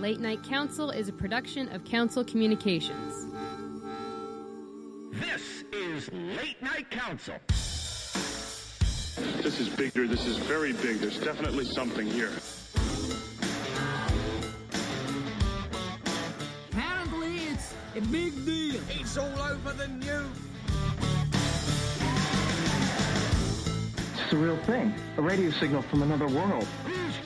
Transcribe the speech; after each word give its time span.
Late 0.00 0.18
Night 0.18 0.42
Council 0.42 0.90
is 0.90 1.10
a 1.10 1.12
production 1.12 1.68
of 1.74 1.84
Council 1.84 2.24
Communications. 2.24 3.26
This 5.12 5.62
is 5.74 6.10
Late 6.10 6.62
Night 6.62 6.90
Council. 6.90 7.34
This 9.42 9.60
is 9.60 9.68
bigger. 9.68 10.08
This 10.08 10.24
is 10.26 10.38
very 10.38 10.72
big. 10.72 11.00
There's 11.00 11.20
definitely 11.20 11.66
something 11.66 12.06
here. 12.06 12.32
Apparently, 16.70 17.36
it's 17.48 17.74
a 17.94 18.00
big 18.00 18.32
deal. 18.46 18.80
It's 18.88 19.18
all 19.18 19.38
over 19.38 19.74
the 19.74 19.88
news. 19.88 20.26
It's 24.24 24.32
a 24.32 24.36
real 24.36 24.56
thing. 24.64 24.94
A 25.18 25.22
radio 25.22 25.50
signal 25.50 25.82
from 25.82 26.00
another 26.00 26.26
world. 26.26 26.66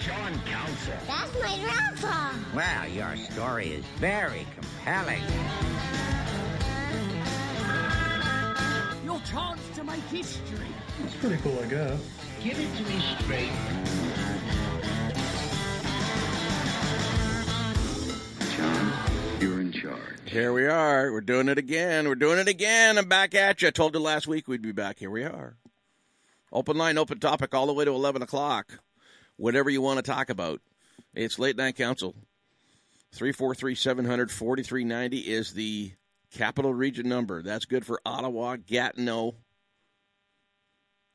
Who's 0.05 0.15
John 0.15 0.41
Council? 0.47 0.95
That's 1.07 1.33
my 1.41 1.59
grandpa. 1.63 2.33
Well, 2.55 2.89
your 2.89 3.17
story 3.17 3.69
is 3.69 3.85
very 3.97 4.47
compelling. 4.55 5.23
Your 9.05 9.21
chance 9.21 9.61
to 9.77 9.85
make 9.85 10.03
history. 10.05 10.67
It's 11.05 11.15
pretty 11.17 11.37
cool, 11.43 11.59
I 11.59 11.67
guess. 11.67 12.01
Give 12.43 12.59
it 12.59 12.77
to 12.77 12.83
me 12.85 13.01
straight. 13.21 13.51
John, 18.57 18.93
you're 19.41 19.61
in 19.61 19.73
charge. 19.73 20.01
Here 20.27 20.53
we 20.53 20.67
are. 20.67 21.13
We're 21.13 21.21
doing 21.21 21.49
it 21.49 21.59
again. 21.59 22.09
We're 22.09 22.15
doing 22.15 22.39
it 22.39 22.49
again. 22.49 22.99
I'm 22.99 23.09
back 23.09 23.35
at 23.35 23.63
you. 23.63 23.69
I 23.69 23.71
told 23.71 23.95
you 23.95 24.01
last 24.01 24.27
week 24.27 24.49
we'd 24.49 24.63
be 24.63 24.73
back. 24.73 24.99
Here 24.99 25.11
we 25.11 25.25
are. 25.25 25.57
Open 26.53 26.77
line, 26.77 26.99
open 26.99 27.19
topic, 27.19 27.53
all 27.55 27.67
the 27.67 27.73
way 27.73 27.85
to 27.85 27.91
11 27.91 28.23
o'clock. 28.23 28.79
Whatever 29.37 29.71
you 29.71 29.83
want 29.83 30.05
to 30.05 30.11
talk 30.11 30.31
about. 30.31 30.61
It's 31.15 31.39
Late 31.39 31.57
Night 31.57 31.77
Council. 31.77 32.15
343 33.13 33.75
700 33.75 34.31
4390 34.31 35.19
is 35.19 35.53
the 35.53 35.93
capital 36.33 36.75
region 36.75 37.09
number. 37.09 37.43
That's 37.43 37.65
good 37.65 37.87
for 37.87 38.01
Ottawa, 38.05 38.57
Gatineau, 38.57 39.35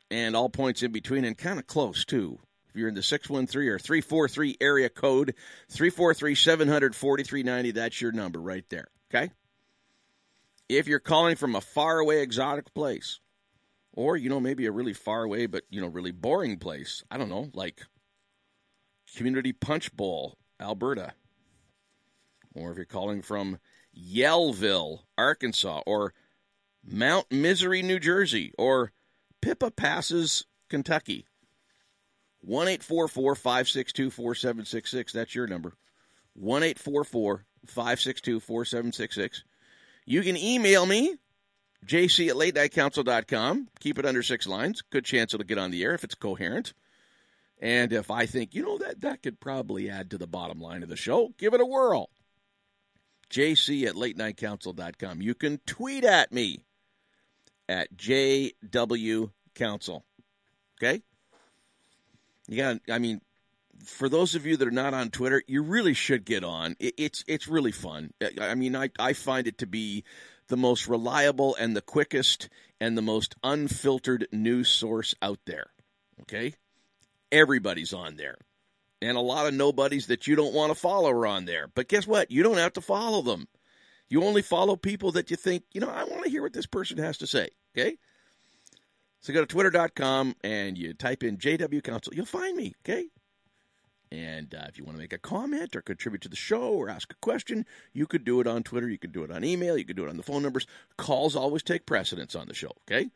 and 0.10 0.36
all 0.36 0.50
points 0.50 0.82
in 0.82 0.92
between, 0.92 1.26
and 1.26 1.38
kind 1.38 1.60
of 1.60 1.68
close, 1.68 2.06
too. 2.06 2.40
If 2.70 2.76
you're 2.76 2.88
in 2.88 2.96
the 2.96 3.04
613 3.04 3.68
or 3.68 3.80
343 3.80 4.58
area 4.62 4.90
code, 4.90 5.34
343 5.70 6.36
700 6.36 6.96
4390, 6.96 7.72
that's 7.72 8.00
your 8.00 8.12
number 8.12 8.40
right 8.40 8.66
there. 8.70 8.88
Okay? 9.14 9.32
If 10.70 10.88
you're 10.88 11.00
calling 11.00 11.36
from 11.36 11.56
a 11.56 11.62
faraway 11.62 12.22
exotic 12.22 12.74
place, 12.74 13.20
or, 13.94 14.16
you 14.16 14.30
know, 14.30 14.40
maybe 14.40 14.68
a 14.68 14.72
really 14.72 14.94
far 14.94 15.24
away 15.24 15.48
but, 15.48 15.64
you 15.70 15.82
know, 15.82 15.88
really 15.88 16.12
boring 16.12 16.58
place, 16.58 17.04
I 17.10 17.18
don't 17.18 17.30
know, 17.30 17.50
like 17.54 17.82
Community 19.16 19.54
Punch 19.54 19.96
Bowl, 19.96 20.38
Alberta. 20.60 21.14
Or 22.56 22.72
if 22.72 22.78
you're 22.78 22.86
calling 22.86 23.22
from 23.22 23.60
Yellville, 23.96 25.00
Arkansas, 25.18 25.82
or 25.86 26.14
Mount 26.86 27.32
Misery, 27.32 27.82
New 27.82 28.00
Jersey, 28.00 28.54
or 28.58 28.92
Pippa 29.42 29.72
Passes, 29.72 30.46
Kentucky. 30.70 31.26
1 32.42 32.78
562 32.78 34.10
4766. 34.10 35.12
That's 35.12 35.36
your 35.36 35.48
number. 35.48 35.74
1 36.34 36.74
562 36.74 38.40
4766. 38.40 39.44
You 40.06 40.22
can 40.22 40.38
email 40.38 40.86
me, 40.86 41.16
jc 41.86 42.30
at 42.30 42.36
latenightcouncil.com. 42.36 43.68
Keep 43.80 44.00
it 44.00 44.06
under 44.06 44.24
six 44.24 44.48
lines. 44.48 44.82
Good 44.90 45.06
chance 45.06 45.34
it'll 45.34 45.46
get 45.46 45.58
on 45.58 45.72
the 45.72 45.84
air 45.84 45.94
if 45.94 46.04
it's 46.04 46.16
coherent. 46.16 46.74
And 47.60 47.92
if 47.92 48.10
I 48.10 48.26
think, 48.26 48.56
you 48.56 48.64
know, 48.64 48.78
that, 48.78 49.02
that 49.02 49.22
could 49.22 49.40
probably 49.40 49.90
add 49.90 50.12
to 50.12 50.18
the 50.18 50.28
bottom 50.28 50.62
line 50.62 50.82
of 50.82 50.90
the 50.90 50.96
show, 50.96 51.34
give 51.38 51.54
it 51.54 51.62
a 51.62 51.66
whirl. 51.66 52.10
jc 53.30 53.86
at 53.86 53.96
late 53.96 54.18
night 54.18 54.38
latenightcouncil.com. 54.38 55.22
You 55.22 55.36
can 55.36 55.60
tweet 55.66 56.06
at 56.06 56.32
me 56.32 56.60
at 57.68 57.96
JW 57.96 59.32
Council. 59.56 60.06
Okay? 60.82 61.02
You 62.48 62.58
got 62.58 62.78
I 62.90 62.98
mean, 62.98 63.22
for 63.86 64.10
those 64.10 64.36
of 64.36 64.46
you 64.46 64.58
that 64.58 64.68
are 64.68 64.72
not 64.72 64.94
on 64.94 65.10
Twitter, 65.10 65.44
you 65.48 65.62
really 65.62 65.94
should 65.94 66.26
get 66.26 66.44
on. 66.44 66.76
It, 66.80 66.96
it's 66.98 67.24
it's 67.28 67.48
really 67.48 67.72
fun. 67.72 68.12
I 68.42 68.56
mean, 68.56 68.76
I, 68.76 68.90
I 68.98 69.14
find 69.14 69.48
it 69.48 69.58
to 69.60 69.68
be 69.68 70.04
the 70.48 70.58
most 70.58 70.88
reliable 70.88 71.56
and 71.56 71.76
the 71.76 71.82
quickest 71.82 72.50
and 72.82 72.98
the 72.98 73.02
most 73.02 73.36
unfiltered 73.44 74.28
news 74.32 74.70
source 74.70 75.14
out 75.22 75.40
there. 75.46 75.68
Okay? 76.22 76.56
Everybody's 77.32 77.94
on 77.94 78.16
there. 78.16 78.38
And 79.02 79.16
a 79.16 79.22
lot 79.22 79.48
of 79.48 79.54
nobodies 79.54 80.08
that 80.08 80.28
you 80.28 80.36
don't 80.36 80.54
want 80.54 80.72
to 80.72 80.80
follow 80.80 81.10
are 81.12 81.28
on 81.28 81.46
there. 81.46 81.68
But 81.74 81.88
guess 81.88 82.06
what? 82.06 82.32
You 82.32 82.44
don't 82.44 82.58
have 82.58 82.74
to 82.74 82.82
follow 82.82 83.22
them. 83.22 83.48
You 84.10 84.24
only 84.24 84.42
follow 84.42 84.76
people 84.76 85.12
that 85.14 85.30
you 85.30 85.38
think, 85.38 85.64
you 85.72 85.80
know, 85.80 85.90
I 85.90 86.04
want 86.04 86.24
to 86.24 86.30
hear 86.30 86.42
what 86.42 86.54
this 86.54 86.66
person 86.66 86.98
has 86.98 87.18
to 87.20 87.28
say. 87.28 87.50
Okay? 87.78 87.98
So 89.22 89.34
go 89.34 89.42
to 89.42 89.46
twitter.com 89.46 90.36
and 90.44 90.78
you 90.78 90.94
type 90.94 91.24
in 91.24 91.38
JW 91.38 91.84
Council. 91.84 92.14
You'll 92.14 92.26
find 92.26 92.58
me. 92.58 92.74
Okay? 92.84 93.06
And 94.12 94.56
uh, 94.56 94.66
if 94.68 94.78
you 94.78 94.84
want 94.84 94.98
to 94.98 95.02
make 95.02 95.14
a 95.14 95.20
comment 95.20 95.76
or 95.76 95.82
contribute 95.82 96.22
to 96.22 96.30
the 96.30 96.36
show 96.36 96.74
or 96.74 96.90
ask 96.90 97.12
a 97.12 97.18
question, 97.22 97.66
you 97.94 98.08
could 98.08 98.24
do 98.24 98.42
it 98.42 98.48
on 98.48 98.64
Twitter. 98.64 98.90
You 98.90 98.98
could 98.98 99.12
do 99.12 99.24
it 99.24 99.32
on 99.32 99.44
email. 99.44 99.78
You 99.78 99.86
could 99.86 99.98
do 99.98 100.06
it 100.06 100.10
on 100.10 100.18
the 100.18 100.24
phone 100.24 100.42
numbers. 100.42 100.66
Calls 100.98 101.36
always 101.36 101.62
take 101.62 101.86
precedence 101.86 102.36
on 102.36 102.48
the 102.48 102.56
show, 102.56 102.72
okay? 102.90 103.10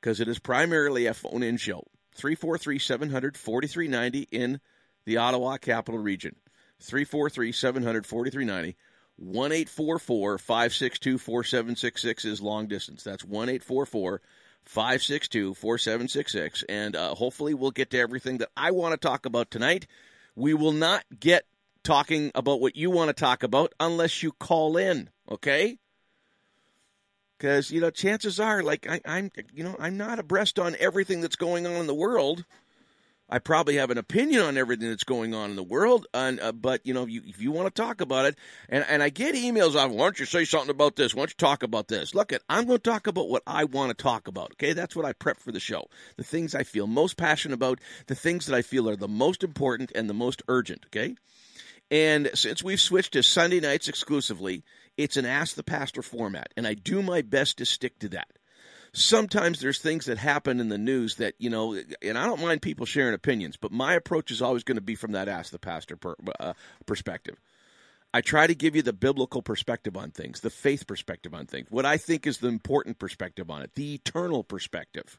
Because 0.00 0.20
it 0.20 0.28
is 0.28 0.38
primarily 0.38 1.04
a 1.06 1.12
phone 1.12 1.42
in 1.42 1.58
show. 1.58 1.84
343 2.18 2.78
700 2.78 3.36
4390 3.36 4.28
in 4.30 4.60
the 5.06 5.16
Ottawa 5.16 5.56
Capital 5.56 6.00
Region. 6.00 6.36
343 6.80 7.52
700 7.52 8.06
4390. 8.06 8.76
1 9.16 9.64
562 10.38 11.18
4766 11.18 12.24
is 12.24 12.40
long 12.40 12.66
distance. 12.66 13.02
That's 13.02 13.24
1 13.24 13.58
562 13.58 15.54
4766. 15.54 16.64
And 16.68 16.94
uh, 16.94 17.14
hopefully 17.14 17.54
we'll 17.54 17.70
get 17.70 17.90
to 17.90 17.98
everything 17.98 18.38
that 18.38 18.50
I 18.56 18.72
want 18.72 18.92
to 18.92 19.08
talk 19.08 19.26
about 19.26 19.50
tonight. 19.50 19.86
We 20.36 20.54
will 20.54 20.72
not 20.72 21.04
get 21.18 21.46
talking 21.82 22.30
about 22.34 22.60
what 22.60 22.76
you 22.76 22.90
want 22.90 23.08
to 23.08 23.14
talk 23.14 23.42
about 23.42 23.72
unless 23.80 24.22
you 24.22 24.32
call 24.32 24.76
in, 24.76 25.10
okay? 25.30 25.78
Because 27.38 27.70
you 27.70 27.80
know, 27.80 27.90
chances 27.90 28.40
are, 28.40 28.62
like 28.62 28.88
I, 28.88 29.00
I'm, 29.06 29.30
you 29.54 29.64
know, 29.64 29.76
I'm 29.78 29.96
not 29.96 30.18
abreast 30.18 30.58
on 30.58 30.76
everything 30.80 31.20
that's 31.20 31.36
going 31.36 31.66
on 31.66 31.74
in 31.74 31.86
the 31.86 31.94
world. 31.94 32.44
I 33.30 33.38
probably 33.38 33.76
have 33.76 33.90
an 33.90 33.98
opinion 33.98 34.40
on 34.40 34.56
everything 34.56 34.88
that's 34.88 35.04
going 35.04 35.34
on 35.34 35.50
in 35.50 35.56
the 35.56 35.62
world, 35.62 36.06
and, 36.14 36.40
uh, 36.40 36.50
but 36.50 36.86
you 36.86 36.94
know, 36.94 37.02
if 37.02 37.10
you, 37.10 37.22
if 37.26 37.42
you 37.42 37.52
want 37.52 37.66
to 37.66 37.82
talk 37.82 38.00
about 38.00 38.24
it, 38.24 38.36
and, 38.70 38.86
and 38.88 39.02
I 39.02 39.10
get 39.10 39.34
emails 39.34 39.76
of, 39.76 39.90
why 39.90 40.06
don't 40.06 40.18
you 40.18 40.24
say 40.24 40.46
something 40.46 40.70
about 40.70 40.96
this? 40.96 41.14
Why 41.14 41.20
don't 41.20 41.30
you 41.30 41.34
talk 41.36 41.62
about 41.62 41.88
this? 41.88 42.14
Look, 42.14 42.32
at 42.32 42.40
I'm 42.48 42.64
going 42.64 42.78
to 42.78 42.90
talk 42.90 43.06
about 43.06 43.28
what 43.28 43.42
I 43.46 43.64
want 43.64 43.90
to 43.90 44.02
talk 44.02 44.28
about. 44.28 44.52
Okay, 44.52 44.72
that's 44.72 44.96
what 44.96 45.04
I 45.04 45.12
prep 45.12 45.38
for 45.40 45.52
the 45.52 45.60
show. 45.60 45.88
The 46.16 46.24
things 46.24 46.54
I 46.54 46.62
feel 46.62 46.86
most 46.86 47.18
passionate 47.18 47.54
about, 47.54 47.80
the 48.06 48.14
things 48.14 48.46
that 48.46 48.56
I 48.56 48.62
feel 48.62 48.88
are 48.88 48.96
the 48.96 49.08
most 49.08 49.44
important 49.44 49.92
and 49.94 50.08
the 50.08 50.14
most 50.14 50.42
urgent. 50.48 50.86
Okay, 50.86 51.14
and 51.90 52.30
since 52.34 52.62
we've 52.62 52.80
switched 52.80 53.14
to 53.14 53.22
Sunday 53.22 53.60
nights 53.60 53.88
exclusively, 53.88 54.64
it's 54.96 55.16
an 55.16 55.24
Ask 55.24 55.54
the 55.54 55.62
Pastor 55.62 56.02
format, 56.02 56.52
and 56.56 56.66
I 56.66 56.74
do 56.74 57.02
my 57.02 57.22
best 57.22 57.58
to 57.58 57.66
stick 57.66 57.98
to 58.00 58.08
that. 58.10 58.28
Sometimes 58.92 59.60
there's 59.60 59.80
things 59.80 60.06
that 60.06 60.18
happen 60.18 60.60
in 60.60 60.68
the 60.68 60.78
news 60.78 61.16
that 61.16 61.34
you 61.38 61.50
know 61.50 61.78
and 62.02 62.16
i 62.16 62.24
don't 62.24 62.40
mind 62.40 62.62
people 62.62 62.86
sharing 62.86 63.14
opinions 63.14 63.56
but 63.56 63.70
my 63.70 63.92
approach 63.92 64.30
is 64.30 64.40
always 64.40 64.64
going 64.64 64.78
to 64.78 64.82
be 64.82 64.94
from 64.94 65.12
that 65.12 65.28
ask 65.28 65.52
the 65.52 65.58
pastor 65.58 65.96
per, 65.96 66.14
uh, 66.40 66.54
perspective. 66.86 67.36
I 68.14 68.22
try 68.22 68.46
to 68.46 68.54
give 68.54 68.74
you 68.74 68.80
the 68.80 68.94
biblical 68.94 69.42
perspective 69.42 69.94
on 69.94 70.10
things 70.10 70.40
the 70.40 70.50
faith 70.50 70.86
perspective 70.86 71.34
on 71.34 71.46
things 71.46 71.68
what 71.70 71.84
i 71.84 71.98
think 71.98 72.26
is 72.26 72.38
the 72.38 72.48
important 72.48 72.98
perspective 72.98 73.50
on 73.50 73.60
it 73.60 73.74
the 73.74 73.94
eternal 73.94 74.42
perspective 74.42 75.18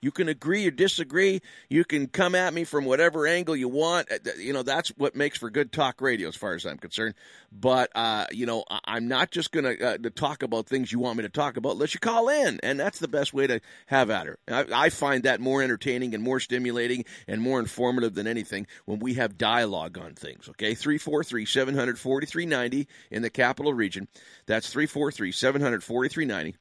you 0.00 0.10
can 0.10 0.28
agree 0.28 0.66
or 0.66 0.70
disagree. 0.70 1.42
You 1.68 1.84
can 1.84 2.06
come 2.06 2.34
at 2.34 2.54
me 2.54 2.64
from 2.64 2.84
whatever 2.84 3.26
angle 3.26 3.56
you 3.56 3.68
want. 3.68 4.10
Uh, 4.10 4.30
You 4.38 4.52
know, 4.52 4.62
that's 4.62 4.90
what 4.90 5.16
makes 5.16 5.38
for 5.38 5.50
good 5.50 5.72
talk 5.72 6.00
radio, 6.00 6.28
as 6.28 6.36
far 6.36 6.54
as 6.54 6.64
I'm 6.64 6.78
concerned. 6.78 7.14
But, 7.50 7.90
uh, 7.94 8.26
you 8.30 8.46
know, 8.46 8.64
I'm 8.84 9.08
not 9.08 9.30
just 9.30 9.50
going 9.50 9.66
uh, 9.66 9.98
to 9.98 10.10
talk 10.10 10.42
about 10.42 10.66
things 10.66 10.92
you 10.92 10.98
want 10.98 11.16
me 11.16 11.22
to 11.22 11.28
talk 11.28 11.56
about 11.56 11.72
unless 11.72 11.94
you 11.94 12.00
call 12.00 12.28
in. 12.28 12.60
And 12.62 12.78
that's 12.78 12.98
the 12.98 13.08
best 13.08 13.32
way 13.32 13.46
to 13.46 13.60
have 13.86 14.10
at 14.10 14.26
her. 14.26 14.38
I, 14.48 14.66
I 14.72 14.90
find 14.90 15.24
that 15.24 15.40
more 15.40 15.62
entertaining 15.62 16.14
and 16.14 16.22
more 16.22 16.40
stimulating 16.40 17.04
and 17.26 17.40
more 17.40 17.58
informative 17.58 18.14
than 18.14 18.26
anything 18.26 18.66
when 18.84 18.98
we 19.00 19.14
have 19.14 19.38
dialogue 19.38 19.98
on 19.98 20.14
things. 20.14 20.48
Okay. 20.50 20.74
343 20.74 21.44
700 21.46 21.98
4390 21.98 22.86
in 23.10 23.22
the 23.22 23.30
capital 23.30 23.72
region. 23.72 24.08
That's 24.46 24.70
343 24.70 25.32
700 25.32 25.82
4390. 25.82 26.56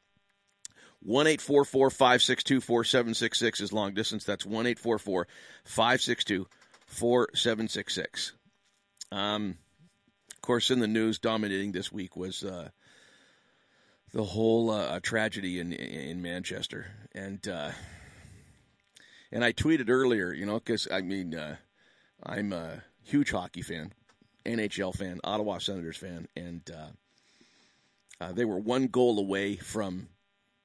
1 1.07 1.37
562 1.37 2.59
4766 2.59 3.61
is 3.61 3.71
long 3.71 3.93
distance. 3.93 4.25
That's 4.25 4.45
1 4.45 4.75
562 4.75 6.47
4766. 6.85 8.33
Um, 9.13 9.57
of 10.33 10.41
course, 10.41 10.69
in 10.69 10.79
the 10.79 10.87
news 10.87 11.17
dominating 11.17 11.71
this 11.71 11.93
week 11.93 12.17
was 12.17 12.43
uh, 12.43 12.71
the 14.11 14.25
whole 14.25 14.69
uh, 14.69 14.99
tragedy 14.99 15.61
in 15.61 15.71
in 15.71 16.21
Manchester, 16.21 16.87
and 17.15 17.47
uh, 17.47 17.71
and 19.31 19.45
I 19.45 19.53
tweeted 19.53 19.89
earlier, 19.89 20.33
you 20.33 20.45
know, 20.45 20.59
because 20.59 20.89
I 20.91 20.99
mean, 20.99 21.33
uh, 21.33 21.55
I'm 22.21 22.51
a 22.51 22.83
huge 23.03 23.31
hockey 23.31 23.61
fan, 23.61 23.93
NHL 24.45 24.93
fan, 24.93 25.21
Ottawa 25.23 25.59
Senators 25.59 25.95
fan, 25.95 26.27
and 26.35 26.69
uh, 26.69 26.89
uh, 28.19 28.33
they 28.33 28.43
were 28.43 28.59
one 28.59 28.87
goal 28.87 29.19
away 29.19 29.55
from 29.55 30.09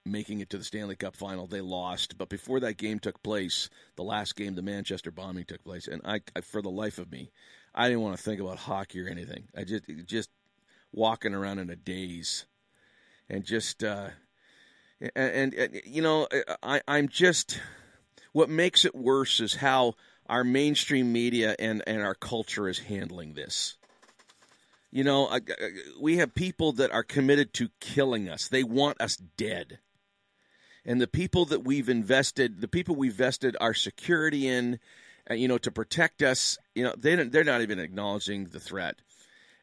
making 0.05 0.41
it 0.41 0.51
to 0.51 0.59
the 0.59 0.65
Stanley 0.65 0.97
Cup 0.97 1.17
final. 1.17 1.47
They 1.47 1.61
lost, 1.61 2.19
but 2.19 2.29
before 2.29 2.61
that 2.61 2.77
game 2.77 2.99
took 2.99 3.23
place, 3.23 3.69
the 3.97 4.03
last 4.03 4.37
game, 4.37 4.55
the 4.55 4.63
Manchester 4.63 5.11
bombing 5.11 5.45
took 5.45 5.63
place, 5.65 5.87
and 5.87 6.03
I, 6.05 6.21
I 6.35 6.41
for 6.41 6.63
the 6.63 6.71
life 6.71 6.99
of 6.99 7.11
me, 7.11 7.31
I 7.75 7.89
didn't 7.89 8.03
want 8.03 8.17
to 8.17 8.23
think 8.23 8.41
about 8.41 8.59
hockey 8.59 9.01
or 9.01 9.09
anything. 9.09 9.45
I 9.57 9.65
just 9.65 9.85
just 10.07 10.31
walking 10.93 11.35
around 11.35 11.59
in 11.59 11.71
a 11.71 11.77
daze, 11.77 12.47
and 13.29 13.45
just 13.45 13.85
uh, 13.85 14.09
and, 15.15 15.55
and 15.55 15.81
you 15.85 16.03
know, 16.03 16.29
I 16.63 16.81
I'm 16.89 17.09
just 17.09 17.61
what 18.33 18.49
makes 18.49 18.85
it 18.85 18.95
worse 18.95 19.41
is 19.41 19.57
how 19.57 19.95
our 20.29 20.45
mainstream 20.45 21.13
media 21.13 21.55
and 21.59 21.83
and 21.87 22.03
our 22.03 22.15
culture 22.15 22.69
is 22.69 22.81
handling 22.81 23.35
this. 23.35 23.77
You 24.91 25.05
know, 25.05 25.39
we 25.99 26.19
have 26.19 26.35
people 26.35 26.73
that 26.73 26.91
are 26.91 27.03
committed 27.03 27.55
to 27.55 27.71
killing 27.81 28.29
us. 28.29 28.49
They 28.49 28.63
want 28.63 29.01
us 29.01 29.17
dead 29.17 29.79
and 30.85 31.01
the 31.01 31.07
people 31.07 31.45
that 31.47 31.65
we've 31.65 31.89
invested, 31.89 32.61
the 32.61 32.69
people 32.69 32.97
we've 32.97 33.15
vested 33.15 33.57
our 33.61 33.75
security 33.75 34.49
in, 34.49 34.81
uh, 35.31 35.35
you 35.35 35.49
know, 35.49 35.59
to 35.59 35.71
protect 35.71 36.23
us, 36.23 36.59
you 36.75 36.83
know, 36.83 36.95
they 36.97 37.15
they're 37.15 37.45
not 37.45 37.63
even 37.63 37.79
acknowledging 37.79 38.47
the 38.47 38.61
threat. 38.61 38.97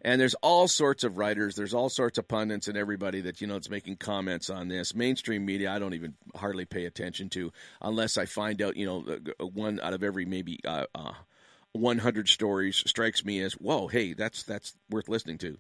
And 0.02 0.22
there's 0.22 0.36
all 0.36 0.70
sorts 0.70 1.04
of 1.04 1.18
writers, 1.18 1.56
there's 1.56 1.74
all 1.74 1.90
sorts 1.90 2.18
of 2.18 2.28
pundits 2.28 2.70
and 2.70 2.78
everybody 2.78 3.20
that 3.22 3.42
you 3.42 3.48
know 3.48 3.58
is 3.58 3.70
making 3.70 3.98
comments 3.98 4.50
on 4.50 4.70
this. 4.70 4.96
Mainstream 4.96 5.46
media, 5.46 5.72
I 5.72 5.80
don't 5.80 5.94
even 5.94 6.14
hardly 6.36 6.64
pay 6.64 6.86
attention 6.86 7.28
to 7.32 7.52
unless 7.82 8.18
I 8.18 8.26
find 8.26 8.62
out, 8.62 8.78
you 8.78 8.86
know, 8.86 9.20
one 9.42 9.82
out 9.82 9.94
of 9.94 10.02
every 10.02 10.24
maybe 10.24 10.60
uh, 10.64 10.86
uh, 10.96 11.12
100 11.74 12.30
stories 12.30 12.82
strikes 12.88 13.26
me 13.26 13.42
as, 13.42 13.54
whoa, 13.54 13.88
hey, 13.88 14.14
that's 14.14 14.44
that's 14.44 14.74
worth 14.90 15.10
listening 15.10 15.38
to. 15.40 15.58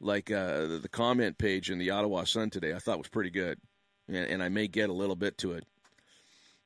Like 0.00 0.32
uh, 0.32 0.78
the 0.78 0.88
comment 0.90 1.38
page 1.38 1.70
in 1.70 1.78
the 1.78 1.90
Ottawa 1.90 2.24
Sun 2.24 2.50
today, 2.50 2.74
I 2.74 2.80
thought 2.80 2.98
was 2.98 3.08
pretty 3.08 3.30
good 3.30 3.60
and, 4.08 4.42
I 4.42 4.48
may 4.48 4.68
get 4.68 4.90
a 4.90 4.94
little 4.94 5.16
bit 5.16 5.38
to 5.38 5.52
it. 5.52 5.64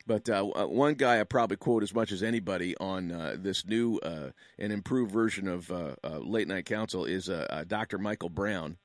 But 0.06 0.28
uh, 0.28 0.48
uh, 0.48 0.66
one 0.66 0.94
guy 0.94 1.20
I 1.20 1.24
probably 1.24 1.56
quote 1.56 1.82
as 1.82 1.94
much 1.94 2.12
as 2.12 2.22
anybody 2.22 2.76
on 2.78 3.12
uh, 3.12 3.36
this 3.38 3.64
new 3.66 3.98
uh, 3.98 4.30
and 4.58 4.72
improved 4.72 5.12
version 5.12 5.46
of 5.46 5.70
uh, 5.70 5.94
uh, 6.02 6.18
Late 6.18 6.48
Night 6.48 6.66
Council 6.66 7.04
is 7.04 7.30
Dr. 7.68 7.98
Michael 7.98 8.28
Brown, 8.28 8.78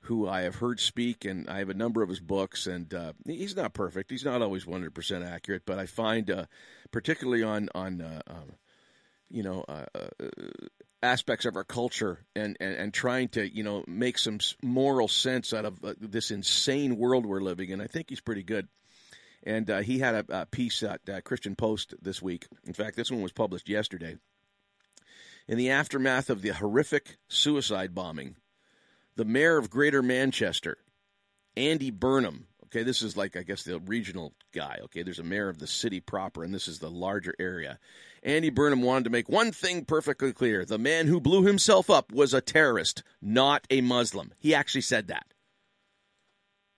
who 0.00 0.26
I 0.26 0.42
have 0.42 0.56
heard 0.56 0.80
speak, 0.80 1.24
and 1.24 1.48
I 1.48 1.58
have 1.58 1.68
a 1.68 1.74
number 1.74 2.02
of 2.02 2.08
his 2.08 2.20
books. 2.20 2.66
And 2.66 2.94
he's 3.26 3.56
not 3.56 3.74
perfect; 3.74 4.10
he's 4.10 4.24
not 4.24 4.42
always 4.42 4.66
one 4.66 4.80
hundred 4.80 4.94
percent 4.94 5.24
accurate. 5.24 5.62
But 5.66 5.78
I 5.78 5.86
find, 5.86 6.46
particularly 6.90 7.42
on 7.42 7.68
on 7.74 8.22
um, 8.26 8.52
you 9.30 9.42
know 9.42 9.64
aspects 11.02 11.44
of 11.44 11.56
our 11.56 11.64
culture 11.64 12.24
and, 12.36 12.56
and, 12.60 12.74
and 12.74 12.94
trying 12.94 13.28
to 13.28 13.54
you 13.54 13.62
know 13.62 13.84
make 13.86 14.18
some 14.18 14.38
moral 14.62 15.08
sense 15.08 15.52
out 15.52 15.64
of 15.64 15.84
uh, 15.84 15.94
this 16.00 16.30
insane 16.30 16.96
world 16.96 17.26
we're 17.26 17.40
living 17.40 17.70
in. 17.70 17.80
I 17.80 17.86
think 17.86 18.08
he's 18.08 18.20
pretty 18.20 18.42
good. 18.42 18.68
And 19.44 19.68
uh, 19.68 19.80
he 19.80 19.98
had 19.98 20.14
a, 20.14 20.42
a 20.42 20.46
piece 20.46 20.82
at 20.84 21.00
uh, 21.08 21.20
Christian 21.22 21.56
Post 21.56 21.94
this 22.00 22.22
week. 22.22 22.46
In 22.64 22.72
fact, 22.72 22.96
this 22.96 23.10
one 23.10 23.22
was 23.22 23.32
published 23.32 23.68
yesterday. 23.68 24.16
In 25.48 25.58
the 25.58 25.70
aftermath 25.70 26.30
of 26.30 26.42
the 26.42 26.50
horrific 26.50 27.16
suicide 27.26 27.92
bombing, 27.94 28.36
the 29.16 29.24
mayor 29.24 29.58
of 29.58 29.68
Greater 29.68 30.00
Manchester, 30.00 30.78
Andy 31.56 31.90
Burnham, 31.90 32.46
okay, 32.72 32.82
this 32.82 33.02
is 33.02 33.16
like, 33.16 33.36
I 33.36 33.42
guess, 33.42 33.64
the 33.64 33.78
regional 33.80 34.32
guy, 34.54 34.78
okay, 34.84 35.02
there's 35.02 35.18
a 35.18 35.24
mayor 35.24 35.48
of 35.48 35.58
the 35.58 35.66
city 35.66 36.00
proper, 36.00 36.42
and 36.42 36.54
this 36.54 36.68
is 36.68 36.78
the 36.78 36.90
larger 36.90 37.34
area. 37.38 37.78
Andy 38.22 38.50
Burnham 38.50 38.82
wanted 38.82 39.04
to 39.04 39.10
make 39.10 39.28
one 39.28 39.52
thing 39.52 39.84
perfectly 39.84 40.32
clear 40.32 40.64
the 40.64 40.78
man 40.78 41.06
who 41.06 41.20
blew 41.20 41.44
himself 41.44 41.90
up 41.90 42.12
was 42.12 42.32
a 42.32 42.40
terrorist, 42.40 43.02
not 43.20 43.66
a 43.68 43.82
Muslim. 43.82 44.32
He 44.38 44.54
actually 44.54 44.80
said 44.82 45.08
that. 45.08 45.26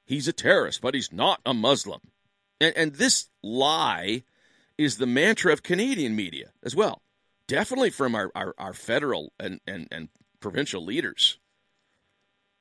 He's 0.05 0.26
a 0.26 0.32
terrorist, 0.32 0.81
but 0.81 0.94
he's 0.94 1.12
not 1.12 1.41
a 1.46 1.55
Muslim. 1.55 2.00
And, 2.61 2.76
and 2.76 2.94
this 2.94 3.29
lie 3.43 4.25
is 4.76 4.97
the 4.97 5.06
mantra 5.06 5.52
of 5.52 5.62
Canadian 5.62 6.17
media 6.17 6.50
as 6.62 6.75
well. 6.75 7.02
Definitely 7.47 7.90
from 7.90 8.14
our, 8.14 8.32
our, 8.35 8.55
our 8.58 8.73
federal 8.73 9.32
and, 9.38 9.61
and, 9.67 9.87
and 9.93 10.08
provincial 10.40 10.85
leaders. 10.85 11.38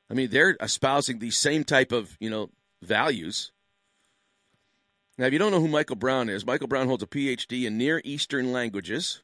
I 0.10 0.14
mean, 0.14 0.30
they're 0.30 0.56
espousing 0.62 1.20
the 1.20 1.32
same 1.32 1.64
type 1.64 1.92
of, 1.92 2.16
you 2.20 2.30
know, 2.30 2.50
values 2.86 3.52
now, 5.18 5.26
if 5.26 5.34
you 5.34 5.40
don't 5.40 5.52
know 5.52 5.62
who 5.62 5.68
Michael 5.68 5.96
Brown 5.96 6.28
is, 6.28 6.46
Michael 6.46 6.68
Brown 6.68 6.88
holds 6.88 7.04
a 7.04 7.08
PhD 7.08 7.66
in 7.66 7.78
Near 7.78 8.02
Eastern 8.04 8.52
languages 8.52 9.22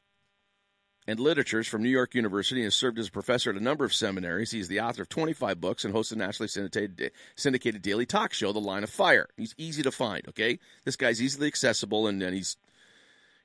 and 1.06 1.18
literatures 1.18 1.66
from 1.66 1.82
New 1.82 1.88
York 1.88 2.14
University 2.14 2.60
and 2.60 2.66
has 2.66 2.76
served 2.76 2.98
as 3.00 3.08
a 3.08 3.12
professor 3.12 3.50
at 3.50 3.56
a 3.56 3.62
number 3.62 3.84
of 3.84 3.92
seminaries. 3.92 4.52
He's 4.52 4.68
the 4.68 4.80
author 4.80 5.02
of 5.02 5.08
25 5.08 5.60
books 5.60 5.84
and 5.84 5.92
hosts 5.92 6.12
a 6.12 6.16
nationally 6.16 6.46
syndicated, 6.46 7.10
syndicated 7.34 7.82
daily 7.82 8.06
talk 8.06 8.32
show, 8.32 8.52
The 8.52 8.60
Line 8.60 8.84
of 8.84 8.90
Fire. 8.90 9.28
He's 9.36 9.54
easy 9.58 9.82
to 9.82 9.90
find, 9.90 10.28
okay? 10.28 10.60
This 10.84 10.94
guy's 10.94 11.20
easily 11.20 11.48
accessible 11.48 12.06
and, 12.06 12.22
and 12.22 12.36
he's, 12.36 12.56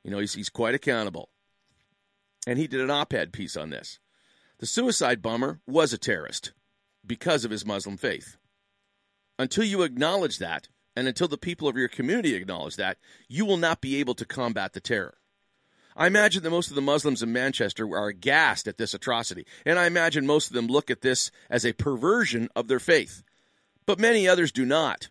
you 0.04 0.12
know, 0.12 0.20
he's, 0.20 0.36
he's 0.36 0.50
quite 0.50 0.76
accountable. 0.76 1.30
And 2.46 2.60
he 2.60 2.68
did 2.68 2.82
an 2.82 2.92
op 2.92 3.12
ed 3.12 3.34
piece 3.34 3.58
on 3.58 3.72
this. 3.72 3.98
The 4.60 4.68
suicide 4.68 5.24
bomber 5.24 5.62
was 5.66 5.94
a 5.94 5.98
terrorist 5.98 6.52
because 7.04 7.44
of 7.44 7.50
his 7.50 7.66
Muslim 7.66 7.98
faith. 7.98 8.38
Until 9.38 9.64
you 9.64 9.84
acknowledge 9.84 10.40
that, 10.40 10.70
and 10.96 11.08
until 11.08 11.28
the 11.28 11.38
people 11.38 11.68
of 11.68 11.76
your 11.76 11.90
community 11.90 12.36
acknowledge 12.36 12.78
that, 12.78 12.98
you 13.28 13.46
will 13.46 13.58
not 13.58 13.82
be 13.82 13.98
able 13.98 14.16
to 14.16 14.26
combat 14.26 14.74
the 14.74 14.80
terror. 14.80 15.18
I 15.98 16.08
imagine 16.08 16.44
that 16.44 16.50
most 16.50 16.70
of 16.70 16.76
the 16.76 16.82
Muslims 16.82 17.24
in 17.24 17.32
Manchester 17.32 17.86
are 17.90 18.08
aghast 18.08 18.68
at 18.68 18.78
this 18.78 18.94
atrocity, 18.94 19.46
and 19.66 19.80
I 19.80 19.88
imagine 19.88 20.26
most 20.26 20.48
of 20.48 20.54
them 20.54 20.68
look 20.68 20.92
at 20.92 21.02
this 21.02 21.32
as 21.50 21.66
a 21.66 21.74
perversion 21.74 22.50
of 22.56 22.68
their 22.68 22.80
faith. 22.80 23.24
But 23.86 24.00
many 24.00 24.28
others 24.28 24.52
do 24.52 24.66
not. 24.66 25.10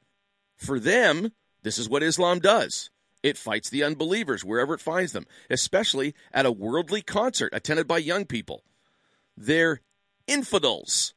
For 0.56 0.79
them, 0.79 1.32
this 1.62 1.79
is 1.79 1.88
what 1.88 2.03
Islam 2.03 2.38
does. 2.38 2.91
It 3.23 3.38
fights 3.38 3.71
the 3.71 3.82
unbelievers 3.82 4.44
wherever 4.44 4.75
it 4.75 4.81
finds 4.81 5.12
them, 5.12 5.26
especially 5.49 6.15
at 6.32 6.44
a 6.44 6.53
worldly 6.53 7.00
concert 7.00 7.55
attended 7.55 7.88
by 7.88 7.99
young 7.99 8.26
people. 8.26 8.62
They're 9.37 9.81
infidels. 10.26 11.15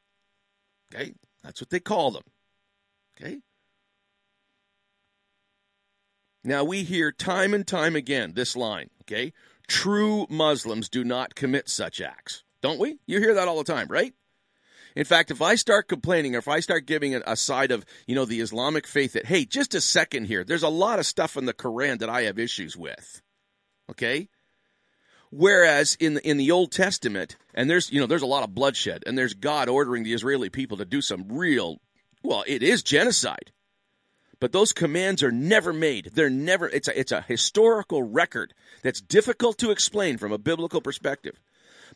Okay? 0.93 1.13
That's 1.43 1.59
what 1.59 1.69
they 1.69 1.81
call 1.81 2.11
them. 2.11 2.23
Okay? 3.19 3.39
Now, 6.43 6.63
we 6.63 6.83
hear 6.83 7.11
time 7.11 7.53
and 7.53 7.67
time 7.67 7.95
again 7.95 8.33
this 8.33 8.55
line, 8.55 8.89
okay? 9.03 9.33
True 9.67 10.27
Muslims 10.29 10.87
do 10.87 11.03
not 11.03 11.35
commit 11.35 11.67
such 11.67 11.99
acts. 11.99 12.43
Don't 12.61 12.79
we? 12.79 12.99
You 13.05 13.19
hear 13.19 13.33
that 13.33 13.47
all 13.47 13.57
the 13.57 13.71
time, 13.71 13.87
right? 13.89 14.13
In 14.95 15.05
fact, 15.05 15.29
if 15.29 15.41
I 15.41 15.55
start 15.55 15.87
complaining 15.87 16.35
or 16.35 16.39
if 16.39 16.47
I 16.47 16.59
start 16.59 16.87
giving 16.87 17.13
a 17.13 17.35
side 17.35 17.71
of, 17.71 17.85
you 18.07 18.15
know, 18.15 18.25
the 18.25 18.39
Islamic 18.39 18.87
faith 18.87 19.13
that, 19.13 19.27
hey, 19.27 19.45
just 19.45 19.75
a 19.75 19.81
second 19.81 20.25
here, 20.25 20.43
there's 20.43 20.63
a 20.63 20.69
lot 20.69 20.99
of 20.99 21.05
stuff 21.05 21.37
in 21.37 21.45
the 21.45 21.53
Quran 21.53 21.99
that 21.99 22.09
I 22.09 22.23
have 22.23 22.39
issues 22.39 22.75
with. 22.75 23.21
Okay? 23.91 24.29
Whereas 25.29 25.95
in 25.99 26.15
the, 26.15 26.27
in 26.27 26.37
the 26.37 26.49
Old 26.51 26.71
Testament, 26.71 27.35
and 27.53 27.69
there's, 27.69 27.91
you 27.91 27.99
know, 27.99 28.07
there's 28.07 28.21
a 28.21 28.27
lot 28.27 28.43
of 28.43 28.55
bloodshed, 28.55 29.03
and 29.05 29.17
there's 29.17 29.33
God 29.33 29.69
ordering 29.69 30.03
the 30.03 30.13
Israeli 30.13 30.49
people 30.49 30.77
to 30.77 30.85
do 30.85 31.01
some 31.01 31.25
real, 31.29 31.79
well, 32.27 32.43
it 32.45 32.61
is 32.61 32.83
genocide. 32.83 33.53
But 34.39 34.51
those 34.51 34.73
commands 34.73 35.23
are 35.23 35.31
never 35.31 35.71
made. 35.71 36.11
They're 36.13 36.29
never 36.29 36.67
it's 36.67 36.87
a 36.87 36.99
it's 36.99 37.11
a 37.11 37.21
historical 37.21 38.03
record 38.03 38.53
that's 38.83 39.01
difficult 39.01 39.57
to 39.59 39.71
explain 39.71 40.17
from 40.17 40.31
a 40.33 40.37
biblical 40.37 40.81
perspective. 40.81 41.39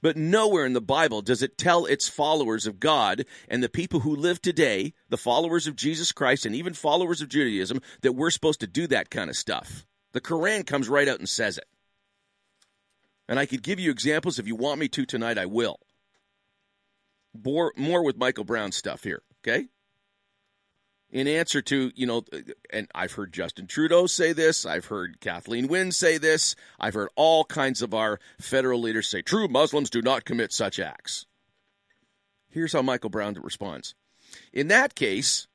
But 0.02 0.16
nowhere 0.16 0.66
in 0.66 0.74
the 0.74 0.82
Bible 0.82 1.22
does 1.22 1.44
it 1.44 1.58
tell 1.58 1.86
its 1.86 2.08
followers 2.08 2.66
of 2.66 2.80
God 2.80 3.26
and 3.50 3.62
the 3.62 3.70
people 3.70 4.00
who 4.00 4.16
live 4.16 4.42
today, 4.42 4.94
the 5.10 5.18
followers 5.18 5.68
of 5.68 5.76
Jesus 5.76 6.14
Christ 6.14 6.46
and 6.46 6.56
even 6.56 6.74
followers 6.74 7.22
of 7.22 7.30
Judaism, 7.30 7.82
that 8.02 8.14
we're 8.14 8.32
supposed 8.32 8.62
to 8.62 8.68
do 8.68 8.88
that 8.88 9.12
kind 9.12 9.30
of 9.30 9.36
stuff. 9.36 9.86
The 10.14 10.22
Quran 10.22 10.66
comes 10.66 10.90
right 10.90 11.08
out 11.08 11.20
and 11.20 11.30
says 11.30 11.58
it. 11.58 11.68
And 13.28 13.38
I 13.38 13.46
could 13.46 13.64
give 13.64 13.80
you 13.80 13.92
examples 13.92 14.40
if 14.40 14.48
you 14.48 14.56
want 14.56 14.80
me 14.80 14.88
to 14.88 15.06
tonight, 15.06 15.38
I 15.38 15.46
will. 15.46 15.78
More, 17.46 17.74
more 17.78 18.04
with 18.04 18.18
Michael 18.18 18.44
Brown 18.46 18.72
stuff 18.72 19.04
here, 19.04 19.22
okay? 19.46 19.68
In 21.12 21.27
answer 21.27 21.62
to, 21.62 21.91
you 21.96 22.08
know, 22.08 22.24
and 22.70 22.88
I've 22.96 23.12
heard 23.13 23.34
Justin 23.34 23.68
Trudeau 23.68 24.08
say 24.08 24.34
this, 24.34 24.65
I've 24.65 24.86
heard 24.86 25.20
Kathleen 25.20 25.68
Wynne 25.68 25.91
say 25.91 26.18
this, 26.18 26.56
I've 26.80 26.94
heard 26.94 27.10
all 27.15 27.44
kinds 27.44 27.82
of 27.82 27.94
our 27.94 28.20
federal 28.39 28.80
leaders 28.80 29.10
say 29.10 29.22
true 29.22 29.48
Muslims 29.48 29.89
do 29.89 30.01
not 30.01 30.25
commit 30.25 30.53
such 30.53 30.80
acts. 30.80 31.25
Here's 32.50 32.74
how 32.74 32.82
Michael 32.82 33.10
Brown 33.10 33.36
responds. 33.41 33.94
In 34.53 34.70
that 34.70 34.96
case, 34.96 35.48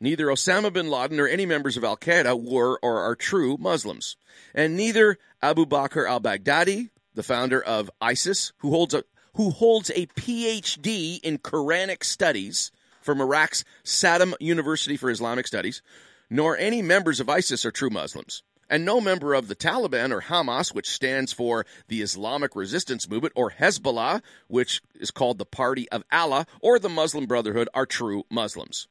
neither 0.00 0.26
Osama 0.26 0.72
bin 0.72 0.88
Laden 0.88 1.18
or 1.18 1.26
any 1.26 1.46
members 1.46 1.76
of 1.76 1.84
Al 1.84 1.96
Qaeda 1.96 2.40
were 2.40 2.78
or 2.82 3.00
are 3.00 3.16
true 3.16 3.56
Muslims, 3.58 4.16
and 4.54 4.76
neither 4.76 5.18
Abu 5.42 5.66
Bakr 5.66 6.08
al 6.08 6.20
Baghdadi, 6.20 6.90
the 7.14 7.22
founder 7.22 7.62
of 7.62 7.90
ISIS, 8.00 8.52
who 8.58 8.70
holds 8.70 8.94
a 8.94 9.04
who 9.34 9.50
holds 9.50 9.90
a 9.90 10.06
PhD 10.06 11.20
in 11.22 11.38
Quranic 11.38 12.02
studies, 12.02 12.72
from 13.08 13.22
Iraq's 13.22 13.64
Saddam 13.84 14.34
University 14.38 14.98
for 14.98 15.08
Islamic 15.08 15.46
Studies, 15.46 15.80
nor 16.28 16.58
any 16.58 16.82
members 16.82 17.20
of 17.20 17.30
ISIS 17.30 17.64
are 17.64 17.70
true 17.70 17.88
Muslims. 17.88 18.42
And 18.68 18.84
no 18.84 19.00
member 19.00 19.32
of 19.32 19.48
the 19.48 19.56
Taliban 19.56 20.12
or 20.12 20.20
Hamas, 20.20 20.74
which 20.74 20.90
stands 20.90 21.32
for 21.32 21.64
the 21.86 22.02
Islamic 22.02 22.54
Resistance 22.54 23.08
Movement, 23.08 23.32
or 23.34 23.52
Hezbollah, 23.52 24.20
which 24.46 24.82
is 24.94 25.10
called 25.10 25.38
the 25.38 25.46
Party 25.46 25.88
of 25.88 26.04
Allah, 26.12 26.44
or 26.60 26.78
the 26.78 26.90
Muslim 26.90 27.24
Brotherhood, 27.24 27.70
are 27.72 27.86
true 27.86 28.24
Muslims. 28.28 28.88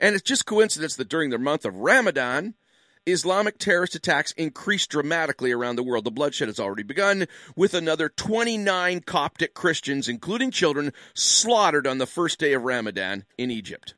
And 0.00 0.16
it's 0.16 0.24
just 0.24 0.46
coincidence 0.46 0.96
that 0.96 1.08
during 1.08 1.30
the 1.30 1.38
month 1.38 1.64
of 1.64 1.76
Ramadan, 1.76 2.54
Islamic 3.06 3.58
terrorist 3.58 3.94
attacks 3.94 4.32
increased 4.32 4.90
dramatically 4.90 5.52
around 5.52 5.76
the 5.76 5.82
world. 5.82 6.04
The 6.04 6.10
bloodshed 6.10 6.48
has 6.48 6.60
already 6.60 6.82
begun, 6.82 7.26
with 7.56 7.74
another 7.74 8.08
29 8.08 9.00
Coptic 9.00 9.54
Christians, 9.54 10.08
including 10.08 10.50
children, 10.50 10.92
slaughtered 11.14 11.86
on 11.86 11.98
the 11.98 12.06
first 12.06 12.38
day 12.38 12.52
of 12.52 12.62
Ramadan 12.62 13.24
in 13.38 13.50
Egypt. 13.50 13.94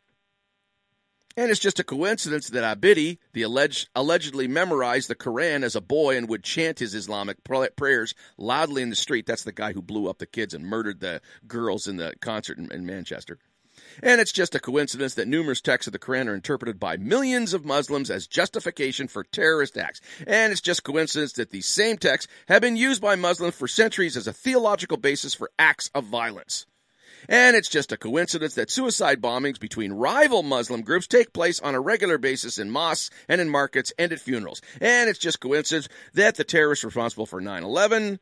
And 1.36 1.50
it's 1.50 1.60
just 1.60 1.80
a 1.80 1.84
coincidence 1.84 2.48
that 2.50 2.78
Abedi, 2.78 3.18
the 3.32 3.42
alleged, 3.42 3.88
allegedly 3.94 4.46
memorized 4.46 5.08
the 5.08 5.14
Quran 5.14 5.62
as 5.62 5.74
a 5.74 5.80
boy 5.80 6.16
and 6.16 6.28
would 6.28 6.44
chant 6.44 6.78
his 6.78 6.94
Islamic 6.94 7.38
prayers 7.42 8.14
loudly 8.36 8.82
in 8.82 8.90
the 8.90 8.96
street. 8.96 9.26
That's 9.26 9.44
the 9.44 9.52
guy 9.52 9.72
who 9.72 9.80
blew 9.80 10.08
up 10.08 10.18
the 10.18 10.26
kids 10.26 10.52
and 10.52 10.66
murdered 10.66 11.00
the 11.00 11.22
girls 11.46 11.86
in 11.88 11.96
the 11.96 12.12
concert 12.20 12.58
in, 12.58 12.70
in 12.70 12.84
Manchester. 12.84 13.38
And 14.02 14.20
it's 14.20 14.32
just 14.32 14.54
a 14.54 14.60
coincidence 14.60 15.14
that 15.14 15.28
numerous 15.28 15.60
texts 15.60 15.86
of 15.86 15.92
the 15.92 15.98
Quran 15.98 16.28
are 16.28 16.34
interpreted 16.34 16.78
by 16.78 16.96
millions 16.96 17.54
of 17.54 17.64
Muslims 17.64 18.10
as 18.10 18.26
justification 18.26 19.08
for 19.08 19.24
terrorist 19.24 19.76
acts. 19.76 20.00
And 20.26 20.52
it's 20.52 20.60
just 20.60 20.84
coincidence 20.84 21.32
that 21.34 21.50
these 21.50 21.66
same 21.66 21.98
texts 21.98 22.30
have 22.48 22.62
been 22.62 22.76
used 22.76 23.02
by 23.02 23.16
Muslims 23.16 23.54
for 23.54 23.68
centuries 23.68 24.16
as 24.16 24.26
a 24.26 24.32
theological 24.32 24.96
basis 24.96 25.34
for 25.34 25.50
acts 25.58 25.90
of 25.94 26.04
violence. 26.04 26.66
And 27.28 27.56
it's 27.56 27.68
just 27.68 27.92
a 27.92 27.96
coincidence 27.96 28.54
that 28.54 28.70
suicide 28.70 29.20
bombings 29.20 29.60
between 29.60 29.92
rival 29.92 30.42
Muslim 30.42 30.82
groups 30.82 31.06
take 31.06 31.32
place 31.32 31.60
on 31.60 31.74
a 31.74 31.80
regular 31.80 32.18
basis 32.18 32.58
in 32.58 32.70
mosques 32.70 33.10
and 33.28 33.40
in 33.40 33.48
markets 33.48 33.92
and 33.98 34.12
at 34.12 34.20
funerals. 34.20 34.60
And 34.80 35.08
it's 35.08 35.18
just 35.18 35.40
coincidence 35.40 35.88
that 36.14 36.36
the 36.36 36.44
terrorists 36.44 36.84
responsible 36.84 37.26
for 37.26 37.40
9 37.40 37.62
11, 37.62 38.18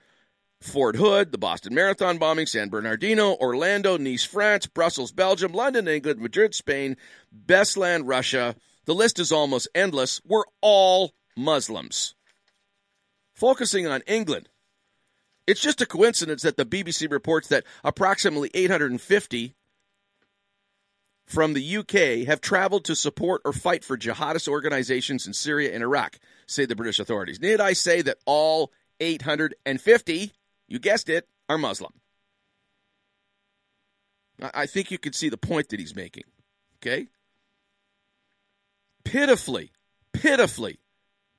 Fort 0.61 0.97
Hood, 0.97 1.33
the 1.33 1.39
Boston 1.39 1.75
Marathon 1.75 2.19
bombing, 2.19 2.47
San 2.47 2.69
Bernardino, 2.69 3.35
Orlando, 3.37 3.97
Nice, 3.97 4.25
France, 4.25 4.67
Brussels, 4.67 5.11
Belgium, 5.11 5.53
London, 5.53 5.89
England, 5.89 6.21
Madrid, 6.21 6.55
Spain, 6.55 6.97
Beslan, 7.35 8.03
Russia. 8.05 8.55
The 8.85 8.95
list 8.95 9.19
is 9.19 9.33
almost 9.33 9.69
endless. 9.75 10.21
We're 10.25 10.45
all 10.61 11.13
Muslims. 11.37 12.15
Focusing 13.35 13.87
on 13.87 14.03
England, 14.07 14.51
it's 15.47 15.63
just 15.63 15.81
a 15.81 15.87
coincidence 15.87 16.43
that 16.43 16.59
the 16.59 16.67
BBC 16.67 17.11
reports 17.11 17.49
that 17.49 17.65
approximately 17.83 18.51
850 18.53 19.55
from 21.25 21.55
the 21.55 21.77
UK 21.79 22.27
have 22.27 22.43
traveled 22.43 22.85
to 22.85 22.95
support 22.95 23.41
or 23.47 23.55
fight 23.55 23.83
for 23.83 23.97
jihadist 23.97 24.47
organizations 24.47 25.27
in 25.27 25.33
Syria 25.33 25.73
and 25.73 25.83
Iraq, 25.83 26.19
say 26.47 26.67
the 26.67 26.77
British 26.77 26.99
authorities. 26.99 27.41
Need 27.41 27.61
I 27.61 27.73
say 27.73 28.03
that 28.03 28.19
all 28.27 28.73
850 28.99 30.33
you 30.71 30.79
guessed 30.79 31.11
it, 31.11 31.29
are 31.49 31.59
Muslim. 31.59 31.93
I 34.55 34.65
think 34.65 34.91
you 34.91 34.97
can 34.97 35.13
see 35.13 35.29
the 35.29 35.37
point 35.37 35.69
that 35.69 35.81
he's 35.81 35.95
making. 35.95 36.25
Okay? 36.79 37.09
Pitifully, 39.05 39.73
pitifully, 40.15 40.79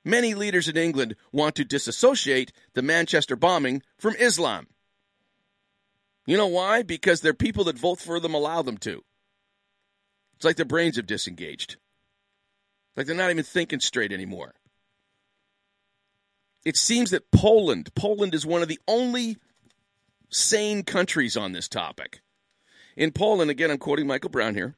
many 0.04 0.34
leaders 0.34 0.68
in 0.68 0.76
England 0.76 1.16
want 1.32 1.56
to 1.56 1.64
disassociate 1.64 2.52
the 2.74 2.82
Manchester 2.82 3.34
bombing 3.34 3.82
from 3.98 4.14
Islam. 4.20 4.68
You 6.26 6.36
know 6.36 6.46
why? 6.46 6.82
Because 6.82 7.22
their 7.22 7.34
people 7.34 7.64
that 7.64 7.78
vote 7.78 7.98
for 7.98 8.20
them 8.20 8.34
allow 8.34 8.62
them 8.62 8.76
to. 8.78 9.02
It's 10.36 10.44
like 10.44 10.56
their 10.56 10.64
brains 10.64 10.96
have 10.96 11.06
disengaged. 11.06 11.76
Like 12.96 13.06
they're 13.06 13.16
not 13.16 13.30
even 13.30 13.42
thinking 13.42 13.80
straight 13.80 14.12
anymore 14.12 14.54
it 16.64 16.76
seems 16.76 17.10
that 17.10 17.30
Poland, 17.30 17.94
Poland 17.94 18.34
is 18.34 18.46
one 18.46 18.62
of 18.62 18.68
the 18.68 18.80
only 18.86 19.36
sane 20.30 20.82
countries 20.82 21.36
on 21.36 21.52
this 21.52 21.68
topic. 21.68 22.20
In 22.96 23.12
Poland, 23.12 23.50
again, 23.50 23.70
I'm 23.70 23.78
quoting 23.78 24.06
Michael 24.06 24.30
Brown 24.30 24.54
here. 24.54 24.76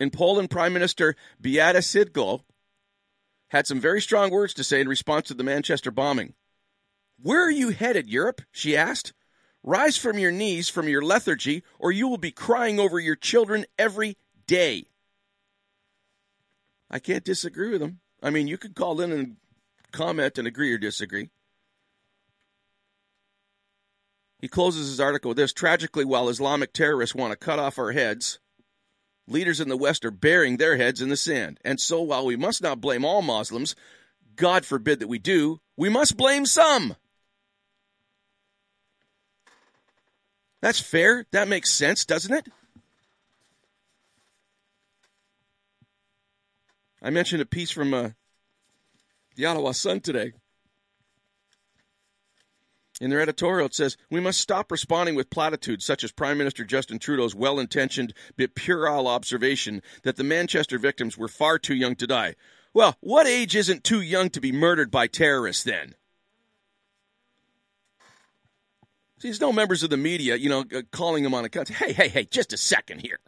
In 0.00 0.10
Poland, 0.10 0.50
Prime 0.50 0.72
Minister 0.72 1.14
Beata 1.40 1.78
Szydło 1.78 2.42
had 3.48 3.66
some 3.66 3.80
very 3.80 4.00
strong 4.00 4.30
words 4.30 4.54
to 4.54 4.64
say 4.64 4.80
in 4.80 4.88
response 4.88 5.28
to 5.28 5.34
the 5.34 5.44
Manchester 5.44 5.90
bombing. 5.90 6.34
Where 7.22 7.46
are 7.46 7.50
you 7.50 7.70
headed, 7.70 8.08
Europe? 8.08 8.42
she 8.50 8.76
asked. 8.76 9.12
Rise 9.62 9.96
from 9.96 10.18
your 10.18 10.32
knees 10.32 10.68
from 10.68 10.88
your 10.88 11.02
lethargy, 11.02 11.62
or 11.78 11.90
you 11.90 12.08
will 12.08 12.18
be 12.18 12.32
crying 12.32 12.78
over 12.78 12.98
your 12.98 13.16
children 13.16 13.64
every 13.78 14.18
day. 14.46 14.88
I 16.90 16.98
can't 16.98 17.24
disagree 17.24 17.70
with 17.70 17.80
him. 17.80 18.00
I 18.22 18.30
mean, 18.30 18.46
you 18.46 18.58
could 18.58 18.74
call 18.74 19.00
in 19.00 19.10
and 19.10 19.36
comment 19.94 20.36
and 20.36 20.46
agree 20.46 20.72
or 20.72 20.78
disagree. 20.78 21.30
He 24.40 24.48
closes 24.48 24.88
his 24.88 25.00
article 25.00 25.30
with 25.30 25.38
this 25.38 25.54
Tragically, 25.54 26.04
while 26.04 26.28
Islamic 26.28 26.72
terrorists 26.74 27.14
want 27.14 27.30
to 27.30 27.36
cut 27.36 27.58
off 27.58 27.78
our 27.78 27.92
heads, 27.92 28.40
leaders 29.26 29.60
in 29.60 29.68
the 29.68 29.76
West 29.76 30.04
are 30.04 30.10
burying 30.10 30.58
their 30.58 30.76
heads 30.76 31.00
in 31.00 31.08
the 31.08 31.16
sand. 31.16 31.58
And 31.64 31.80
so, 31.80 32.02
while 32.02 32.26
we 32.26 32.36
must 32.36 32.62
not 32.62 32.80
blame 32.80 33.04
all 33.04 33.22
Muslims, 33.22 33.74
God 34.36 34.66
forbid 34.66 35.00
that 35.00 35.08
we 35.08 35.18
do, 35.18 35.60
we 35.76 35.88
must 35.88 36.16
blame 36.16 36.44
some. 36.44 36.96
That's 40.60 40.80
fair. 40.80 41.24
That 41.30 41.48
makes 41.48 41.70
sense, 41.70 42.04
doesn't 42.04 42.34
it? 42.34 42.48
I 47.02 47.10
mentioned 47.10 47.42
a 47.42 47.46
piece 47.46 47.70
from 47.70 47.92
uh, 47.92 48.10
the 49.34 49.46
Ottawa 49.46 49.72
Sun 49.72 50.00
today. 50.00 50.32
In 53.00 53.10
their 53.10 53.20
editorial, 53.20 53.66
it 53.66 53.74
says, 53.74 53.96
We 54.10 54.20
must 54.20 54.40
stop 54.40 54.70
responding 54.70 55.16
with 55.16 55.30
platitudes 55.30 55.84
such 55.84 56.04
as 56.04 56.12
Prime 56.12 56.38
Minister 56.38 56.64
Justin 56.64 56.98
Trudeau's 56.98 57.34
well 57.34 57.58
intentioned 57.58 58.14
but 58.36 58.54
puerile 58.54 59.08
observation 59.08 59.82
that 60.04 60.16
the 60.16 60.24
Manchester 60.24 60.78
victims 60.78 61.18
were 61.18 61.28
far 61.28 61.58
too 61.58 61.74
young 61.74 61.96
to 61.96 62.06
die. 62.06 62.36
Well, 62.72 62.96
what 63.00 63.26
age 63.26 63.56
isn't 63.56 63.84
too 63.84 64.00
young 64.00 64.30
to 64.30 64.40
be 64.40 64.52
murdered 64.52 64.90
by 64.90 65.06
terrorists 65.08 65.64
then? 65.64 65.94
See, 69.18 69.28
there's 69.28 69.40
no 69.40 69.52
members 69.52 69.82
of 69.82 69.90
the 69.90 69.96
media, 69.96 70.36
you 70.36 70.48
know, 70.48 70.64
uh, 70.74 70.82
calling 70.92 71.24
them 71.24 71.34
on 71.34 71.44
a 71.44 71.48
cut. 71.48 71.68
Hey, 71.68 71.92
hey, 71.92 72.08
hey, 72.08 72.24
just 72.24 72.52
a 72.52 72.56
second 72.56 73.00
here. 73.00 73.18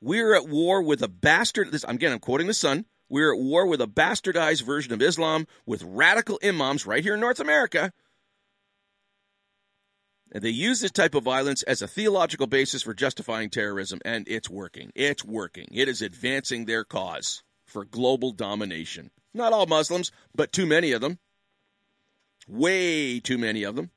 We're 0.00 0.34
at 0.34 0.48
war 0.48 0.82
with 0.82 1.02
a 1.02 1.08
bastard. 1.08 1.70
This, 1.70 1.84
again, 1.84 2.12
I'm 2.12 2.18
quoting 2.18 2.46
the 2.46 2.54
Sun. 2.54 2.86
We're 3.10 3.34
at 3.34 3.40
war 3.40 3.66
with 3.66 3.80
a 3.80 3.88
bastardized 3.88 4.62
version 4.62 4.92
of 4.92 5.02
Islam 5.02 5.48
with 5.66 5.82
radical 5.82 6.38
imams 6.42 6.86
right 6.86 7.02
here 7.02 7.14
in 7.14 7.20
North 7.20 7.40
America. 7.40 7.92
And 10.32 10.44
they 10.44 10.50
use 10.50 10.80
this 10.80 10.92
type 10.92 11.16
of 11.16 11.24
violence 11.24 11.64
as 11.64 11.82
a 11.82 11.88
theological 11.88 12.46
basis 12.46 12.84
for 12.84 12.94
justifying 12.94 13.50
terrorism, 13.50 13.98
and 14.04 14.28
it's 14.28 14.48
working. 14.48 14.92
It's 14.94 15.24
working. 15.24 15.66
It 15.72 15.88
is 15.88 16.00
advancing 16.00 16.64
their 16.64 16.84
cause 16.84 17.42
for 17.66 17.84
global 17.84 18.30
domination. 18.30 19.10
Not 19.34 19.52
all 19.52 19.66
Muslims, 19.66 20.12
but 20.32 20.52
too 20.52 20.66
many 20.66 20.92
of 20.92 21.00
them. 21.00 21.18
Way 22.46 23.18
too 23.18 23.38
many 23.38 23.64
of 23.64 23.74
them. 23.74 23.90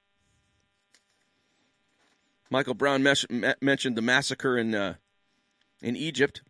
Michael 2.50 2.74
Brown 2.74 3.03
mes- 3.03 3.27
mentioned 3.62 3.96
the 3.96 4.01
massacre 4.01 4.58
in 4.58 4.74
uh, 4.74 4.96
in 5.82 5.96
Egypt. 5.96 6.41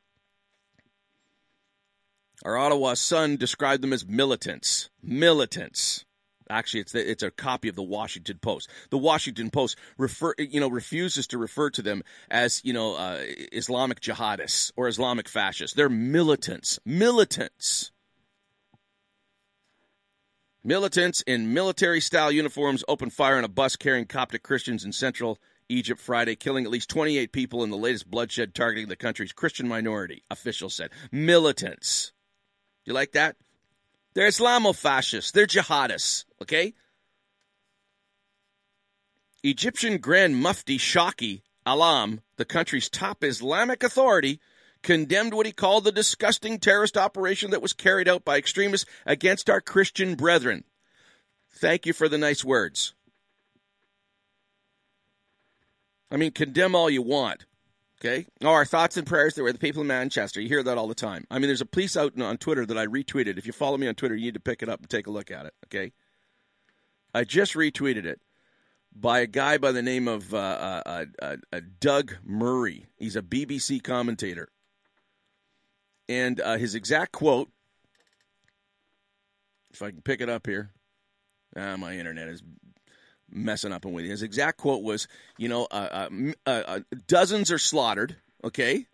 Our 2.43 2.57
Ottawa 2.57 2.93
Sun 2.95 3.37
described 3.37 3.81
them 3.81 3.93
as 3.93 4.05
militants. 4.05 4.89
Militants. 5.01 6.05
Actually, 6.49 6.81
it's 6.81 6.91
the, 6.91 7.09
it's 7.09 7.23
a 7.23 7.31
copy 7.31 7.69
of 7.69 7.75
the 7.75 7.83
Washington 7.83 8.37
Post. 8.41 8.69
The 8.89 8.97
Washington 8.97 9.49
Post 9.49 9.77
refer 9.97 10.33
you 10.37 10.59
know 10.59 10.67
refuses 10.67 11.25
to 11.27 11.37
refer 11.37 11.69
to 11.71 11.81
them 11.81 12.03
as 12.29 12.61
you 12.65 12.73
know 12.73 12.95
uh, 12.95 13.21
Islamic 13.51 14.01
jihadists 14.01 14.71
or 14.75 14.87
Islamic 14.87 15.29
fascists. 15.29 15.75
They're 15.75 15.89
militants. 15.89 16.79
Militants. 16.85 17.91
Militants 20.65 21.21
in 21.27 21.53
military 21.53 21.99
style 21.99 22.31
uniforms 22.31 22.85
opened 22.87 23.11
fire 23.11 23.37
on 23.37 23.43
a 23.43 23.49
bus 23.49 23.75
carrying 23.75 24.05
Coptic 24.05 24.43
Christians 24.43 24.85
in 24.85 24.93
central 24.93 25.37
Egypt 25.67 25.99
Friday, 25.99 26.35
killing 26.35 26.63
at 26.63 26.71
least 26.71 26.89
28 26.89 27.33
people 27.33 27.63
in 27.63 27.69
the 27.69 27.77
latest 27.77 28.09
bloodshed 28.09 28.55
targeting 28.55 28.87
the 28.87 28.95
country's 28.95 29.33
Christian 29.33 29.67
minority, 29.67 30.23
officials 30.29 30.73
said. 30.73 30.91
Militants. 31.11 32.12
You 32.85 32.93
like 32.93 33.13
that? 33.13 33.35
They're 34.13 34.27
Islamofascists. 34.27 35.31
They're 35.31 35.47
jihadists. 35.47 36.25
Okay? 36.41 36.73
Egyptian 39.43 39.97
Grand 39.97 40.37
Mufti 40.37 40.77
Shawki 40.77 41.41
Allam, 41.65 42.21
the 42.37 42.45
country's 42.45 42.89
top 42.89 43.23
Islamic 43.23 43.83
authority, 43.83 44.39
condemned 44.81 45.33
what 45.33 45.45
he 45.45 45.51
called 45.51 45.83
the 45.85 45.91
disgusting 45.91 46.59
terrorist 46.59 46.97
operation 46.97 47.51
that 47.51 47.61
was 47.61 47.73
carried 47.73 48.07
out 48.07 48.25
by 48.25 48.37
extremists 48.37 48.89
against 49.05 49.49
our 49.49 49.61
Christian 49.61 50.15
brethren. 50.15 50.65
Thank 51.51 51.85
you 51.85 51.93
for 51.93 52.09
the 52.09 52.17
nice 52.17 52.43
words. 52.43 52.93
I 56.11 56.17
mean, 56.17 56.31
condemn 56.31 56.75
all 56.75 56.89
you 56.89 57.01
want. 57.01 57.45
Okay. 58.03 58.25
Our 58.43 58.65
thoughts 58.65 58.97
and 58.97 59.07
prayers 59.07 59.35
that 59.35 59.43
were 59.43 59.53
the 59.53 59.59
people 59.59 59.81
in 59.81 59.87
Manchester. 59.87 60.41
You 60.41 60.49
hear 60.49 60.63
that 60.63 60.77
all 60.77 60.87
the 60.87 60.95
time. 60.95 61.25
I 61.31 61.39
mean, 61.39 61.47
there's 61.47 61.61
a 61.61 61.65
piece 61.65 61.95
out 61.95 62.19
on 62.19 62.37
Twitter 62.37 62.65
that 62.65 62.77
I 62.77 62.85
retweeted. 62.85 63.37
If 63.37 63.45
you 63.45 63.53
follow 63.53 63.77
me 63.77 63.87
on 63.87 63.95
Twitter, 63.95 64.15
you 64.15 64.25
need 64.25 64.33
to 64.33 64.41
pick 64.41 64.61
it 64.61 64.67
up 64.67 64.81
and 64.81 64.89
take 64.89 65.07
a 65.07 65.11
look 65.11 65.31
at 65.31 65.45
it. 65.45 65.53
Okay. 65.67 65.93
I 67.13 67.23
just 67.23 67.53
retweeted 67.53 68.05
it 68.05 68.19
by 68.93 69.19
a 69.19 69.27
guy 69.27 69.57
by 69.57 69.71
the 69.71 69.81
name 69.81 70.09
of 70.09 70.33
uh, 70.33 70.37
uh, 70.37 71.05
uh, 71.21 71.35
uh 71.53 71.61
Doug 71.79 72.17
Murray. 72.25 72.87
He's 72.97 73.15
a 73.15 73.21
BBC 73.21 73.81
commentator. 73.81 74.49
And 76.09 76.41
uh, 76.41 76.57
his 76.57 76.75
exact 76.75 77.13
quote, 77.13 77.49
if 79.71 79.81
I 79.81 79.91
can 79.91 80.01
pick 80.01 80.19
it 80.19 80.27
up 80.27 80.45
here, 80.45 80.71
ah, 81.55 81.77
my 81.77 81.97
internet 81.97 82.27
is 82.27 82.43
messing 83.29 83.71
up 83.71 83.85
and 83.85 83.93
with 83.93 84.05
you. 84.05 84.11
His 84.11 84.23
exact 84.23 84.57
quote 84.57 84.83
was, 84.83 85.07
you 85.37 85.49
know, 85.49 85.67
uh, 85.71 86.09
uh, 86.45 86.49
uh, 86.49 86.79
dozens 87.07 87.51
are 87.51 87.57
slaughtered, 87.57 88.17
okay, 88.43 88.85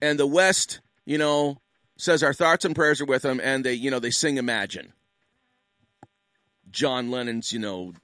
and 0.00 0.18
the 0.18 0.26
West, 0.26 0.80
you 1.04 1.18
know, 1.18 1.58
says 1.96 2.22
our 2.22 2.34
thoughts 2.34 2.64
and 2.64 2.74
prayers 2.74 3.00
are 3.00 3.06
with 3.06 3.22
them, 3.22 3.40
and 3.42 3.64
they, 3.64 3.74
you 3.74 3.90
know, 3.90 3.98
they 3.98 4.10
sing 4.10 4.36
Imagine. 4.36 4.92
John 6.70 7.10
Lennon's, 7.10 7.52
you 7.52 7.58
know, 7.58 7.94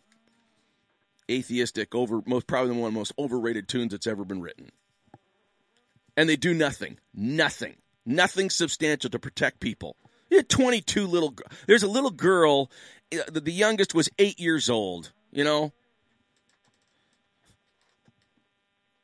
atheistic, 1.31 1.95
over 1.95 2.23
most 2.27 2.47
probably 2.47 2.73
one 2.73 2.89
of 2.89 2.95
the 2.95 2.99
most 2.99 3.13
overrated 3.19 3.69
tunes 3.69 3.93
that's 3.93 4.07
ever 4.07 4.25
been 4.25 4.41
written. 4.41 4.71
And 6.17 6.29
they 6.29 6.37
do 6.37 6.55
nothing, 6.55 6.99
nothing, 7.13 7.77
nothing 8.07 8.51
substantial 8.51 9.11
to 9.11 9.19
protect 9.19 9.61
people. 9.61 9.97
You 10.31 10.39
had 10.39 10.49
22 10.49 11.07
little. 11.07 11.35
There's 11.67 11.83
a 11.83 11.89
little 11.89 12.11
girl. 12.11 12.71
Uh, 13.13 13.23
the 13.31 13.53
youngest 13.53 13.95
was 13.95 14.09
eight 14.19 14.41
years 14.41 14.71
old 14.71 15.13
you 15.35 15.45
know? 15.45 15.73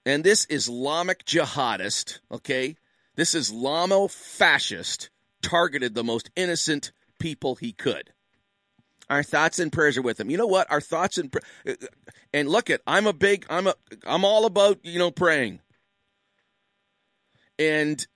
And 0.06 0.24
this 0.24 0.46
Islamic 0.48 1.26
jihadist, 1.26 2.20
okay, 2.32 2.76
this 3.16 3.34
Islamo 3.34 4.10
fascist 4.10 5.10
targeted 5.42 5.94
the 5.94 6.04
most 6.04 6.30
innocent 6.36 6.92
people 7.18 7.56
he 7.56 7.72
could. 7.72 8.12
Our 9.10 9.22
thoughts 9.22 9.58
and 9.58 9.72
prayers 9.72 9.98
are 9.98 10.02
with 10.02 10.20
him. 10.20 10.30
You 10.30 10.38
know 10.38 10.46
what? 10.46 10.70
Our 10.70 10.80
thoughts 10.80 11.18
and 11.18 11.34
uh, 11.66 11.74
and 12.32 12.48
look 12.48 12.70
at 12.70 12.80
I'm 12.86 13.08
a 13.08 13.12
big 13.12 13.44
I'm 13.50 13.66
a 13.66 13.74
I'm 14.06 14.24
all 14.24 14.46
about 14.46 14.78
you 14.84 15.00
know 15.00 15.10
praying. 15.10 15.60
And 17.58 18.06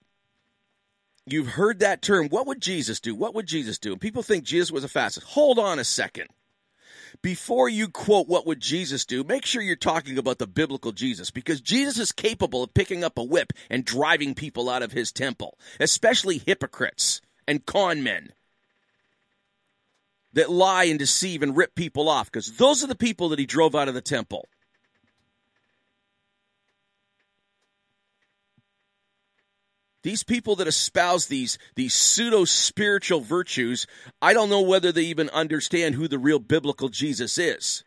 you've 1.27 1.49
heard 1.49 1.81
that 1.81 2.01
term. 2.01 2.29
What 2.29 2.47
would 2.47 2.63
Jesus 2.63 3.01
do? 3.01 3.15
What 3.15 3.35
would 3.35 3.47
Jesus 3.47 3.79
do? 3.79 3.91
And 3.91 4.01
people 4.01 4.23
think 4.23 4.45
Jesus 4.45 4.71
was 4.71 4.85
a 4.85 4.89
fastest. 4.89 5.27
Hold 5.27 5.59
on 5.59 5.81
a 5.81 5.85
second 5.85 6.29
before 7.25 7.71
you 7.71 7.89
quote 7.89 8.29
what 8.29 8.47
would 8.47 8.61
Jesus 8.61 9.07
do, 9.07 9.25
make 9.25 9.47
sure 9.47 9.63
you're 9.63 9.77
talking 9.77 10.19
about 10.19 10.37
the 10.37 10.47
biblical 10.47 10.93
Jesus 10.93 11.31
because 11.31 11.63
Jesus 11.63 11.99
is 11.99 12.13
capable 12.13 12.63
of 12.63 12.75
picking 12.75 13.03
up 13.03 13.17
a 13.17 13.25
whip 13.25 13.55
and 13.71 13.83
driving 13.83 14.35
people 14.35 14.69
out 14.69 14.83
of 14.83 14.93
his 14.93 15.11
temple, 15.11 15.59
especially 15.81 16.37
hypocrites 16.37 17.23
and 17.49 17.65
con 17.65 18.03
men 18.03 18.35
that 20.35 20.51
lie 20.51 20.85
and 20.85 20.99
deceive 20.99 21.43
and 21.43 21.57
rip 21.57 21.75
people 21.75 22.11
off 22.11 22.31
because 22.31 22.59
those 22.59 22.85
are 22.85 22.89
the 22.89 22.95
people 22.95 23.31
that 23.31 23.39
he 23.39 23.47
drove 23.47 23.75
out 23.75 23.89
of 23.89 23.95
the 23.95 24.03
temple. 24.03 24.47
These 30.05 30.23
people 30.23 30.55
that 30.57 30.69
espouse 30.69 31.27
these 31.27 31.59
these 31.77 31.95
pseudo 31.95 32.45
spiritual 32.45 33.21
virtues, 33.21 33.87
I 34.21 34.35
don't 34.35 34.51
know 34.51 34.61
whether 34.61 34.93
they 34.93 35.05
even 35.05 35.31
understand 35.31 35.95
who 35.95 36.07
the 36.07 36.19
real 36.19 36.39
biblical 36.39 36.91
Jesus 36.91 37.39
is. 37.39 37.85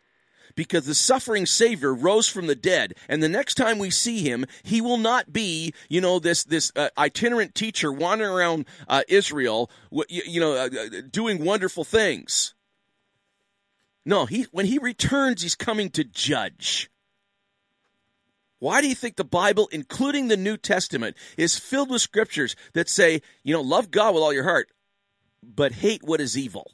Because 0.56 0.86
the 0.86 0.96
suffering 0.96 1.46
Savior 1.46 1.94
rose 1.94 2.28
from 2.28 2.48
the 2.48 2.56
dead, 2.56 2.94
and 3.08 3.22
the 3.22 3.28
next 3.28 3.54
time 3.54 3.78
we 3.78 3.90
see 3.90 4.22
him, 4.22 4.44
he 4.64 4.80
will 4.80 4.96
not 4.96 5.32
be, 5.32 5.72
you 5.88 6.00
know, 6.00 6.18
this 6.18 6.42
this 6.42 6.72
uh, 6.74 6.88
itinerant 6.98 7.54
teacher 7.54 7.92
wandering 7.92 8.32
around 8.32 8.66
uh, 8.88 9.02
Israel, 9.08 9.70
you, 10.08 10.22
you 10.26 10.40
know, 10.40 10.54
uh, 10.54 10.66
uh, 10.66 11.00
doing 11.08 11.44
wonderful 11.44 11.84
things. 11.84 12.56
No, 14.04 14.26
he 14.26 14.46
when 14.50 14.66
he 14.66 14.78
returns, 14.78 15.42
he's 15.42 15.54
coming 15.54 15.88
to 15.90 16.02
judge. 16.02 16.90
Why 18.58 18.80
do 18.80 18.88
you 18.88 18.94
think 18.94 19.16
the 19.16 19.24
Bible, 19.24 19.68
including 19.70 20.28
the 20.28 20.36
New 20.36 20.56
Testament, 20.56 21.16
is 21.36 21.58
filled 21.58 21.90
with 21.90 22.02
scriptures 22.02 22.56
that 22.72 22.88
say, 22.88 23.22
you 23.44 23.54
know, 23.54 23.60
love 23.60 23.90
God 23.90 24.14
with 24.14 24.22
all 24.22 24.32
your 24.32 24.44
heart, 24.44 24.70
but 25.42 25.72
hate 25.72 26.02
what 26.02 26.20
is 26.20 26.36
evil? 26.36 26.72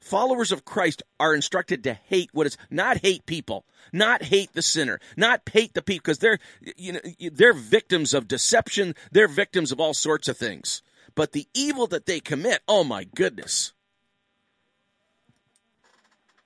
Followers 0.00 0.52
of 0.52 0.64
Christ 0.64 1.02
are 1.20 1.34
instructed 1.34 1.84
to 1.84 1.94
hate 1.94 2.30
what 2.32 2.46
is 2.46 2.56
not 2.70 2.98
hate 2.98 3.26
people, 3.26 3.66
not 3.92 4.22
hate 4.22 4.52
the 4.54 4.62
sinner, 4.62 5.00
not 5.16 5.42
hate 5.52 5.74
the 5.74 5.82
people 5.82 6.02
because 6.02 6.18
they're 6.18 6.38
you 6.76 6.94
know 6.94 7.00
they're 7.32 7.52
victims 7.52 8.14
of 8.14 8.28
deception, 8.28 8.94
they're 9.12 9.28
victims 9.28 9.70
of 9.70 9.80
all 9.80 9.94
sorts 9.94 10.28
of 10.28 10.36
things. 10.36 10.82
But 11.14 11.32
the 11.32 11.46
evil 11.52 11.86
that 11.88 12.06
they 12.06 12.20
commit, 12.20 12.62
oh 12.68 12.84
my 12.84 13.04
goodness. 13.04 13.72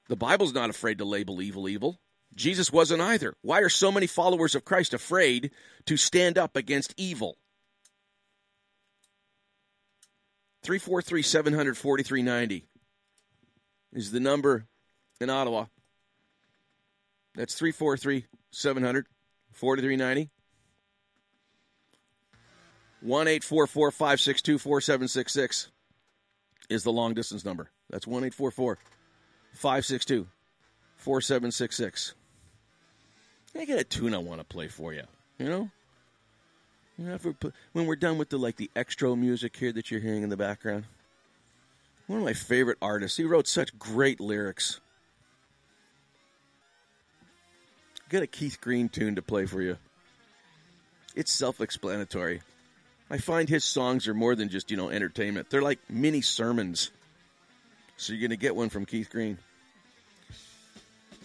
The 0.09 0.17
Bible's 0.17 0.55
not 0.55 0.71
afraid 0.71 0.99
to 0.99 1.05
label 1.05 1.41
evil 1.41 1.69
evil. 1.69 2.01
Jesus 2.35 2.73
wasn't 2.73 3.03
either. 3.03 3.35
Why 3.43 3.61
are 3.61 3.69
so 3.69 3.93
many 3.93 4.07
followers 4.07 4.55
of 4.55 4.65
Christ 4.65 4.95
afraid 4.95 5.51
to 5.87 5.97
stand 5.97 6.39
up 6.39 6.57
against 6.57 6.95
evil? 6.97 7.37
343 10.63 11.23
700 11.23 11.77
4390 11.77 12.65
is 13.93 14.13
the 14.13 14.21
number 14.21 14.67
in 15.21 15.29
Ottawa. 15.29 15.67
That's 17.35 17.55
343 17.55 18.27
700 18.51 19.07
4390. 19.53 20.31
1 23.01 23.29
844 23.29 23.91
562 23.91 24.59
4766 24.59 25.71
is 26.71 26.85
the 26.85 26.93
long 26.93 27.15
distance 27.15 27.45
number. 27.45 27.71
That's 27.91 28.07
1 28.07 28.25
844 28.25 28.79
562 29.55 30.29
4766. 30.97 32.15
I 33.57 33.65
got 33.65 33.79
a 33.79 33.85
tune 33.85 34.15
I 34.15 34.19
want 34.19 34.41
to 34.41 34.45
play 34.45 34.69
for 34.69 34.93
you. 34.93 35.03
You 35.39 35.49
know, 35.49 35.71
you 36.99 37.07
know, 37.07 37.19
when 37.73 37.87
we're 37.87 37.97
done 37.97 38.19
with 38.19 38.31
the 38.31 38.39
like 38.39 38.57
the 38.57 38.71
extra 38.77 39.15
music 39.17 39.57
here 39.57 39.73
that 39.73 39.91
you're 39.91 40.01
hearing 40.01 40.23
in 40.23 40.29
the 40.29 40.37
background. 40.37 40.85
One 42.07 42.19
of 42.19 42.25
my 42.25 42.33
favorite 42.33 42.79
artists. 42.83 43.17
He 43.17 43.25
wrote 43.25 43.47
such 43.47 43.79
great 43.79 44.21
lyrics. 44.21 44.81
Got 48.09 48.23
a 48.23 48.27
Keith 48.27 48.61
Green 48.61 48.89
tune 48.89 49.15
to 49.15 49.23
play 49.23 49.47
for 49.47 49.63
you. 49.63 49.79
It's 51.15 51.33
self-explanatory. 51.33 52.43
I 53.11 53.19
find 53.19 53.49
his 53.49 53.65
songs 53.65 54.09
are 54.09 54.15
more 54.15 54.35
than 54.35 54.49
just 54.49 54.71
you 54.71 54.77
know 54.77 54.91
entertainment. 54.91 55.51
They're 55.51 55.63
like 55.63 55.79
mini 55.89 56.21
sermons. 56.21 56.91
So 57.97 58.13
you're 58.13 58.27
gonna 58.29 58.37
get 58.37 58.57
one 58.57 58.69
from 58.69 58.85
Keith 58.85 59.11
Green. 59.11 59.39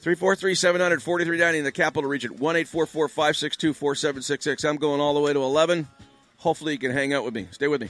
343 0.08 0.56
700 0.56 1.04
4390 1.04 1.58
in 1.58 1.66
the 1.66 1.72
capital 1.74 2.10
region. 2.10 2.38
1 2.38 2.56
844 2.56 3.10
562 3.10 3.74
4766. 3.74 4.64
I'm 4.64 4.78
going 4.78 5.02
all 5.02 5.14
the 5.14 5.20
way 5.20 5.34
to 5.34 5.40
11. 5.42 5.86
Hopefully, 6.38 6.72
you 6.72 6.80
can 6.80 6.92
hang 6.92 7.12
out 7.12 7.26
with 7.26 7.34
me. 7.34 7.50
Stay 7.52 7.68
with 7.68 7.82
me. 7.82 7.90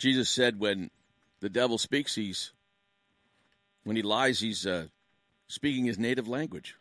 Jesus 0.00 0.30
said 0.30 0.58
when 0.58 0.90
the 1.40 1.50
devil 1.50 1.76
speaks, 1.76 2.14
he's 2.14 2.52
when 3.84 3.96
he 3.96 4.02
lies, 4.02 4.40
he's 4.40 4.66
uh, 4.66 4.86
speaking 5.46 5.84
his 5.84 5.98
native 5.98 6.26
language. 6.26 6.74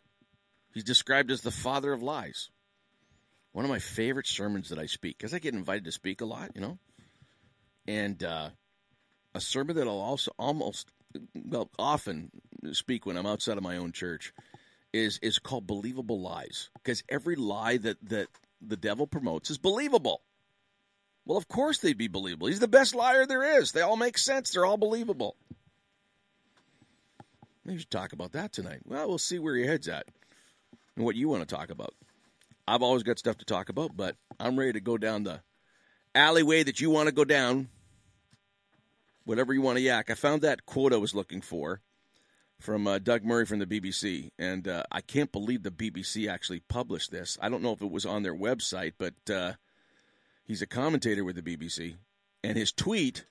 He's 0.74 0.86
described 0.86 1.30
as 1.30 1.42
the 1.42 1.52
father 1.52 1.92
of 1.92 2.02
lies. 2.02 2.50
One 3.52 3.66
of 3.66 3.72
my 3.72 3.80
favorite 3.80 4.28
sermons 4.28 4.70
that 4.70 4.80
I 4.80 4.86
speak, 4.86 5.18
because 5.18 5.34
I 5.34 5.40
get 5.40 5.54
invited 5.54 5.84
to 5.86 5.92
speak 5.92 6.22
a 6.22 6.26
lot, 6.26 6.52
you 6.56 6.62
know, 6.62 6.78
and 7.86 8.24
uh, 8.24 8.50
a 9.36 9.42
sermon 9.42 9.76
that 9.76 9.88
I'll 9.88 10.00
also 10.00 10.32
almost, 10.40 10.90
well, 11.34 11.70
often 11.78 12.32
speak 12.72 13.06
when 13.06 13.18
I'm 13.18 13.26
outside 13.26 13.58
of 13.58 13.64
my 13.64 13.78
own 13.78 13.92
church 13.92 14.34
is 14.94 15.20
is 15.22 15.40
called 15.40 15.68
believable 15.68 16.22
lies, 16.22 16.70
because 16.76 17.04
every 17.10 17.36
lie 17.36 17.78
that 17.78 17.98
that 18.10 18.28
the 18.62 18.78
devil 18.78 19.08
promotes 19.08 19.50
is 19.50 19.58
believable. 19.58 20.22
Well, 21.30 21.38
of 21.38 21.48
course 21.48 21.78
they'd 21.78 21.96
be 21.96 22.08
believable. 22.08 22.48
He's 22.48 22.60
the 22.60 22.68
best 22.68 22.96
liar 22.96 23.28
there 23.28 23.60
is. 23.60 23.72
They 23.72 23.82
all 23.82 23.96
make 23.96 24.18
sense. 24.18 24.50
They're 24.50 24.66
all 24.66 24.78
believable. 24.78 25.36
Maybe 27.64 27.76
we 27.76 27.80
should 27.82 27.92
talk 27.92 28.14
about 28.14 28.32
that 28.32 28.52
tonight. 28.52 28.80
Well, 28.84 29.08
we'll 29.08 29.20
see 29.20 29.38
where 29.38 29.56
your 29.56 29.68
head's 29.68 29.88
at 29.88 30.08
and 30.96 31.06
what 31.06 31.16
you 31.16 31.30
want 31.30 31.48
to 31.48 31.56
talk 31.56 31.70
about. 31.70 31.94
I've 32.68 32.82
always 32.82 33.04
got 33.04 33.20
stuff 33.20 33.38
to 33.38 33.46
talk 33.46 33.70
about, 33.70 33.96
but 33.96 34.16
I'm 34.40 34.58
ready 34.58 34.74
to 34.74 34.80
go 34.80 34.98
down 34.98 35.22
the 35.22 35.42
alleyway 36.16 36.64
that 36.64 36.82
you 36.82 36.90
want 36.90 37.10
to 37.10 37.14
go 37.14 37.26
down. 37.26 37.70
Whatever 39.24 39.54
you 39.54 39.62
want 39.62 39.78
to 39.78 39.84
yak. 39.84 40.10
I 40.10 40.16
found 40.16 40.42
that 40.42 40.66
quote 40.66 40.94
I 40.94 40.98
was 40.98 41.14
looking 41.14 41.42
for 41.42 41.82
from 42.60 42.88
uh, 42.88 42.98
Doug 42.98 43.24
Murray 43.24 43.46
from 43.46 43.60
the 43.60 43.68
BBC, 43.68 44.32
and 44.40 44.68
uh, 44.68 44.82
I 44.92 45.02
can't 45.02 45.32
believe 45.32 45.62
the 45.62 45.70
BBC 45.70 46.28
actually 46.28 46.62
published 46.62 47.12
this. 47.12 47.38
I 47.40 47.50
don't 47.50 47.62
know 47.62 47.74
if 47.74 47.84
it 47.84 47.92
was 47.92 48.08
on 48.08 48.24
their 48.24 48.36
website, 48.36 48.94
but 48.98 49.14
uh, 49.32 49.54
he's 50.50 50.62
a 50.62 50.68
commentator 50.68 51.24
with 51.24 51.36
the 51.36 51.42
BBC, 51.42 51.96
and 52.44 52.58
his 52.58 52.74
tweet 52.74 53.24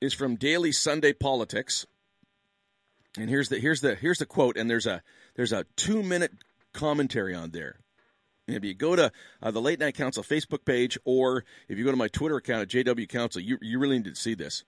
is 0.00 0.14
from 0.14 0.36
Daily 0.36 0.72
Sunday 0.72 1.12
Politics. 1.12 1.86
And 3.18 3.28
here's 3.28 3.50
the 3.50 3.58
here's 3.58 3.82
the 3.82 3.94
here's 3.94 4.18
the 4.18 4.26
quote, 4.26 4.56
and 4.56 4.70
there's 4.70 4.86
a 4.86 5.02
there's 5.34 5.52
a 5.52 5.66
two 5.76 6.02
minute 6.02 6.32
commentary 6.72 7.34
on 7.34 7.50
there. 7.50 7.80
And 8.48 8.56
if 8.56 8.64
you 8.64 8.74
go 8.74 8.96
to 8.96 9.12
uh, 9.42 9.50
the 9.50 9.60
Late 9.60 9.78
Night 9.78 9.94
Council 9.94 10.22
Facebook 10.22 10.64
page, 10.64 10.96
or 11.04 11.44
if 11.68 11.76
you 11.76 11.84
go 11.84 11.90
to 11.90 11.96
my 11.96 12.08
Twitter 12.08 12.36
account 12.36 12.62
at 12.62 12.68
JW 12.68 13.08
Council, 13.08 13.42
you 13.42 13.58
you 13.60 13.78
really 13.78 13.98
need 13.98 14.14
to 14.14 14.14
see 14.14 14.34
this. 14.34 14.64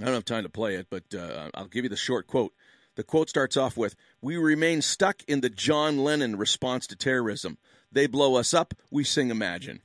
I 0.00 0.04
don't 0.04 0.14
have 0.14 0.24
time 0.24 0.44
to 0.44 0.48
play 0.48 0.76
it, 0.76 0.86
but 0.88 1.14
uh, 1.14 1.50
I'll 1.54 1.66
give 1.66 1.84
you 1.84 1.90
the 1.90 1.96
short 1.96 2.26
quote. 2.26 2.54
The 2.94 3.02
quote 3.02 3.28
starts 3.28 3.56
off 3.56 3.76
with 3.76 3.96
We 4.22 4.36
remain 4.36 4.82
stuck 4.82 5.22
in 5.28 5.40
the 5.40 5.50
John 5.50 5.98
Lennon 5.98 6.36
response 6.36 6.86
to 6.88 6.96
terrorism. 6.96 7.58
They 7.90 8.06
blow 8.06 8.36
us 8.36 8.54
up, 8.54 8.74
we 8.90 9.02
sing 9.04 9.30
Imagine. 9.30 9.80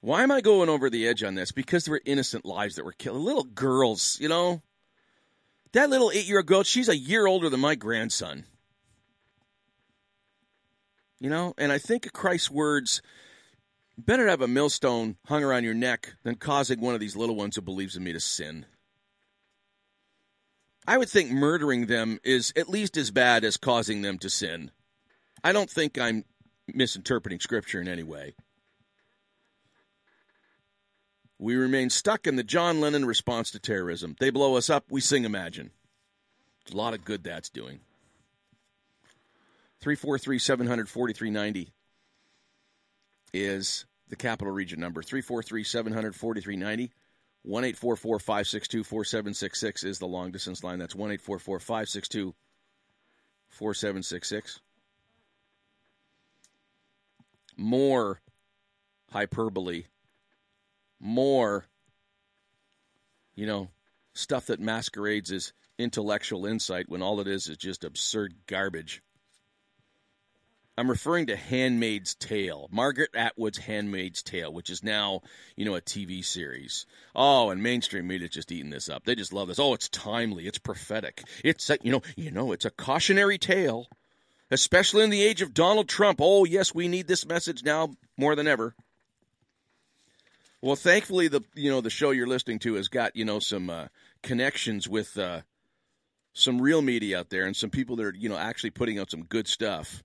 Why 0.00 0.22
am 0.22 0.30
I 0.30 0.40
going 0.40 0.68
over 0.68 0.88
the 0.88 1.08
edge 1.08 1.22
on 1.22 1.34
this? 1.34 1.50
Because 1.50 1.84
there 1.84 1.92
were 1.92 2.02
innocent 2.04 2.44
lives 2.44 2.76
that 2.76 2.84
were 2.84 2.92
killed. 2.92 3.20
Little 3.20 3.44
girls, 3.44 4.18
you 4.20 4.28
know? 4.28 4.62
That 5.72 5.90
little 5.90 6.10
eight 6.12 6.26
year 6.26 6.38
old 6.38 6.46
girl, 6.46 6.62
she's 6.62 6.88
a 6.88 6.96
year 6.96 7.26
older 7.26 7.50
than 7.50 7.60
my 7.60 7.74
grandson. 7.74 8.44
You 11.18 11.30
know? 11.30 11.54
And 11.58 11.72
I 11.72 11.78
think 11.78 12.06
of 12.06 12.12
Christ's 12.12 12.50
words 12.50 13.02
better 13.98 14.24
to 14.24 14.30
have 14.30 14.40
a 14.40 14.48
millstone 14.48 15.16
hung 15.26 15.42
around 15.42 15.64
your 15.64 15.74
neck 15.74 16.14
than 16.22 16.36
causing 16.36 16.80
one 16.80 16.94
of 16.94 17.00
these 17.00 17.16
little 17.16 17.34
ones 17.34 17.56
who 17.56 17.62
believes 17.62 17.96
in 17.96 18.04
me 18.04 18.12
to 18.12 18.20
sin. 18.20 18.66
I 20.86 20.96
would 20.96 21.10
think 21.10 21.30
murdering 21.30 21.86
them 21.86 22.20
is 22.22 22.52
at 22.56 22.70
least 22.70 22.96
as 22.96 23.10
bad 23.10 23.44
as 23.44 23.56
causing 23.56 24.02
them 24.02 24.16
to 24.18 24.30
sin. 24.30 24.70
I 25.42 25.52
don't 25.52 25.68
think 25.68 25.98
I'm 25.98 26.24
misinterpreting 26.66 27.40
Scripture 27.40 27.80
in 27.80 27.88
any 27.88 28.04
way. 28.04 28.34
We 31.38 31.54
remain 31.54 31.90
stuck 31.90 32.26
in 32.26 32.36
the 32.36 32.42
John 32.42 32.80
Lennon 32.80 33.04
response 33.04 33.50
to 33.52 33.58
terrorism. 33.58 34.16
They 34.18 34.30
blow 34.30 34.56
us 34.56 34.68
up, 34.68 34.86
we 34.90 35.00
sing 35.00 35.24
Imagine. 35.24 35.70
There's 36.64 36.74
a 36.74 36.76
lot 36.76 36.94
of 36.94 37.04
good 37.04 37.24
that's 37.24 37.48
doing. 37.48 37.80
343 39.80 40.38
700 40.38 40.88
4390 40.88 41.72
is 43.32 43.86
the 44.08 44.16
capital 44.16 44.52
region 44.52 44.80
number. 44.80 45.02
343 45.02 45.64
700 45.64 46.14
4390. 46.14 46.92
1 47.42 47.72
562 47.72 48.84
4766 48.84 49.84
is 49.84 49.98
the 49.98 50.06
long 50.06 50.30
distance 50.30 50.64
line. 50.64 50.78
That's 50.78 50.94
1 50.94 51.16
562 51.18 52.34
4766. 53.48 54.60
More 57.56 58.20
hyperbole, 59.10 59.84
more, 61.00 61.66
you 63.34 63.46
know, 63.46 63.68
stuff 64.14 64.46
that 64.46 64.60
masquerades 64.60 65.30
as 65.30 65.52
intellectual 65.78 66.46
insight 66.46 66.88
when 66.88 67.02
all 67.02 67.20
it 67.20 67.28
is 67.28 67.48
is 67.48 67.56
just 67.56 67.84
absurd 67.84 68.34
garbage. 68.46 69.02
I'm 70.76 70.88
referring 70.88 71.26
to 71.26 71.36
Handmaid's 71.36 72.14
Tale, 72.14 72.68
Margaret 72.70 73.10
Atwood's 73.12 73.58
Handmaid's 73.58 74.22
Tale, 74.22 74.52
which 74.52 74.70
is 74.70 74.84
now, 74.84 75.22
you 75.56 75.64
know, 75.64 75.74
a 75.74 75.80
TV 75.80 76.24
series. 76.24 76.86
Oh, 77.16 77.50
and 77.50 77.60
mainstream 77.60 78.06
media's 78.06 78.30
just 78.30 78.52
eating 78.52 78.70
this 78.70 78.88
up. 78.88 79.04
They 79.04 79.16
just 79.16 79.32
love 79.32 79.48
this. 79.48 79.58
Oh, 79.58 79.74
it's 79.74 79.88
timely. 79.88 80.46
It's 80.46 80.58
prophetic. 80.58 81.24
It's 81.44 81.68
a, 81.68 81.78
you 81.82 81.90
know, 81.90 82.02
you 82.16 82.30
know, 82.30 82.52
it's 82.52 82.64
a 82.64 82.70
cautionary 82.70 83.38
tale, 83.38 83.88
especially 84.52 85.02
in 85.02 85.10
the 85.10 85.24
age 85.24 85.42
of 85.42 85.52
Donald 85.52 85.88
Trump. 85.88 86.20
Oh, 86.22 86.44
yes, 86.44 86.72
we 86.72 86.86
need 86.86 87.08
this 87.08 87.26
message 87.26 87.64
now 87.64 87.90
more 88.16 88.36
than 88.36 88.46
ever. 88.46 88.76
Well, 90.60 90.76
thankfully, 90.76 91.28
the 91.28 91.42
you 91.54 91.70
know 91.70 91.80
the 91.80 91.90
show 91.90 92.10
you're 92.10 92.26
listening 92.26 92.58
to 92.60 92.74
has 92.74 92.88
got 92.88 93.14
you 93.14 93.24
know 93.24 93.38
some 93.38 93.70
uh, 93.70 93.88
connections 94.22 94.88
with 94.88 95.16
uh, 95.16 95.42
some 96.38 96.60
real 96.60 96.82
media 96.82 97.18
out 97.18 97.30
there 97.30 97.46
and 97.46 97.56
some 97.56 97.70
people 97.70 97.96
that 97.96 98.06
are, 98.06 98.14
you 98.16 98.28
know, 98.28 98.36
actually 98.36 98.70
putting 98.70 98.98
out 98.98 99.10
some 99.10 99.24
good 99.24 99.48
stuff. 99.48 100.04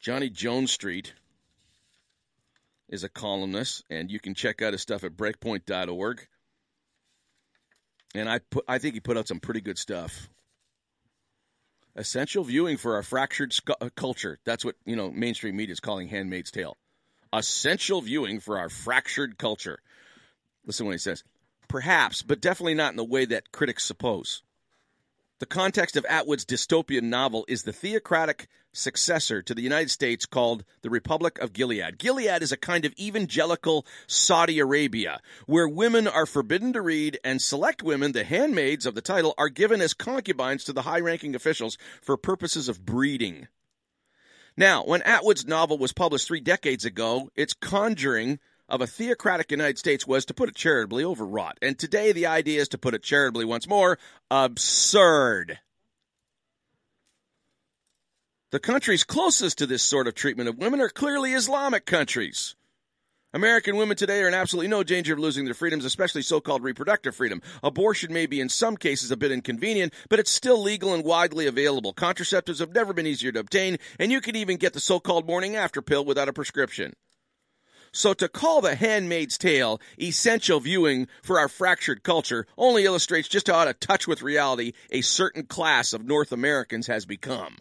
John 0.00 0.22
Stonestreet 0.22 1.12
is 2.88 3.02
a 3.02 3.08
columnist, 3.08 3.84
and 3.90 4.10
you 4.10 4.20
can 4.20 4.34
check 4.34 4.62
out 4.62 4.72
his 4.72 4.80
stuff 4.80 5.02
at 5.02 5.16
breakpoint.org. 5.16 6.28
And 8.14 8.28
I 8.28 8.38
put, 8.38 8.64
I 8.68 8.78
think 8.78 8.94
he 8.94 9.00
put 9.00 9.18
out 9.18 9.28
some 9.28 9.40
pretty 9.40 9.60
good 9.60 9.76
stuff. 9.76 10.30
Essential 11.96 12.44
viewing 12.44 12.76
for 12.76 12.94
our 12.94 13.02
fractured 13.02 13.50
scu- 13.50 13.74
uh, 13.80 13.90
culture. 13.96 14.38
That's 14.44 14.64
what 14.64 14.76
you 14.86 14.94
know 14.94 15.10
mainstream 15.10 15.56
media 15.56 15.72
is 15.72 15.80
calling 15.80 16.08
*Handmaid's 16.08 16.52
Tale*. 16.52 16.76
Essential 17.32 18.00
viewing 18.00 18.40
for 18.40 18.58
our 18.58 18.68
fractured 18.68 19.38
culture. 19.38 19.80
Listen 20.64 20.86
what 20.86 20.92
he 20.92 20.98
says. 20.98 21.24
Perhaps, 21.68 22.22
but 22.22 22.40
definitely 22.40 22.74
not 22.74 22.92
in 22.92 22.96
the 22.96 23.04
way 23.04 23.24
that 23.26 23.52
critics 23.52 23.84
suppose. 23.84 24.42
The 25.38 25.46
context 25.46 25.96
of 25.96 26.04
Atwood's 26.06 26.44
dystopian 26.44 27.04
novel 27.04 27.44
is 27.46 27.62
the 27.62 27.72
theocratic 27.72 28.48
successor 28.72 29.40
to 29.42 29.54
the 29.54 29.62
United 29.62 29.90
States 29.90 30.26
called 30.26 30.64
the 30.82 30.90
Republic 30.90 31.38
of 31.38 31.52
Gilead. 31.52 31.98
Gilead 31.98 32.42
is 32.42 32.50
a 32.50 32.56
kind 32.56 32.84
of 32.84 32.92
evangelical 32.98 33.86
Saudi 34.06 34.58
Arabia 34.58 35.20
where 35.46 35.68
women 35.68 36.08
are 36.08 36.26
forbidden 36.26 36.72
to 36.72 36.82
read 36.82 37.20
and 37.22 37.40
select 37.40 37.82
women, 37.82 38.12
the 38.12 38.24
handmaids 38.24 38.84
of 38.84 38.94
the 38.94 39.00
title, 39.00 39.34
are 39.38 39.48
given 39.48 39.80
as 39.80 39.94
concubines 39.94 40.64
to 40.64 40.72
the 40.72 40.82
high 40.82 41.00
ranking 41.00 41.34
officials 41.34 41.78
for 42.02 42.16
purposes 42.16 42.68
of 42.68 42.84
breeding. 42.84 43.46
Now, 44.58 44.82
when 44.82 45.02
Atwood's 45.02 45.46
novel 45.46 45.78
was 45.78 45.92
published 45.92 46.26
three 46.26 46.40
decades 46.40 46.84
ago, 46.84 47.30
its 47.36 47.54
conjuring 47.54 48.40
of 48.68 48.80
a 48.80 48.88
theocratic 48.88 49.52
United 49.52 49.78
States 49.78 50.04
was, 50.04 50.24
to 50.24 50.34
put 50.34 50.48
it 50.48 50.56
charitably, 50.56 51.04
overwrought. 51.04 51.58
And 51.62 51.78
today 51.78 52.10
the 52.10 52.26
idea 52.26 52.60
is, 52.60 52.68
to 52.70 52.78
put 52.78 52.92
it 52.92 53.04
charitably 53.04 53.44
once 53.44 53.68
more, 53.68 54.00
absurd. 54.32 55.60
The 58.50 58.58
countries 58.58 59.04
closest 59.04 59.58
to 59.58 59.66
this 59.66 59.84
sort 59.84 60.08
of 60.08 60.16
treatment 60.16 60.48
of 60.48 60.58
women 60.58 60.80
are 60.80 60.88
clearly 60.88 61.34
Islamic 61.34 61.86
countries. 61.86 62.56
American 63.34 63.76
women 63.76 63.94
today 63.94 64.22
are 64.22 64.28
in 64.28 64.32
absolutely 64.32 64.68
no 64.68 64.82
danger 64.82 65.12
of 65.12 65.18
losing 65.18 65.44
their 65.44 65.52
freedoms, 65.52 65.84
especially 65.84 66.22
so 66.22 66.40
called 66.40 66.62
reproductive 66.62 67.14
freedom. 67.14 67.42
Abortion 67.62 68.10
may 68.10 68.24
be 68.24 68.40
in 68.40 68.48
some 68.48 68.74
cases 68.74 69.10
a 69.10 69.18
bit 69.18 69.30
inconvenient, 69.30 69.92
but 70.08 70.18
it's 70.18 70.30
still 70.30 70.62
legal 70.62 70.94
and 70.94 71.04
widely 71.04 71.46
available. 71.46 71.92
Contraceptives 71.92 72.60
have 72.60 72.74
never 72.74 72.94
been 72.94 73.06
easier 73.06 73.30
to 73.30 73.40
obtain, 73.40 73.76
and 73.98 74.10
you 74.10 74.22
can 74.22 74.34
even 74.34 74.56
get 74.56 74.72
the 74.72 74.80
so 74.80 74.98
called 74.98 75.26
morning 75.26 75.56
after 75.56 75.82
pill 75.82 76.06
without 76.06 76.30
a 76.30 76.32
prescription. 76.32 76.94
So 77.92 78.14
to 78.14 78.30
call 78.30 78.62
The 78.62 78.74
Handmaid's 78.74 79.36
Tale 79.36 79.78
essential 80.00 80.58
viewing 80.58 81.06
for 81.22 81.38
our 81.38 81.48
fractured 81.48 82.02
culture 82.02 82.46
only 82.56 82.86
illustrates 82.86 83.28
just 83.28 83.48
how 83.48 83.56
out 83.56 83.68
of 83.68 83.78
touch 83.78 84.08
with 84.08 84.22
reality 84.22 84.72
a 84.90 85.02
certain 85.02 85.44
class 85.44 85.92
of 85.92 86.02
North 86.02 86.32
Americans 86.32 86.86
has 86.86 87.04
become. 87.04 87.58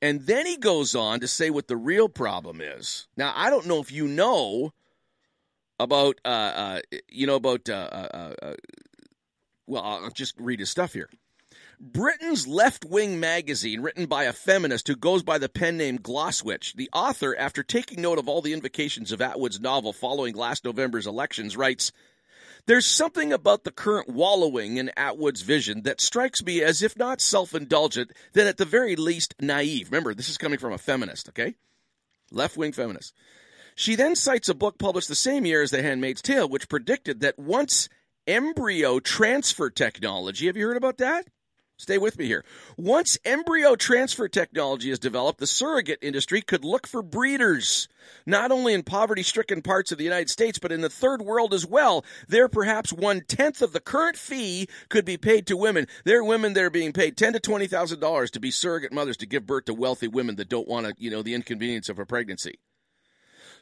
And 0.00 0.22
then 0.22 0.46
he 0.46 0.56
goes 0.56 0.94
on 0.94 1.20
to 1.20 1.28
say 1.28 1.50
what 1.50 1.68
the 1.68 1.76
real 1.76 2.08
problem 2.08 2.60
is. 2.60 3.08
Now, 3.16 3.32
I 3.34 3.50
don't 3.50 3.66
know 3.66 3.80
if 3.80 3.90
you 3.90 4.06
know 4.06 4.72
about, 5.80 6.20
uh, 6.24 6.28
uh, 6.28 6.80
you 7.08 7.26
know, 7.26 7.36
about, 7.36 7.68
uh, 7.68 7.88
uh, 7.92 8.34
uh 8.42 8.54
well, 9.66 9.82
I'll 9.82 10.10
just 10.10 10.34
read 10.38 10.60
his 10.60 10.70
stuff 10.70 10.92
here. 10.92 11.10
Britain's 11.80 12.48
left 12.48 12.84
wing 12.84 13.20
magazine, 13.20 13.82
written 13.82 14.06
by 14.06 14.24
a 14.24 14.32
feminist 14.32 14.88
who 14.88 14.96
goes 14.96 15.22
by 15.22 15.38
the 15.38 15.48
pen 15.48 15.76
name 15.76 15.98
Glosswitch. 15.98 16.74
The 16.74 16.90
author, 16.92 17.36
after 17.36 17.62
taking 17.62 18.02
note 18.02 18.18
of 18.18 18.28
all 18.28 18.42
the 18.42 18.52
invocations 18.52 19.12
of 19.12 19.20
Atwood's 19.20 19.60
novel 19.60 19.92
following 19.92 20.34
last 20.34 20.64
November's 20.64 21.06
elections, 21.06 21.56
writes 21.56 21.92
There's 22.66 22.86
something 22.86 23.32
about 23.32 23.64
the 23.64 23.70
current 23.70 24.08
wallowing 24.08 24.76
in 24.76 24.90
Atwood's 24.96 25.42
vision 25.42 25.82
that 25.82 26.00
strikes 26.00 26.44
me 26.44 26.62
as 26.62 26.82
if 26.82 26.96
not 26.96 27.20
self 27.20 27.54
indulgent, 27.54 28.12
then 28.32 28.46
at 28.46 28.56
the 28.56 28.64
very 28.64 28.96
least 28.96 29.34
naive. 29.40 29.90
Remember, 29.90 30.14
this 30.14 30.28
is 30.28 30.38
coming 30.38 30.58
from 30.58 30.72
a 30.72 30.78
feminist, 30.78 31.28
okay? 31.30 31.54
Left 32.30 32.56
wing 32.56 32.72
feminist. 32.72 33.14
She 33.74 33.94
then 33.94 34.16
cites 34.16 34.48
a 34.48 34.54
book 34.54 34.78
published 34.78 35.08
the 35.08 35.14
same 35.14 35.46
year 35.46 35.62
as 35.62 35.70
The 35.70 35.82
Handmaid's 35.82 36.20
Tale, 36.20 36.48
which 36.48 36.68
predicted 36.68 37.20
that 37.20 37.38
once 37.38 37.88
embryo 38.26 38.98
transfer 38.98 39.70
technology, 39.70 40.46
have 40.46 40.56
you 40.56 40.66
heard 40.66 40.76
about 40.76 40.98
that? 40.98 41.26
Stay 41.80 41.96
with 41.96 42.18
me 42.18 42.26
here. 42.26 42.44
Once 42.76 43.16
embryo 43.24 43.76
transfer 43.76 44.28
technology 44.28 44.90
is 44.90 44.98
developed, 44.98 45.38
the 45.38 45.46
surrogate 45.46 46.00
industry 46.02 46.42
could 46.42 46.64
look 46.64 46.88
for 46.88 47.02
breeders, 47.02 47.86
not 48.26 48.50
only 48.50 48.74
in 48.74 48.82
poverty 48.82 49.22
stricken 49.22 49.62
parts 49.62 49.92
of 49.92 49.98
the 49.98 50.02
United 50.02 50.28
States, 50.28 50.58
but 50.58 50.72
in 50.72 50.80
the 50.80 50.90
third 50.90 51.22
world 51.22 51.54
as 51.54 51.64
well. 51.64 52.04
There, 52.26 52.48
perhaps 52.48 52.92
one 52.92 53.20
tenth 53.28 53.62
of 53.62 53.72
the 53.72 53.78
current 53.80 54.16
fee 54.16 54.68
could 54.88 55.04
be 55.04 55.16
paid 55.16 55.46
to 55.46 55.56
women. 55.56 55.86
There 56.04 56.18
are 56.18 56.24
women 56.24 56.52
that 56.54 56.64
are 56.64 56.70
being 56.70 56.92
paid 56.92 57.16
ten 57.16 57.32
to 57.34 57.40
twenty 57.40 57.68
thousand 57.68 58.00
dollars 58.00 58.32
to 58.32 58.40
be 58.40 58.50
surrogate 58.50 58.92
mothers 58.92 59.16
to 59.18 59.26
give 59.26 59.46
birth 59.46 59.66
to 59.66 59.74
wealthy 59.74 60.08
women 60.08 60.34
that 60.36 60.48
don't 60.48 60.66
want 60.66 60.86
to, 60.86 60.94
you 60.98 61.12
know, 61.12 61.22
the 61.22 61.34
inconvenience 61.34 61.88
of 61.88 62.00
a 62.00 62.04
pregnancy. 62.04 62.58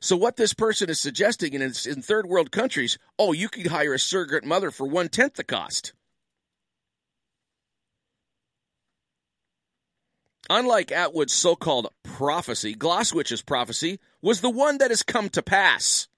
So 0.00 0.16
what 0.16 0.36
this 0.36 0.54
person 0.54 0.88
is 0.88 0.98
suggesting 0.98 1.52
in, 1.52 1.60
in 1.60 1.72
third 1.72 2.26
world 2.26 2.50
countries, 2.50 2.98
oh, 3.18 3.32
you 3.32 3.50
could 3.50 3.66
hire 3.66 3.92
a 3.92 3.98
surrogate 3.98 4.44
mother 4.44 4.70
for 4.70 4.86
one 4.86 5.10
tenth 5.10 5.34
the 5.34 5.44
cost. 5.44 5.92
Unlike 10.48 10.92
Atwood's 10.92 11.32
so 11.32 11.56
called 11.56 11.88
prophecy, 12.02 12.74
Glosswitch's 12.74 13.42
prophecy 13.42 13.98
was 14.22 14.40
the 14.40 14.50
one 14.50 14.78
that 14.78 14.90
has 14.90 15.02
come 15.02 15.28
to 15.30 15.42
pass. 15.42 16.08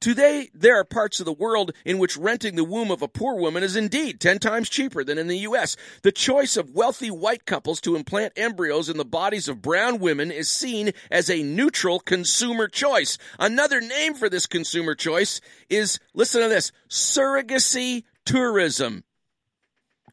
Today, 0.00 0.48
there 0.54 0.78
are 0.78 0.84
parts 0.84 1.18
of 1.18 1.26
the 1.26 1.32
world 1.32 1.72
in 1.84 1.98
which 1.98 2.16
renting 2.16 2.54
the 2.54 2.62
womb 2.62 2.92
of 2.92 3.02
a 3.02 3.08
poor 3.08 3.34
woman 3.34 3.64
is 3.64 3.74
indeed 3.74 4.20
10 4.20 4.38
times 4.38 4.68
cheaper 4.68 5.02
than 5.02 5.18
in 5.18 5.26
the 5.26 5.38
U.S. 5.38 5.76
The 6.02 6.12
choice 6.12 6.56
of 6.56 6.70
wealthy 6.70 7.10
white 7.10 7.46
couples 7.46 7.80
to 7.80 7.96
implant 7.96 8.34
embryos 8.36 8.88
in 8.88 8.96
the 8.96 9.04
bodies 9.04 9.48
of 9.48 9.60
brown 9.60 9.98
women 9.98 10.30
is 10.30 10.48
seen 10.48 10.92
as 11.10 11.28
a 11.28 11.42
neutral 11.42 11.98
consumer 11.98 12.68
choice. 12.68 13.18
Another 13.40 13.80
name 13.80 14.14
for 14.14 14.28
this 14.28 14.46
consumer 14.46 14.94
choice 14.94 15.40
is, 15.68 15.98
listen 16.14 16.42
to 16.42 16.48
this, 16.48 16.70
surrogacy 16.88 18.04
tourism. 18.24 19.02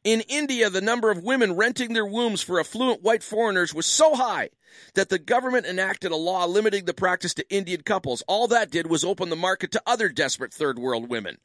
In 0.06 0.22
India, 0.22 0.70
the 0.70 0.82
number 0.82 1.10
of 1.10 1.24
women 1.24 1.56
renting 1.56 1.94
their 1.94 2.06
wombs 2.06 2.44
for 2.44 2.60
affluent 2.60 3.02
white 3.02 3.24
foreigners 3.24 3.74
was 3.74 3.88
so 3.88 4.14
high 4.14 4.52
that 4.94 5.10
the 5.10 5.18
government 5.18 5.66
enacted 5.66 6.12
a 6.12 6.16
law 6.16 6.46
limiting 6.46 6.86
the 6.86 6.94
practice 6.94 7.34
to 7.34 7.50
Indian 7.50 7.82
couples. 7.82 8.22
All 8.28 8.48
that 8.50 8.70
did 8.70 8.86
was 8.86 9.04
open 9.04 9.30
the 9.30 9.36
market 9.36 9.72
to 9.72 9.82
other 9.84 10.10
desperate 10.10 10.54
third 10.54 10.78
world 10.78 11.10
women. 11.10 11.40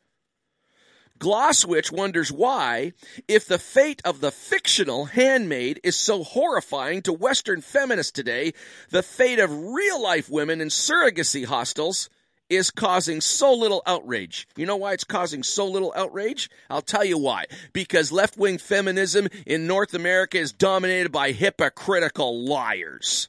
Glosswitch 1.18 1.90
wonders 1.90 2.31
why, 2.31 2.92
if 3.27 3.46
the 3.46 3.59
fate 3.59 4.03
of 4.05 4.20
the 4.20 4.31
fictional 4.31 5.07
handmaid 5.07 5.81
is 5.83 5.96
so 5.96 6.23
horrifying 6.23 7.01
to 7.03 7.14
Western 7.14 7.62
feminists 7.62 8.12
today, 8.12 8.53
the 8.90 9.03
fate 9.03 9.38
of 9.38 9.51
real 9.51 10.03
life 10.03 10.29
women 10.29 10.61
in 10.61 10.68
surrogacy 10.68 11.46
hostels 11.46 12.11
is 12.51 12.71
causing 12.71 13.21
so 13.21 13.55
little 13.55 13.83
outrage. 13.87 14.47
You 14.57 14.67
know 14.67 14.77
why 14.77 14.93
it's 14.93 15.05
causing 15.05 15.43
so 15.43 15.67
little 15.67 15.93
outrage? 15.97 16.51
I'll 16.69 16.83
tell 16.83 17.05
you 17.05 17.17
why. 17.17 17.47
Because 17.73 18.13
left 18.13 18.37
wing 18.37 18.59
feminism 18.59 19.29
in 19.47 19.67
North 19.67 19.95
America 19.95 20.37
is 20.39 20.53
dominated 20.53 21.13
by 21.13 21.33
hypocritical 21.33 22.45
liars. 22.45 23.29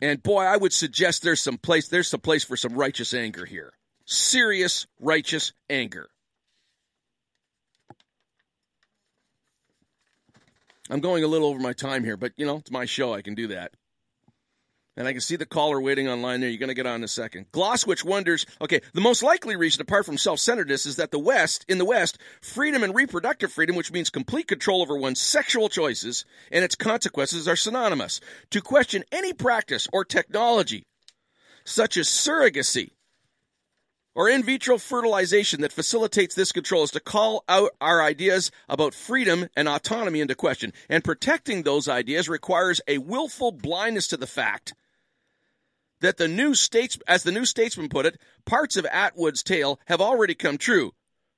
And 0.00 0.22
boy, 0.22 0.42
I 0.42 0.56
would 0.56 0.72
suggest 0.72 1.22
there's 1.22 1.42
some 1.42 1.58
place 1.58 1.88
there's 1.88 2.08
some 2.08 2.20
place 2.20 2.44
for 2.44 2.56
some 2.56 2.74
righteous 2.74 3.14
anger 3.14 3.44
here. 3.44 3.72
Serious 4.04 4.86
righteous 5.00 5.52
anger. 5.68 6.08
I'm 10.88 11.00
going 11.00 11.24
a 11.24 11.26
little 11.26 11.48
over 11.48 11.58
my 11.58 11.72
time 11.72 12.04
here, 12.04 12.16
but 12.16 12.32
you 12.36 12.46
know, 12.46 12.58
it's 12.58 12.70
my 12.70 12.84
show. 12.84 13.12
I 13.12 13.22
can 13.22 13.34
do 13.34 13.48
that. 13.48 13.72
And 14.98 15.06
I 15.06 15.12
can 15.12 15.20
see 15.20 15.36
the 15.36 15.44
caller 15.44 15.78
waiting 15.78 16.08
online 16.08 16.40
there. 16.40 16.48
You're 16.48 16.58
going 16.58 16.68
to 16.68 16.74
get 16.74 16.86
on 16.86 16.96
in 16.96 17.04
a 17.04 17.08
second. 17.08 17.52
Glosswitch 17.52 18.02
wonders, 18.02 18.46
okay, 18.62 18.80
the 18.94 19.02
most 19.02 19.22
likely 19.22 19.54
reason, 19.54 19.82
apart 19.82 20.06
from 20.06 20.16
self-centeredness, 20.16 20.86
is 20.86 20.96
that 20.96 21.10
the 21.10 21.18
West, 21.18 21.66
in 21.68 21.76
the 21.76 21.84
West, 21.84 22.18
freedom 22.40 22.82
and 22.82 22.94
reproductive 22.94 23.52
freedom, 23.52 23.76
which 23.76 23.92
means 23.92 24.08
complete 24.08 24.48
control 24.48 24.80
over 24.80 24.96
one's 24.96 25.20
sexual 25.20 25.68
choices 25.68 26.24
and 26.50 26.64
its 26.64 26.74
consequences, 26.74 27.46
are 27.46 27.56
synonymous. 27.56 28.20
To 28.50 28.62
question 28.62 29.04
any 29.12 29.34
practice 29.34 29.86
or 29.92 30.02
technology, 30.02 30.86
such 31.64 31.98
as 31.98 32.08
surrogacy, 32.08 32.92
or 34.14 34.30
in 34.30 34.42
vitro 34.42 34.78
fertilization 34.78 35.60
that 35.60 35.72
facilitates 35.72 36.34
this 36.34 36.52
control 36.52 36.84
is 36.84 36.90
to 36.92 37.00
call 37.00 37.44
out 37.50 37.72
our 37.82 38.02
ideas 38.02 38.50
about 38.66 38.94
freedom 38.94 39.46
and 39.54 39.68
autonomy 39.68 40.22
into 40.22 40.34
question. 40.34 40.72
And 40.88 41.04
protecting 41.04 41.64
those 41.64 41.86
ideas 41.86 42.26
requires 42.26 42.80
a 42.88 42.96
willful 42.96 43.52
blindness 43.52 44.08
to 44.08 44.16
the 44.16 44.26
fact 44.26 44.72
that 46.00 46.16
the 46.16 46.28
new 46.28 46.54
states, 46.54 46.98
as 47.08 47.22
the 47.22 47.32
new 47.32 47.44
statesman 47.44 47.88
put 47.88 48.06
it, 48.06 48.18
parts 48.44 48.76
of 48.76 48.86
Atwood's 48.86 49.42
tale 49.42 49.80
have 49.86 50.00
already 50.00 50.34
come 50.34 50.58
true, 50.58 50.92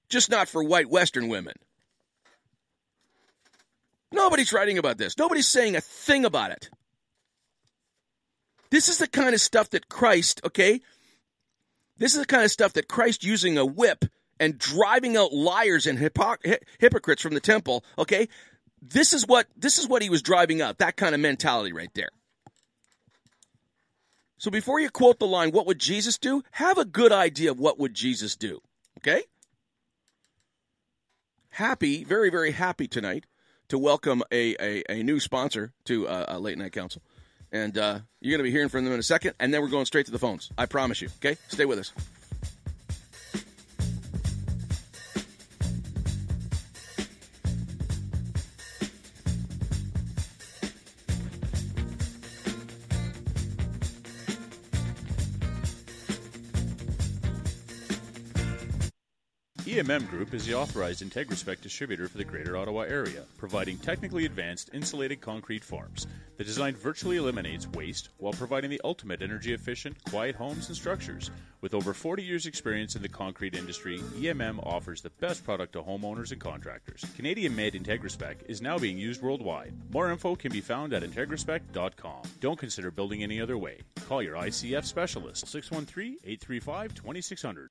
just 0.09 0.31
not 0.31 0.49
for 0.49 0.63
white 0.65 0.91
Western 0.91 1.29
women. 1.29 1.55
Nobody's 4.13 4.53
writing 4.53 4.79
about 4.79 4.99
this. 4.99 5.19
Nobody's 5.19 5.49
saying 5.49 5.77
a 5.77 5.81
thing 5.81 6.25
about 6.25 6.51
it. 6.51 6.71
This 8.71 8.89
is 8.89 8.99
the 8.99 9.07
kind 9.07 9.35
of 9.35 9.41
stuff 9.41 9.71
that 9.71 9.89
Christ, 9.89 10.41
okay, 10.45 10.81
This 11.99 12.15
is 12.15 12.21
the 12.21 12.27
kind 12.27 12.45
of 12.45 12.51
stuff 12.51 12.75
that 12.75 12.89
Christ 12.89 13.25
using 13.25 13.59
a 13.59 13.67
whip 13.67 14.05
and 14.41 14.59
driving 14.59 15.17
out 15.17 15.33
liars 15.33 15.87
and 15.87 15.99
hypoc- 15.99 16.47
hy- 16.47 16.61
hypocrites 16.79 17.23
from 17.23 17.35
the 17.35 17.41
temple, 17.41 17.85
okay? 17.99 18.29
This 18.81 19.13
is 19.13 19.27
what 19.27 19.49
this 19.57 19.79
is 19.79 19.89
what 19.89 20.03
he 20.03 20.11
was 20.11 20.23
driving 20.23 20.63
out. 20.63 20.79
That 20.79 20.97
kind 20.97 21.15
of 21.15 21.21
mentality 21.21 21.73
right 21.73 21.91
there. 21.95 22.11
So 24.39 24.53
before 24.53 24.79
you 24.79 24.89
quote 24.89 25.19
the 25.19 25.27
line, 25.27 25.51
what 25.51 25.67
would 25.67 25.81
Jesus 25.81 26.17
do? 26.17 26.43
Have 26.53 26.79
a 26.79 26.85
good 26.85 27.11
idea 27.11 27.51
of 27.51 27.59
what 27.59 27.79
would 27.79 27.93
Jesus 27.93 28.37
do. 28.37 28.61
Okay? 28.99 29.25
Happy, 31.51 32.05
very, 32.05 32.31
very 32.31 32.53
happy 32.53 32.87
tonight 32.87 33.27
to 33.69 33.77
welcome 33.77 34.23
a, 34.31 34.55
a, 34.61 34.83
a 34.89 35.03
new 35.03 35.19
sponsor 35.19 35.73
to 35.87 36.07
uh, 36.07 36.27
a 36.29 36.39
Late 36.39 36.57
Night 36.57 36.73
Council. 36.73 37.03
And 37.51 37.77
uh, 37.77 38.01
you're 38.21 38.31
going 38.31 38.39
to 38.39 38.45
be 38.45 38.53
hearing 38.53 38.69
from 38.69 38.85
them 38.85 38.95
in 38.95 39.01
a 39.01 39.03
second, 39.03 39.35
and 39.41 39.53
then 39.53 39.61
we're 39.61 39.69
going 39.69 39.87
straight 39.87 40.07
to 40.07 40.13
the 40.13 40.19
phones. 40.19 40.51
I 40.57 40.67
promise 40.67 41.03
you. 41.03 41.09
Okay? 41.19 41.37
Stay 41.49 41.65
with 41.65 41.81
us. 41.81 41.93
EMM 59.79 60.03
E 60.03 60.07
Group 60.07 60.35
is 60.35 60.45
the 60.45 60.55
authorized 60.55 61.09
IntegraSpec 61.09 61.61
distributor 61.61 62.09
for 62.09 62.19
the 62.19 62.25
Greater 62.25 62.57
Ottawa 62.57 62.81
area, 62.81 63.23
providing 63.37 63.79
technically 63.79 64.25
advanced 64.25 64.71
insulated 64.75 65.21
concrete 65.21 65.63
forms. 65.63 66.09
The 66.37 66.43
design 66.43 66.75
virtually 66.75 67.17
eliminates 67.17 67.69
waste 67.69 68.09
while 68.17 68.33
providing 68.33 68.71
the 68.71 68.81
ultimate 68.83 69.23
energy 69.23 69.53
efficient, 69.53 69.97
quiet 70.11 70.35
homes 70.35 70.67
and 70.67 70.75
structures. 70.75 71.31
With 71.61 71.75
over 71.75 71.95
40 71.95 72.25
years' 72.25 72.47
experience 72.47 72.97
in 72.97 73.03
the 73.03 73.09
concrete 73.09 73.55
industry, 73.55 74.01
EMM 74.17 74.67
offers 74.67 75.01
the 75.01 75.11
best 75.11 75.45
product 75.45 75.75
to 75.75 75.83
homeowners 75.83 76.33
and 76.33 76.41
contractors. 76.41 77.05
Canadian 77.15 77.55
made 77.55 77.75
IntegraSpec 77.75 78.39
is 78.49 78.61
now 78.61 78.81
being 78.81 78.99
used 78.99 79.23
worldwide. 79.23 79.75
More 79.93 80.11
info 80.11 80.35
can 80.35 80.51
be 80.51 80.61
found 80.61 80.93
at 80.93 81.05
IntegraSpec.com. 81.05 82.23
Don't 82.41 82.59
consider 82.59 82.91
building 82.91 83.23
any 83.23 83.41
other 83.41 83.57
way. 83.57 83.79
Call 84.09 84.25
your 84.25 84.35
ICF 84.35 84.85
specialist 84.85 85.47
613 85.47 86.17
835 86.25 86.95
2600. 86.95 87.71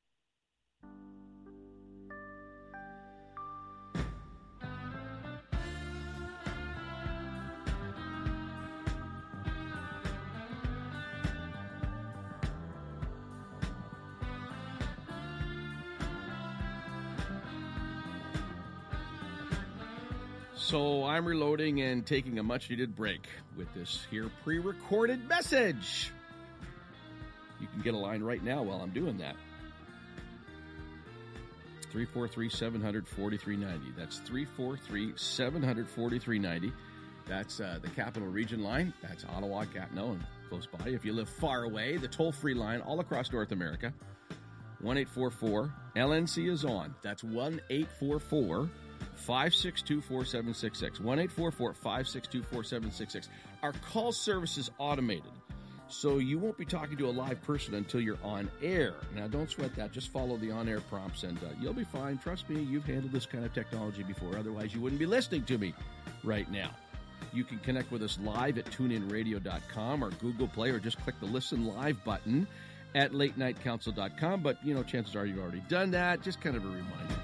So 20.67 21.05
I'm 21.05 21.25
reloading 21.25 21.79
and 21.79 22.05
taking 22.05 22.39
a 22.39 22.43
much 22.43 22.69
needed 22.69 22.93
break 22.93 23.25
with 23.55 23.73
this 23.73 24.05
here 24.11 24.29
pre 24.43 24.59
recorded 24.59 25.25
message. 25.25 26.11
You 27.61 27.67
can 27.67 27.79
get 27.83 27.93
a 27.93 27.97
line 27.97 28.21
right 28.21 28.43
now 28.43 28.63
while 28.63 28.81
I'm 28.81 28.89
doing 28.89 29.17
that. 29.19 29.37
343 31.83 32.49
700 32.49 33.07
4390. 33.07 33.97
That's 33.97 34.17
343 34.27 35.13
700 35.15 35.87
4390. 35.87 36.73
That's 37.29 37.61
uh, 37.61 37.79
the 37.81 37.89
Capital 37.91 38.27
Region 38.27 38.61
line. 38.61 38.93
That's 39.01 39.23
Ottawa, 39.23 39.63
Gatineau, 39.73 40.11
and 40.11 40.23
close 40.49 40.67
by. 40.67 40.89
If 40.89 41.05
you 41.05 41.13
live 41.13 41.29
far 41.29 41.63
away, 41.63 41.95
the 41.95 42.09
toll 42.09 42.33
free 42.33 42.53
line 42.53 42.81
all 42.81 42.99
across 42.99 43.31
North 43.31 43.53
America 43.53 43.93
1 44.81 44.97
844 44.97 45.73
LNC 45.95 46.51
is 46.51 46.65
on. 46.65 46.93
That's 47.03 47.23
1 47.23 47.61
844 47.69 48.69
562 49.15 50.01
4766. 50.01 50.99
1 50.99 51.19
844 51.19 51.73
562 51.73 52.43
4766. 52.43 53.29
Our 53.63 53.73
call 53.73 54.11
service 54.11 54.57
is 54.57 54.69
automated. 54.77 55.31
So 55.89 56.17
you 56.17 56.37
won't 56.37 56.57
be 56.57 56.65
talking 56.65 56.97
to 56.97 57.07
a 57.07 57.11
live 57.11 57.41
person 57.43 57.73
until 57.73 58.01
you're 58.01 58.17
on 58.23 58.49
air. 58.61 58.95
Now, 59.15 59.27
don't 59.27 59.49
sweat 59.49 59.73
that. 59.75 59.91
Just 59.93 60.09
follow 60.09 60.35
the 60.37 60.51
on 60.51 60.67
air 60.67 60.81
prompts 60.81 61.23
and 61.23 61.37
uh, 61.37 61.47
you'll 61.61 61.73
be 61.73 61.85
fine. 61.85 62.17
Trust 62.17 62.49
me, 62.49 62.61
you've 62.61 62.85
handled 62.85 63.13
this 63.13 63.25
kind 63.25 63.45
of 63.45 63.53
technology 63.53 64.03
before. 64.03 64.37
Otherwise, 64.37 64.73
you 64.73 64.81
wouldn't 64.81 64.99
be 64.99 65.05
listening 65.05 65.43
to 65.45 65.57
me 65.57 65.73
right 66.23 66.49
now. 66.51 66.71
You 67.33 67.43
can 67.43 67.59
connect 67.59 67.91
with 67.91 68.03
us 68.03 68.19
live 68.21 68.57
at 68.57 68.65
tuneinradio.com 68.65 70.03
or 70.03 70.11
Google 70.11 70.47
Play 70.47 70.71
or 70.71 70.79
just 70.79 70.99
click 71.03 71.15
the 71.19 71.25
listen 71.25 71.65
live 71.65 72.03
button 72.03 72.47
at 72.93 73.11
latenightcouncil.com. 73.11 74.41
But, 74.41 74.63
you 74.65 74.73
know, 74.73 74.83
chances 74.83 75.15
are 75.15 75.25
you've 75.25 75.39
already 75.39 75.63
done 75.69 75.91
that. 75.91 76.21
Just 76.21 76.41
kind 76.41 76.57
of 76.57 76.65
a 76.65 76.67
reminder. 76.67 77.15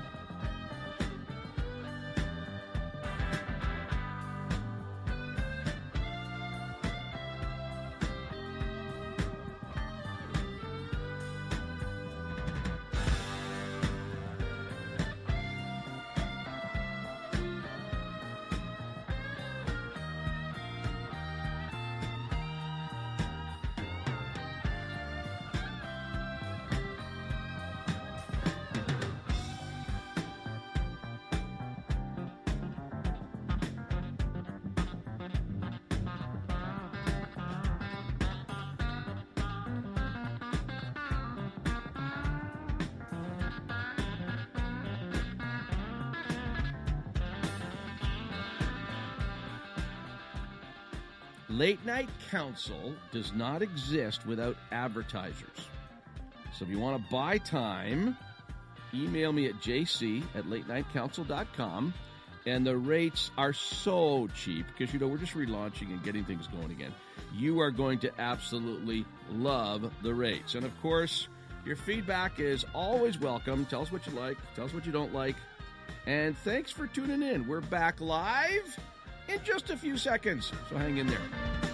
Late 51.58 51.85
Night 51.85 52.10
Council 52.31 52.95
does 53.12 53.31
not 53.33 53.62
exist 53.62 54.25
without 54.25 54.58
advertisers. 54.71 55.69
So 56.58 56.65
if 56.65 56.71
you 56.71 56.79
want 56.79 57.04
to 57.04 57.12
buy 57.12 57.37
time, 57.37 58.17
email 58.91 59.31
me 59.31 59.47
at 59.47 59.56
jc 59.56 60.23
at 60.33 60.45
latenightcouncil.com. 60.45 61.93
And 62.45 62.65
the 62.65 62.75
rates 62.75 63.31
are 63.37 63.54
so 63.54 64.27
cheap 64.35 64.65
because, 64.67 64.93
you 64.93 64.99
know, 64.99 65.08
we're 65.08 65.17
just 65.17 65.35
relaunching 65.35 65.91
and 65.91 66.04
getting 66.04 66.25
things 66.25 66.47
going 66.47 66.71
again. 66.71 66.93
You 67.33 67.62
are 67.62 67.71
going 67.71 67.99
to 67.99 68.12
absolutely 68.19 69.06
love 69.31 69.89
the 70.01 70.13
rates. 70.13 70.56
And 70.56 70.65
of 70.65 70.81
course, 70.81 71.27
your 71.65 71.75
feedback 71.75 72.39
is 72.39 72.65
always 72.73 73.19
welcome. 73.19 73.65
Tell 73.67 73.83
us 73.83 73.91
what 73.91 74.06
you 74.08 74.13
like, 74.13 74.37
tell 74.56 74.65
us 74.65 74.73
what 74.73 74.85
you 74.87 74.91
don't 74.91 75.13
like. 75.13 75.35
And 76.06 76.37
thanks 76.39 76.71
for 76.71 76.87
tuning 76.87 77.21
in. 77.21 77.47
We're 77.47 77.62
back 77.62 78.01
live 78.01 78.77
in 79.28 79.40
just 79.44 79.69
a 79.69 79.78
few 79.78 79.98
seconds. 79.98 80.52
So 80.69 80.78
hang 80.78 80.98
in 80.98 81.08
there. 81.08 81.73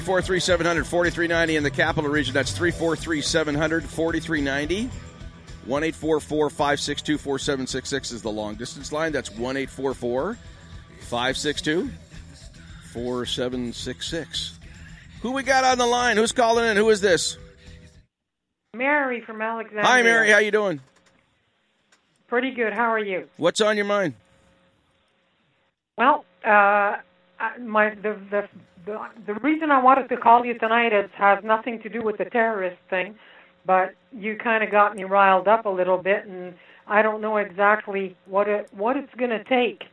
343 0.00 0.40
700 0.40 0.86
4390 0.86 1.56
in 1.56 1.62
the 1.62 1.70
capital 1.70 2.10
region. 2.10 2.32
That's 2.32 2.52
343 2.52 3.20
700 3.20 3.84
4390. 3.84 4.90
1 5.66 5.92
562 5.92 7.18
4766 7.18 8.12
is 8.12 8.22
the 8.22 8.30
long 8.30 8.54
distance 8.54 8.92
line. 8.92 9.12
That's 9.12 9.30
1 9.30 9.66
562 9.66 11.90
4766. 12.92 14.58
Who 15.20 15.32
we 15.32 15.42
got 15.42 15.64
on 15.64 15.76
the 15.76 15.86
line? 15.86 16.16
Who's 16.16 16.32
calling 16.32 16.64
in? 16.64 16.78
Who 16.78 16.88
is 16.88 17.02
this? 17.02 17.36
Mary 18.74 19.20
from 19.20 19.42
Alexandria. 19.42 19.84
Hi, 19.84 20.02
Mary. 20.02 20.30
How 20.30 20.38
you 20.38 20.50
doing? 20.50 20.80
Pretty 22.26 22.52
good. 22.52 22.72
How 22.72 22.90
are 22.90 22.98
you? 22.98 23.28
What's 23.36 23.60
on 23.60 23.76
your 23.76 23.84
mind? 23.84 24.14
Well, 25.98 26.24
uh, 26.42 26.96
my 27.60 27.90
the 27.90 28.18
the 28.30 28.48
the 28.86 28.98
the 29.26 29.34
reason 29.34 29.70
I 29.70 29.82
wanted 29.82 30.08
to 30.08 30.16
call 30.16 30.44
you 30.44 30.58
tonight 30.58 30.92
is 30.92 31.10
has 31.16 31.42
nothing 31.44 31.80
to 31.82 31.88
do 31.88 32.02
with 32.02 32.18
the 32.18 32.24
terrorist 32.26 32.78
thing, 32.88 33.14
but 33.66 33.94
you 34.12 34.36
kind 34.36 34.64
of 34.64 34.70
got 34.70 34.96
me 34.96 35.04
riled 35.04 35.48
up 35.48 35.66
a 35.66 35.70
little 35.70 35.98
bit, 35.98 36.26
and 36.26 36.54
I 36.86 37.02
don't 37.02 37.20
know 37.20 37.36
exactly 37.36 38.16
what 38.26 38.48
it 38.48 38.68
what 38.72 38.96
it's 38.96 39.14
going 39.16 39.30
to 39.30 39.44
take 39.44 39.84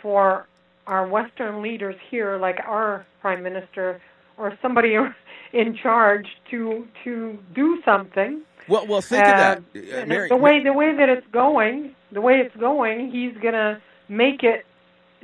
for 0.00 0.46
our 0.86 1.06
Western 1.06 1.62
leaders 1.62 1.96
here, 2.10 2.38
like 2.38 2.58
our 2.66 3.06
prime 3.20 3.42
minister 3.42 4.00
or 4.36 4.56
somebody 4.60 4.96
in 5.52 5.76
charge, 5.80 6.26
to 6.50 6.86
to 7.04 7.38
do 7.54 7.80
something. 7.84 8.42
Well, 8.68 8.86
well, 8.86 9.02
think 9.02 9.24
uh, 9.24 9.30
of 9.30 9.36
that, 9.36 10.02
uh, 10.02 10.06
Mary, 10.06 10.28
The 10.28 10.36
way 10.36 10.62
the 10.62 10.72
way 10.72 10.96
that 10.96 11.08
it's 11.08 11.26
going, 11.32 11.94
the 12.12 12.20
way 12.20 12.34
it's 12.34 12.56
going, 12.56 13.10
he's 13.10 13.36
going 13.42 13.54
to 13.54 13.80
make 14.08 14.42
it 14.42 14.64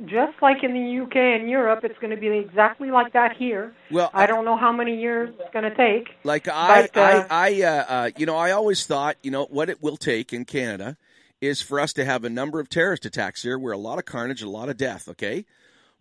just 0.05 0.41
like 0.41 0.63
in 0.63 0.73
the 0.73 1.03
UK 1.03 1.15
and 1.15 1.49
Europe, 1.49 1.83
it's 1.83 1.97
going 1.99 2.13
to 2.13 2.19
be 2.19 2.27
exactly 2.27 2.91
like 2.91 3.13
that 3.13 3.35
here. 3.37 3.73
Well, 3.89 4.09
I 4.13 4.25
don't 4.25 4.45
know 4.45 4.57
how 4.57 4.71
many 4.71 4.99
years 4.99 5.33
it's 5.39 5.53
going 5.53 5.69
to 5.69 5.75
take. 5.75 6.09
Like 6.23 6.47
I, 6.47 6.89
but, 6.93 6.97
uh, 6.97 7.27
I, 7.29 7.49
I, 7.49 7.61
uh, 7.61 7.85
uh, 7.87 8.09
you 8.17 8.25
know, 8.25 8.35
I 8.35 8.51
always 8.51 8.85
thought, 8.85 9.17
you 9.21 9.31
know, 9.31 9.45
what 9.45 9.69
it 9.69 9.81
will 9.81 9.97
take 9.97 10.33
in 10.33 10.45
Canada 10.45 10.97
is 11.39 11.61
for 11.61 11.79
us 11.79 11.93
to 11.93 12.05
have 12.05 12.23
a 12.23 12.29
number 12.29 12.59
of 12.59 12.69
terrorist 12.69 13.05
attacks 13.05 13.43
here, 13.43 13.57
where 13.57 13.73
a 13.73 13.77
lot 13.77 13.97
of 13.97 14.05
carnage, 14.05 14.41
a 14.41 14.49
lot 14.49 14.69
of 14.69 14.77
death. 14.77 15.07
Okay, 15.07 15.45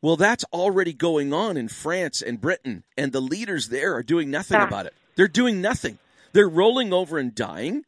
well, 0.03 0.16
that's 0.16 0.44
already 0.53 0.92
going 0.92 1.32
on 1.32 1.57
in 1.57 1.68
France 1.68 2.22
and 2.22 2.40
Britain, 2.40 2.84
and 2.96 3.12
the 3.12 3.20
leaders 3.20 3.68
there 3.68 3.94
are 3.94 4.03
doing 4.03 4.30
nothing 4.30 4.59
Yeah. 4.61 4.66
about 4.66 4.86
it. 4.86 4.94
They're 5.16 5.28
doing 5.28 5.61
nothing. 5.61 5.98
They're 6.32 6.48
rolling 6.48 6.92
over 6.92 7.18
and 7.18 7.34
dying. 7.34 7.84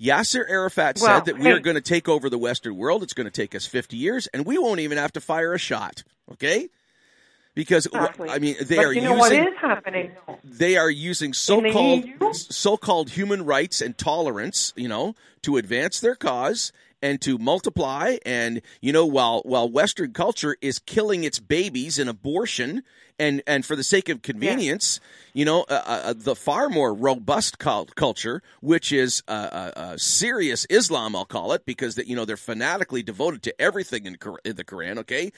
Yasser 0.00 0.44
Arafat 0.48 0.98
Well, 1.00 1.16
said 1.16 1.26
that 1.26 1.36
we 1.36 1.44
hey. 1.44 1.52
are 1.52 1.60
going 1.60 1.74
to 1.74 1.80
take 1.82 2.08
over 2.08 2.30
the 2.30 2.38
Western 2.38 2.76
world. 2.76 3.02
It's 3.02 3.12
going 3.12 3.26
to 3.26 3.30
take 3.30 3.54
us 3.54 3.66
50 3.66 3.96
years, 3.96 4.26
and 4.28 4.46
we 4.46 4.56
won't 4.58 4.80
even 4.80 4.98
have 4.98 5.12
to 5.12 5.20
fire 5.20 5.52
a 5.52 5.58
shot. 5.58 6.02
Okay? 6.32 6.68
Because 7.54 7.86
Exactly. 7.86 8.30
I 8.30 8.38
mean, 8.38 8.56
they 8.62 8.76
but 8.76 8.84
are 8.86 8.92
you 8.92 9.02
know 9.02 9.16
using 9.16 9.48
is 9.48 9.54
happening? 9.60 10.12
they 10.44 10.76
are 10.76 10.88
using 10.88 11.32
so-called 11.34 12.04
so-called 12.32 13.10
human 13.10 13.44
rights 13.44 13.80
and 13.80 13.98
tolerance, 13.98 14.72
you 14.76 14.88
know, 14.88 15.14
to 15.42 15.56
advance 15.56 16.00
their 16.00 16.14
cause 16.14 16.72
and 17.02 17.20
to 17.20 17.38
multiply 17.38 18.16
and 18.26 18.60
you 18.80 18.92
know 18.92 19.06
while 19.06 19.40
while 19.44 19.68
western 19.68 20.12
culture 20.12 20.56
is 20.60 20.78
killing 20.78 21.24
its 21.24 21.38
babies 21.38 21.98
in 21.98 22.08
abortion 22.08 22.82
and 23.18 23.42
and 23.46 23.64
for 23.64 23.76
the 23.76 23.82
sake 23.84 24.08
of 24.08 24.22
convenience 24.22 25.00
you 25.32 25.44
know 25.44 25.64
uh, 25.68 25.82
uh, 25.86 26.14
the 26.16 26.34
far 26.36 26.68
more 26.68 26.92
robust 26.94 27.58
cult- 27.58 27.94
culture 27.94 28.42
which 28.60 28.92
is 28.92 29.22
uh, 29.28 29.30
uh, 29.30 29.72
uh, 29.76 29.96
serious 29.96 30.66
islam 30.70 31.14
i'll 31.16 31.24
call 31.24 31.52
it 31.52 31.64
because 31.64 31.94
that 31.94 32.06
you 32.06 32.14
know 32.16 32.24
they're 32.24 32.36
fanatically 32.36 33.02
devoted 33.02 33.42
to 33.42 33.60
everything 33.60 34.06
in, 34.06 34.16
Qur- 34.16 34.38
in 34.44 34.56
the 34.56 34.64
quran 34.64 34.98
okay 34.98 35.32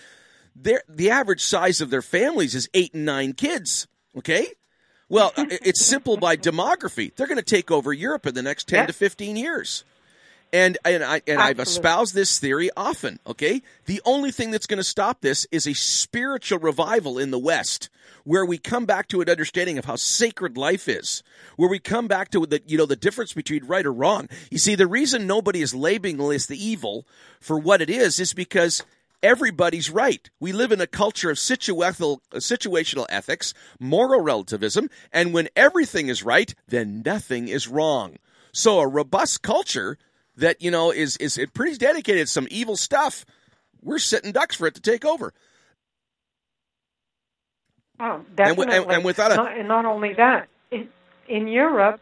they're, 0.54 0.82
the 0.88 1.10
average 1.10 1.40
size 1.42 1.80
of 1.80 1.88
their 1.90 2.02
families 2.02 2.54
is 2.54 2.68
eight 2.74 2.92
and 2.92 3.06
nine 3.06 3.32
kids. 3.32 3.86
Okay. 4.18 4.48
Well, 5.08 5.32
it's 5.38 5.82
simple 5.82 6.18
by 6.18 6.36
demography. 6.36 7.14
They're 7.16 7.26
going 7.26 7.38
to 7.38 7.42
take 7.42 7.70
over 7.70 7.90
Europe 7.90 8.26
in 8.26 8.34
the 8.34 8.42
next 8.42 8.68
10 8.68 8.80
Yeah. 8.80 8.86
to 8.86 8.92
15 8.92 9.36
years. 9.36 9.84
And, 10.52 10.76
and, 10.84 11.02
I, 11.02 11.22
and 11.26 11.40
I've 11.40 11.60
espoused 11.60 12.14
this 12.14 12.38
theory 12.38 12.70
often. 12.76 13.18
Okay. 13.26 13.62
The 13.86 14.02
only 14.04 14.30
thing 14.30 14.50
that's 14.50 14.66
going 14.66 14.78
to 14.78 14.84
stop 14.84 15.22
this 15.22 15.46
is 15.50 15.66
a 15.66 15.72
spiritual 15.72 16.58
revival 16.58 17.18
in 17.18 17.30
the 17.30 17.38
West 17.38 17.88
where 18.24 18.44
we 18.44 18.58
come 18.58 18.86
back 18.86 19.08
to 19.08 19.20
an 19.20 19.28
understanding 19.28 19.78
of 19.78 19.84
how 19.84 19.96
sacred 19.96 20.56
life 20.56 20.88
is, 20.88 21.22
where 21.56 21.70
we 21.70 21.78
come 21.78 22.06
back 22.06 22.30
to 22.30 22.46
the, 22.46 22.62
you 22.66 22.78
know, 22.78 22.86
the 22.86 22.96
difference 22.96 23.32
between 23.32 23.64
right 23.64 23.86
or 23.86 23.92
wrong. 23.92 24.28
You 24.50 24.58
see, 24.58 24.74
the 24.74 24.86
reason 24.86 25.26
nobody 25.26 25.62
is 25.62 25.74
labeling 25.74 26.18
this 26.18 26.46
the 26.46 26.62
evil 26.62 27.06
for 27.40 27.58
what 27.58 27.82
it 27.82 27.90
is 27.90 28.20
is 28.20 28.34
because 28.34 28.84
everybody's 29.22 29.90
right. 29.90 30.28
We 30.40 30.52
live 30.52 30.72
in 30.72 30.80
a 30.80 30.86
culture 30.86 31.30
of 31.30 31.36
situational, 31.36 32.18
situational 32.34 33.06
ethics, 33.08 33.54
moral 33.78 34.20
relativism, 34.20 34.90
and 35.12 35.32
when 35.32 35.48
everything 35.56 36.08
is 36.08 36.22
right, 36.22 36.54
then 36.68 37.02
nothing 37.04 37.48
is 37.48 37.68
wrong. 37.68 38.16
So 38.52 38.80
a 38.80 38.86
robust 38.86 39.42
culture 39.42 39.98
that, 40.42 40.60
you 40.60 40.70
know, 40.70 40.90
is, 40.92 41.16
is 41.16 41.40
pretty 41.54 41.76
dedicated 41.76 42.26
to 42.26 42.30
some 42.32 42.46
evil 42.50 42.76
stuff, 42.76 43.24
we're 43.82 43.98
sitting 43.98 44.32
ducks 44.32 44.54
for 44.56 44.66
it 44.66 44.74
to 44.74 44.80
take 44.80 45.04
over. 45.04 45.32
Oh, 48.00 48.16
And 48.16 48.36
definitely. 48.36 48.64
wi- 48.66 48.82
and- 48.82 48.92
and 48.92 49.04
without 49.04 49.32
a- 49.32 49.36
not, 49.36 49.56
and 49.58 49.68
not 49.68 49.84
only 49.84 50.12
that, 50.14 50.48
in, 50.70 50.88
in 51.28 51.48
Europe, 51.48 52.00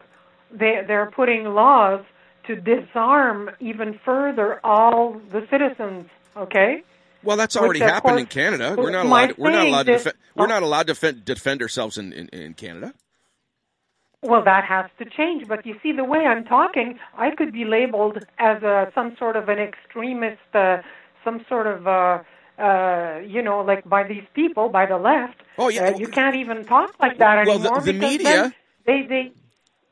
they 0.51 0.81
they're 0.87 1.11
putting 1.11 1.45
laws 1.45 2.03
to 2.47 2.55
disarm 2.55 3.51
even 3.59 3.99
further 4.03 4.59
all 4.65 5.13
the 5.31 5.47
citizens. 5.49 6.09
Okay. 6.35 6.83
Well, 7.23 7.37
that's 7.37 7.55
already 7.55 7.81
of 7.81 7.89
happened 7.89 8.19
in 8.19 8.25
Canada. 8.25 8.75
We're 8.77 8.89
not 8.89 9.05
allowed. 9.05 9.37
We're 9.37 9.51
not 9.51 9.67
allowed 9.67 9.85
to. 9.85 9.91
Defend, 9.93 10.15
we're 10.35 10.47
not 10.47 10.63
allowed 10.63 10.87
to 10.87 10.93
defend, 10.93 11.23
defend 11.23 11.61
ourselves 11.61 11.97
in, 11.99 12.11
in, 12.13 12.27
in 12.29 12.53
Canada. 12.55 12.93
Well, 14.23 14.43
that 14.43 14.63
has 14.65 14.85
to 14.99 15.05
change. 15.05 15.47
But 15.47 15.65
you 15.65 15.75
see, 15.81 15.91
the 15.91 16.03
way 16.03 16.19
I'm 16.25 16.45
talking, 16.45 16.99
I 17.17 17.31
could 17.31 17.51
be 17.51 17.65
labeled 17.65 18.23
as 18.37 18.61
a, 18.63 18.91
some 18.93 19.15
sort 19.17 19.35
of 19.35 19.49
an 19.49 19.57
extremist, 19.59 20.37
uh, 20.53 20.77
some 21.23 21.43
sort 21.49 21.67
of, 21.67 21.87
uh, 21.87 22.19
uh, 22.61 23.19
you 23.25 23.41
know, 23.41 23.61
like 23.61 23.87
by 23.89 24.03
these 24.03 24.23
people, 24.35 24.69
by 24.69 24.85
the 24.85 24.97
left. 24.97 25.41
Oh, 25.57 25.69
yeah. 25.69 25.87
Uh, 25.89 25.97
you 25.97 26.07
can't 26.07 26.35
even 26.35 26.65
talk 26.65 26.93
like 26.99 27.17
that 27.17 27.47
Well, 27.47 27.57
the- 27.57 27.65
anymore. 27.65 27.81
the 27.81 27.93
because 27.93 28.09
media- 28.11 28.53
They, 28.85 29.03
they, 29.03 29.31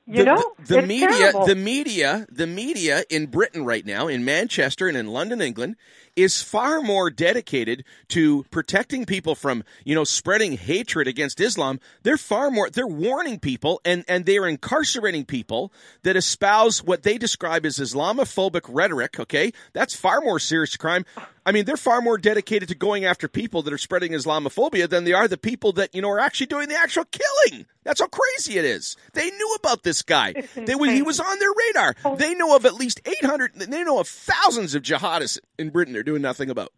you 0.06 0.18
the, 0.18 0.26
know, 0.26 0.44
the, 0.60 0.82
the 0.82 0.82
media, 0.88 1.08
terrible. 1.10 1.46
the 1.46 1.56
media, 1.56 2.26
the 2.32 2.48
media 2.48 3.04
in 3.10 3.28
Britain 3.28 3.64
right 3.66 3.86
now, 3.86 4.08
in 4.08 4.26
Manchester 4.26 4.88
and 4.88 4.98
in 4.98 5.08
London, 5.08 5.42
England, 5.42 5.76
is 6.24 6.42
far 6.42 6.82
more 6.82 7.10
dedicated 7.10 7.84
to 8.10 8.44
protecting 8.52 9.06
people 9.06 9.36
from, 9.36 9.64
you 9.84 9.96
know, 9.96 10.04
spreading 10.04 10.54
hatred 10.54 11.08
against 11.08 11.40
Islam. 11.40 11.80
They're 12.04 12.18
far 12.18 12.52
more. 12.52 12.70
They're 12.70 12.88
warning 12.88 13.40
people 13.40 13.82
and 13.86 14.04
and 14.08 14.26
they 14.26 14.38
are 14.38 14.48
incarcerating 14.48 15.26
people 15.26 15.72
that 16.04 16.16
espouse 16.16 16.84
what 16.84 17.04
they 17.04 17.18
describe 17.18 17.66
as 17.66 17.78
Islamophobic 17.78 18.62
rhetoric. 18.68 19.20
Okay, 19.20 19.52
that's 19.74 19.96
far 19.96 20.22
more 20.22 20.40
serious 20.40 20.76
crime. 20.78 21.06
I 21.46 21.52
mean, 21.52 21.66
they're 21.66 21.78
far 21.78 22.02
more 22.02 22.18
dedicated 22.18 22.70
to 22.70 22.76
going 22.76 23.06
after 23.06 23.28
people 23.28 23.64
that 23.64 23.74
are 23.74 23.78
spreading 23.78 24.12
Islamophobia 24.12 24.88
than 24.88 25.04
they 25.04 25.14
are 25.14 25.28
the 25.28 25.38
people 25.38 25.72
that 25.74 25.96
you 25.96 26.02
know 26.02 26.10
are 26.10 26.20
actually 26.20 26.48
doing 26.48 26.70
the 26.70 26.76
actual 26.76 27.06
killing. 27.06 27.66
That's 27.84 28.02
how 28.02 28.08
crazy 28.08 28.60
it 28.60 28.66
is. 28.66 28.98
They 29.14 29.32
knew 29.32 29.56
about 29.58 29.82
this 29.84 30.04
guy. 30.04 30.34
They, 30.54 30.74
he 30.74 31.02
was 31.02 31.20
on 31.20 31.40
their 31.40 31.50
radar. 31.68 31.96
They 32.18 32.36
know 32.36 32.56
of 32.56 32.66
at 32.66 32.76
least 32.76 33.02
800, 33.24 33.56
they 33.56 33.84
know 33.84 34.00
of 34.00 34.08
thousands 34.08 34.76
of 34.76 34.84
jihadists 34.84 35.40
in 35.58 35.70
Britain 35.70 35.94
they're 35.94 36.04
doing 36.10 36.22
nothing 36.22 36.50
about. 36.50 36.72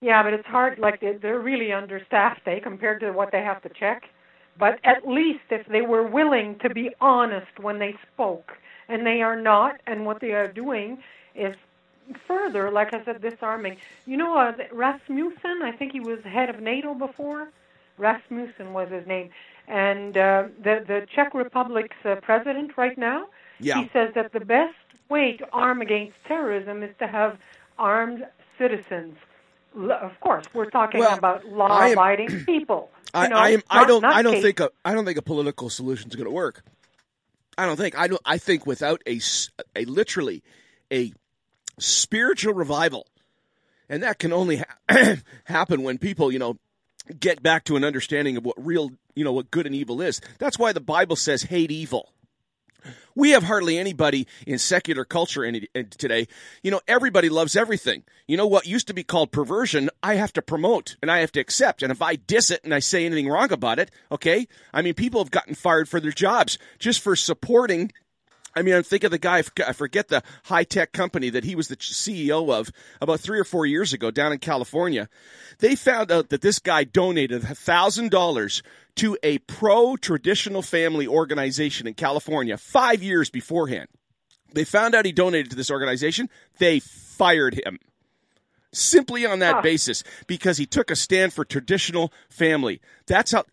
Yeah, 0.00 0.22
but 0.22 0.32
it's 0.36 0.46
hard. 0.46 0.78
Like 0.78 1.00
they- 1.00 1.18
they're 1.22 1.44
really 1.52 1.72
understaffed, 1.72 2.46
eh, 2.46 2.60
compared 2.60 3.00
to 3.00 3.08
what 3.18 3.28
they 3.32 3.42
have 3.50 3.60
to 3.66 3.70
check. 3.82 4.00
But 4.64 4.74
at 4.92 5.00
least 5.18 5.46
if 5.58 5.64
they 5.74 5.82
were 5.92 6.06
willing 6.18 6.48
to 6.64 6.68
be 6.80 6.86
honest 7.00 7.54
when 7.66 7.78
they 7.78 7.92
spoke, 8.12 8.48
and 8.90 9.06
they 9.06 9.22
are 9.22 9.36
not, 9.52 9.72
and 9.86 9.98
what 10.06 10.18
they 10.20 10.32
are 10.40 10.50
doing 10.64 10.88
is 11.34 11.54
further, 12.26 12.64
like 12.78 12.90
I 12.94 13.04
said, 13.04 13.20
disarming. 13.30 13.76
You 14.10 14.16
know, 14.16 14.32
uh, 14.44 14.52
Rasmussen. 14.72 15.56
I 15.62 15.72
think 15.78 15.92
he 15.92 16.00
was 16.00 16.20
head 16.36 16.48
of 16.54 16.58
NATO 16.60 16.94
before. 16.94 17.42
Rasmussen 17.98 18.72
was 18.78 18.88
his 18.90 19.06
name, 19.06 19.28
and 19.66 20.12
uh, 20.16 20.44
the 20.66 20.74
the 20.90 20.98
Czech 21.14 21.30
Republic's 21.34 22.02
uh, 22.04 22.16
president 22.28 22.70
right 22.82 22.98
now. 23.10 23.20
Yeah. 23.60 23.78
He 23.80 23.90
says 23.94 24.08
that 24.14 24.32
the 24.32 24.44
best 24.56 24.87
way 25.08 25.36
to 25.38 25.46
arm 25.52 25.80
against 25.80 26.14
terrorism 26.26 26.82
is 26.82 26.90
to 26.98 27.06
have 27.06 27.38
armed 27.78 28.24
citizens. 28.58 29.16
Of 29.76 30.18
course, 30.20 30.44
we're 30.54 30.70
talking 30.70 31.00
Well, 31.00 31.16
about 31.16 31.44
I 31.44 31.48
am- 31.48 31.56
law-abiding 31.56 32.44
people. 32.46 32.90
I, 33.14 33.28
know, 33.28 33.36
I 33.36 33.48
am. 33.50 33.62
I 33.70 33.86
don't. 33.86 34.04
I 34.04 34.22
don't 34.22 34.34
case- 34.34 34.42
think. 34.42 34.60
A, 34.60 34.70
I 34.84 34.92
don't 34.94 35.04
think 35.04 35.18
a 35.18 35.22
political 35.22 35.70
solution 35.70 36.08
is 36.10 36.16
going 36.16 36.26
to 36.26 36.30
work. 36.30 36.62
I 37.56 37.64
don't 37.66 37.76
think. 37.76 37.96
I 37.98 38.06
don't. 38.08 38.20
I 38.24 38.38
think 38.38 38.66
without 38.66 39.02
a, 39.06 39.20
a 39.74 39.84
literally 39.86 40.42
a 40.92 41.12
spiritual 41.78 42.54
revival, 42.54 43.06
and 43.88 44.02
that 44.02 44.18
can 44.18 44.32
only 44.32 44.62
ha- 44.90 45.14
happen 45.44 45.82
when 45.84 45.96
people, 45.98 46.30
you 46.32 46.38
know, 46.38 46.58
get 47.18 47.42
back 47.42 47.64
to 47.64 47.76
an 47.76 47.84
understanding 47.84 48.36
of 48.36 48.44
what 48.44 48.56
real, 48.64 48.90
you 49.14 49.24
know, 49.24 49.32
what 49.32 49.50
good 49.50 49.64
and 49.66 49.74
evil 49.74 50.00
is. 50.02 50.20
That's 50.38 50.58
why 50.58 50.72
the 50.72 50.80
Bible 50.80 51.16
says 51.16 51.42
hate 51.44 51.70
evil. 51.70 52.12
We 53.14 53.30
have 53.30 53.42
hardly 53.42 53.78
anybody 53.78 54.26
in 54.46 54.58
secular 54.58 55.04
culture 55.04 55.44
any, 55.44 55.68
uh, 55.74 55.82
today. 55.90 56.28
You 56.62 56.70
know, 56.70 56.80
everybody 56.86 57.28
loves 57.28 57.56
everything. 57.56 58.04
You 58.26 58.36
know 58.36 58.46
what 58.46 58.66
used 58.66 58.86
to 58.88 58.94
be 58.94 59.02
called 59.02 59.32
perversion, 59.32 59.90
I 60.02 60.14
have 60.14 60.32
to 60.34 60.42
promote 60.42 60.96
and 61.02 61.10
I 61.10 61.18
have 61.18 61.32
to 61.32 61.40
accept. 61.40 61.82
And 61.82 61.90
if 61.90 62.00
I 62.02 62.16
diss 62.16 62.50
it 62.50 62.62
and 62.62 62.74
I 62.74 62.78
say 62.78 63.04
anything 63.04 63.28
wrong 63.28 63.52
about 63.52 63.78
it, 63.78 63.90
okay? 64.12 64.46
I 64.72 64.82
mean, 64.82 64.94
people 64.94 65.20
have 65.20 65.30
gotten 65.30 65.54
fired 65.54 65.88
for 65.88 65.98
their 66.00 66.12
jobs 66.12 66.58
just 66.78 67.00
for 67.00 67.16
supporting 67.16 67.92
I 68.58 68.62
mean, 68.62 68.74
I'm 68.74 68.82
thinking 68.82 69.06
of 69.06 69.12
the 69.12 69.18
guy, 69.18 69.42
I 69.66 69.72
forget 69.72 70.08
the 70.08 70.22
high 70.44 70.64
tech 70.64 70.92
company 70.92 71.30
that 71.30 71.44
he 71.44 71.54
was 71.54 71.68
the 71.68 71.76
CEO 71.76 72.52
of 72.52 72.70
about 73.00 73.20
three 73.20 73.38
or 73.38 73.44
four 73.44 73.66
years 73.66 73.92
ago 73.92 74.10
down 74.10 74.32
in 74.32 74.38
California. 74.38 75.08
They 75.60 75.76
found 75.76 76.10
out 76.10 76.28
that 76.30 76.40
this 76.40 76.58
guy 76.58 76.84
donated 76.84 77.42
$1,000 77.42 78.62
to 78.96 79.18
a 79.22 79.38
pro 79.38 79.96
traditional 79.96 80.62
family 80.62 81.06
organization 81.06 81.86
in 81.86 81.94
California 81.94 82.56
five 82.58 83.02
years 83.02 83.30
beforehand. 83.30 83.88
They 84.54 84.64
found 84.64 84.94
out 84.94 85.04
he 85.04 85.12
donated 85.12 85.50
to 85.50 85.56
this 85.56 85.70
organization. 85.70 86.28
They 86.58 86.80
fired 86.80 87.54
him. 87.64 87.78
simply 88.70 89.24
on 89.24 89.38
that 89.38 89.54
Huh. 89.56 89.62
basis 89.62 90.04
because 90.26 90.58
he 90.58 90.66
took 90.66 90.90
a 90.90 90.96
stand 90.96 91.32
for 91.32 91.42
traditional 91.44 92.12
family. 92.28 92.80
That's 93.06 93.32
how, 93.32 93.44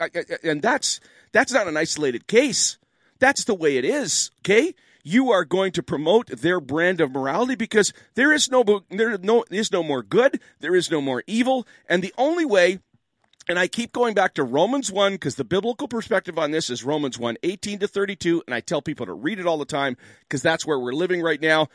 and 0.44 0.62
that's 0.62 1.00
that's 1.32 1.54
not 1.54 1.68
an 1.68 1.78
isolated 1.78 2.28
case. 2.28 2.78
That's 3.20 3.46
the 3.46 3.54
way 3.56 3.78
it 3.78 3.86
is. 3.86 4.30
Okay, 4.42 4.76
you 5.06 5.32
are 5.32 5.46
going 5.46 5.72
to 5.74 5.84
promote 5.84 6.28
their 6.28 6.60
brand 6.60 7.00
of 7.00 7.12
morality 7.12 7.56
because 7.56 7.94
there 8.16 8.34
is 8.34 8.50
no 8.50 8.64
there 8.90 9.18
no 9.20 9.46
is 9.50 9.72
no 9.72 9.84
more 9.84 10.04
good, 10.04 10.42
there 10.60 10.76
is 10.76 10.92
no 10.92 11.00
more 11.00 11.24
evil, 11.28 11.66
and 11.88 12.04
the 12.04 12.14
only 12.18 12.44
way. 12.44 12.80
And 13.48 13.60
I 13.60 13.68
keep 13.68 13.92
going 13.92 14.16
back 14.16 14.34
to 14.34 14.44
Romans 14.44 14.92
1 14.92 15.14
because 15.14 15.36
the 15.36 15.44
biblical 15.44 15.88
perspective 15.88 16.40
on 16.40 16.50
this 16.50 16.72
is 16.72 16.84
Romans 16.84 17.20
1, 17.20 17.38
18 17.44 17.78
to 17.78 17.88
32. 17.88 18.42
And 18.48 18.56
I 18.56 18.60
tell 18.60 18.82
people 18.82 19.06
to 19.06 19.14
read 19.14 19.38
it 19.38 19.46
all 19.46 19.60
the 19.60 19.66
time 19.66 19.98
because 20.22 20.42
that's 20.42 20.66
where 20.66 20.80
we're 20.80 20.94
living 20.94 21.22
right 21.22 21.40
now 21.40 21.68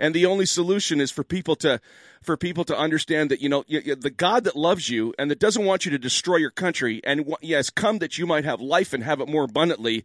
and 0.00 0.14
the 0.14 0.26
only 0.26 0.46
solution 0.46 1.00
is 1.00 1.10
for 1.10 1.22
people 1.22 1.54
to 1.56 1.80
for 2.22 2.36
people 2.36 2.64
to 2.64 2.76
understand 2.76 3.30
that 3.30 3.40
you 3.40 3.48
know 3.48 3.64
the 3.68 4.12
God 4.16 4.44
that 4.44 4.56
loves 4.56 4.88
you 4.88 5.14
and 5.18 5.30
that 5.30 5.38
doesn't 5.38 5.64
want 5.64 5.84
you 5.84 5.90
to 5.90 5.98
destroy 5.98 6.36
your 6.36 6.50
country 6.50 7.00
and 7.04 7.32
yes 7.42 7.70
come 7.70 7.98
that 7.98 8.18
you 8.18 8.26
might 8.26 8.44
have 8.44 8.60
life 8.60 8.92
and 8.92 9.04
have 9.04 9.20
it 9.20 9.28
more 9.28 9.44
abundantly 9.44 10.04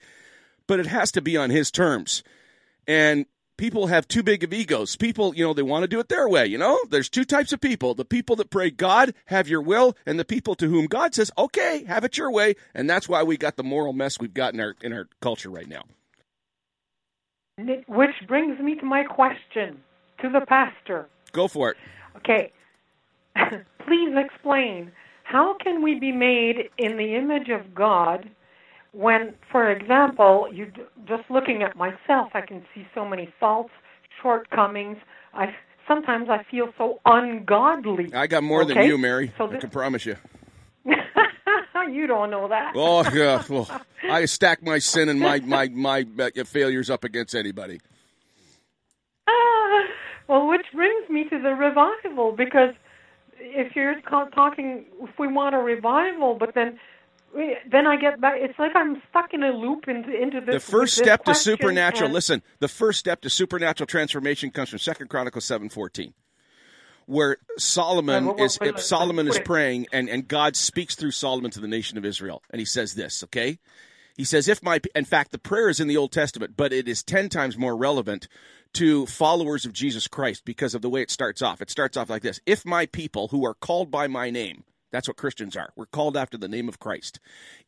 but 0.68 0.80
it 0.80 0.88
has 0.88 1.12
to 1.14 1.22
be 1.22 1.38
on 1.38 1.50
his 1.50 1.72
terms 1.72 2.24
and 2.88 3.26
people 3.58 3.88
have 3.88 4.08
too 4.08 4.24
big 4.24 4.44
of 4.44 4.54
egos. 4.54 4.96
People 4.96 5.36
you 5.36 5.44
know 5.44 5.54
they 5.54 5.62
want 5.62 5.84
to 5.84 5.88
do 5.88 6.00
it 6.00 6.10
their 6.10 6.28
way 6.28 6.46
you 6.46 6.58
know? 6.58 6.80
There's 6.90 7.10
two 7.10 7.26
types 7.26 7.54
of 7.54 7.62
people. 7.62 7.94
The 7.94 8.06
people 8.06 8.36
that 8.38 8.50
pray 8.50 8.70
God 8.70 9.14
have 9.26 9.48
your 9.48 9.62
will 9.62 9.96
and 10.06 10.20
the 10.20 10.26
people 10.26 10.56
to 10.56 10.68
whom 10.68 10.88
God 10.88 11.16
says 11.16 11.32
okay 11.38 11.84
have 11.86 12.04
it 12.04 12.18
your 12.18 12.32
way. 12.32 12.56
And 12.74 12.90
that's 12.90 13.10
why 13.10 13.24
we 13.24 13.38
got 13.38 13.56
the 13.56 13.64
moral 13.64 13.94
mess 13.94 14.20
we've 14.20 14.34
got 14.34 14.54
in 14.54 14.60
our 14.60 14.76
in 14.82 14.94
our 14.94 15.08
culture 15.22 15.50
right 15.50 15.68
now. 15.68 15.84
Which 17.88 18.16
brings 18.28 18.60
me 18.60 18.76
to 18.76 18.86
my 18.86 19.04
question 19.04 19.82
to 20.22 20.30
the 20.30 20.46
pastor. 20.46 21.08
go 21.32 21.48
for 21.48 21.72
it. 21.72 21.78
Okay. 22.18 22.52
Please 23.86 24.14
explain 24.16 24.92
how 25.24 25.56
can 25.62 25.82
we 25.82 26.00
be 26.00 26.12
made 26.12 26.70
in 26.78 26.98
the 26.98 27.16
image 27.16 27.50
of 27.50 27.74
God 27.74 28.30
when, 28.96 29.36
for 29.52 29.70
example, 29.72 30.48
you 30.52 30.72
just 31.08 31.24
looking 31.30 31.64
at 31.64 31.76
myself, 31.76 32.32
I 32.34 32.42
can 32.42 32.64
see 32.74 32.88
so 32.96 33.06
many 33.06 33.34
faults, 33.40 33.72
shortcomings. 34.22 34.98
I 35.34 35.54
sometimes 35.88 36.30
I 36.30 36.46
feel 36.50 36.70
so 36.78 37.00
ungodly. 37.06 38.14
I 38.14 38.28
got 38.28 38.44
more 38.44 38.64
than 38.66 38.84
you 38.84 38.98
Mary 38.98 39.34
So 39.38 39.52
I 39.52 39.58
can 39.58 39.70
promise 39.70 40.06
you 40.06 40.16
you 41.92 42.08
don't 42.08 42.32
know 42.32 42.48
that. 42.48 42.74
Oh 42.76 43.08
yeah, 43.14 43.44
well, 43.50 43.70
I 44.10 44.26
stack 44.26 44.64
my 44.64 44.80
sin 44.80 45.10
and 45.10 45.20
my 45.20 45.40
my 45.42 45.68
my 45.70 46.06
uh, 46.20 46.44
failures 46.46 46.90
up 46.90 47.04
against 47.04 47.36
anybody. 47.36 47.82
Ah, 49.28 49.84
well, 50.28 50.48
which 50.48 50.66
brings 50.74 51.10
me 51.10 51.26
to 51.30 51.42
the 51.42 51.54
revival 51.54 52.32
because 52.32 52.74
if 53.40 53.76
you're 53.76 54.00
talking, 54.02 54.86
if 55.02 55.20
we 55.20 55.28
want 55.28 55.54
a 55.54 55.60
revival, 55.60 56.36
but 56.40 56.56
then 56.56 56.80
then 57.70 57.88
I 57.88 57.98
get 57.98 58.22
back. 58.22 58.36
It's 58.38 58.58
like 58.58 58.76
I'm 58.76 59.02
stuck 59.10 59.34
in 59.34 59.44
a 59.44 59.52
loop 59.52 59.88
into 59.88 60.10
into 60.10 60.42
this. 60.42 60.66
The 60.66 60.72
first 60.72 60.98
this 60.98 61.06
step 61.06 61.24
to 61.26 61.36
supernatural. 61.36 62.06
and- 62.06 62.14
Listen, 62.14 62.42
the 62.60 62.68
first 62.68 63.00
step 63.00 63.22
to 63.22 63.30
supernatural 63.30 63.88
transformation 63.88 64.52
comes 64.52 64.70
from 64.70 64.80
Second 64.80 65.10
Chronicles 65.10 65.46
seven 65.46 65.70
fourteen, 65.70 66.14
where 67.06 67.38
Solomon 67.58 68.26
well, 68.26 68.36
well, 68.36 68.46
is 68.46 68.58
if 68.62 68.80
Solomon 68.80 69.28
is 69.28 69.40
praying 69.40 69.88
and 69.92 70.10
and 70.10 70.28
God 70.28 70.56
speaks 70.56 70.96
through 70.96 71.12
Solomon 71.12 71.52
to 71.52 71.60
the 71.60 71.68
nation 71.68 71.98
of 71.98 72.06
Israel, 72.06 72.42
and 72.50 72.60
he 72.60 72.66
says 72.66 72.96
this. 72.96 73.24
Okay, 73.24 73.60
he 74.16 74.24
says, 74.24 74.48
"If 74.48 74.64
my 74.64 74.80
in 74.96 75.06
fact 75.06 75.32
the 75.32 75.38
prayer 75.40 75.70
is 75.70 75.80
in 75.80 75.88
the 75.88 75.98
Old 75.98 76.12
Testament, 76.12 76.56
but 76.56 76.72
it 76.72 76.88
is 76.88 77.04
ten 77.04 77.30
times 77.30 77.58
more 77.58 77.76
relevant." 77.76 78.28
To 78.74 79.06
followers 79.06 79.66
of 79.66 79.72
Jesus 79.72 80.06
Christ 80.06 80.44
because 80.44 80.76
of 80.76 80.82
the 80.82 80.90
way 80.90 81.02
it 81.02 81.10
starts 81.10 81.42
off. 81.42 81.62
It 81.62 81.70
starts 81.70 81.96
off 81.96 82.10
like 82.10 82.24
this 82.24 82.42
If 82.46 82.66
my 82.66 82.86
people 82.88 83.30
who 83.30 83.46
are 83.46 83.54
called 83.54 83.90
by 83.90 84.08
my 84.08 84.30
name, 84.30 84.66
that's 84.96 85.08
what 85.08 85.18
Christians 85.18 85.58
are, 85.58 85.74
we're 85.76 85.86
called 85.86 86.16
after 86.16 86.38
the 86.38 86.48
name 86.48 86.70
of 86.70 86.80
Christ. 86.80 87.20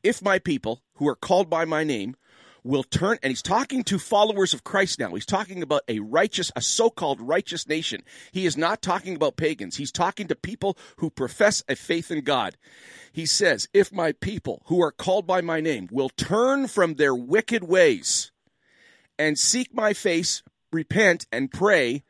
If 0.01 0.21
my 0.21 0.39
people 0.39 0.81
who 0.95 1.07
are 1.07 1.15
called 1.15 1.49
by 1.49 1.65
my 1.65 1.83
name 1.83 2.15
will 2.63 2.83
turn, 2.83 3.17
and 3.23 3.31
he's 3.31 3.41
talking 3.41 3.83
to 3.83 3.97
followers 3.97 4.53
of 4.53 4.63
Christ 4.63 4.99
now. 4.99 5.13
He's 5.13 5.25
talking 5.25 5.61
about 5.61 5.83
a 5.87 5.99
righteous, 5.99 6.51
a 6.55 6.61
so 6.61 6.89
called 6.89 7.21
righteous 7.21 7.67
nation. 7.67 8.03
He 8.31 8.45
is 8.45 8.57
not 8.57 8.81
talking 8.81 9.15
about 9.15 9.37
pagans. 9.37 9.77
He's 9.77 9.91
talking 9.91 10.27
to 10.27 10.35
people 10.35 10.77
who 10.97 11.09
profess 11.09 11.63
a 11.69 11.75
faith 11.75 12.11
in 12.11 12.21
God. 12.21 12.57
He 13.11 13.25
says, 13.25 13.67
If 13.73 13.93
my 13.93 14.11
people 14.11 14.63
who 14.65 14.81
are 14.81 14.91
called 14.91 15.25
by 15.25 15.41
my 15.41 15.61
name 15.61 15.87
will 15.91 16.09
turn 16.09 16.67
from 16.67 16.95
their 16.95 17.15
wicked 17.15 17.63
ways 17.63 18.31
and 19.17 19.37
seek 19.37 19.73
my 19.73 19.93
face, 19.93 20.43
repent, 20.71 21.25
and 21.31 21.51
pray, 21.51 22.03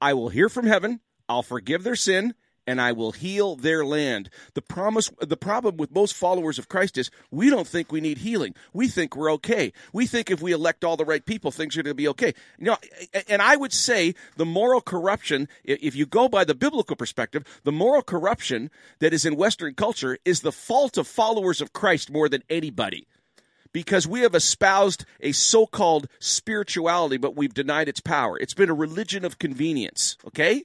I 0.00 0.14
will 0.14 0.28
hear 0.28 0.48
from 0.48 0.66
heaven, 0.66 1.00
I'll 1.28 1.42
forgive 1.42 1.84
their 1.84 1.96
sin, 1.96 2.34
and 2.66 2.80
I 2.80 2.92
will 2.92 3.12
heal 3.12 3.56
their 3.56 3.84
land. 3.84 4.30
The 4.54 4.62
promise 4.62 5.10
the 5.20 5.36
problem 5.36 5.76
with 5.76 5.94
most 5.94 6.14
followers 6.14 6.58
of 6.58 6.68
Christ 6.68 6.96
is 6.98 7.10
we 7.30 7.50
don't 7.50 7.66
think 7.66 7.90
we 7.90 8.00
need 8.00 8.18
healing. 8.18 8.54
We 8.72 8.88
think 8.88 9.16
we're 9.16 9.32
okay. 9.32 9.72
We 9.92 10.06
think 10.06 10.30
if 10.30 10.40
we 10.40 10.52
elect 10.52 10.84
all 10.84 10.96
the 10.96 11.04
right 11.04 11.24
people 11.24 11.50
things 11.50 11.76
are 11.76 11.82
going 11.82 11.92
to 11.92 11.94
be 11.94 12.08
okay. 12.08 12.34
You 12.58 12.66
know, 12.66 12.76
and 13.28 13.42
I 13.42 13.56
would 13.56 13.72
say 13.72 14.14
the 14.36 14.46
moral 14.46 14.80
corruption 14.80 15.48
if 15.64 15.94
you 15.94 16.06
go 16.06 16.28
by 16.28 16.44
the 16.44 16.54
biblical 16.54 16.96
perspective, 16.96 17.44
the 17.64 17.72
moral 17.72 18.02
corruption 18.02 18.70
that 19.00 19.12
is 19.12 19.24
in 19.24 19.36
western 19.36 19.74
culture 19.74 20.18
is 20.24 20.40
the 20.40 20.52
fault 20.52 20.96
of 20.96 21.06
followers 21.06 21.60
of 21.60 21.72
Christ 21.72 22.10
more 22.10 22.28
than 22.28 22.42
anybody 22.48 23.06
because 23.72 24.06
we 24.06 24.20
have 24.20 24.34
espoused 24.34 25.04
a 25.20 25.32
so 25.32 25.66
called 25.66 26.06
spirituality, 26.18 27.16
but 27.16 27.36
we've 27.36 27.54
denied 27.54 27.88
its 27.88 28.00
power. 28.00 28.38
It's 28.38 28.54
been 28.54 28.70
a 28.70 28.74
religion 28.74 29.24
of 29.24 29.38
convenience, 29.38 30.16
okay? 30.26 30.64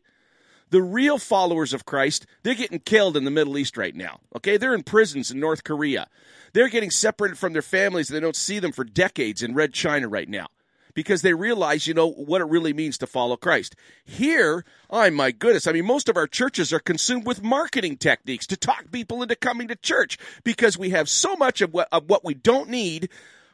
The 0.70 0.82
real 0.82 1.18
followers 1.18 1.74
of 1.74 1.86
Christ, 1.86 2.26
they're 2.44 2.54
getting 2.54 2.80
killed 2.80 3.16
in 3.16 3.24
the 3.24 3.32
Middle 3.32 3.58
East 3.58 3.78
right 3.78 3.96
now, 3.96 4.20
okay? 4.36 4.58
They're 4.58 4.74
in 4.74 4.84
prisons 4.84 5.32
in 5.32 5.40
North 5.40 5.64
Korea. 5.64 6.08
They're 6.54 6.68
getting 6.68 6.92
separated 6.92 7.38
from 7.38 7.54
their 7.54 7.62
families. 7.62 8.10
They 8.10 8.20
don't 8.20 8.36
see 8.36 8.60
them 8.60 8.74
for 8.74 8.84
decades 8.84 9.42
in 9.42 9.56
Red 9.56 9.74
China 9.74 10.10
right 10.10 10.28
now 10.28 10.48
because 10.94 11.22
they 11.22 11.34
realize, 11.34 11.86
you 11.86 11.94
know, 11.94 12.10
what 12.10 12.42
it 12.42 12.50
really 12.50 12.74
means 12.74 12.98
to 12.98 13.08
follow 13.08 13.38
Christ. 13.38 13.76
Here, 14.04 14.66
oh 14.90 15.10
my 15.12 15.32
goodness, 15.32 15.68
I 15.68 15.72
mean, 15.72 15.86
most 15.86 16.10
of 16.10 16.18
our 16.18 16.28
churches 16.28 16.74
are 16.74 16.80
consumed 16.80 17.26
with 17.26 17.44
marketing 17.44 17.98
techniques 17.98 18.48
to 18.48 18.58
talk 18.58 18.92
people 18.92 19.22
into 19.22 19.36
coming 19.36 19.68
to 19.68 19.76
church 19.76 20.18
because 20.44 20.78
we 20.78 20.90
have 20.90 21.08
so 21.08 21.36
much 21.36 21.62
of 21.62 21.72
what, 21.72 21.88
of 21.92 22.10
what 22.10 22.26
we 22.26 22.34
don't 22.34 22.70
need. 22.70 23.10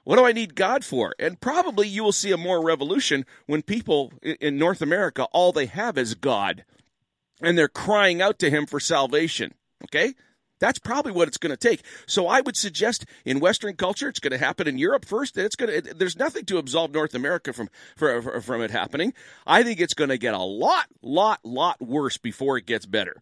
What 0.06 0.16
do 0.16 0.26
I 0.26 0.32
need 0.32 0.56
God 0.56 0.84
for? 0.84 1.14
And 1.20 1.40
probably 1.40 1.88
you 1.88 2.04
will 2.04 2.12
see 2.12 2.32
a 2.32 2.38
more 2.38 2.64
revolution 2.64 3.26
when 3.46 3.62
people 3.62 4.14
in 4.22 4.58
North 4.58 4.82
America, 4.82 5.26
all 5.34 5.52
they 5.52 5.66
have 5.66 5.98
is 5.98 6.16
God 6.16 6.64
and 7.42 7.58
they're 7.58 7.68
crying 7.68 8.22
out 8.22 8.40
to 8.40 8.50
him 8.50 8.66
for 8.66 8.80
salvation. 8.80 9.54
Okay? 9.86 10.14
That's 10.60 10.80
probably 10.80 11.12
what 11.12 11.28
it's 11.28 11.38
going 11.38 11.56
to 11.56 11.58
take. 11.58 11.82
So 12.08 12.28
I 12.28 12.40
would 12.40 12.56
suggest 12.56 13.06
in 13.26 13.42
Western 13.42 13.76
culture, 13.76 14.08
it's 14.08 14.20
going 14.20 14.32
to 14.32 14.38
happen 14.38 14.66
in 14.66 14.78
Europe 14.78 15.04
first. 15.04 15.38
It's 15.38 15.58
going 15.58 15.82
to. 15.82 15.94
There's 15.94 16.18
nothing 16.18 16.46
to 16.46 16.58
absolve 16.58 16.94
North 16.94 17.14
America 17.14 17.52
from 17.52 17.70
for, 17.98 18.40
from 18.40 18.62
it 18.62 18.72
happening. 18.72 19.14
I 19.46 19.64
think 19.64 19.82
it's 19.82 19.94
going 19.94 20.10
to 20.10 20.18
get 20.18 20.34
a 20.34 20.42
lot, 20.42 20.86
lot, 21.02 21.42
lot 21.44 21.82
worse 21.82 22.18
before 22.18 22.58
it 22.58 22.66
gets 22.66 22.86
better. 22.86 23.22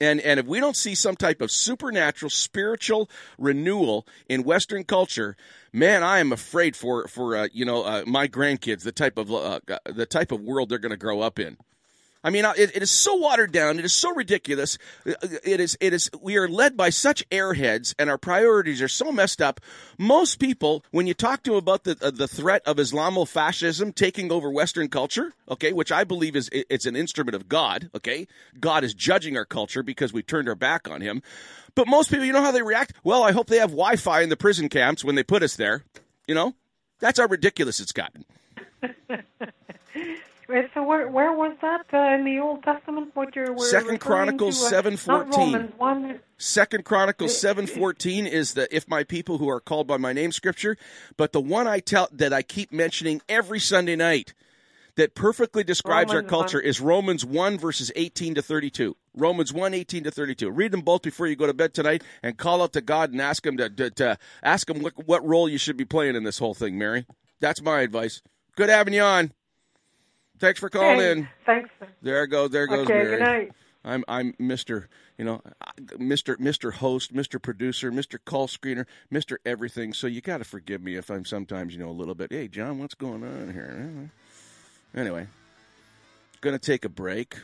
And 0.00 0.20
and 0.20 0.40
if 0.40 0.46
we 0.46 0.58
don't 0.58 0.76
see 0.76 0.96
some 0.96 1.14
type 1.14 1.40
of 1.40 1.52
supernatural 1.52 2.28
spiritual 2.28 3.08
renewal 3.38 4.04
in 4.28 4.42
Western 4.42 4.82
culture, 4.82 5.36
man, 5.72 6.02
I 6.02 6.18
am 6.18 6.32
afraid 6.32 6.74
for 6.74 7.06
for 7.06 7.36
uh, 7.36 7.48
you 7.52 7.64
know 7.64 7.84
uh, 7.84 8.02
my 8.04 8.26
grandkids 8.26 8.82
the 8.82 8.90
type 8.90 9.16
of 9.16 9.32
uh, 9.32 9.60
the 9.86 10.06
type 10.06 10.32
of 10.32 10.40
world 10.40 10.70
they're 10.70 10.78
going 10.78 10.90
to 10.90 10.96
grow 10.96 11.20
up 11.20 11.38
in. 11.38 11.56
I 12.24 12.30
mean, 12.30 12.44
it, 12.44 12.76
it 12.76 12.82
is 12.82 12.90
so 12.90 13.16
watered 13.16 13.50
down. 13.50 13.78
It 13.78 13.84
is 13.84 13.92
so 13.92 14.14
ridiculous. 14.14 14.78
Uh, 15.06 15.12
It 15.44 15.60
is. 15.60 15.76
It 15.80 15.92
is. 15.92 16.10
We 16.20 16.36
are 16.36 16.48
led 16.48 16.76
by 16.76 16.90
such 16.90 17.28
airheads, 17.30 17.94
and 17.98 18.08
our 18.08 18.18
priorities 18.18 18.80
are 18.80 18.88
so 18.88 19.10
messed 19.10 19.42
up. 19.42 19.60
Most 19.98 20.38
people, 20.38 20.84
when 20.92 21.06
you 21.06 21.14
talk 21.14 21.42
to 21.44 21.50
them 21.50 21.58
about 21.58 21.84
the 21.84 21.96
uh, 22.00 22.10
the 22.10 22.28
threat 22.28 22.62
of 22.64 22.76
Islamofascism 22.76 23.94
taking 23.94 24.30
over 24.30 24.50
Western 24.50 24.88
culture, 24.88 25.32
okay, 25.48 25.72
which 25.72 25.90
I 25.90 26.04
believe 26.04 26.36
is 26.36 26.48
it's 26.52 26.86
an 26.86 26.94
instrument 26.96 27.34
of 27.34 27.48
God. 27.48 27.90
Okay, 27.94 28.28
God 28.60 28.84
is 28.84 28.94
judging 28.94 29.36
our 29.36 29.44
culture 29.44 29.82
because 29.82 30.12
we 30.12 30.22
turned 30.22 30.48
our 30.48 30.54
back 30.54 30.88
on 30.88 31.00
Him. 31.00 31.22
But 31.74 31.88
most 31.88 32.10
people, 32.10 32.24
you 32.26 32.32
know 32.32 32.42
how 32.42 32.52
they 32.52 32.62
react? 32.62 32.92
Well, 33.02 33.22
I 33.22 33.32
hope 33.32 33.48
they 33.48 33.58
have 33.58 33.70
Wi-Fi 33.70 34.20
in 34.20 34.28
the 34.28 34.36
prison 34.36 34.68
camps 34.68 35.04
when 35.04 35.14
they 35.14 35.22
put 35.22 35.42
us 35.42 35.56
there. 35.56 35.84
You 36.28 36.34
know, 36.34 36.54
that's 37.00 37.18
how 37.18 37.26
ridiculous 37.26 37.80
it's 37.80 37.92
gotten. 37.92 38.24
So 40.74 40.82
where 40.82 41.08
where 41.08 41.32
was 41.32 41.56
that 41.62 41.86
uh, 41.92 42.14
in 42.14 42.24
the 42.24 42.38
Old 42.38 42.62
Testament? 42.62 43.10
What 43.14 43.34
you're 43.34 43.52
were 43.52 43.64
Second 43.64 44.00
Chronicles 44.00 44.58
to, 44.60 44.66
uh, 44.66 44.68
seven 44.68 44.96
fourteen. 44.96 45.52
Romans 45.54 45.72
one. 45.78 46.20
Second 46.36 46.84
Chronicles 46.84 47.38
seven 47.38 47.66
fourteen 47.66 48.26
is 48.26 48.54
the 48.54 48.74
if 48.74 48.86
my 48.88 49.02
people 49.02 49.38
who 49.38 49.48
are 49.48 49.60
called 49.60 49.86
by 49.86 49.96
my 49.96 50.12
name 50.12 50.30
scripture, 50.30 50.76
but 51.16 51.32
the 51.32 51.40
one 51.40 51.66
I 51.66 51.80
tell 51.80 52.08
that 52.12 52.32
I 52.32 52.42
keep 52.42 52.72
mentioning 52.72 53.22
every 53.28 53.60
Sunday 53.60 53.96
night 53.96 54.34
that 54.96 55.14
perfectly 55.14 55.64
describes 55.64 56.12
our 56.12 56.22
culture 56.22 56.58
1. 56.58 56.66
is 56.66 56.80
Romans 56.80 57.24
one 57.24 57.58
verses 57.58 57.90
eighteen 57.96 58.34
to 58.34 58.42
thirty 58.42 58.70
two. 58.70 58.96
Romans 59.14 59.52
1, 59.52 59.74
18 59.74 60.04
to 60.04 60.10
thirty 60.10 60.34
two. 60.34 60.50
Read 60.50 60.72
them 60.72 60.80
both 60.80 61.02
before 61.02 61.26
you 61.26 61.36
go 61.36 61.46
to 61.46 61.54
bed 61.54 61.74
tonight 61.74 62.02
and 62.22 62.36
call 62.36 62.62
out 62.62 62.72
to 62.74 62.80
God 62.80 63.12
and 63.12 63.20
ask 63.20 63.44
him 63.46 63.56
to, 63.58 63.68
to, 63.68 63.90
to 63.90 64.18
ask 64.42 64.68
him 64.68 64.82
what, 64.82 65.06
what 65.06 65.26
role 65.26 65.48
you 65.48 65.58
should 65.58 65.76
be 65.76 65.84
playing 65.84 66.16
in 66.16 66.24
this 66.24 66.38
whole 66.38 66.54
thing, 66.54 66.78
Mary. 66.78 67.06
That's 67.40 67.62
my 67.62 67.80
advice. 67.80 68.22
Good 68.56 68.68
having 68.68 68.94
you 68.94 69.02
on. 69.02 69.32
Thanks 70.42 70.58
for 70.58 70.68
calling 70.68 70.98
Hey, 70.98 71.12
in. 71.12 71.28
Thanks. 71.46 71.70
There 72.02 72.26
goes 72.26 72.50
there 72.50 72.66
goes 72.66 72.80
Okay, 72.80 72.94
Mary. 72.94 73.10
good 73.16 73.20
night. 73.20 73.52
I'm 73.84 74.04
I'm 74.08 74.32
Mr. 74.40 74.86
You 75.16 75.24
know, 75.24 75.40
Mr. 75.98 76.36
Mr. 76.38 76.72
Host, 76.72 77.14
Mr. 77.14 77.40
Producer, 77.40 77.92
Mr. 77.92 78.18
Call 78.24 78.48
Screener, 78.48 78.86
Mr. 79.12 79.36
Everything. 79.46 79.92
So 79.92 80.08
you 80.08 80.20
got 80.20 80.38
to 80.38 80.44
forgive 80.44 80.82
me 80.82 80.96
if 80.96 81.10
I'm 81.10 81.24
sometimes 81.24 81.74
you 81.74 81.78
know 81.78 81.90
a 81.90 81.92
little 81.92 82.16
bit. 82.16 82.32
Hey, 82.32 82.48
John, 82.48 82.80
what's 82.80 82.94
going 82.94 83.22
on 83.22 83.52
here? 83.52 84.10
Anyway, 84.96 85.28
gonna 86.40 86.58
take 86.58 86.84
a 86.84 86.88
break. 86.88 87.34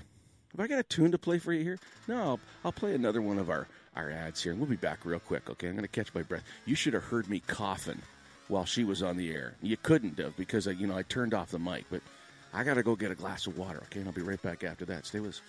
Have 0.50 0.58
I 0.60 0.66
got 0.66 0.80
a 0.80 0.82
tune 0.82 1.12
to 1.12 1.18
play 1.18 1.38
for 1.38 1.52
you 1.52 1.62
here? 1.62 1.78
No, 2.08 2.16
I'll, 2.20 2.40
I'll 2.64 2.72
play 2.72 2.96
another 2.96 3.22
one 3.22 3.38
of 3.38 3.48
our 3.48 3.68
our 3.94 4.10
ads 4.10 4.42
here. 4.42 4.50
and 4.50 4.60
We'll 4.60 4.68
be 4.70 4.74
back 4.74 5.04
real 5.04 5.20
quick. 5.20 5.48
Okay, 5.48 5.68
I'm 5.68 5.76
gonna 5.76 5.86
catch 5.86 6.12
my 6.14 6.22
breath. 6.22 6.42
You 6.66 6.74
should 6.74 6.94
have 6.94 7.04
heard 7.04 7.30
me 7.30 7.38
coughing 7.46 8.02
while 8.48 8.64
she 8.64 8.82
was 8.82 9.04
on 9.04 9.16
the 9.16 9.30
air. 9.32 9.54
You 9.62 9.76
couldn't 9.76 10.18
have 10.18 10.36
because 10.36 10.66
I, 10.66 10.72
you 10.72 10.88
know 10.88 10.96
I 10.96 11.02
turned 11.02 11.32
off 11.32 11.52
the 11.52 11.60
mic, 11.60 11.84
but. 11.92 12.02
I 12.52 12.64
got 12.64 12.74
to 12.74 12.82
go 12.82 12.96
get 12.96 13.10
a 13.10 13.14
glass 13.14 13.46
of 13.46 13.58
water, 13.58 13.78
okay? 13.84 14.00
And 14.00 14.08
I'll 14.08 14.14
be 14.14 14.22
right 14.22 14.40
back 14.42 14.64
after 14.64 14.84
that. 14.86 15.06
Stay 15.06 15.20
with 15.20 15.30
us. 15.30 15.42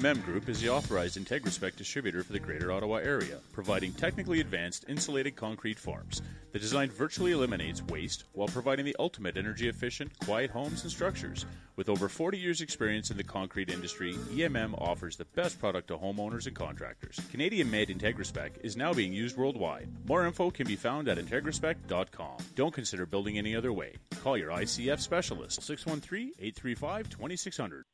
EMM 0.00 0.24
Group 0.24 0.48
is 0.48 0.62
the 0.62 0.70
authorized 0.70 1.18
IntegraSpec 1.18 1.76
distributor 1.76 2.22
for 2.22 2.32
the 2.32 2.38
Greater 2.38 2.72
Ottawa 2.72 2.96
area, 2.96 3.38
providing 3.52 3.92
technically 3.92 4.40
advanced 4.40 4.86
insulated 4.88 5.36
concrete 5.36 5.78
forms. 5.78 6.22
The 6.52 6.58
design 6.58 6.88
virtually 6.88 7.32
eliminates 7.32 7.82
waste 7.82 8.24
while 8.32 8.48
providing 8.48 8.86
the 8.86 8.96
ultimate 8.98 9.36
energy 9.36 9.68
efficient, 9.68 10.18
quiet 10.20 10.48
homes 10.48 10.84
and 10.84 10.90
structures. 10.90 11.44
With 11.76 11.90
over 11.90 12.08
40 12.08 12.38
years' 12.38 12.62
experience 12.62 13.10
in 13.10 13.18
the 13.18 13.24
concrete 13.24 13.68
industry, 13.68 14.14
EMM 14.32 14.72
offers 14.80 15.18
the 15.18 15.26
best 15.36 15.60
product 15.60 15.88
to 15.88 15.98
homeowners 15.98 16.46
and 16.46 16.56
contractors. 16.56 17.20
Canadian 17.30 17.70
made 17.70 17.90
IntegraSpec 17.90 18.52
is 18.64 18.78
now 18.78 18.94
being 18.94 19.12
used 19.12 19.36
worldwide. 19.36 19.90
More 20.06 20.26
info 20.26 20.50
can 20.50 20.66
be 20.66 20.76
found 20.76 21.08
at 21.08 21.18
IntegraSpec.com. 21.18 22.38
Don't 22.54 22.72
consider 22.72 23.04
building 23.04 23.36
any 23.36 23.54
other 23.54 23.74
way. 23.74 23.96
Call 24.22 24.38
your 24.38 24.50
ICF 24.50 24.98
specialist 24.98 25.62
613 25.62 26.32
835 26.38 27.10
2600. 27.10 27.84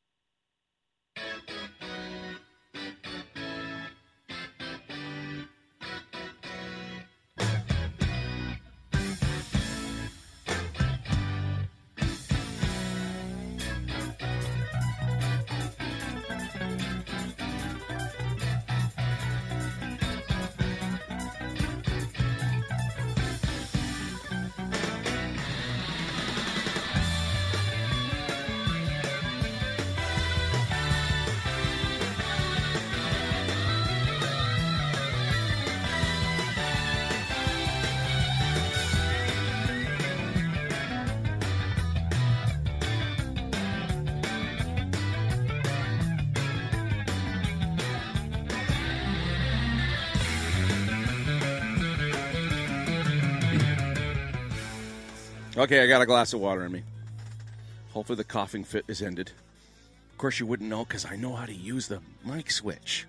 Okay, 55.67 55.83
I 55.83 55.89
got 55.89 56.01
a 56.01 56.07
glass 56.07 56.33
of 56.33 56.39
water 56.39 56.65
in 56.65 56.71
me. 56.71 56.85
Hopefully, 57.91 58.15
the 58.15 58.23
coughing 58.23 58.63
fit 58.63 58.85
is 58.87 59.03
ended. 59.03 59.33
Of 60.13 60.17
course, 60.17 60.39
you 60.39 60.47
wouldn't 60.47 60.71
know 60.71 60.85
because 60.85 61.05
I 61.05 61.17
know 61.17 61.33
how 61.33 61.45
to 61.45 61.53
use 61.53 61.89
the 61.89 62.01
mic 62.25 62.53
switch. 62.53 63.05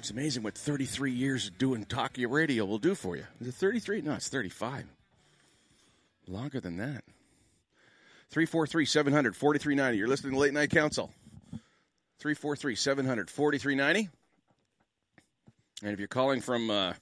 It's 0.00 0.10
amazing 0.10 0.42
what 0.42 0.58
33 0.58 1.12
years 1.12 1.46
of 1.46 1.58
doing 1.58 1.84
talkie 1.84 2.26
radio 2.26 2.64
will 2.64 2.80
do 2.80 2.96
for 2.96 3.16
you. 3.16 3.24
Is 3.40 3.46
it 3.46 3.54
33? 3.54 4.00
No, 4.00 4.14
it's 4.14 4.28
35. 4.28 4.86
Longer 6.26 6.58
than 6.58 6.76
that. 6.78 7.04
343 8.30 8.84
700 8.84 9.36
4390. 9.36 9.96
You're 9.96 10.08
listening 10.08 10.32
to 10.32 10.40
Late 10.40 10.52
Night 10.52 10.70
Council. 10.70 11.12
343 12.18 12.74
700 12.74 13.30
4390. 13.30 14.10
And 15.84 15.92
if 15.92 16.00
you're 16.00 16.08
calling 16.08 16.40
from 16.40 16.68
uh, 16.68 16.94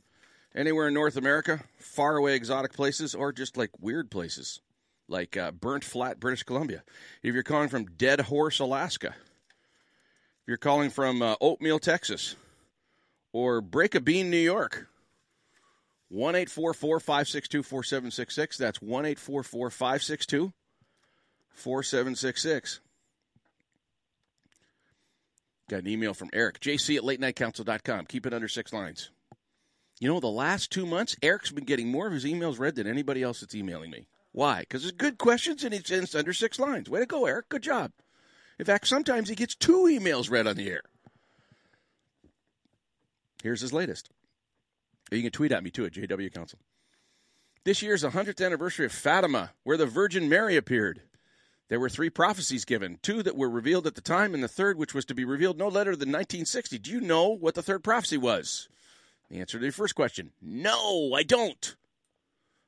anywhere 0.55 0.89
in 0.89 0.95
North 0.95 1.17
America, 1.17 1.65
faraway 1.79 2.35
exotic 2.35 2.73
places, 2.73 3.15
or 3.15 3.33
just 3.33 3.57
like 3.57 3.71
weird 3.81 4.11
places, 4.11 4.61
like 5.09 5.37
uh, 5.37 5.51
Burnt 5.51 5.85
Flat, 5.85 6.21
British 6.21 6.43
Columbia. 6.43 6.83
If 7.23 7.35
you're 7.35 7.43
calling 7.43 7.69
from 7.69 7.87
Deadhorse, 7.87 8.61
Alaska. 8.61 9.15
If 10.43 10.49
you're 10.49 10.57
calling 10.57 10.91
from 10.91 11.23
uh, 11.23 11.37
Oatmeal, 11.41 11.79
Texas. 11.79 12.37
Or 13.33 13.63
Breakabeen, 13.63 14.27
New 14.27 14.37
York. 14.37 14.89
1 16.09 16.35
562 16.47 17.63
4766. 17.63 18.57
That's 18.57 18.83
1 18.83 19.15
562 19.15 20.53
4766. 21.53 22.81
Got 25.69 25.83
an 25.83 25.87
email 25.87 26.15
from 26.15 26.31
Eric. 26.33 26.59
JC 26.59 26.97
at 26.97 27.05
latenightcouncil.com. 27.05 28.07
Keep 28.07 28.27
it 28.27 28.35
under 28.35 28.49
six 28.49 28.73
lines. 28.73 29.11
You 30.01 30.09
know, 30.09 30.19
the 30.19 30.29
last 30.29 30.73
two 30.73 30.87
months, 30.87 31.15
Eric's 31.23 31.53
been 31.53 31.65
getting 31.65 31.89
more 31.89 32.07
of 32.07 32.13
his 32.15 32.25
emails 32.25 32.59
read 32.59 32.75
than 32.75 32.87
anybody 32.87 33.23
else 33.23 33.41
that's 33.41 33.55
emailing 33.55 33.91
me. 33.91 34.07
Why? 34.33 34.61
Because 34.61 34.85
it's 34.85 34.97
good 34.97 35.19
questions 35.19 35.63
and 35.63 35.75
it's 35.75 36.15
under 36.15 36.33
six 36.33 36.59
lines. 36.59 36.89
Way 36.89 37.01
to 37.01 37.07
go, 37.07 37.27
Eric. 37.27 37.51
Good 37.51 37.63
job. 37.63 37.93
In 38.59 38.65
fact, 38.65 38.87
sometimes 38.89 39.29
he 39.29 39.35
gets 39.35 39.55
two 39.55 39.83
emails 39.83 40.31
read 40.31 40.47
on 40.47 40.57
the 40.57 40.71
air. 40.71 40.83
Here's 43.43 43.61
his 43.61 43.73
latest. 43.73 44.11
You 45.11 45.23
can 45.23 45.33
tweet 45.33 45.53
at 45.53 45.65
me 45.65 45.71
too 45.71 45.85
at 45.85 45.93
JW 45.93 46.33
Council. 46.33 46.59
This 47.65 47.83
year's 47.83 48.03
100th 48.03 48.45
anniversary 48.45 48.87
of 48.87 48.93
Fatima, 48.93 49.53
where 49.65 49.77
the 49.77 49.87
Virgin 49.87 50.29
Mary 50.29 50.57
appeared. 50.57 51.03
There 51.69 51.81
were 51.81 51.91
three 51.91 52.11
prophecies 52.11 52.65
given 52.65 52.99
two 53.03 53.23
that 53.23 53.37
were 53.37 53.51
revealed 53.51 53.87
at 53.87 53.97
the 53.97 54.01
time, 54.01 54.33
and 54.35 54.43
the 54.43 54.49
third, 54.49 54.79
which 54.79 54.95
was 54.95 55.05
to 55.07 55.15
be 55.15 55.25
revealed 55.25 55.59
no 55.59 55.69
later 55.69 55.95
than 55.95 56.09
1960. 56.09 56.79
Do 56.79 56.91
you 56.91 57.01
know 57.01 57.29
what 57.29 57.55
the 57.55 57.63
third 57.63 57.85
prophecy 57.85 58.17
was? 58.17 58.69
The 59.31 59.39
answer 59.39 59.59
to 59.59 59.65
your 59.65 59.73
first 59.73 59.95
question 59.95 60.33
no, 60.43 61.13
I 61.15 61.23
don't. 61.23 61.77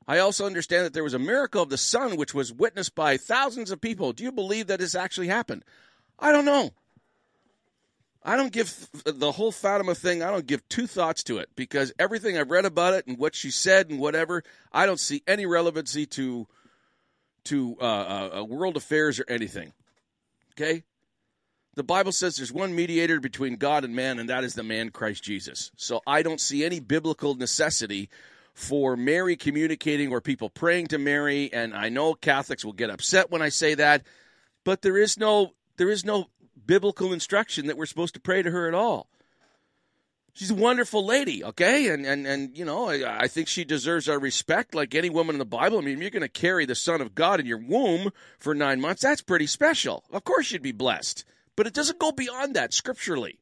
I 0.07 0.19
also 0.19 0.47
understand 0.47 0.85
that 0.85 0.95
there 0.95 1.05
was 1.05 1.15
a 1.15 1.19
miracle 1.19 1.63
of 1.63 1.71
the 1.71 1.79
sun 1.79 2.17
which 2.17 2.35
was 2.35 2.53
witnessed 2.53 2.95
by 2.95 3.17
thousands 3.17 3.71
of 3.71 3.81
people. 3.81 4.13
Do 4.13 4.25
you 4.25 4.33
believe 4.33 4.67
that 4.67 4.81
this 4.81 4.97
actually 4.97 5.29
happened? 5.29 5.65
I 6.19 6.33
don't 6.33 6.45
know. 6.45 6.73
I 8.25 8.37
don't 8.37 8.53
give 8.53 8.89
the 9.05 9.33
whole 9.33 9.51
Fatima 9.51 9.95
thing, 9.95 10.23
I 10.23 10.31
don't 10.31 10.47
give 10.47 10.69
two 10.69 10.87
thoughts 10.87 11.25
to 11.25 11.39
it 11.39 11.49
because 11.57 11.93
everything 11.99 12.39
I've 12.39 12.51
read 12.51 12.65
about 12.65 12.95
it 12.95 13.07
and 13.07 13.19
what 13.19 13.35
she 13.35 13.51
said 13.51 13.91
and 13.91 13.99
whatever, 13.99 14.45
I 14.73 14.87
don't 14.87 15.01
see 15.01 15.23
any 15.27 15.47
relevancy 15.47 16.07
to 16.07 16.47
to 17.45 17.77
uh, 17.81 18.39
uh, 18.39 18.45
world 18.45 18.77
affairs 18.77 19.19
or 19.19 19.25
anything. 19.29 19.73
Okay? 20.53 20.85
The 21.75 21.83
Bible 21.83 22.13
says 22.13 22.37
there's 22.37 22.53
one 22.53 22.75
mediator 22.75 23.19
between 23.19 23.57
God 23.57 23.85
and 23.85 23.97
man, 23.97 24.19
and 24.19 24.29
that 24.29 24.45
is 24.45 24.55
the 24.55 24.63
man 24.63 24.91
Christ 24.91 25.23
Jesus. 25.23 25.71
So 25.77 26.03
I 26.07 26.23
don't 26.23 26.41
see 26.41 26.65
any 26.65 26.81
biblical 26.81 27.35
necessity 27.35 28.11
for 28.53 28.97
Mary 28.97 29.37
communicating 29.37 30.13
or 30.13 30.21
people 30.21 30.51
praying 30.51 30.89
to 30.89 30.99
Mary, 30.99 31.51
and 31.53 31.75
I 31.75 31.89
know 31.89 32.15
Catholics 32.15 32.65
will 32.65 32.75
get 32.75 32.91
upset 32.91 33.31
when 33.31 33.41
I 33.41 33.49
say 33.49 33.75
that, 33.75 34.03
but 34.65 34.83
there 34.83 34.99
is 34.99 35.19
no 35.19 35.55
there 35.79 35.91
is 35.91 36.05
no 36.05 36.27
biblical 36.67 37.13
instruction 37.13 37.67
that 37.67 37.77
we're 37.79 37.87
supposed 37.87 38.15
to 38.15 38.21
pray 38.21 38.43
to 38.43 38.51
her 38.51 38.69
at 38.69 38.75
all. 38.75 39.09
She's 40.35 40.51
a 40.51 40.55
wonderful 40.55 41.05
lady, 41.05 41.43
okay? 41.45 41.89
And 41.89 42.07
and 42.07 42.27
and 42.27 42.57
you 42.57 42.65
know, 42.65 42.89
I, 42.89 43.23
I 43.23 43.29
think 43.29 43.49
she 43.49 43.65
deserves 43.65 44.09
our 44.09 44.19
respect 44.19 44.75
like 44.75 44.95
any 44.95 45.09
woman 45.09 45.35
in 45.35 45.39
the 45.39 45.45
Bible. 45.47 45.79
I 45.79 45.81
mean, 45.83 46.01
you're 46.01 46.11
going 46.11 46.23
to 46.23 46.29
carry 46.29 46.67
the 46.67 46.75
son 46.75 47.01
of 47.01 47.15
God 47.15 47.41
in 47.41 47.47
your 47.47 47.59
womb 47.59 48.13
for 48.39 48.55
9 48.55 48.81
months. 48.81 49.03
That's 49.03 49.23
pretty 49.23 49.47
special. 49.47 50.05
Of 50.11 50.25
course 50.25 50.51
you'd 50.51 50.63
be 50.63 50.73
blessed. 50.73 51.25
But 51.63 51.69
it 51.69 51.75
doesn't 51.75 52.01
go 52.01 52.11
beyond 52.11 52.57
that 52.57 52.75
scripturally. 52.75 53.39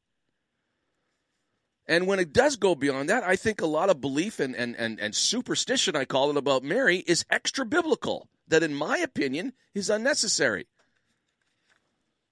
And 1.86 2.06
when 2.06 2.18
it 2.18 2.34
does 2.34 2.56
go 2.56 2.74
beyond 2.74 3.08
that, 3.08 3.24
I 3.24 3.34
think 3.34 3.62
a 3.62 3.66
lot 3.66 3.88
of 3.88 4.02
belief 4.02 4.40
and, 4.40 4.54
and, 4.54 4.76
and, 4.76 5.00
and 5.00 5.14
superstition, 5.14 5.96
I 5.96 6.04
call 6.04 6.28
it, 6.28 6.36
about 6.36 6.62
Mary 6.62 6.98
is 6.98 7.24
extra 7.30 7.64
biblical, 7.64 8.28
that 8.46 8.62
in 8.62 8.74
my 8.74 8.98
opinion 8.98 9.54
is 9.74 9.88
unnecessary. 9.88 10.66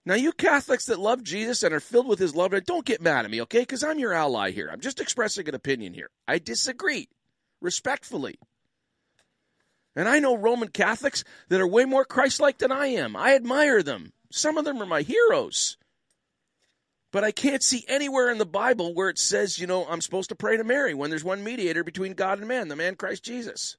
Now, 0.04 0.12
you 0.12 0.30
Catholics 0.32 0.84
that 0.84 1.00
love 1.00 1.22
Jesus 1.22 1.62
and 1.62 1.72
are 1.72 1.80
filled 1.80 2.06
with 2.06 2.18
his 2.18 2.36
love, 2.36 2.52
don't 2.66 2.84
get 2.84 3.00
mad 3.00 3.24
at 3.24 3.30
me, 3.30 3.40
okay? 3.40 3.60
Because 3.60 3.82
I'm 3.82 3.98
your 3.98 4.12
ally 4.12 4.50
here. 4.50 4.68
I'm 4.70 4.82
just 4.82 5.00
expressing 5.00 5.48
an 5.48 5.54
opinion 5.54 5.94
here. 5.94 6.10
I 6.28 6.38
disagree, 6.38 7.08
respectfully. 7.62 8.38
And 9.96 10.06
I 10.06 10.18
know 10.18 10.36
Roman 10.36 10.68
Catholics 10.68 11.24
that 11.48 11.62
are 11.62 11.66
way 11.66 11.86
more 11.86 12.04
Christ 12.04 12.40
like 12.40 12.58
than 12.58 12.72
I 12.72 12.88
am. 12.88 13.16
I 13.16 13.34
admire 13.34 13.82
them. 13.82 14.12
Some 14.30 14.58
of 14.58 14.64
them 14.64 14.82
are 14.82 14.86
my 14.86 15.02
heroes. 15.02 15.76
But 17.10 17.24
I 17.24 17.30
can't 17.30 17.62
see 17.62 17.84
anywhere 17.88 18.30
in 18.30 18.38
the 18.38 18.46
Bible 18.46 18.94
where 18.94 19.08
it 19.08 19.18
says, 19.18 19.58
you 19.58 19.66
know, 19.66 19.86
I'm 19.86 20.02
supposed 20.02 20.28
to 20.28 20.34
pray 20.34 20.58
to 20.58 20.64
Mary 20.64 20.92
when 20.92 21.08
there's 21.08 21.24
one 21.24 21.42
mediator 21.42 21.82
between 21.82 22.12
God 22.12 22.38
and 22.38 22.46
man, 22.46 22.68
the 22.68 22.76
man 22.76 22.96
Christ 22.96 23.24
Jesus. 23.24 23.78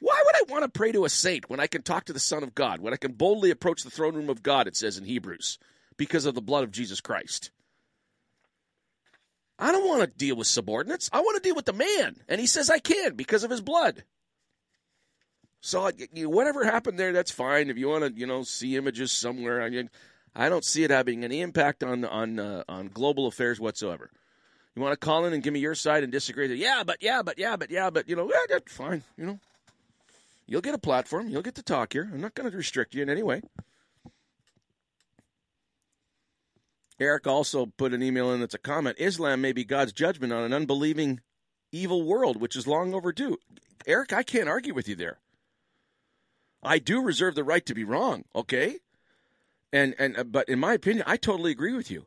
Why 0.00 0.22
would 0.24 0.36
I 0.36 0.52
want 0.52 0.64
to 0.64 0.70
pray 0.70 0.92
to 0.92 1.04
a 1.04 1.10
saint 1.10 1.50
when 1.50 1.60
I 1.60 1.66
can 1.66 1.82
talk 1.82 2.06
to 2.06 2.12
the 2.12 2.20
Son 2.20 2.42
of 2.42 2.54
God, 2.54 2.80
when 2.80 2.94
I 2.94 2.98
can 2.98 3.12
boldly 3.12 3.50
approach 3.50 3.82
the 3.82 3.90
throne 3.90 4.14
room 4.14 4.30
of 4.30 4.42
God, 4.42 4.66
it 4.66 4.76
says 4.76 4.96
in 4.96 5.04
Hebrews, 5.04 5.58
because 5.96 6.24
of 6.24 6.34
the 6.34 6.42
blood 6.42 6.64
of 6.64 6.70
Jesus 6.70 7.00
Christ? 7.00 7.50
I 9.58 9.70
don't 9.70 9.86
want 9.86 10.00
to 10.00 10.06
deal 10.06 10.36
with 10.36 10.46
subordinates. 10.46 11.08
I 11.12 11.20
want 11.20 11.36
to 11.36 11.46
deal 11.46 11.54
with 11.54 11.66
the 11.66 11.72
man. 11.72 12.16
And 12.28 12.40
he 12.40 12.46
says 12.46 12.70
I 12.70 12.78
can 12.80 13.14
because 13.14 13.44
of 13.44 13.50
his 13.50 13.60
blood. 13.60 14.02
So 15.64 15.90
whatever 16.14 16.62
happened 16.62 16.98
there, 16.98 17.14
that's 17.14 17.30
fine. 17.30 17.70
If 17.70 17.78
you 17.78 17.88
want 17.88 18.04
to, 18.04 18.12
you 18.12 18.26
know, 18.26 18.42
see 18.42 18.76
images 18.76 19.10
somewhere, 19.12 19.62
I 19.62 19.70
mean, 19.70 19.88
I 20.36 20.50
don't 20.50 20.62
see 20.62 20.84
it 20.84 20.90
having 20.90 21.24
any 21.24 21.40
impact 21.40 21.82
on 21.82 22.04
on 22.04 22.38
uh, 22.38 22.64
on 22.68 22.88
global 22.88 23.26
affairs 23.26 23.58
whatsoever. 23.58 24.10
You 24.76 24.82
want 24.82 24.92
to 24.92 25.02
call 25.02 25.24
in 25.24 25.32
and 25.32 25.42
give 25.42 25.54
me 25.54 25.60
your 25.60 25.74
side 25.74 26.02
and 26.02 26.12
disagree? 26.12 26.54
Yeah, 26.54 26.82
but 26.84 26.98
yeah, 27.00 27.22
but 27.22 27.38
yeah, 27.38 27.56
but 27.56 27.70
yeah, 27.70 27.88
but 27.88 28.10
you 28.10 28.14
know, 28.14 28.28
yeah, 28.30 28.44
that's 28.46 28.74
fine. 28.74 29.04
You 29.16 29.24
know, 29.24 29.38
you'll 30.46 30.60
get 30.60 30.74
a 30.74 30.78
platform. 30.78 31.30
You'll 31.30 31.40
get 31.40 31.54
to 31.54 31.62
talk 31.62 31.94
here. 31.94 32.10
I'm 32.12 32.20
not 32.20 32.34
going 32.34 32.50
to 32.50 32.54
restrict 32.54 32.94
you 32.94 33.02
in 33.02 33.08
any 33.08 33.22
way. 33.22 33.40
Eric 37.00 37.26
also 37.26 37.72
put 37.78 37.94
an 37.94 38.02
email 38.02 38.30
in 38.32 38.40
that's 38.40 38.52
a 38.52 38.58
comment. 38.58 38.96
Islam 38.98 39.40
may 39.40 39.52
be 39.52 39.64
God's 39.64 39.94
judgment 39.94 40.30
on 40.30 40.42
an 40.42 40.52
unbelieving, 40.52 41.20
evil 41.72 42.02
world, 42.02 42.38
which 42.38 42.54
is 42.54 42.66
long 42.66 42.92
overdue. 42.92 43.38
Eric, 43.86 44.12
I 44.12 44.22
can't 44.22 44.48
argue 44.48 44.74
with 44.74 44.88
you 44.88 44.94
there. 44.94 45.20
I 46.64 46.78
do 46.78 47.02
reserve 47.02 47.34
the 47.34 47.44
right 47.44 47.64
to 47.66 47.74
be 47.74 47.84
wrong, 47.84 48.24
okay? 48.34 48.78
And 49.72 49.94
and 49.98 50.16
uh, 50.16 50.24
but 50.24 50.48
in 50.48 50.58
my 50.58 50.74
opinion, 50.74 51.04
I 51.06 51.16
totally 51.16 51.50
agree 51.50 51.74
with 51.74 51.90
you. 51.90 52.06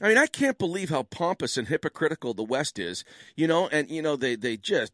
I 0.00 0.08
mean, 0.08 0.18
I 0.18 0.26
can't 0.26 0.58
believe 0.58 0.90
how 0.90 1.04
pompous 1.04 1.56
and 1.56 1.68
hypocritical 1.68 2.34
the 2.34 2.42
West 2.42 2.78
is, 2.78 3.04
you 3.36 3.46
know, 3.46 3.68
and 3.68 3.90
you 3.90 4.02
know 4.02 4.16
they 4.16 4.36
they 4.36 4.56
just 4.56 4.92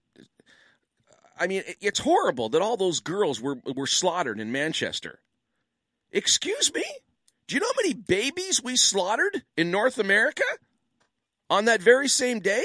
I 1.39 1.47
mean, 1.47 1.63
it's 1.81 2.01
horrible 2.01 2.49
that 2.51 2.63
all 2.63 2.77
those 2.77 3.01
girls 3.01 3.41
were 3.41 3.59
were 3.75 3.87
slaughtered 3.87 4.41
in 4.41 4.53
Manchester. 4.53 5.21
Excuse 6.11 6.73
me? 6.75 6.85
Do 7.47 7.55
you 7.55 7.61
know 7.61 7.67
how 7.67 7.83
many 7.83 7.95
babies 7.95 8.63
we 8.63 8.77
slaughtered 8.77 9.43
in 9.57 9.71
North 9.71 9.99
America 9.99 10.45
on 11.49 11.65
that 11.67 11.81
very 11.81 12.09
same 12.09 12.41
day? 12.41 12.65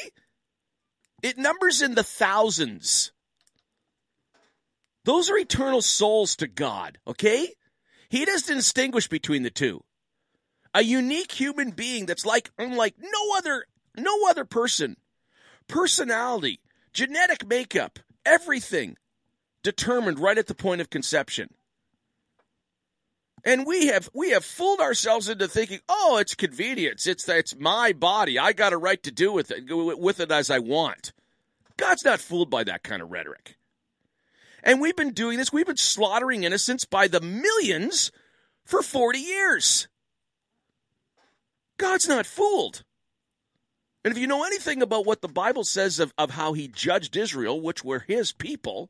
It 1.22 1.38
numbers 1.38 1.82
in 1.82 1.96
the 1.96 2.04
thousands. 2.04 3.13
Those 5.06 5.30
are 5.30 5.38
eternal 5.38 5.82
souls 5.82 6.36
to 6.38 6.48
God, 6.48 6.98
okay? 7.06 7.54
He 8.10 8.26
doesn't 8.26 8.56
distinguish 8.56 9.08
between 9.08 9.44
the 9.44 9.50
two. 9.50 9.84
A 10.74 10.82
unique 10.82 11.32
human 11.32 11.72
being 11.72 12.06
that's 12.06 12.26
like 12.26 12.52
unlike 12.58 12.96
no 13.00 13.38
other 13.38 13.66
no 13.96 14.28
other 14.30 14.46
person. 14.46 14.98
Personality, 15.68 16.60
genetic 16.94 17.48
makeup, 17.48 18.00
everything 18.26 18.98
determined 19.62 20.20
right 20.20 20.38
at 20.38 20.48
the 20.48 20.56
point 20.56 20.82
of 20.82 20.90
conception. 20.90 21.54
And 23.46 23.66
we 23.66 23.88
have 23.88 24.10
we 24.14 24.30
have 24.32 24.46
fooled 24.46 24.80
ourselves 24.80 25.28
into 25.28 25.48
thinking, 25.48 25.80
oh, 25.90 26.18
it's 26.18 26.34
convenience. 26.34 27.06
It's 27.08 27.28
it's 27.28 27.56
my 27.60 27.92
body. 27.92 28.40
I 28.40 28.54
got 28.54 28.74
a 28.74 28.78
right 28.78 29.02
to 29.04 29.12
do 29.12 29.34
with 29.34 29.52
it 29.52 29.66
with 29.70 30.20
it 30.22 30.32
as 30.32 30.50
I 30.50 30.60
want. 30.60 31.12
God's 31.76 32.06
not 32.06 32.20
fooled 32.20 32.50
by 32.50 32.64
that 32.64 32.84
kind 32.84 33.02
of 33.02 33.12
rhetoric. 33.12 33.58
And 34.64 34.80
we've 34.80 34.96
been 34.96 35.12
doing 35.12 35.38
this, 35.38 35.52
we've 35.52 35.68
been 35.68 35.78
slaughtering 35.78 36.44
innocents 36.44 36.86
by 36.86 37.08
the 37.08 37.22
millions 37.22 38.12
for 38.66 38.82
40 38.82 39.20
years. 39.20 39.88
God's 41.78 42.08
not 42.08 42.26
fooled. 42.26 42.84
And 44.06 44.12
if 44.12 44.18
you 44.18 44.28
know 44.28 44.44
anything 44.44 44.82
about 44.82 45.06
what 45.06 45.22
the 45.22 45.28
Bible 45.28 45.64
says 45.64 46.00
of, 46.00 46.14
of 46.18 46.32
how 46.32 46.54
he 46.54 46.68
judged 46.68 47.16
Israel, 47.16 47.62
which 47.62 47.84
were 47.84 48.00
his 48.00 48.32
people, 48.32 48.90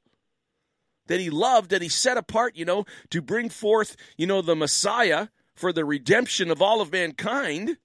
that 1.07 1.19
he 1.19 1.30
loved 1.30 1.74
and 1.74 1.84
he 1.84 1.89
set 1.89 2.17
apart, 2.17 2.55
you 2.55 2.65
know, 2.65 2.86
to 3.09 3.21
bring 3.21 3.49
forth, 3.49 3.95
you 4.17 4.26
know, 4.26 4.41
the 4.41 4.55
Messiah 4.55 5.28
for 5.55 5.74
the 5.74 5.86
redemption 5.86 6.49
of 6.49 6.61
all 6.61 6.82
of 6.82 6.91
mankind, 6.91 7.78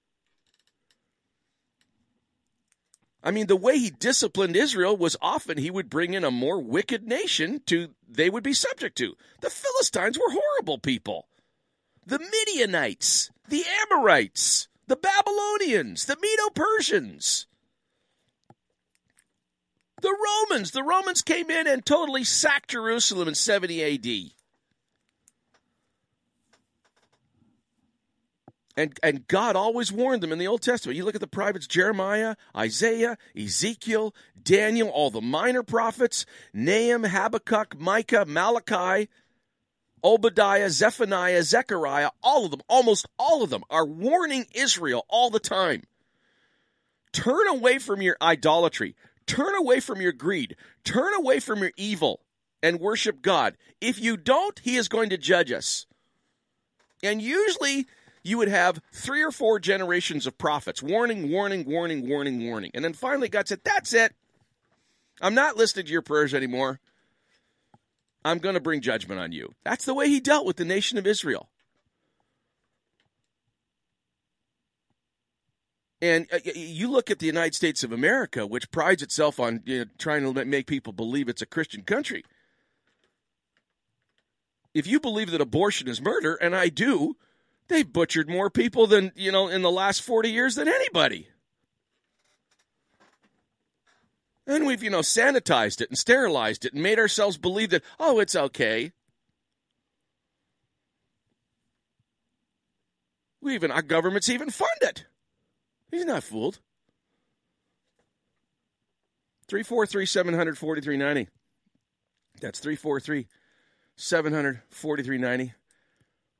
I 3.23 3.31
mean, 3.31 3.47
the 3.47 3.55
way 3.55 3.77
he 3.77 3.89
disciplined 3.89 4.55
Israel 4.55 4.95
was 4.95 5.17
often 5.21 5.57
he 5.57 5.71
would 5.71 5.89
bring 5.89 6.13
in 6.13 6.23
a 6.23 6.31
more 6.31 6.61
wicked 6.61 7.05
nation 7.05 7.61
to 7.65 7.89
they 8.07 8.29
would 8.29 8.43
be 8.43 8.53
subject 8.53 8.97
to. 8.99 9.15
The 9.41 9.49
Philistines 9.49 10.17
were 10.17 10.31
horrible 10.33 10.77
people. 10.77 11.27
The 12.05 12.19
Midianites, 12.19 13.29
the 13.49 13.63
Amorites, 13.81 14.69
the 14.87 14.95
Babylonians, 14.95 16.05
the 16.05 16.17
Medo 16.21 16.49
Persians. 16.49 17.45
The 20.01 20.15
Romans, 20.49 20.71
the 20.71 20.83
Romans 20.83 21.21
came 21.21 21.51
in 21.51 21.67
and 21.67 21.85
totally 21.85 22.23
sacked 22.23 22.71
Jerusalem 22.71 23.27
in 23.27 23.35
70 23.35 23.83
AD. 23.83 24.38
And, 28.79 28.97
and 29.03 29.27
God 29.27 29.57
always 29.57 29.91
warned 29.91 30.23
them 30.23 30.31
in 30.31 30.39
the 30.39 30.47
Old 30.47 30.61
Testament. 30.61 30.95
You 30.95 31.03
look 31.03 31.13
at 31.13 31.19
the 31.19 31.27
prophets 31.27 31.67
Jeremiah, 31.67 32.37
Isaiah, 32.55 33.17
Ezekiel, 33.37 34.15
Daniel, 34.41 34.87
all 34.87 35.11
the 35.11 35.19
minor 35.19 35.63
prophets, 35.63 36.25
Nahum, 36.53 37.03
Habakkuk, 37.03 37.77
Micah, 37.77 38.23
Malachi, 38.25 39.09
Obadiah, 40.01 40.69
Zephaniah, 40.69 41.43
Zechariah, 41.43 42.11
all 42.23 42.45
of 42.45 42.51
them, 42.51 42.61
almost 42.69 43.05
all 43.17 43.43
of 43.43 43.49
them, 43.49 43.65
are 43.69 43.85
warning 43.85 44.45
Israel 44.53 45.05
all 45.09 45.29
the 45.29 45.41
time. 45.41 45.83
Turn 47.11 47.49
away 47.49 47.79
from 47.79 48.01
your 48.01 48.15
idolatry. 48.21 48.95
Turn 49.25 49.55
away 49.55 49.81
from 49.81 49.99
your 49.99 50.13
greed. 50.13 50.55
Turn 50.85 51.13
away 51.15 51.41
from 51.41 51.59
your 51.59 51.73
evil 51.75 52.21
and 52.63 52.79
worship 52.79 53.21
God. 53.21 53.57
If 53.81 53.99
you 53.99 54.15
don't, 54.15 54.57
He 54.59 54.77
is 54.77 54.87
going 54.87 55.09
to 55.09 55.17
judge 55.17 55.51
us. 55.51 55.85
And 57.03 57.21
usually 57.21 57.87
you 58.23 58.37
would 58.37 58.47
have 58.47 58.81
three 58.91 59.23
or 59.23 59.31
four 59.31 59.59
generations 59.59 60.27
of 60.27 60.37
prophets 60.37 60.83
warning, 60.83 61.31
warning, 61.31 61.65
warning, 61.65 62.07
warning, 62.07 62.45
warning. 62.45 62.71
And 62.73 62.83
then 62.83 62.93
finally 62.93 63.29
God 63.29 63.47
said, 63.47 63.61
That's 63.63 63.93
it. 63.93 64.13
I'm 65.21 65.35
not 65.35 65.57
listening 65.57 65.85
to 65.85 65.91
your 65.91 66.01
prayers 66.01 66.33
anymore. 66.33 66.79
I'm 68.23 68.39
going 68.39 68.55
to 68.55 68.61
bring 68.61 68.81
judgment 68.81 69.19
on 69.19 69.31
you. 69.31 69.53
That's 69.63 69.85
the 69.85 69.93
way 69.93 70.07
he 70.07 70.19
dealt 70.19 70.45
with 70.45 70.57
the 70.57 70.65
nation 70.65 70.97
of 70.97 71.07
Israel. 71.07 71.49
And 76.01 76.27
uh, 76.31 76.39
you 76.55 76.89
look 76.89 77.11
at 77.11 77.19
the 77.19 77.25
United 77.25 77.55
States 77.55 77.83
of 77.83 77.91
America, 77.91 78.47
which 78.47 78.71
prides 78.71 79.01
itself 79.03 79.39
on 79.39 79.61
you 79.65 79.79
know, 79.79 79.85
trying 79.97 80.33
to 80.33 80.45
make 80.45 80.67
people 80.67 80.93
believe 80.93 81.27
it's 81.27 81.41
a 81.41 81.45
Christian 81.45 81.83
country. 81.83 82.23
If 84.73 84.87
you 84.87 84.99
believe 84.99 85.31
that 85.31 85.41
abortion 85.41 85.87
is 85.87 86.01
murder, 86.01 86.35
and 86.35 86.55
I 86.55 86.69
do, 86.69 87.17
they 87.69 87.83
butchered 87.83 88.27
more 88.29 88.49
people 88.49 88.87
than, 88.87 89.11
you 89.15 89.31
know, 89.31 89.47
in 89.47 89.61
the 89.61 89.71
last 89.71 90.01
40 90.01 90.29
years 90.29 90.55
than 90.55 90.67
anybody. 90.67 91.27
And 94.45 94.65
we've, 94.65 94.83
you 94.83 94.89
know, 94.89 95.01
sanitized 95.01 95.79
it 95.79 95.89
and 95.89 95.97
sterilized 95.97 96.65
it 96.65 96.73
and 96.73 96.81
made 96.81 96.97
ourselves 96.97 97.37
believe 97.37 97.69
that, 97.69 97.83
oh, 97.99 98.19
it's 98.19 98.35
okay. 98.35 98.91
We 103.41 103.53
even, 103.53 103.71
our 103.71 103.83
government's 103.83 104.29
even 104.29 104.49
fund 104.49 104.69
it. 104.81 105.05
He's 105.91 106.05
not 106.05 106.23
fooled. 106.23 106.59
343 109.47 110.05
700 110.05 110.57
4390. 110.57 111.31
That's 112.41 112.59
343 112.59 113.27
700 113.95 114.61
4390. 114.69 115.53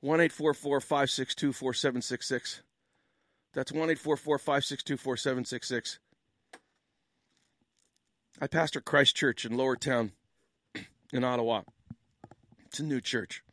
1 0.01 0.29
562 0.29 1.53
4766. 1.53 2.61
That's 3.53 3.71
1 3.71 3.95
562 3.95 4.97
4766. 4.97 5.99
I 8.41 8.47
pastor 8.47 8.79
Christ 8.81 9.15
Church 9.15 9.45
in 9.45 9.53
Lowertown 9.53 10.11
in 11.13 11.23
Ottawa. 11.23 11.63
It's 12.67 12.79
a 12.79 12.83
new 12.83 13.01
church. 13.01 13.43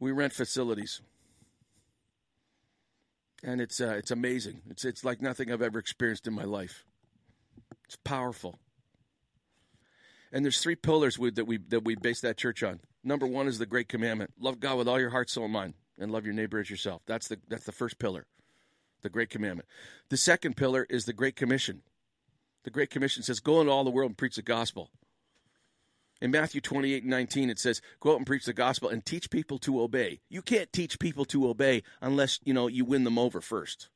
We 0.00 0.12
rent 0.12 0.32
facilities. 0.32 1.00
and 3.44 3.60
it's 3.60 3.80
uh, 3.80 3.94
it's 3.98 4.10
amazing. 4.10 4.62
It's 4.68 4.84
it's 4.84 5.04
like 5.04 5.22
nothing 5.22 5.52
I've 5.52 5.62
ever 5.62 5.78
experienced 5.78 6.26
in 6.26 6.34
my 6.34 6.44
life. 6.44 6.84
It's 7.84 7.96
powerful. 7.96 8.58
And 10.32 10.44
there's 10.44 10.60
three 10.60 10.74
pillars 10.74 11.18
we, 11.18 11.30
that 11.30 11.44
we 11.44 11.58
that 11.68 11.84
we 11.84 11.94
base 11.94 12.20
that 12.22 12.36
church 12.36 12.62
on. 12.62 12.80
Number 13.04 13.26
one 13.26 13.46
is 13.46 13.58
the 13.58 13.66
great 13.66 13.88
commandment: 13.88 14.32
love 14.40 14.58
God 14.58 14.78
with 14.78 14.88
all 14.88 14.98
your 14.98 15.10
heart, 15.10 15.30
soul, 15.30 15.44
and 15.44 15.52
mind, 15.52 15.74
and 15.98 16.10
love 16.10 16.24
your 16.24 16.34
neighbor 16.34 16.58
as 16.58 16.70
yourself. 16.70 17.02
That's 17.06 17.28
the 17.28 17.38
that's 17.48 17.66
the 17.66 17.72
first 17.72 17.98
pillar, 17.98 18.26
the 19.02 19.10
great 19.10 19.30
commandment. 19.30 19.68
The 20.08 20.16
second 20.16 20.56
pillar 20.56 20.86
is 20.88 21.04
the 21.04 21.12
great 21.12 21.36
commission. 21.36 21.82
The 22.64 22.70
great 22.70 22.90
commission 22.90 23.22
says, 23.22 23.40
"Go 23.40 23.60
into 23.60 23.72
all 23.72 23.84
the 23.84 23.90
world 23.90 24.10
and 24.10 24.18
preach 24.18 24.36
the 24.36 24.42
gospel." 24.42 24.90
In 26.20 26.30
Matthew 26.30 26.62
28 26.62 27.02
and 27.02 27.10
19, 27.10 27.50
it 27.50 27.58
says, 27.58 27.82
Go 28.00 28.12
out 28.12 28.16
and 28.18 28.26
preach 28.26 28.46
the 28.46 28.54
gospel 28.54 28.88
and 28.88 29.04
teach 29.04 29.30
people 29.30 29.58
to 29.58 29.82
obey. 29.82 30.20
You 30.30 30.40
can't 30.40 30.72
teach 30.72 30.98
people 30.98 31.24
to 31.26 31.48
obey 31.48 31.82
unless, 32.00 32.40
you 32.44 32.54
know, 32.54 32.66
you 32.66 32.84
win 32.84 33.04
them 33.04 33.18
over 33.18 33.42
first. 33.42 33.90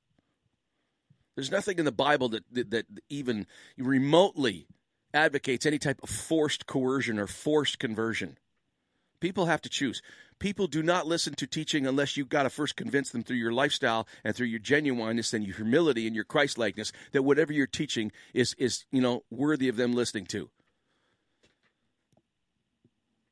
There's 1.35 1.51
nothing 1.51 1.79
in 1.79 1.85
the 1.85 1.93
Bible 1.93 2.29
that, 2.31 2.43
that, 2.53 2.71
that 2.73 2.87
even 3.09 3.47
remotely 3.79 4.67
advocates 5.15 5.65
any 5.65 5.79
type 5.79 6.01
of 6.03 6.11
forced 6.11 6.67
coercion 6.67 7.19
or 7.19 7.27
forced 7.27 7.79
conversion. 7.79 8.37
People 9.21 9.47
have 9.47 9.63
to 9.63 9.69
choose. 9.69 10.01
People 10.39 10.69
do 10.69 10.83
not 10.83 11.07
listen 11.07 11.35
to 11.35 11.47
teaching 11.47 11.87
unless 11.87 12.17
you've 12.17 12.29
got 12.29 12.45
to 12.45 12.51
first 12.51 12.77
convince 12.77 13.11
them 13.11 13.25
through 13.25 13.37
your 13.37 13.53
lifestyle 13.53 14.07
and 14.23 14.35
through 14.37 14.47
your 14.47 14.61
genuineness 14.61 15.33
and 15.33 15.45
your 15.45 15.57
humility 15.57 16.07
and 16.07 16.15
your 16.15 16.25
Christ-likeness 16.25 16.93
that 17.13 17.23
whatever 17.23 17.53
you're 17.53 17.67
teaching 17.67 18.13
is, 18.33 18.55
is 18.59 18.85
you 18.93 19.01
know, 19.01 19.25
worthy 19.31 19.69
of 19.69 19.77
them 19.77 19.95
listening 19.95 20.27
to. 20.27 20.51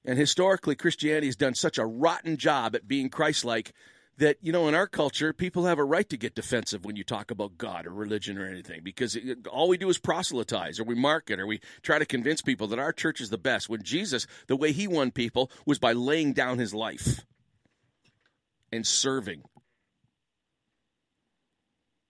And 0.05 0.19
historically, 0.19 0.75
Christianity 0.77 1.27
has 1.27 1.37
done 1.37 1.55
such 1.55 1.79
a 1.79 1.87
rotten 1.87 2.37
job 2.37 2.75
at 2.75 2.89
being 2.89 3.09
Christ 3.09 3.45
like 3.45 3.73
that, 4.19 4.39
you 4.41 4.53
know, 4.53 4.67
in 4.69 4.75
our 4.75 4.87
culture, 4.87 5.33
people 5.33 5.67
have 5.67 5.79
a 5.79 5.85
right 5.85 6.09
to 6.09 6.17
get 6.17 6.35
defensive 6.35 6.85
when 6.85 6.97
you 6.97 7.05
talk 7.05 7.31
about 7.31 7.59
God 7.59 7.87
or 7.87 7.91
religion 7.91 8.39
or 8.39 8.47
anything 8.47 8.81
because 8.83 9.15
it, 9.15 9.47
all 9.47 9.69
we 9.69 9.77
do 9.77 9.89
is 9.89 9.99
proselytize 9.99 10.81
or 10.81 10.85
we 10.85 10.95
market 10.95 11.39
or 11.39 11.47
we 11.47 11.61
try 11.83 11.99
to 11.99 12.07
convince 12.07 12.41
people 12.41 12.67
that 12.69 12.79
our 12.79 12.93
church 12.93 13.21
is 13.21 13.31
the 13.31 13.39
best. 13.39 13.69
When 13.69 13.83
Jesus, 13.83 14.27
the 14.47 14.57
way 14.57 14.73
he 14.73 14.89
won 14.89 15.11
people 15.11 15.51
was 15.67 15.79
by 15.79 15.93
laying 15.93 16.33
down 16.33 16.59
his 16.59 16.73
life 16.75 17.27
and 18.73 18.87
serving. 18.87 19.43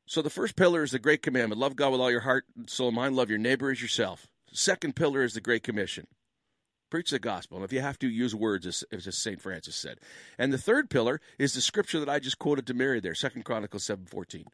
So 0.06 0.22
the 0.22 0.30
first 0.30 0.54
pillar 0.54 0.84
is 0.84 0.92
the 0.92 1.00
great 1.00 1.22
commandment 1.22 1.60
love 1.60 1.74
God 1.74 1.90
with 1.90 2.00
all 2.00 2.10
your 2.10 2.20
heart, 2.20 2.44
soul, 2.66 2.88
and 2.88 2.96
mind, 2.96 3.16
love 3.16 3.30
your 3.30 3.40
neighbor 3.40 3.70
as 3.70 3.82
yourself. 3.82 4.28
Second 4.52 4.94
pillar 4.94 5.24
is 5.24 5.34
the 5.34 5.40
great 5.40 5.64
commission 5.64 6.06
Preach 6.88 7.10
the 7.10 7.18
gospel. 7.18 7.56
And 7.56 7.64
if 7.64 7.72
you 7.72 7.80
have 7.80 7.98
to, 7.98 8.08
use 8.08 8.34
words, 8.34 8.66
as, 8.66 8.84
as 8.92 9.16
St. 9.16 9.40
Francis 9.40 9.76
said. 9.76 9.98
And 10.38 10.52
the 10.52 10.58
third 10.58 10.88
pillar 10.88 11.20
is 11.38 11.54
the 11.54 11.60
scripture 11.60 11.98
that 12.00 12.08
I 12.08 12.18
just 12.18 12.38
quoted 12.38 12.66
to 12.66 12.74
Mary 12.74 13.00
there, 13.00 13.14
Second 13.14 13.44
Chronicles 13.44 13.84
7.14. 13.84 14.44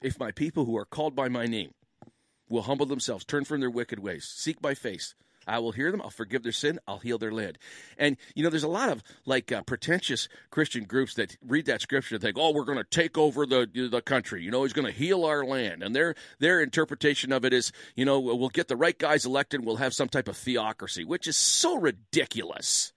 If 0.00 0.18
my 0.18 0.30
people 0.30 0.64
who 0.64 0.76
are 0.76 0.84
called 0.84 1.14
by 1.14 1.28
my 1.28 1.46
name 1.46 1.72
will 2.48 2.62
humble 2.62 2.86
themselves, 2.86 3.24
turn 3.24 3.44
from 3.44 3.60
their 3.60 3.70
wicked 3.70 3.98
ways, 3.98 4.28
seek 4.32 4.62
my 4.62 4.74
face, 4.74 5.14
I 5.46 5.58
will 5.58 5.72
hear 5.72 5.90
them. 5.90 6.00
I'll 6.00 6.10
forgive 6.10 6.42
their 6.42 6.52
sin. 6.52 6.78
I'll 6.86 6.98
heal 6.98 7.18
their 7.18 7.32
land. 7.32 7.58
And 7.98 8.16
you 8.34 8.42
know, 8.42 8.50
there's 8.50 8.62
a 8.62 8.68
lot 8.68 8.88
of 8.88 9.02
like 9.26 9.50
uh, 9.52 9.62
pretentious 9.62 10.28
Christian 10.50 10.84
groups 10.84 11.14
that 11.14 11.36
read 11.46 11.66
that 11.66 11.80
scripture 11.80 12.14
and 12.14 12.22
think, 12.22 12.36
"Oh, 12.38 12.52
we're 12.52 12.64
going 12.64 12.78
to 12.78 12.84
take 12.84 13.18
over 13.18 13.46
the 13.46 13.68
the 13.90 14.02
country." 14.02 14.42
You 14.42 14.50
know, 14.50 14.62
he's 14.62 14.72
going 14.72 14.86
to 14.86 14.92
heal 14.92 15.24
our 15.24 15.44
land. 15.44 15.82
And 15.82 15.94
their 15.94 16.14
their 16.38 16.60
interpretation 16.60 17.32
of 17.32 17.44
it 17.44 17.52
is, 17.52 17.72
you 17.94 18.04
know, 18.04 18.20
we'll 18.20 18.48
get 18.48 18.68
the 18.68 18.76
right 18.76 18.98
guys 18.98 19.24
elected. 19.24 19.64
We'll 19.64 19.76
have 19.76 19.94
some 19.94 20.08
type 20.08 20.28
of 20.28 20.36
theocracy, 20.36 21.04
which 21.04 21.26
is 21.26 21.36
so 21.36 21.78
ridiculous. 21.78 22.92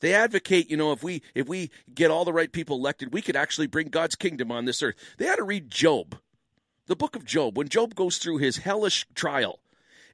They 0.00 0.14
advocate, 0.14 0.70
you 0.70 0.76
know, 0.76 0.92
if 0.92 1.02
we 1.02 1.22
if 1.34 1.48
we 1.48 1.70
get 1.92 2.10
all 2.10 2.24
the 2.24 2.32
right 2.32 2.50
people 2.50 2.76
elected, 2.76 3.12
we 3.12 3.22
could 3.22 3.36
actually 3.36 3.66
bring 3.66 3.88
God's 3.88 4.14
kingdom 4.14 4.52
on 4.52 4.64
this 4.64 4.82
earth. 4.82 4.94
They 5.18 5.26
had 5.26 5.36
to 5.36 5.42
read 5.42 5.70
Job, 5.70 6.16
the 6.86 6.96
book 6.96 7.16
of 7.16 7.24
Job. 7.24 7.56
When 7.56 7.68
Job 7.68 7.94
goes 7.94 8.18
through 8.18 8.38
his 8.38 8.58
hellish 8.58 9.06
trial, 9.14 9.58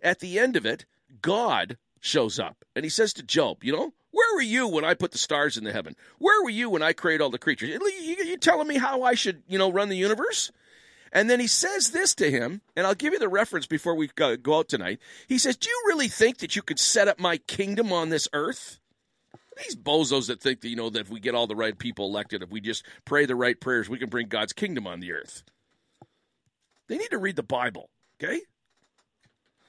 at 0.05 0.21
the 0.21 0.39
end 0.39 0.55
of 0.55 0.67
it, 0.67 0.85
God 1.21 1.79
shows 2.01 2.39
up 2.39 2.65
and 2.77 2.85
he 2.85 2.91
says 2.91 3.13
to 3.15 3.23
Job, 3.23 3.65
You 3.65 3.73
know, 3.73 3.95
where 4.11 4.35
were 4.37 4.43
you 4.43 4.69
when 4.69 4.85
I 4.85 4.95
put 4.95 5.11
the 5.11 5.19
stars 5.19 5.57
in 5.57 5.65
the 5.65 5.73
heaven? 5.73 5.97
Where 6.19 6.45
were 6.45 6.51
you 6.51 6.71
when 6.71 6.83
I 6.83 6.93
created 6.93 7.25
all 7.25 7.31
the 7.31 7.39
creatures? 7.39 7.71
You, 7.71 8.37
telling 8.37 8.69
me 8.69 8.79
how 8.79 9.03
I 9.03 9.15
should, 9.15 9.43
you 9.49 9.59
know, 9.59 9.73
run 9.73 9.89
the 9.89 9.97
universe? 9.97 10.53
And 11.11 11.31
then 11.31 11.41
he 11.41 11.47
says 11.47 11.91
this 11.91 12.15
to 12.17 12.31
him, 12.31 12.61
and 12.77 12.87
I'll 12.87 12.95
give 12.95 13.13
you 13.13 13.19
the 13.19 13.29
reference 13.29 13.67
before 13.67 13.95
we 13.95 14.09
go 14.09 14.37
out 14.49 14.69
tonight. 14.69 14.99
He 15.29 15.39
says, 15.39 15.57
Do 15.57 15.69
you 15.69 15.83
really 15.87 16.09
think 16.09 16.39
that 16.39 16.55
you 16.55 16.63
could 16.63 16.79
set 16.79 17.09
up 17.09 17.19
my 17.19 17.39
kingdom 17.39 17.93
on 17.93 18.09
this 18.09 18.29
earth? 18.33 18.81
These 19.57 19.77
bozos 19.77 20.27
that 20.27 20.41
think 20.41 20.61
that, 20.61 20.69
you 20.69 20.77
know, 20.77 20.91
that 20.91 21.03
if 21.03 21.11
we 21.11 21.21
get 21.21 21.37
all 21.37 21.47
the 21.47 21.55
right 21.55 21.79
people 21.79 22.07
elected, 22.07 22.43
if 22.43 22.51
we 22.51 22.61
just 22.61 22.85
pray 23.05 23.25
the 23.25 23.37
right 23.37 23.59
prayers, 23.59 23.89
we 23.89 23.99
can 23.99 24.09
bring 24.09 24.27
God's 24.27 24.53
kingdom 24.53 24.87
on 24.87 24.99
the 24.99 25.13
earth. 25.13 25.45
They 26.89 26.99
need 26.99 27.11
to 27.11 27.19
read 27.19 27.37
the 27.37 27.45
Bible, 27.45 27.89
okay? 28.23 28.41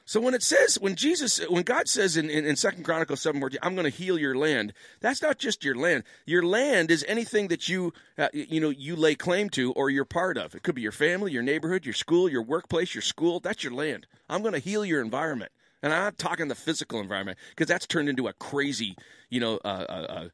So 0.08 0.22
when 0.22 0.36
it 0.36 0.44
says, 0.44 0.80
when 0.80 0.96
Jesus, 0.96 1.40
when 1.50 1.64
God 1.64 1.88
says 1.88 2.16
in, 2.16 2.30
in, 2.30 2.46
in 2.46 2.56
2 2.56 2.70
Chronicles 2.84 3.22
7 3.22 3.42
I'm 3.64 3.74
going 3.74 3.92
to 3.92 3.98
heal 3.98 4.20
your 4.20 4.36
land, 4.36 4.72
that's 5.00 5.24
not 5.24 5.40
just 5.40 5.64
your 5.66 5.74
land. 5.74 6.04
Your 6.28 6.44
land 6.44 6.92
is 6.92 7.04
anything 7.08 7.48
that 7.48 7.68
you, 7.68 7.92
uh, 8.16 8.28
you 8.32 8.62
know, 8.62 8.70
you 8.70 8.96
lay 8.96 9.16
claim 9.16 9.50
to 9.52 9.72
or 9.74 9.90
you're 9.90 10.06
part 10.06 10.38
of. 10.38 10.54
It 10.54 10.62
could 10.62 10.76
be 10.76 10.84
your 10.84 10.92
family, 10.92 11.32
your 11.32 11.42
neighborhood, 11.42 11.86
your 11.86 11.96
school, 11.96 12.30
your 12.30 12.44
workplace, 12.44 12.94
your 12.94 13.02
school. 13.02 13.40
That's 13.40 13.64
your 13.64 13.74
land. 13.74 14.06
I'm 14.30 14.42
going 14.42 14.54
to 14.54 14.60
heal 14.60 14.86
your 14.86 15.02
environment. 15.02 15.52
And 15.82 15.92
I'm 15.92 16.04
not 16.04 16.20
talking 16.20 16.50
the 16.50 16.56
physical 16.56 17.00
environment 17.00 17.40
because 17.50 17.68
that's 17.68 17.88
turned 17.88 18.08
into 18.08 18.28
a 18.28 18.34
crazy, 18.34 18.96
you 19.32 19.40
know, 19.40 19.60
uh, 19.66 19.86
uh, 19.90 20.06
uh, 20.10 20.30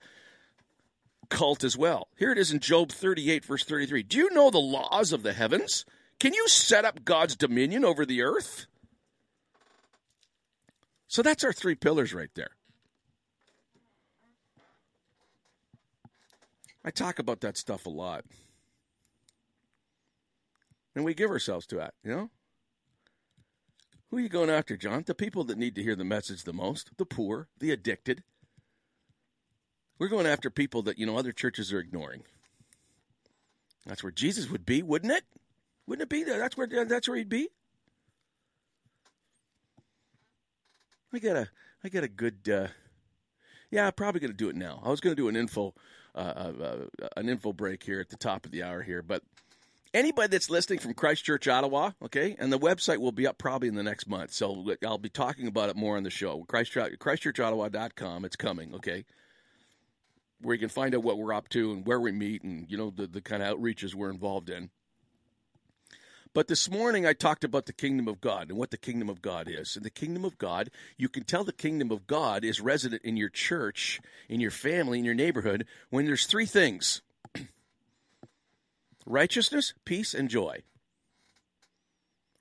cult 1.29 1.63
as 1.63 1.77
well. 1.77 2.09
Here 2.17 2.33
it 2.33 2.37
is 2.37 2.51
in 2.51 2.59
Job 2.59 2.91
38, 2.91 3.45
verse 3.45 3.63
33. 3.63 4.03
Do 4.03 4.17
you 4.17 4.33
know 4.33 4.51
the 4.51 4.59
laws 4.59 5.13
of 5.13 5.23
the 5.23 5.31
heavens? 5.31 5.85
Can 6.19 6.33
you 6.33 6.45
set 6.49 6.83
up 6.83 7.05
God's 7.05 7.37
dominion 7.37 7.85
over 7.85 8.05
the 8.05 8.21
earth? 8.21 8.67
So 11.11 11.21
that's 11.21 11.43
our 11.43 11.51
three 11.51 11.75
pillars 11.75 12.13
right 12.13 12.29
there. 12.35 12.51
I 16.85 16.89
talk 16.89 17.19
about 17.19 17.41
that 17.41 17.57
stuff 17.57 17.85
a 17.85 17.89
lot. 17.89 18.23
And 20.95 21.03
we 21.03 21.13
give 21.13 21.29
ourselves 21.29 21.67
to 21.67 21.75
that, 21.75 21.95
you 22.01 22.11
know? 22.11 22.29
Who 24.09 24.17
are 24.17 24.21
you 24.21 24.29
going 24.29 24.49
after, 24.49 24.77
John? 24.77 25.03
The 25.05 25.13
people 25.13 25.43
that 25.43 25.57
need 25.57 25.75
to 25.75 25.83
hear 25.83 25.97
the 25.97 26.05
message 26.05 26.45
the 26.45 26.53
most, 26.53 26.91
the 26.95 27.05
poor, 27.05 27.49
the 27.59 27.71
addicted. 27.71 28.23
We're 29.99 30.07
going 30.07 30.25
after 30.25 30.49
people 30.49 30.81
that, 30.83 30.97
you 30.97 31.05
know, 31.05 31.17
other 31.17 31.33
churches 31.33 31.73
are 31.73 31.79
ignoring. 31.79 32.23
That's 33.85 34.01
where 34.01 34.13
Jesus 34.13 34.49
would 34.49 34.65
be, 34.65 34.81
wouldn't 34.81 35.11
it? 35.11 35.25
Wouldn't 35.87 36.03
it 36.03 36.09
be 36.09 36.23
there? 36.23 36.39
That's 36.39 36.55
where 36.55 36.85
that's 36.85 37.09
where 37.09 37.17
he'd 37.17 37.27
be. 37.27 37.49
I 41.13 41.19
got 41.19 41.35
a 41.35 41.47
I 41.83 41.89
got 41.89 42.03
a 42.03 42.07
good. 42.07 42.49
Uh, 42.51 42.67
yeah, 43.69 43.87
I'm 43.87 43.93
probably 43.93 44.19
going 44.19 44.31
to 44.31 44.37
do 44.37 44.49
it 44.49 44.55
now. 44.55 44.81
I 44.83 44.89
was 44.89 44.99
going 44.99 45.15
to 45.15 45.21
do 45.21 45.29
an 45.29 45.35
info 45.35 45.73
uh, 46.13 46.17
uh, 46.17 46.63
uh, 47.01 47.07
an 47.15 47.29
info 47.29 47.53
break 47.53 47.83
here 47.83 47.99
at 47.99 48.09
the 48.09 48.17
top 48.17 48.45
of 48.45 48.51
the 48.51 48.63
hour 48.63 48.81
here, 48.81 49.01
but 49.01 49.23
anybody 49.93 50.27
that's 50.27 50.49
listening 50.49 50.79
from 50.79 50.93
Christchurch, 50.93 51.47
Ottawa, 51.47 51.91
okay, 52.03 52.35
and 52.37 52.51
the 52.51 52.59
website 52.59 52.97
will 52.97 53.13
be 53.13 53.27
up 53.27 53.37
probably 53.37 53.69
in 53.69 53.75
the 53.75 53.83
next 53.83 54.07
month, 54.07 54.33
so 54.33 54.75
I'll 54.85 54.97
be 54.97 55.09
talking 55.09 55.47
about 55.47 55.69
it 55.69 55.77
more 55.77 55.95
on 55.95 56.03
the 56.03 56.09
show. 56.09 56.43
Christchurch, 56.43 56.99
ChristchurchOttawa.com. 56.99 58.25
It's 58.25 58.35
coming, 58.35 58.75
okay, 58.75 59.05
where 60.41 60.53
you 60.53 60.59
can 60.59 60.69
find 60.69 60.93
out 60.93 61.03
what 61.03 61.17
we're 61.17 61.33
up 61.33 61.47
to 61.49 61.71
and 61.71 61.85
where 61.87 61.99
we 61.99 62.11
meet, 62.11 62.43
and 62.43 62.69
you 62.69 62.77
know 62.77 62.89
the 62.89 63.07
the 63.07 63.21
kind 63.21 63.41
of 63.41 63.57
outreaches 63.57 63.95
we're 63.95 64.11
involved 64.11 64.49
in. 64.49 64.69
But 66.33 66.47
this 66.47 66.69
morning 66.69 67.05
I 67.05 67.13
talked 67.13 67.43
about 67.43 67.65
the 67.65 67.73
kingdom 67.73 68.07
of 68.07 68.21
God 68.21 68.49
and 68.49 68.57
what 68.57 68.71
the 68.71 68.77
kingdom 68.77 69.09
of 69.09 69.21
God 69.21 69.49
is. 69.49 69.75
And 69.75 69.83
the 69.83 69.89
kingdom 69.89 70.23
of 70.23 70.37
God, 70.37 70.71
you 70.97 71.09
can 71.09 71.23
tell 71.23 71.43
the 71.43 71.51
kingdom 71.51 71.91
of 71.91 72.07
God 72.07 72.45
is 72.45 72.61
resident 72.61 73.01
in 73.03 73.17
your 73.17 73.29
church, 73.29 73.99
in 74.29 74.39
your 74.39 74.51
family, 74.51 74.99
in 74.99 75.05
your 75.05 75.13
neighborhood 75.13 75.65
when 75.89 76.05
there's 76.05 76.25
three 76.25 76.45
things 76.45 77.01
righteousness, 79.05 79.73
peace, 79.83 80.13
and 80.13 80.29
joy. 80.29 80.61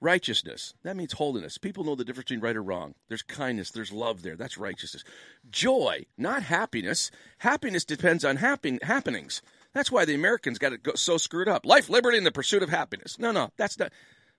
Righteousness, 0.00 0.72
that 0.82 0.96
means 0.96 1.12
holiness. 1.14 1.58
People 1.58 1.84
know 1.84 1.94
the 1.94 2.04
difference 2.04 2.28
between 2.28 2.40
right 2.40 2.56
or 2.56 2.62
wrong. 2.62 2.94
There's 3.08 3.22
kindness, 3.22 3.70
there's 3.70 3.92
love 3.92 4.22
there. 4.22 4.36
That's 4.36 4.56
righteousness. 4.56 5.04
Joy, 5.50 6.06
not 6.16 6.44
happiness. 6.44 7.10
Happiness 7.38 7.84
depends 7.84 8.24
on 8.24 8.36
happen- 8.36 8.78
happenings. 8.82 9.42
That's 9.72 9.92
why 9.92 10.04
the 10.04 10.14
Americans 10.14 10.58
got 10.58 10.72
it 10.72 10.98
so 10.98 11.16
screwed 11.16 11.48
up. 11.48 11.64
Life, 11.64 11.88
liberty, 11.88 12.16
and 12.16 12.26
the 12.26 12.32
pursuit 12.32 12.62
of 12.62 12.70
happiness. 12.70 13.18
No, 13.18 13.30
no, 13.30 13.50
that's 13.56 13.78
not. 13.78 13.92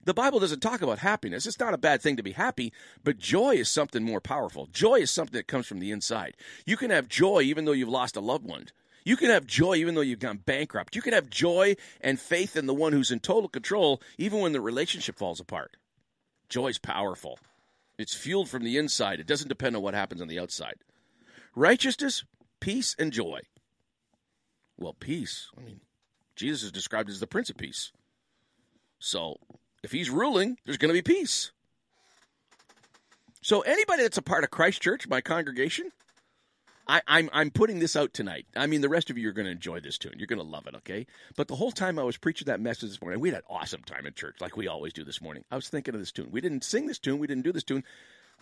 The 0.04 0.14
Bible 0.14 0.40
doesn't 0.40 0.62
talk 0.62 0.82
about 0.82 1.00
happiness. 1.00 1.46
It's 1.46 1.60
not 1.60 1.76
a 1.76 1.78
bad 1.78 2.02
thing 2.02 2.18
to 2.18 2.24
be 2.24 2.32
happy, 2.32 2.74
but 3.04 3.20
joy 3.20 3.52
is 3.52 3.70
something 3.70 4.04
more 4.04 4.20
powerful. 4.20 4.66
Joy 4.66 4.96
is 4.96 5.12
something 5.12 5.38
that 5.38 5.48
comes 5.48 5.68
from 5.68 5.80
the 5.80 5.92
inside. 5.92 6.36
You 6.66 6.76
can 6.76 6.90
have 6.90 7.08
joy 7.08 7.42
even 7.44 7.66
though 7.66 7.72
you've 7.72 7.88
lost 7.88 8.16
a 8.16 8.22
loved 8.22 8.46
one. 8.46 8.66
You 9.04 9.16
can 9.16 9.30
have 9.30 9.46
joy 9.46 9.76
even 9.76 9.94
though 9.94 10.02
you've 10.02 10.20
gone 10.20 10.38
bankrupt. 10.38 10.96
You 10.96 11.04
can 11.04 11.14
have 11.14 11.30
joy 11.30 11.76
and 12.02 12.20
faith 12.20 12.56
in 12.56 12.66
the 12.66 12.74
one 12.74 12.94
who's 12.94 13.12
in 13.12 13.20
total 13.20 13.48
control 13.48 14.02
even 14.18 14.40
when 14.40 14.54
the 14.54 14.62
relationship 14.62 15.18
falls 15.18 15.40
apart. 15.40 15.78
Joy's 16.50 16.80
powerful. 16.80 17.40
It's 17.98 18.16
fueled 18.16 18.50
from 18.50 18.64
the 18.64 18.78
inside. 18.78 19.20
It 19.20 19.28
doesn't 19.28 19.50
depend 19.50 19.76
on 19.76 19.84
what 19.84 19.94
happens 19.94 20.22
on 20.22 20.28
the 20.28 20.40
outside. 20.40 20.78
Righteousness, 21.56 22.24
peace, 22.60 22.96
and 22.98 23.12
joy. 23.12 23.42
Well, 24.82 24.94
peace. 24.94 25.48
I 25.56 25.62
mean, 25.62 25.80
Jesus 26.36 26.64
is 26.64 26.72
described 26.72 27.08
as 27.10 27.20
the 27.20 27.28
Prince 27.28 27.52
of 27.52 27.58
Peace. 27.58 27.92
So 28.98 29.38
if 29.84 29.92
he's 29.92 30.10
ruling, 30.10 30.58
there's 30.66 30.78
going 30.78 30.90
to 30.90 31.00
be 31.00 31.04
peace. 31.04 31.52
So 33.44 33.62
anybody 33.62 34.02
that's 34.02 34.18
a 34.18 34.24
part 34.24 34.44
of 34.44 34.50
Christ 34.50 34.82
Church, 34.82 35.08
my 35.08 35.22
congregation, 35.22 35.92
I, 36.88 36.98
am 36.98 37.02
I'm, 37.08 37.30
I'm 37.32 37.52
putting 37.52 37.78
this 37.78 37.96
out 37.96 38.12
tonight. 38.12 38.48
I 38.56 38.66
mean, 38.66 38.82
the 38.82 38.90
rest 38.90 39.12
of 39.12 39.20
you 39.20 39.30
are 39.30 39.34
going 39.34 39.46
to 39.46 39.52
enjoy 39.52 39.82
this 39.82 40.00
tune. 40.00 40.16
You're 40.18 40.26
going 40.26 40.42
to 40.42 40.46
love 40.46 40.66
it, 40.66 40.74
okay? 40.78 41.06
But 41.36 41.48
the 41.48 41.56
whole 41.56 41.72
time 41.72 42.00
I 42.00 42.04
was 42.04 42.18
preaching 42.18 42.48
that 42.48 42.60
message 42.60 42.90
this 42.90 43.02
morning, 43.04 43.20
we 43.20 43.30
had 43.30 43.38
an 43.38 43.44
awesome 43.52 43.84
time 43.84 44.08
in 44.08 44.14
church, 44.14 44.38
like 44.42 44.58
we 44.58 44.68
always 44.68 44.94
do 44.94 45.04
this 45.04 45.22
morning. 45.22 45.44
I 45.52 45.56
was 45.58 45.70
thinking 45.70 45.94
of 45.94 46.00
this 46.00 46.12
tune. 46.12 46.30
We 46.32 46.42
didn't 46.42 46.64
sing 46.64 46.88
this 46.88 47.00
tune. 47.00 47.20
We 47.20 47.28
didn't 47.28 47.44
do 47.44 47.52
this 47.54 47.64
tune, 47.64 47.84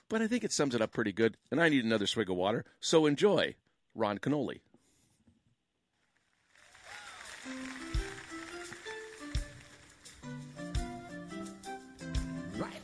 but 0.08 0.22
I 0.22 0.28
think 0.28 0.46
it 0.46 0.54
sums 0.54 0.74
it 0.74 0.82
up 0.82 0.94
pretty 0.94 1.12
good. 1.12 1.36
And 1.52 1.62
I 1.62 1.68
need 1.68 1.84
another 1.84 2.08
swig 2.08 2.30
of 2.30 2.38
water, 2.38 2.64
so 2.80 3.06
enjoy 3.06 3.56
Ron 3.94 4.20
Kenoly. 4.20 4.62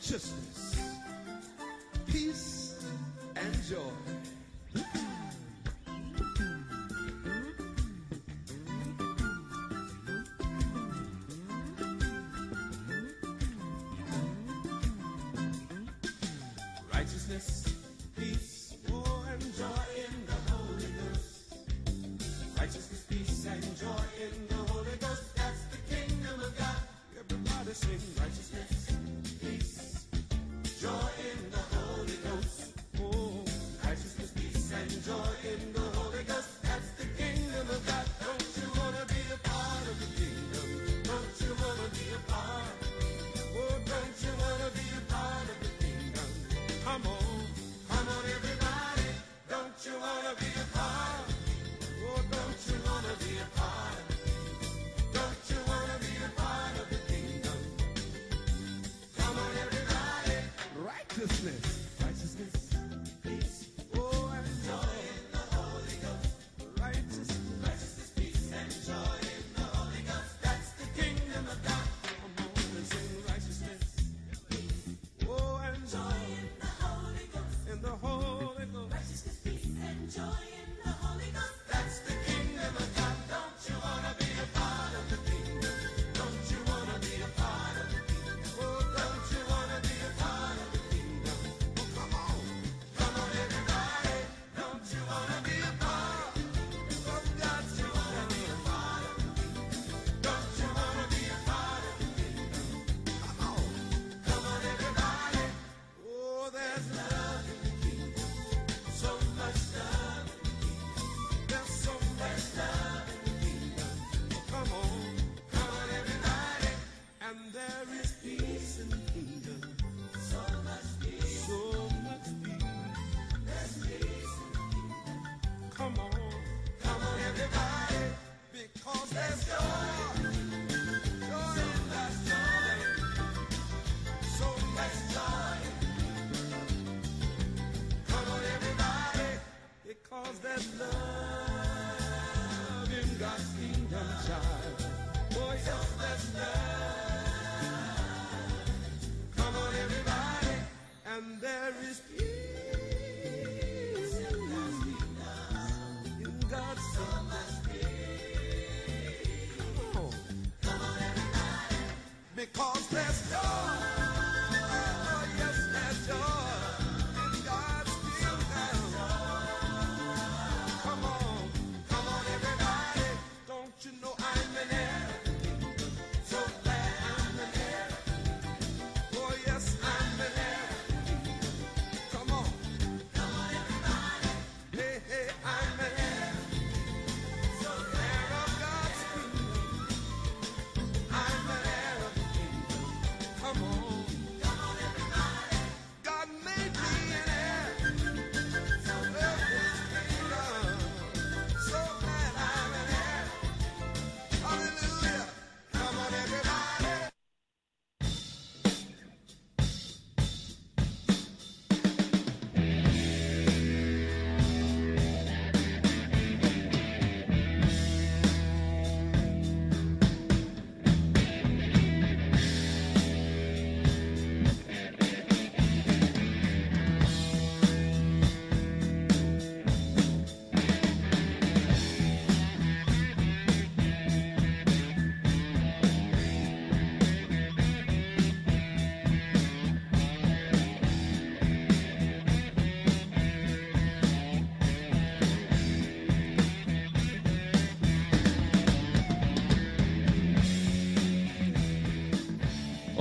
righteousness, 0.05 0.77
peace, 2.05 2.85
and 3.35 3.63
joy. 3.63 4.14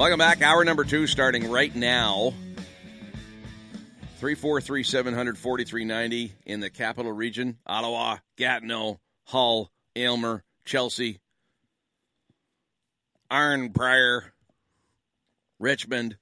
Welcome 0.05 0.19
back. 0.19 0.43
Hour 0.43 0.67
number 0.67 0.85
two 0.85 1.07
starting 1.07 1.51
right 1.51 1.75
now. 1.75 2.35
343 4.19 4.83
700 4.83 5.39
4390 5.39 6.35
in 6.45 6.61
the 6.61 6.69
capital 6.69 7.11
region 7.11 7.57
Ottawa, 7.67 8.19
Gatineau, 8.37 9.01
Hull, 9.25 9.71
Aylmer, 9.97 10.45
Chelsea, 10.67 11.21
Arnprior, 13.31 14.25
Richmond, 15.59 16.19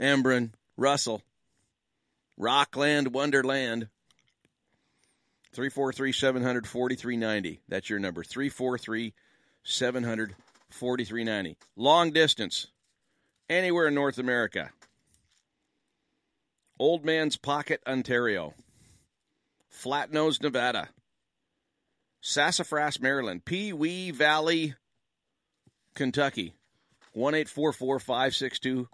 Embrun, 0.00 0.50
Russell, 0.76 1.22
Rockland, 2.36 3.14
Wonderland. 3.14 3.86
343 5.52 6.10
700 6.10 6.66
4390. 6.66 7.60
That's 7.68 7.88
your 7.88 8.00
number. 8.00 8.24
343 8.24 9.14
700 9.62 10.34
4390. 10.70 11.56
Long 11.76 12.10
distance, 12.10 12.68
anywhere 13.48 13.88
in 13.88 13.94
North 13.94 14.18
America. 14.18 14.70
Old 16.78 17.04
Man's 17.04 17.36
Pocket, 17.36 17.82
Ontario. 17.86 18.54
Flatnose, 19.70 20.42
Nevada. 20.42 20.88
Sassafras, 22.22 23.00
Maryland. 23.00 23.44
Pee 23.44 23.72
Wee 23.72 24.10
Valley, 24.10 24.74
Kentucky. 25.94 26.54
1 27.12 27.44
562 27.44 28.88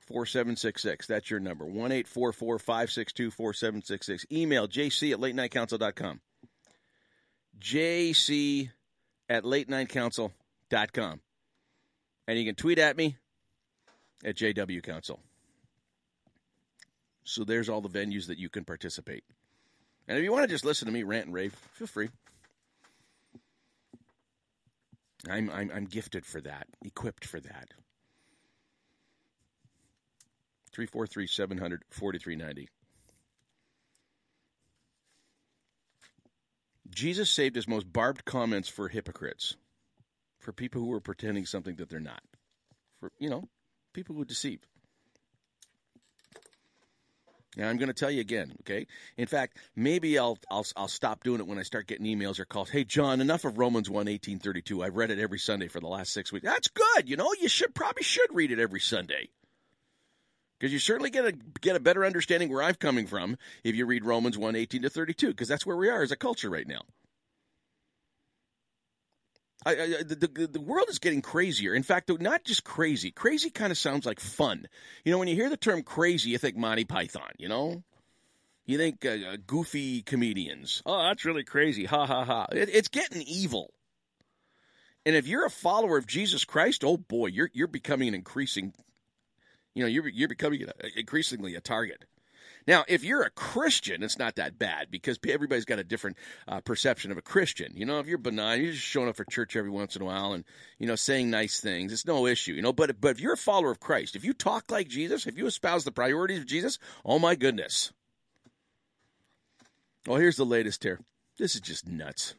4766. 0.00 1.06
That's 1.06 1.30
your 1.30 1.40
number. 1.40 1.64
1 1.64 2.04
562 2.04 3.30
4766. 3.30 4.26
Email 4.32 4.68
jc 4.68 5.12
at 5.12 5.18
latenightcouncil.com. 5.18 6.20
jc 7.58 8.70
at 9.28 9.44
latenightcouncil.com. 10.70 11.20
And 12.28 12.38
you 12.38 12.44
can 12.44 12.54
tweet 12.54 12.78
at 12.78 12.96
me 12.96 13.16
at 14.24 14.36
JW 14.36 14.82
Council. 14.82 15.20
So 17.24 17.44
there's 17.44 17.68
all 17.68 17.80
the 17.80 17.88
venues 17.88 18.26
that 18.26 18.38
you 18.38 18.48
can 18.48 18.64
participate. 18.64 19.24
And 20.08 20.16
if 20.16 20.24
you 20.24 20.32
want 20.32 20.44
to 20.44 20.48
just 20.48 20.64
listen 20.64 20.86
to 20.86 20.92
me 20.92 21.02
rant 21.02 21.26
and 21.26 21.34
rave, 21.34 21.54
feel 21.72 21.86
free. 21.86 22.08
I'm, 25.28 25.50
I'm, 25.50 25.70
I'm 25.74 25.84
gifted 25.86 26.24
for 26.24 26.40
that, 26.42 26.68
equipped 26.84 27.24
for 27.24 27.40
that. 27.40 27.74
343 30.72 31.26
700 31.26 31.82
4390. 31.90 32.68
Jesus 36.88 37.28
saved 37.28 37.56
his 37.56 37.66
most 37.66 37.92
barbed 37.92 38.24
comments 38.24 38.68
for 38.68 38.88
hypocrites, 38.88 39.56
for 40.46 40.52
people 40.52 40.80
who 40.80 40.92
are 40.92 41.00
pretending 41.00 41.44
something 41.44 41.74
that 41.74 41.88
they're 41.88 41.98
not, 41.98 42.22
for, 43.00 43.10
you 43.18 43.28
know, 43.28 43.48
people 43.92 44.14
who 44.14 44.24
deceive. 44.24 44.60
Now 47.56 47.68
I'm 47.68 47.78
going 47.78 47.88
to 47.88 47.94
tell 47.94 48.12
you 48.12 48.20
again, 48.20 48.52
okay? 48.60 48.86
In 49.16 49.26
fact, 49.26 49.56
maybe 49.74 50.16
I'll 50.20 50.38
I'll 50.48 50.64
I'll 50.76 50.88
stop 50.88 51.24
doing 51.24 51.40
it 51.40 51.48
when 51.48 51.58
I 51.58 51.62
start 51.62 51.88
getting 51.88 52.06
emails 52.06 52.38
or 52.38 52.44
calls. 52.44 52.70
Hey 52.70 52.84
John, 52.84 53.20
enough 53.20 53.44
of 53.44 53.58
Romans 53.58 53.88
1:1832. 53.88 54.84
I've 54.84 54.94
read 54.94 55.10
it 55.10 55.18
every 55.18 55.40
Sunday 55.40 55.66
for 55.66 55.80
the 55.80 55.88
last 55.88 56.12
6 56.12 56.32
weeks. 56.32 56.44
That's 56.44 56.68
good. 56.68 57.08
You 57.08 57.16
know, 57.16 57.32
you 57.40 57.48
should 57.48 57.74
probably 57.74 58.04
should 58.04 58.32
read 58.32 58.52
it 58.52 58.60
every 58.60 58.80
Sunday. 58.80 59.30
Because 60.60 60.72
you 60.72 60.78
certainly 60.78 61.10
get 61.10 61.24
a 61.24 61.32
get 61.60 61.74
a 61.74 61.80
better 61.80 62.04
understanding 62.04 62.50
where 62.50 62.62
I'm 62.62 62.76
coming 62.76 63.08
from 63.08 63.36
if 63.64 63.74
you 63.74 63.84
read 63.84 64.04
Romans 64.04 64.36
1:18 64.36 64.82
to 64.82 64.90
32 64.90 65.28
because 65.28 65.48
that's 65.48 65.66
where 65.66 65.76
we 65.76 65.88
are 65.88 66.02
as 66.02 66.12
a 66.12 66.16
culture 66.16 66.50
right 66.50 66.68
now. 66.68 66.82
I, 69.66 69.70
I, 69.72 70.02
the, 70.04 70.14
the, 70.14 70.46
the 70.46 70.60
world 70.60 70.86
is 70.88 71.00
getting 71.00 71.22
crazier. 71.22 71.74
In 71.74 71.82
fact, 71.82 72.08
not 72.20 72.44
just 72.44 72.62
crazy. 72.62 73.10
Crazy 73.10 73.50
kind 73.50 73.72
of 73.72 73.76
sounds 73.76 74.06
like 74.06 74.20
fun. 74.20 74.68
You 75.04 75.10
know, 75.10 75.18
when 75.18 75.26
you 75.26 75.34
hear 75.34 75.50
the 75.50 75.56
term 75.56 75.82
crazy, 75.82 76.30
you 76.30 76.38
think 76.38 76.56
Monty 76.56 76.84
Python, 76.84 77.32
you 77.36 77.48
know? 77.48 77.82
You 78.64 78.78
think 78.78 79.04
uh, 79.04 79.10
uh, 79.10 79.36
goofy 79.44 80.02
comedians. 80.02 80.82
Oh, 80.86 81.02
that's 81.02 81.24
really 81.24 81.42
crazy. 81.42 81.84
Ha, 81.84 82.06
ha, 82.06 82.24
ha. 82.24 82.46
It, 82.52 82.68
it's 82.72 82.88
getting 82.88 83.22
evil. 83.22 83.72
And 85.04 85.16
if 85.16 85.26
you're 85.26 85.46
a 85.46 85.50
follower 85.50 85.98
of 85.98 86.06
Jesus 86.06 86.44
Christ, 86.44 86.84
oh 86.84 86.96
boy, 86.96 87.26
you're, 87.26 87.50
you're 87.52 87.66
becoming 87.66 88.08
an 88.08 88.14
increasing, 88.14 88.72
you 89.74 89.82
know, 89.82 89.88
you're, 89.88 90.08
you're 90.08 90.28
becoming 90.28 90.64
increasingly 90.96 91.56
a 91.56 91.60
target. 91.60 92.04
Now, 92.66 92.84
if 92.88 93.04
you're 93.04 93.22
a 93.22 93.30
Christian, 93.30 94.02
it's 94.02 94.18
not 94.18 94.36
that 94.36 94.58
bad 94.58 94.90
because 94.90 95.18
everybody's 95.28 95.64
got 95.64 95.78
a 95.78 95.84
different 95.84 96.16
uh, 96.48 96.60
perception 96.60 97.12
of 97.12 97.18
a 97.18 97.22
Christian. 97.22 97.72
You 97.76 97.86
know, 97.86 98.00
if 98.00 98.06
you're 98.06 98.18
benign, 98.18 98.62
you're 98.62 98.72
just 98.72 98.84
showing 98.84 99.08
up 99.08 99.16
for 99.16 99.24
church 99.24 99.54
every 99.56 99.70
once 99.70 99.94
in 99.94 100.02
a 100.02 100.04
while 100.04 100.32
and 100.32 100.44
you 100.78 100.86
know 100.86 100.96
saying 100.96 101.30
nice 101.30 101.60
things, 101.60 101.92
it's 101.92 102.06
no 102.06 102.26
issue. 102.26 102.54
You 102.54 102.62
know, 102.62 102.72
but 102.72 103.00
but 103.00 103.12
if 103.12 103.20
you're 103.20 103.34
a 103.34 103.38
follower 103.38 103.70
of 103.70 103.80
Christ, 103.80 104.16
if 104.16 104.24
you 104.24 104.32
talk 104.32 104.70
like 104.70 104.88
Jesus, 104.88 105.26
if 105.26 105.38
you 105.38 105.46
espouse 105.46 105.84
the 105.84 105.92
priorities 105.92 106.40
of 106.40 106.46
Jesus, 106.46 106.78
oh 107.04 107.18
my 107.18 107.34
goodness. 107.34 107.92
Well, 110.06 110.18
here's 110.18 110.36
the 110.36 110.46
latest 110.46 110.84
here. 110.84 111.00
This 111.38 111.54
is 111.54 111.60
just 111.60 111.86
nuts. 111.86 112.34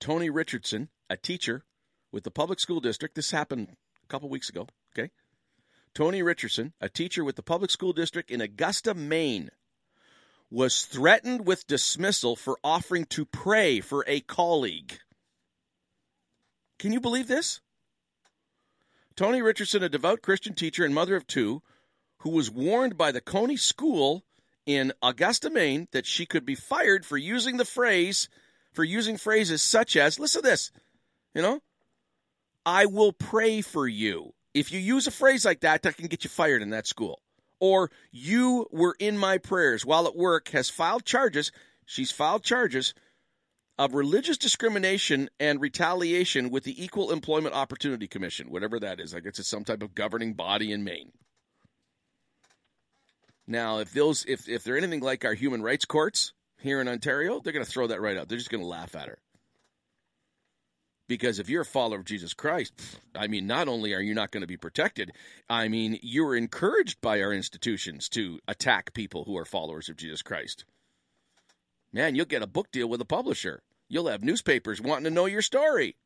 Toni 0.00 0.30
Richardson, 0.30 0.88
a 1.08 1.16
teacher 1.16 1.64
with 2.10 2.24
the 2.24 2.30
public 2.30 2.58
school 2.58 2.80
district, 2.80 3.14
this 3.14 3.30
happened 3.30 3.68
a 4.02 4.06
couple 4.08 4.28
weeks 4.28 4.48
ago. 4.48 4.66
Okay. 4.98 5.10
Toni 5.94 6.22
Richardson, 6.22 6.72
a 6.80 6.88
teacher 6.88 7.24
with 7.24 7.36
the 7.36 7.42
public 7.42 7.70
school 7.70 7.92
district 7.92 8.30
in 8.30 8.40
Augusta, 8.40 8.94
Maine, 8.94 9.50
was 10.50 10.84
threatened 10.84 11.46
with 11.46 11.66
dismissal 11.66 12.36
for 12.36 12.58
offering 12.64 13.04
to 13.06 13.24
pray 13.24 13.80
for 13.80 14.04
a 14.06 14.20
colleague. 14.20 14.98
Can 16.78 16.92
you 16.92 17.00
believe 17.00 17.28
this? 17.28 17.60
Toni 19.16 19.42
Richardson, 19.42 19.82
a 19.82 19.88
devout 19.88 20.22
Christian 20.22 20.54
teacher 20.54 20.84
and 20.84 20.94
mother 20.94 21.16
of 21.16 21.26
two, 21.26 21.62
who 22.18 22.30
was 22.30 22.50
warned 22.50 22.96
by 22.96 23.12
the 23.12 23.20
Cony 23.20 23.56
School 23.56 24.24
in 24.64 24.92
Augusta, 25.02 25.50
Maine, 25.50 25.88
that 25.92 26.06
she 26.06 26.24
could 26.24 26.46
be 26.46 26.54
fired 26.54 27.04
for 27.04 27.16
using 27.16 27.56
the 27.56 27.64
phrase, 27.64 28.28
for 28.72 28.84
using 28.84 29.16
phrases 29.16 29.62
such 29.62 29.96
as, 29.96 30.18
listen 30.18 30.42
to 30.42 30.48
this, 30.48 30.70
you 31.34 31.42
know, 31.42 31.60
I 32.64 32.86
will 32.86 33.12
pray 33.12 33.60
for 33.60 33.86
you. 33.86 34.34
If 34.54 34.72
you 34.72 34.78
use 34.78 35.06
a 35.06 35.10
phrase 35.10 35.44
like 35.44 35.60
that, 35.60 35.82
that 35.82 35.96
can 35.96 36.06
get 36.06 36.24
you 36.24 36.30
fired 36.30 36.62
in 36.62 36.70
that 36.70 36.86
school. 36.86 37.20
Or 37.60 37.90
you 38.10 38.66
were 38.70 38.96
in 38.98 39.16
my 39.16 39.38
prayers 39.38 39.86
while 39.86 40.06
at 40.06 40.16
work 40.16 40.48
has 40.48 40.68
filed 40.68 41.04
charges. 41.04 41.52
She's 41.86 42.10
filed 42.10 42.42
charges 42.42 42.92
of 43.78 43.94
religious 43.94 44.36
discrimination 44.36 45.30
and 45.40 45.60
retaliation 45.60 46.50
with 46.50 46.64
the 46.64 46.82
Equal 46.82 47.10
Employment 47.10 47.54
Opportunity 47.54 48.06
Commission, 48.06 48.50
whatever 48.50 48.78
that 48.80 49.00
is. 49.00 49.14
I 49.14 49.20
guess 49.20 49.38
it's 49.38 49.48
some 49.48 49.64
type 49.64 49.82
of 49.82 49.94
governing 49.94 50.34
body 50.34 50.72
in 50.72 50.84
Maine. 50.84 51.12
Now, 53.46 53.78
if 53.78 53.92
those 53.92 54.24
if 54.26 54.48
if 54.48 54.64
they're 54.64 54.76
anything 54.76 55.00
like 55.00 55.24
our 55.24 55.34
human 55.34 55.62
rights 55.62 55.84
courts 55.84 56.32
here 56.60 56.80
in 56.80 56.88
Ontario, 56.88 57.40
they're 57.40 57.52
going 57.52 57.64
to 57.64 57.70
throw 57.70 57.88
that 57.88 58.00
right 58.00 58.16
out. 58.16 58.28
They're 58.28 58.38
just 58.38 58.50
going 58.50 58.62
to 58.62 58.68
laugh 58.68 58.94
at 58.94 59.08
her. 59.08 59.18
Because 61.12 61.38
if 61.38 61.50
you're 61.50 61.60
a 61.60 61.66
follower 61.66 61.98
of 61.98 62.06
Jesus 62.06 62.32
Christ, 62.32 62.72
I 63.14 63.26
mean, 63.26 63.46
not 63.46 63.68
only 63.68 63.92
are 63.92 64.00
you 64.00 64.14
not 64.14 64.30
going 64.30 64.40
to 64.40 64.46
be 64.46 64.56
protected, 64.56 65.12
I 65.46 65.68
mean, 65.68 65.98
you're 66.00 66.34
encouraged 66.34 67.02
by 67.02 67.20
our 67.20 67.34
institutions 67.34 68.08
to 68.08 68.40
attack 68.48 68.94
people 68.94 69.24
who 69.24 69.36
are 69.36 69.44
followers 69.44 69.90
of 69.90 69.98
Jesus 69.98 70.22
Christ. 70.22 70.64
Man, 71.92 72.14
you'll 72.14 72.24
get 72.24 72.40
a 72.40 72.46
book 72.46 72.70
deal 72.72 72.88
with 72.88 73.02
a 73.02 73.04
publisher. 73.04 73.62
You'll 73.90 74.08
have 74.08 74.24
newspapers 74.24 74.80
wanting 74.80 75.04
to 75.04 75.10
know 75.10 75.26
your 75.26 75.42
story. 75.42 75.96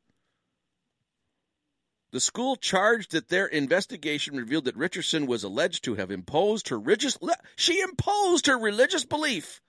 The 2.11 2.19
school 2.19 2.57
charged 2.57 3.13
that 3.13 3.29
their 3.29 3.47
investigation 3.47 4.37
revealed 4.37 4.65
that 4.65 4.77
Richardson 4.77 5.27
was 5.27 5.45
alleged 5.45 5.85
to 5.85 5.95
have 5.95 6.11
imposed 6.11 6.69
her 6.71 6.81
religious 6.81 7.17
she 7.55 7.81
imposed 7.81 8.49
her 8.49 8.59
religious 8.59 9.05
belief 9.05 9.61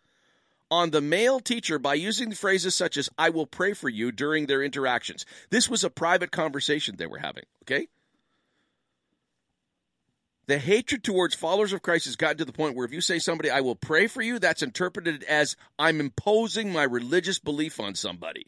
on 0.70 0.92
the 0.92 1.02
male 1.02 1.40
teacher 1.40 1.80
by 1.80 1.94
using 1.94 2.32
phrases 2.32 2.76
such 2.76 2.98
as 2.98 3.10
I 3.18 3.30
will 3.30 3.48
pray 3.48 3.74
for 3.74 3.90
you 3.90 4.12
during 4.12 4.46
their 4.46 4.64
interactions. 4.64 5.26
This 5.50 5.70
was 5.70 5.84
a 5.84 5.90
private 5.90 6.32
conversation 6.32 6.96
they 6.98 7.08
were 7.08 7.20
having, 7.20 7.44
okay? 7.64 7.88
The 10.48 10.60
hatred 10.60 11.04
towards 11.04 11.36
followers 11.36 11.74
of 11.74 11.82
Christ 11.82 12.06
has 12.06 12.16
gotten 12.16 12.38
to 12.38 12.46
the 12.46 12.54
point 12.54 12.76
where 12.76 12.86
if 12.86 12.94
you 12.94 13.02
say 13.02 13.20
somebody, 13.20 13.50
I 13.50 13.62
will 13.62 13.76
pray 13.76 14.08
for 14.08 14.22
you, 14.22 14.40
that's 14.40 14.64
interpreted 14.64 15.24
as 15.24 15.58
I'm 15.78 16.00
imposing 16.00 16.72
my 16.72 16.84
religious 16.84 17.38
belief 17.38 17.80
on 17.80 17.96
somebody. 17.96 18.48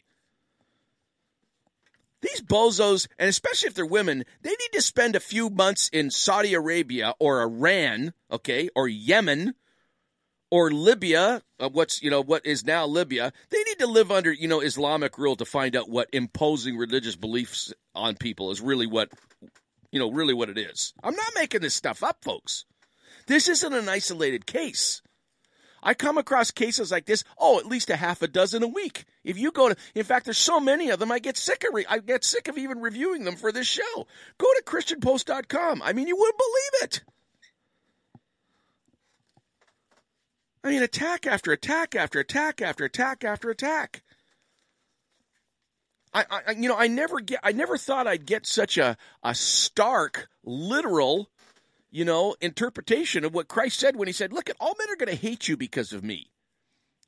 These 2.22 2.42
bozos, 2.42 3.06
and 3.18 3.28
especially 3.28 3.68
if 3.68 3.74
they're 3.74 3.86
women, 3.86 4.24
they 4.42 4.50
need 4.50 4.72
to 4.72 4.82
spend 4.82 5.16
a 5.16 5.20
few 5.20 5.48
months 5.48 5.88
in 5.90 6.10
Saudi 6.10 6.54
Arabia 6.54 7.14
or 7.18 7.42
Iran, 7.42 8.12
okay, 8.30 8.68
or 8.74 8.88
Yemen, 8.88 9.54
or 10.50 10.70
Libya, 10.70 11.42
uh, 11.58 11.68
what's 11.68 12.02
you 12.02 12.10
know 12.10 12.22
what 12.22 12.44
is 12.44 12.64
now 12.64 12.86
Libya, 12.86 13.32
they 13.50 13.62
need 13.64 13.78
to 13.78 13.86
live 13.86 14.10
under 14.10 14.32
you 14.32 14.48
know 14.48 14.60
Islamic 14.60 15.18
rule 15.18 15.36
to 15.36 15.44
find 15.44 15.76
out 15.76 15.88
what 15.88 16.08
imposing 16.12 16.76
religious 16.76 17.16
beliefs 17.16 17.72
on 17.94 18.16
people 18.16 18.50
is 18.50 18.60
really 18.60 18.86
what 18.86 19.10
you 19.92 19.98
know 19.98 20.10
really 20.10 20.34
what 20.34 20.48
it 20.50 20.58
is. 20.58 20.92
I'm 21.02 21.14
not 21.14 21.32
making 21.36 21.60
this 21.62 21.74
stuff 21.74 22.02
up, 22.02 22.22
folks. 22.22 22.64
This 23.26 23.48
isn't 23.48 23.72
an 23.72 23.88
isolated 23.88 24.46
case. 24.46 25.02
I 25.82 25.94
come 25.94 26.18
across 26.18 26.50
cases 26.50 26.90
like 26.90 27.06
this, 27.06 27.24
oh, 27.38 27.58
at 27.58 27.66
least 27.66 27.90
a 27.90 27.96
half 27.96 28.22
a 28.22 28.28
dozen 28.28 28.62
a 28.62 28.68
week. 28.68 29.04
If 29.24 29.38
you 29.38 29.50
go 29.50 29.70
to, 29.70 29.76
in 29.94 30.04
fact, 30.04 30.26
there's 30.26 30.38
so 30.38 30.60
many 30.60 30.90
of 30.90 30.98
them, 30.98 31.10
I 31.10 31.18
get 31.18 31.36
sick 31.36 31.64
of, 31.66 31.72
re- 31.72 31.86
I 31.88 31.98
get 31.98 32.24
sick 32.24 32.48
of 32.48 32.58
even 32.58 32.80
reviewing 32.80 33.24
them 33.24 33.36
for 33.36 33.50
this 33.50 33.66
show. 33.66 34.06
Go 34.38 34.46
to 34.46 34.62
ChristianPost.com. 34.66 35.80
I 35.82 35.92
mean, 35.92 36.06
you 36.06 36.16
wouldn't 36.16 36.38
believe 36.38 36.82
it. 36.82 37.00
I 40.62 40.70
mean, 40.70 40.82
attack 40.82 41.26
after 41.26 41.52
attack 41.52 41.94
after 41.94 42.20
attack 42.20 42.60
after 42.60 42.84
attack 42.84 43.24
after 43.24 43.50
attack. 43.50 44.02
I, 46.12 46.24
I 46.46 46.52
you 46.52 46.68
know 46.68 46.76
I 46.76 46.88
never 46.88 47.20
get 47.20 47.40
I 47.42 47.52
never 47.52 47.76
thought 47.76 48.06
I'd 48.06 48.26
get 48.26 48.46
such 48.46 48.78
a 48.78 48.96
a 49.22 49.34
stark 49.34 50.28
literal 50.44 51.30
you 51.90 52.04
know 52.04 52.34
interpretation 52.40 53.24
of 53.24 53.32
what 53.32 53.48
Christ 53.48 53.78
said 53.78 53.96
when 53.96 54.08
he 54.08 54.12
said 54.12 54.32
look 54.32 54.50
at 54.50 54.56
all 54.58 54.74
men 54.78 54.90
are 54.90 54.96
going 54.96 55.08
to 55.08 55.14
hate 55.14 55.46
you 55.46 55.56
because 55.56 55.92
of 55.92 56.02
me 56.02 56.30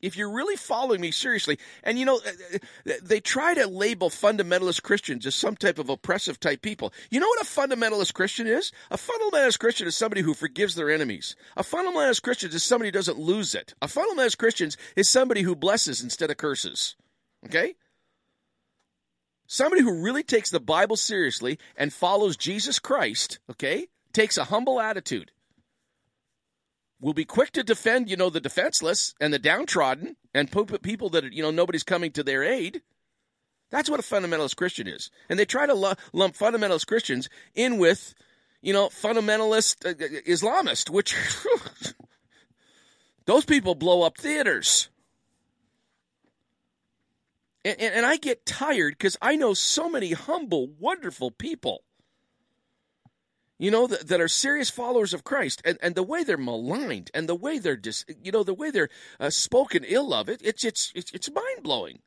if 0.02 0.16
you're 0.16 0.30
really 0.30 0.56
following 0.56 1.00
me 1.00 1.10
seriously 1.10 1.58
and 1.82 1.98
you 1.98 2.04
know 2.04 2.20
uh, 2.26 2.58
uh, 2.90 2.92
they 3.02 3.20
try 3.20 3.54
to 3.54 3.66
label 3.66 4.10
fundamentalist 4.10 4.82
Christians 4.82 5.24
as 5.24 5.34
some 5.34 5.56
type 5.56 5.78
of 5.78 5.88
oppressive 5.88 6.38
type 6.38 6.60
people. 6.60 6.92
You 7.10 7.20
know 7.20 7.28
what 7.28 7.40
a 7.40 7.44
fundamentalist 7.44 8.12
Christian 8.12 8.46
is? 8.46 8.72
A 8.90 8.98
fundamentalist 8.98 9.58
Christian 9.58 9.86
is 9.86 9.96
somebody 9.96 10.20
who 10.20 10.34
forgives 10.34 10.74
their 10.74 10.90
enemies. 10.90 11.36
A 11.56 11.62
fundamentalist 11.62 12.22
Christian 12.22 12.50
is 12.50 12.62
somebody 12.62 12.88
who 12.88 12.92
doesn't 12.92 13.18
lose 13.18 13.54
it. 13.54 13.74
A 13.80 13.86
fundamentalist 13.86 14.38
Christian 14.38 14.70
is 14.96 15.08
somebody 15.08 15.42
who 15.42 15.56
blesses 15.56 16.02
instead 16.02 16.30
of 16.30 16.36
curses. 16.36 16.96
Okay? 17.46 17.74
Somebody 19.46 19.82
who 19.82 20.02
really 20.02 20.22
takes 20.22 20.50
the 20.50 20.60
Bible 20.60 20.96
seriously 20.96 21.58
and 21.76 21.92
follows 21.92 22.36
Jesus 22.36 22.78
Christ, 22.78 23.38
okay, 23.50 23.88
takes 24.12 24.38
a 24.38 24.44
humble 24.44 24.80
attitude, 24.80 25.30
will 27.02 27.12
be 27.12 27.24
quick 27.24 27.50
to 27.50 27.64
defend, 27.64 28.08
you 28.08 28.16
know, 28.16 28.30
the 28.30 28.40
defenseless 28.40 29.12
and 29.20 29.34
the 29.34 29.38
downtrodden 29.38 30.16
and 30.32 30.50
people 30.82 31.10
that, 31.10 31.32
you 31.32 31.42
know, 31.42 31.50
nobody's 31.50 31.82
coming 31.82 32.12
to 32.12 32.22
their 32.22 32.44
aid. 32.44 32.80
That's 33.70 33.90
what 33.90 33.98
a 33.98 34.02
fundamentalist 34.02 34.56
Christian 34.56 34.86
is. 34.86 35.10
And 35.28 35.38
they 35.38 35.44
try 35.44 35.66
to 35.66 35.74
lump 35.74 36.36
fundamentalist 36.36 36.86
Christians 36.86 37.28
in 37.54 37.78
with, 37.78 38.14
you 38.60 38.72
know, 38.72 38.88
fundamentalist 38.88 39.84
uh, 39.84 39.94
Islamist, 40.28 40.90
which 40.90 41.16
those 43.26 43.44
people 43.44 43.74
blow 43.74 44.02
up 44.02 44.16
theaters. 44.16 44.88
And, 47.64 47.80
and, 47.80 47.94
and 47.96 48.06
I 48.06 48.16
get 48.16 48.46
tired 48.46 48.94
because 48.96 49.16
I 49.20 49.34
know 49.34 49.54
so 49.54 49.88
many 49.88 50.12
humble, 50.12 50.68
wonderful 50.78 51.32
people, 51.32 51.82
you 53.62 53.70
know, 53.70 53.86
that, 53.86 54.08
that, 54.08 54.20
are 54.20 54.26
serious 54.26 54.70
followers 54.70 55.14
of 55.14 55.22
Christ. 55.22 55.62
And, 55.64 55.78
and 55.80 55.94
the 55.94 56.02
way 56.02 56.24
they're 56.24 56.36
maligned 56.36 57.12
and 57.14 57.28
the 57.28 57.36
way 57.36 57.60
they're, 57.60 57.76
dis, 57.76 58.04
you 58.20 58.32
know, 58.32 58.42
the 58.42 58.52
way 58.52 58.72
they're 58.72 58.88
uh, 59.20 59.30
spoken 59.30 59.84
ill 59.84 60.12
of 60.12 60.28
it, 60.28 60.40
it's, 60.42 60.64
it's, 60.64 60.90
it's, 60.96 61.12
it's 61.12 61.30
mind 61.30 61.62
blowing. 61.62 62.00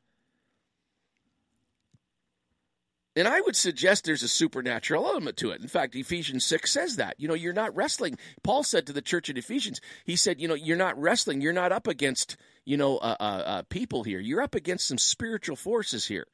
And 3.16 3.26
I 3.26 3.40
would 3.40 3.56
suggest 3.56 4.04
there's 4.04 4.22
a 4.22 4.28
supernatural 4.28 5.06
element 5.06 5.38
to 5.38 5.50
it. 5.50 5.62
In 5.62 5.68
fact, 5.68 5.94
Ephesians 5.94 6.44
6 6.44 6.70
says 6.70 6.96
that. 6.96 7.14
You 7.16 7.26
know, 7.26 7.32
you're 7.32 7.54
not 7.54 7.74
wrestling. 7.74 8.18
Paul 8.42 8.62
said 8.62 8.86
to 8.86 8.92
the 8.92 9.00
church 9.00 9.30
in 9.30 9.38
Ephesians, 9.38 9.80
he 10.04 10.14
said, 10.14 10.38
you 10.38 10.48
know, 10.48 10.54
you're 10.54 10.76
not 10.76 11.00
wrestling. 11.00 11.40
You're 11.40 11.54
not 11.54 11.72
up 11.72 11.86
against, 11.86 12.36
you 12.66 12.76
know, 12.76 12.98
uh, 12.98 13.16
uh, 13.18 13.42
uh, 13.46 13.62
people 13.70 14.02
here. 14.02 14.20
You're 14.20 14.42
up 14.42 14.54
against 14.54 14.86
some 14.86 14.98
spiritual 14.98 15.56
forces 15.56 16.04
here 16.04 16.26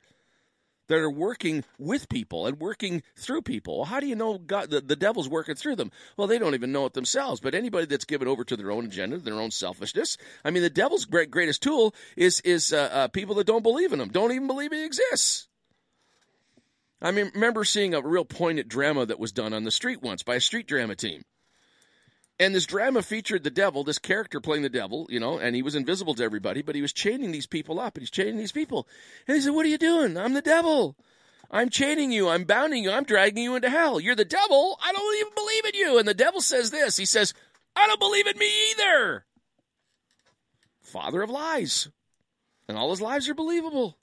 that 0.93 0.99
are 0.99 1.11
working 1.11 1.65
with 1.79 2.11
people 2.11 2.47
and 2.47 2.61
working 2.61 3.03
through 3.17 3.41
people. 3.41 3.79
Well, 3.79 3.87
how 3.87 3.99
do 3.99 4.07
you 4.07 4.15
know 4.15 4.37
God, 4.37 4.69
the, 4.69 4.83
the 4.83 4.95
devil's 4.95 5.27
working 5.27 5.55
through 5.55 5.77
them? 5.77 5.91
Well, 6.19 6.29
they 6.29 6.39
don't 6.39 6.53
even 6.53 6.71
know 6.71 6.85
it 6.85 6.93
themselves. 6.93 7.41
But 7.41 7.55
anybody 7.55 7.87
that's 7.87 8.05
given 8.05 8.29
over 8.29 8.45
to 8.45 8.59
their 8.59 8.71
own 8.71 8.85
agenda, 8.85 9.17
their 9.17 9.41
own 9.41 9.51
selfishness, 9.51 10.19
I 10.45 10.51
mean, 10.51 10.63
the 10.63 10.69
devil's 10.69 11.07
great, 11.07 11.31
greatest 11.31 11.63
tool 11.63 11.95
is, 12.15 12.41
is 12.41 12.75
uh, 12.75 12.91
uh, 12.93 13.09
people 13.09 13.37
that 13.37 13.47
don't 13.47 13.63
believe 13.63 13.95
in 13.95 14.03
him, 14.03 14.11
don't 14.11 14.33
even 14.33 14.47
believe 14.47 14.71
he 14.71 14.85
exists. 14.85 15.49
I 17.01 17.11
mean, 17.11 17.31
remember 17.33 17.65
seeing 17.65 17.95
a 17.95 18.03
real 18.03 18.27
poignant 18.27 18.69
drama 18.69 19.07
that 19.07 19.19
was 19.19 19.33
done 19.33 19.55
on 19.55 19.65
the 19.65 19.71
street 19.71 20.03
once 20.03 20.23
by 20.23 20.35
a 20.35 20.41
street 20.41 20.67
drama 20.69 20.95
team. 20.95 21.23
And 22.43 22.57
this 22.57 22.67
drama 22.67 23.03
featured 23.03 23.45
the 23.45 23.53
devil, 23.53 23.85
this 23.85 24.01
character 24.01 24.41
playing 24.41 24.65
the 24.65 24.69
devil, 24.69 25.07
you 25.09 25.21
know, 25.21 25.39
and 25.39 25.55
he 25.55 25.63
was 25.63 25.77
invisible 25.77 26.17
to 26.17 26.25
everybody, 26.25 26.61
but 26.61 26.75
he 26.75 26.83
was 26.83 26.93
chaining 26.93 27.31
these 27.31 27.47
people 27.47 27.79
up, 27.79 27.95
and 27.95 28.03
he's 28.03 28.11
chaining 28.11 28.37
these 28.37 28.51
people. 28.51 28.89
And 29.29 29.37
he 29.37 29.41
said, 29.41 29.55
What 29.55 29.65
are 29.65 29.69
you 29.69 29.79
doing? 29.79 30.17
I'm 30.17 30.33
the 30.33 30.43
devil. 30.43 30.97
I'm 31.53 31.71
chaining 31.71 32.11
you. 32.11 32.29
I'm 32.29 32.43
bounding 32.43 32.83
you. 32.83 32.91
I'm 32.91 33.05
dragging 33.05 33.45
you 33.45 33.55
into 33.55 33.71
hell. 33.71 34.01
You're 34.01 34.17
the 34.17 34.25
devil. 34.25 34.77
I 34.83 34.91
don't 34.91 35.19
even 35.21 35.35
believe 35.37 35.65
in 35.67 35.75
you. 35.75 35.99
And 36.01 36.09
the 36.09 36.15
devil 36.15 36.41
says 36.41 36.73
this 36.73 36.97
He 36.97 37.05
says, 37.05 37.33
I 37.77 37.87
don't 37.87 38.01
believe 38.01 38.27
in 38.27 38.37
me 38.37 38.51
either. 38.73 39.25
Father 40.81 41.23
of 41.23 41.31
lies. 41.31 41.91
And 42.67 42.77
all 42.77 42.91
his 42.91 43.01
lies 43.01 43.29
are 43.29 43.35
believable. 43.35 43.99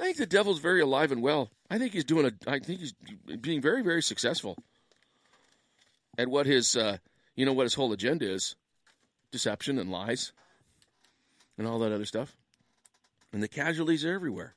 I 0.00 0.04
think 0.04 0.16
the 0.16 0.24
devil's 0.24 0.58
very 0.58 0.80
alive 0.80 1.12
and 1.12 1.22
well. 1.22 1.50
I 1.68 1.78
think 1.78 1.92
he's 1.92 2.04
doing 2.04 2.24
a. 2.24 2.50
I 2.50 2.60
think 2.60 2.80
he's 2.80 2.94
being 3.42 3.60
very, 3.60 3.82
very 3.82 4.02
successful 4.02 4.56
at 6.18 6.28
what 6.28 6.46
his, 6.46 6.76
uh, 6.76 6.98
you 7.36 7.46
know, 7.46 7.52
what 7.52 7.64
his 7.64 7.74
whole 7.74 7.92
agenda 7.92 8.30
is: 8.30 8.56
deception 9.30 9.78
and 9.78 9.90
lies, 9.90 10.32
and 11.58 11.66
all 11.66 11.78
that 11.80 11.92
other 11.92 12.04
stuff. 12.04 12.34
And 13.32 13.42
the 13.42 13.48
casualties 13.48 14.04
are 14.04 14.12
everywhere. 14.12 14.54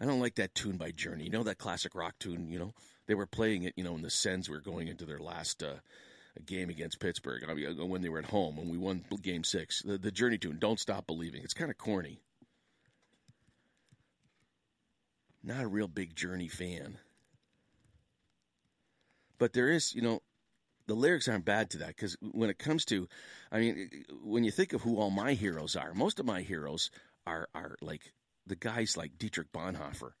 I 0.00 0.06
don't 0.06 0.20
like 0.20 0.36
that 0.36 0.54
tune 0.54 0.78
by 0.78 0.92
Journey. 0.92 1.24
You 1.24 1.30
know 1.30 1.42
that 1.42 1.58
classic 1.58 1.94
rock 1.94 2.14
tune. 2.18 2.50
You 2.50 2.58
know 2.58 2.72
they 3.06 3.14
were 3.14 3.26
playing 3.26 3.64
it. 3.64 3.74
You 3.76 3.84
know, 3.84 3.92
when 3.92 4.02
the 4.02 4.10
Sens 4.10 4.48
were 4.48 4.60
going 4.60 4.88
into 4.88 5.04
their 5.04 5.20
last. 5.20 5.62
Uh, 5.62 5.76
game 6.46 6.70
against 6.70 7.00
Pittsburgh. 7.00 7.44
I 7.48 7.54
mean, 7.54 7.88
when 7.88 8.02
they 8.02 8.08
were 8.08 8.18
at 8.18 8.24
home 8.24 8.56
when 8.56 8.68
we 8.68 8.78
won 8.78 9.04
Game 9.22 9.44
Six. 9.44 9.82
The, 9.82 9.98
the 9.98 10.10
Journey 10.10 10.38
tune, 10.38 10.58
"Don't 10.58 10.80
Stop 10.80 11.06
Believing." 11.06 11.42
It's 11.42 11.54
kind 11.54 11.70
of 11.70 11.78
corny. 11.78 12.20
Not 15.42 15.64
a 15.64 15.68
real 15.68 15.88
big 15.88 16.14
Journey 16.14 16.48
fan, 16.48 16.98
but 19.40 19.52
there 19.52 19.70
is, 19.70 19.92
you 19.92 20.02
know, 20.02 20.22
the 20.86 20.94
lyrics 20.94 21.26
aren't 21.26 21.44
bad 21.44 21.70
to 21.70 21.78
that 21.78 21.88
because 21.88 22.16
when 22.20 22.50
it 22.50 22.58
comes 22.58 22.84
to, 22.84 23.08
I 23.50 23.58
mean, 23.58 23.90
when 24.22 24.44
you 24.44 24.52
think 24.52 24.72
of 24.72 24.82
who 24.82 24.98
all 24.98 25.10
my 25.10 25.34
heroes 25.34 25.74
are, 25.74 25.94
most 25.94 26.20
of 26.20 26.26
my 26.26 26.42
heroes 26.42 26.90
are 27.26 27.48
are 27.54 27.76
like 27.80 28.12
the 28.46 28.56
guys 28.56 28.96
like 28.96 29.18
Dietrich 29.18 29.52
Bonhoeffer, 29.52 30.12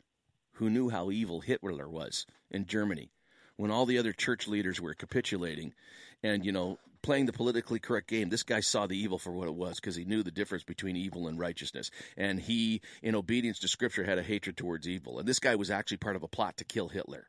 who 0.54 0.70
knew 0.70 0.90
how 0.90 1.12
evil 1.12 1.40
Hitler 1.40 1.88
was 1.88 2.26
in 2.50 2.66
Germany 2.66 3.12
when 3.60 3.70
all 3.70 3.84
the 3.84 3.98
other 3.98 4.14
church 4.14 4.48
leaders 4.48 4.80
were 4.80 4.94
capitulating 4.94 5.74
and, 6.22 6.46
you 6.46 6.50
know, 6.52 6.78
playing 7.02 7.26
the 7.26 7.32
politically 7.32 7.78
correct 7.78 8.08
game, 8.08 8.30
this 8.30 8.42
guy 8.42 8.60
saw 8.60 8.86
the 8.86 8.96
evil 8.96 9.18
for 9.18 9.32
what 9.32 9.48
it 9.48 9.54
was 9.54 9.76
because 9.78 9.96
he 9.96 10.04
knew 10.06 10.22
the 10.22 10.30
difference 10.30 10.64
between 10.64 10.96
evil 10.96 11.28
and 11.28 11.38
righteousness. 11.38 11.90
And 12.16 12.40
he, 12.40 12.80
in 13.02 13.14
obedience 13.14 13.58
to 13.58 13.68
Scripture, 13.68 14.04
had 14.04 14.18
a 14.18 14.22
hatred 14.22 14.56
towards 14.56 14.88
evil. 14.88 15.18
And 15.18 15.28
this 15.28 15.38
guy 15.38 15.56
was 15.56 15.70
actually 15.70 15.98
part 15.98 16.16
of 16.16 16.22
a 16.22 16.28
plot 16.28 16.56
to 16.56 16.64
kill 16.64 16.88
Hitler 16.88 17.26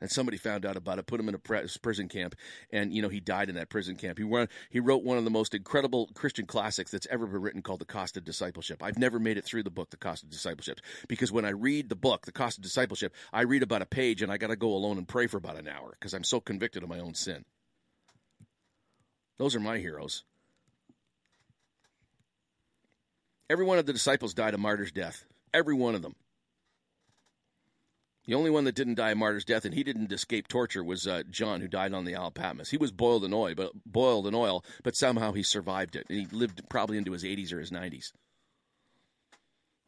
and 0.00 0.10
somebody 0.10 0.36
found 0.36 0.64
out 0.64 0.76
about 0.76 0.98
it, 0.98 1.06
put 1.06 1.20
him 1.20 1.28
in 1.28 1.34
a 1.34 1.38
prison 1.38 2.08
camp, 2.08 2.34
and 2.70 2.92
you 2.92 3.02
know 3.02 3.08
he 3.08 3.20
died 3.20 3.48
in 3.48 3.56
that 3.56 3.68
prison 3.68 3.96
camp. 3.96 4.18
He 4.18 4.24
wrote, 4.24 4.50
he 4.70 4.80
wrote 4.80 5.02
one 5.02 5.18
of 5.18 5.24
the 5.24 5.30
most 5.30 5.54
incredible 5.54 6.08
Christian 6.14 6.46
classics 6.46 6.90
that's 6.90 7.06
ever 7.10 7.26
been 7.26 7.40
written, 7.40 7.62
called 7.62 7.80
"The 7.80 7.86
Cost 7.86 8.16
of 8.16 8.24
Discipleship." 8.24 8.82
I've 8.82 8.98
never 8.98 9.18
made 9.18 9.38
it 9.38 9.44
through 9.44 9.62
the 9.62 9.70
book, 9.70 9.90
"The 9.90 9.96
Cost 9.96 10.22
of 10.22 10.30
Discipleship," 10.30 10.80
because 11.08 11.32
when 11.32 11.44
I 11.44 11.50
read 11.50 11.88
the 11.88 11.96
book, 11.96 12.26
"The 12.26 12.32
Cost 12.32 12.58
of 12.58 12.64
Discipleship," 12.64 13.14
I 13.32 13.42
read 13.42 13.62
about 13.62 13.82
a 13.82 13.86
page 13.86 14.22
and 14.22 14.30
I 14.30 14.38
got 14.38 14.48
to 14.48 14.56
go 14.56 14.74
alone 14.74 14.98
and 14.98 15.08
pray 15.08 15.26
for 15.26 15.36
about 15.36 15.58
an 15.58 15.68
hour 15.68 15.90
because 15.92 16.14
I'm 16.14 16.24
so 16.24 16.40
convicted 16.40 16.82
of 16.82 16.88
my 16.88 16.98
own 16.98 17.14
sin. 17.14 17.44
Those 19.38 19.54
are 19.54 19.60
my 19.60 19.78
heroes. 19.78 20.24
Every 23.50 23.64
one 23.64 23.78
of 23.78 23.86
the 23.86 23.92
disciples 23.92 24.34
died 24.34 24.54
a 24.54 24.58
martyr's 24.58 24.92
death. 24.92 25.24
Every 25.54 25.74
one 25.74 25.94
of 25.94 26.02
them. 26.02 26.14
The 28.28 28.34
only 28.34 28.50
one 28.50 28.64
that 28.64 28.74
didn't 28.74 28.96
die 28.96 29.12
a 29.12 29.14
martyr's 29.14 29.46
death, 29.46 29.64
and 29.64 29.72
he 29.72 29.82
didn't 29.82 30.12
escape 30.12 30.48
torture, 30.48 30.84
was 30.84 31.06
uh, 31.06 31.22
John, 31.30 31.62
who 31.62 31.66
died 31.66 31.94
on 31.94 32.04
the 32.04 32.14
Isle 32.14 32.26
of 32.26 32.34
Patmos. 32.34 32.68
He 32.68 32.76
was 32.76 32.92
boiled 32.92 33.24
in 33.24 33.32
oil, 33.32 33.54
but 33.54 33.72
boiled 33.86 34.26
in 34.26 34.34
oil, 34.34 34.62
but 34.82 34.94
somehow 34.94 35.32
he 35.32 35.42
survived 35.42 35.96
it, 35.96 36.04
and 36.10 36.18
he 36.18 36.26
lived 36.26 36.60
probably 36.68 36.98
into 36.98 37.12
his 37.12 37.24
80s 37.24 37.54
or 37.54 37.58
his 37.58 37.70
90s. 37.70 38.12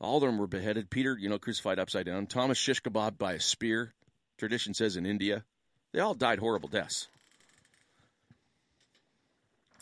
All 0.00 0.16
of 0.16 0.22
them 0.22 0.38
were 0.38 0.46
beheaded. 0.46 0.88
Peter, 0.88 1.18
you 1.20 1.28
know, 1.28 1.38
crucified 1.38 1.78
upside 1.78 2.06
down. 2.06 2.26
Thomas 2.26 2.56
shish 2.56 2.80
kebab 2.80 3.18
by 3.18 3.34
a 3.34 3.40
spear. 3.40 3.92
Tradition 4.38 4.72
says 4.72 4.96
in 4.96 5.04
India, 5.04 5.44
they 5.92 6.00
all 6.00 6.14
died 6.14 6.38
horrible 6.38 6.70
deaths. 6.70 7.08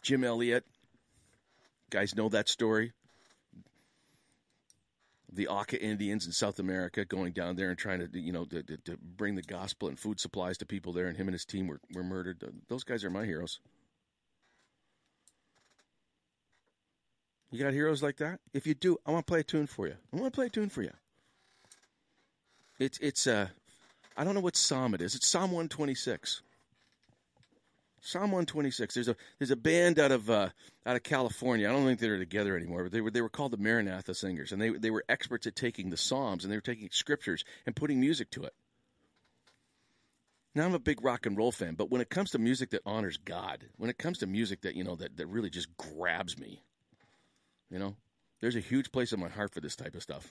Jim 0.02 0.24
Elliot, 0.24 0.64
guys 1.90 2.16
know 2.16 2.28
that 2.28 2.48
story 2.48 2.92
the 5.30 5.48
Auca 5.48 5.80
Indians 5.80 6.26
in 6.26 6.32
South 6.32 6.58
America 6.58 7.04
going 7.04 7.32
down 7.32 7.56
there 7.56 7.68
and 7.68 7.78
trying 7.78 8.00
to, 8.00 8.18
you 8.18 8.32
know, 8.32 8.44
to, 8.46 8.62
to, 8.62 8.96
bring 8.96 9.34
the 9.34 9.42
gospel 9.42 9.88
and 9.88 9.98
food 9.98 10.18
supplies 10.18 10.56
to 10.58 10.66
people 10.66 10.92
there, 10.92 11.06
and 11.06 11.16
him 11.16 11.28
and 11.28 11.34
his 11.34 11.44
team 11.44 11.66
were, 11.66 11.80
were 11.92 12.02
murdered. 12.02 12.42
Those 12.68 12.84
guys 12.84 13.04
are 13.04 13.10
my 13.10 13.26
heroes. 13.26 13.60
You 17.50 17.62
got 17.62 17.72
heroes 17.72 18.02
like 18.02 18.16
that? 18.18 18.40
If 18.52 18.66
you 18.66 18.74
do, 18.74 18.98
I 19.06 19.10
want 19.10 19.26
to 19.26 19.30
play 19.30 19.40
a 19.40 19.44
tune 19.44 19.66
for 19.66 19.86
you. 19.86 19.94
I 20.12 20.16
want 20.16 20.32
to 20.32 20.36
play 20.36 20.46
a 20.46 20.50
tune 20.50 20.68
for 20.68 20.82
you. 20.82 20.92
It's 22.78 22.98
it's 22.98 23.26
uh, 23.26 23.48
I 24.16 24.24
don't 24.24 24.34
know 24.34 24.40
what 24.40 24.56
psalm 24.56 24.94
it 24.94 25.00
is. 25.00 25.14
It's 25.14 25.26
Psalm 25.26 25.50
one 25.50 25.68
twenty 25.68 25.94
six. 25.94 26.42
Psalm 28.08 28.30
126. 28.32 28.94
There's 28.94 29.08
a 29.08 29.16
there's 29.38 29.50
a 29.50 29.56
band 29.56 29.98
out 29.98 30.12
of 30.12 30.30
uh, 30.30 30.48
out 30.86 30.96
of 30.96 31.02
California. 31.02 31.68
I 31.68 31.72
don't 31.72 31.84
think 31.84 32.00
they're 32.00 32.18
together 32.18 32.56
anymore, 32.56 32.84
but 32.84 32.92
they 32.92 33.02
were 33.02 33.10
they 33.10 33.20
were 33.20 33.28
called 33.28 33.52
the 33.52 33.58
Maranatha 33.58 34.14
Singers, 34.14 34.50
and 34.50 34.62
they 34.62 34.70
they 34.70 34.90
were 34.90 35.04
experts 35.10 35.46
at 35.46 35.54
taking 35.54 35.90
the 35.90 35.98
Psalms 35.98 36.42
and 36.42 36.50
they 36.50 36.56
were 36.56 36.62
taking 36.62 36.88
scriptures 36.90 37.44
and 37.66 37.76
putting 37.76 38.00
music 38.00 38.30
to 38.30 38.44
it. 38.44 38.54
Now 40.54 40.64
I'm 40.64 40.74
a 40.74 40.78
big 40.78 41.04
rock 41.04 41.26
and 41.26 41.36
roll 41.36 41.52
fan, 41.52 41.74
but 41.74 41.90
when 41.90 42.00
it 42.00 42.08
comes 42.08 42.30
to 42.30 42.38
music 42.38 42.70
that 42.70 42.80
honors 42.86 43.18
God, 43.18 43.66
when 43.76 43.90
it 43.90 43.98
comes 43.98 44.18
to 44.18 44.26
music 44.26 44.62
that 44.62 44.74
you 44.74 44.84
know 44.84 44.96
that 44.96 45.18
that 45.18 45.26
really 45.26 45.50
just 45.50 45.68
grabs 45.76 46.38
me, 46.38 46.62
you 47.70 47.78
know, 47.78 47.94
There's 48.40 48.56
a 48.56 48.60
huge 48.60 48.90
place 48.90 49.12
in 49.12 49.20
my 49.20 49.28
heart 49.28 49.52
for 49.52 49.60
this 49.60 49.76
type 49.76 49.94
of 49.94 50.02
stuff. 50.02 50.30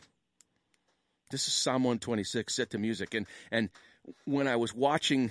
This 1.29 1.47
is 1.47 1.53
Psalm 1.53 1.83
126 1.83 2.55
set 2.55 2.71
to 2.71 2.77
music. 2.77 3.13
And, 3.13 3.27
and 3.51 3.69
when 4.25 4.47
I 4.47 4.55
was 4.55 4.73
watching, 4.73 5.29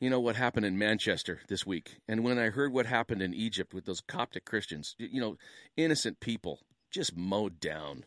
you 0.00 0.10
know, 0.10 0.20
what 0.20 0.36
happened 0.36 0.66
in 0.66 0.78
Manchester 0.78 1.40
this 1.48 1.66
week, 1.66 1.98
and 2.06 2.22
when 2.22 2.38
I 2.38 2.50
heard 2.50 2.72
what 2.72 2.86
happened 2.86 3.22
in 3.22 3.32
Egypt 3.32 3.72
with 3.72 3.86
those 3.86 4.02
Coptic 4.02 4.44
Christians, 4.44 4.94
you 4.98 5.20
know, 5.20 5.36
innocent 5.76 6.20
people 6.20 6.60
just 6.90 7.16
mowed 7.16 7.60
down 7.60 8.04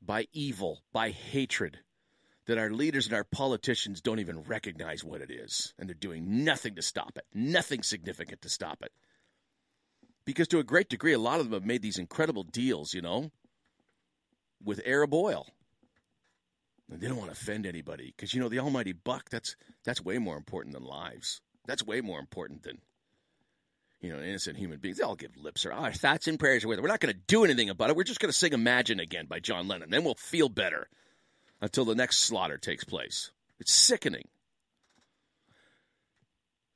by 0.00 0.26
evil, 0.32 0.82
by 0.92 1.10
hatred, 1.10 1.78
that 2.46 2.58
our 2.58 2.70
leaders 2.70 3.06
and 3.06 3.14
our 3.14 3.24
politicians 3.24 4.00
don't 4.00 4.18
even 4.18 4.42
recognize 4.42 5.04
what 5.04 5.20
it 5.20 5.30
is. 5.30 5.72
And 5.78 5.88
they're 5.88 5.94
doing 5.94 6.44
nothing 6.44 6.74
to 6.74 6.82
stop 6.82 7.12
it, 7.16 7.24
nothing 7.32 7.82
significant 7.82 8.42
to 8.42 8.48
stop 8.48 8.82
it. 8.82 8.92
Because 10.24 10.48
to 10.48 10.58
a 10.58 10.64
great 10.64 10.88
degree, 10.88 11.12
a 11.12 11.18
lot 11.18 11.40
of 11.40 11.46
them 11.46 11.54
have 11.54 11.66
made 11.66 11.82
these 11.82 11.98
incredible 11.98 12.42
deals, 12.42 12.94
you 12.94 13.02
know, 13.02 13.30
with 14.62 14.80
Arab 14.84 15.14
oil. 15.14 15.46
They 16.88 17.08
don't 17.08 17.16
want 17.16 17.32
to 17.32 17.40
offend 17.40 17.66
anybody 17.66 18.12
because, 18.14 18.34
you 18.34 18.40
know, 18.40 18.48
the 18.48 18.58
almighty 18.58 18.92
buck, 18.92 19.30
that's, 19.30 19.56
that's 19.84 20.04
way 20.04 20.18
more 20.18 20.36
important 20.36 20.74
than 20.74 20.84
lives. 20.84 21.40
That's 21.66 21.86
way 21.86 22.00
more 22.00 22.18
important 22.18 22.64
than, 22.64 22.78
you 24.00 24.12
know, 24.12 24.20
innocent 24.20 24.58
human 24.58 24.78
beings. 24.78 24.98
They 24.98 25.04
all 25.04 25.14
give 25.14 25.36
lip 25.36 25.58
service. 25.58 25.78
Our 25.78 25.92
thoughts 25.92 26.28
and 26.28 26.38
prayers 26.38 26.64
are 26.64 26.68
with 26.68 26.78
it. 26.78 26.82
We're 26.82 26.88
not 26.88 27.00
going 27.00 27.14
to 27.14 27.20
do 27.26 27.44
anything 27.44 27.70
about 27.70 27.90
it. 27.90 27.96
We're 27.96 28.04
just 28.04 28.20
going 28.20 28.30
to 28.30 28.36
sing 28.36 28.52
Imagine 28.52 29.00
again 29.00 29.26
by 29.26 29.40
John 29.40 29.68
Lennon. 29.68 29.90
Then 29.90 30.04
we'll 30.04 30.14
feel 30.16 30.48
better 30.48 30.88
until 31.60 31.84
the 31.84 31.94
next 31.94 32.18
slaughter 32.18 32.58
takes 32.58 32.84
place. 32.84 33.30
It's 33.58 33.72
sickening. 33.72 34.28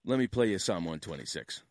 Let 0.05 0.21
me 0.21 0.29
play 0.29 0.51
you 0.51 0.59
Psalm 0.59 0.85
126. 0.85 1.63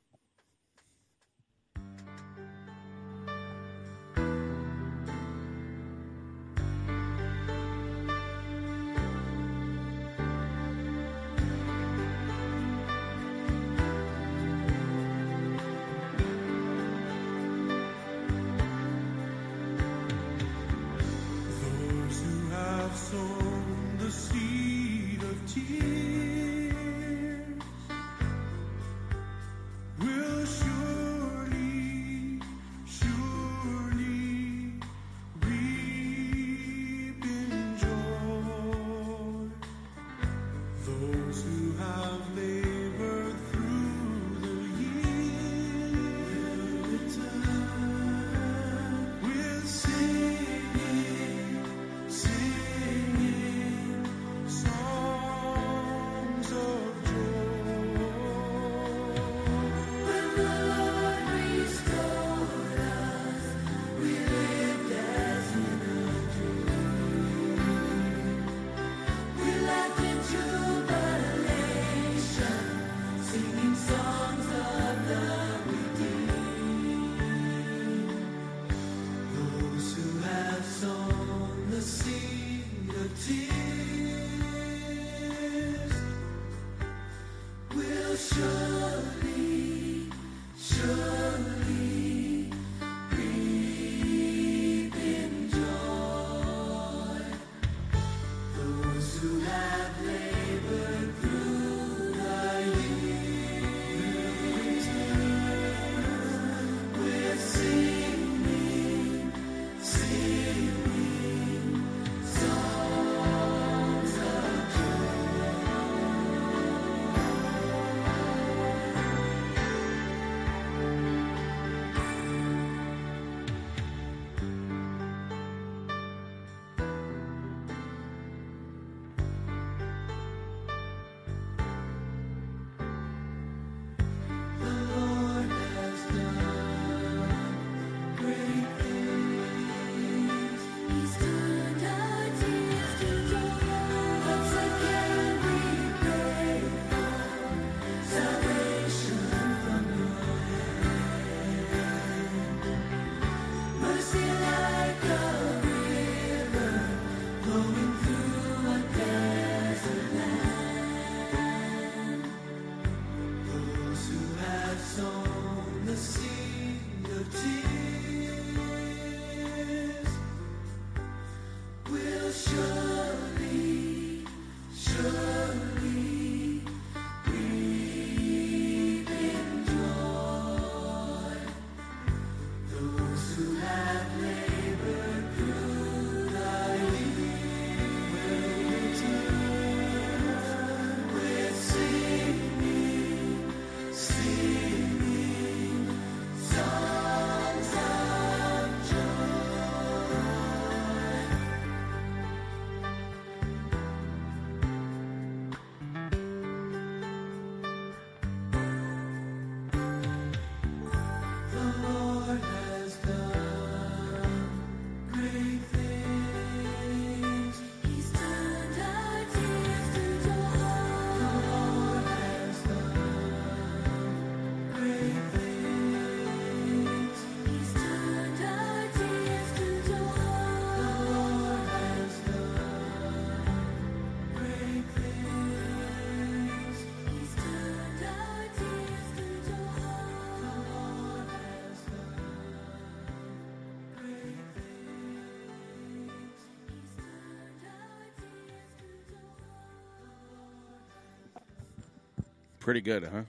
Pretty 252.65 252.81
good, 252.81 253.03
huh? 253.03 253.21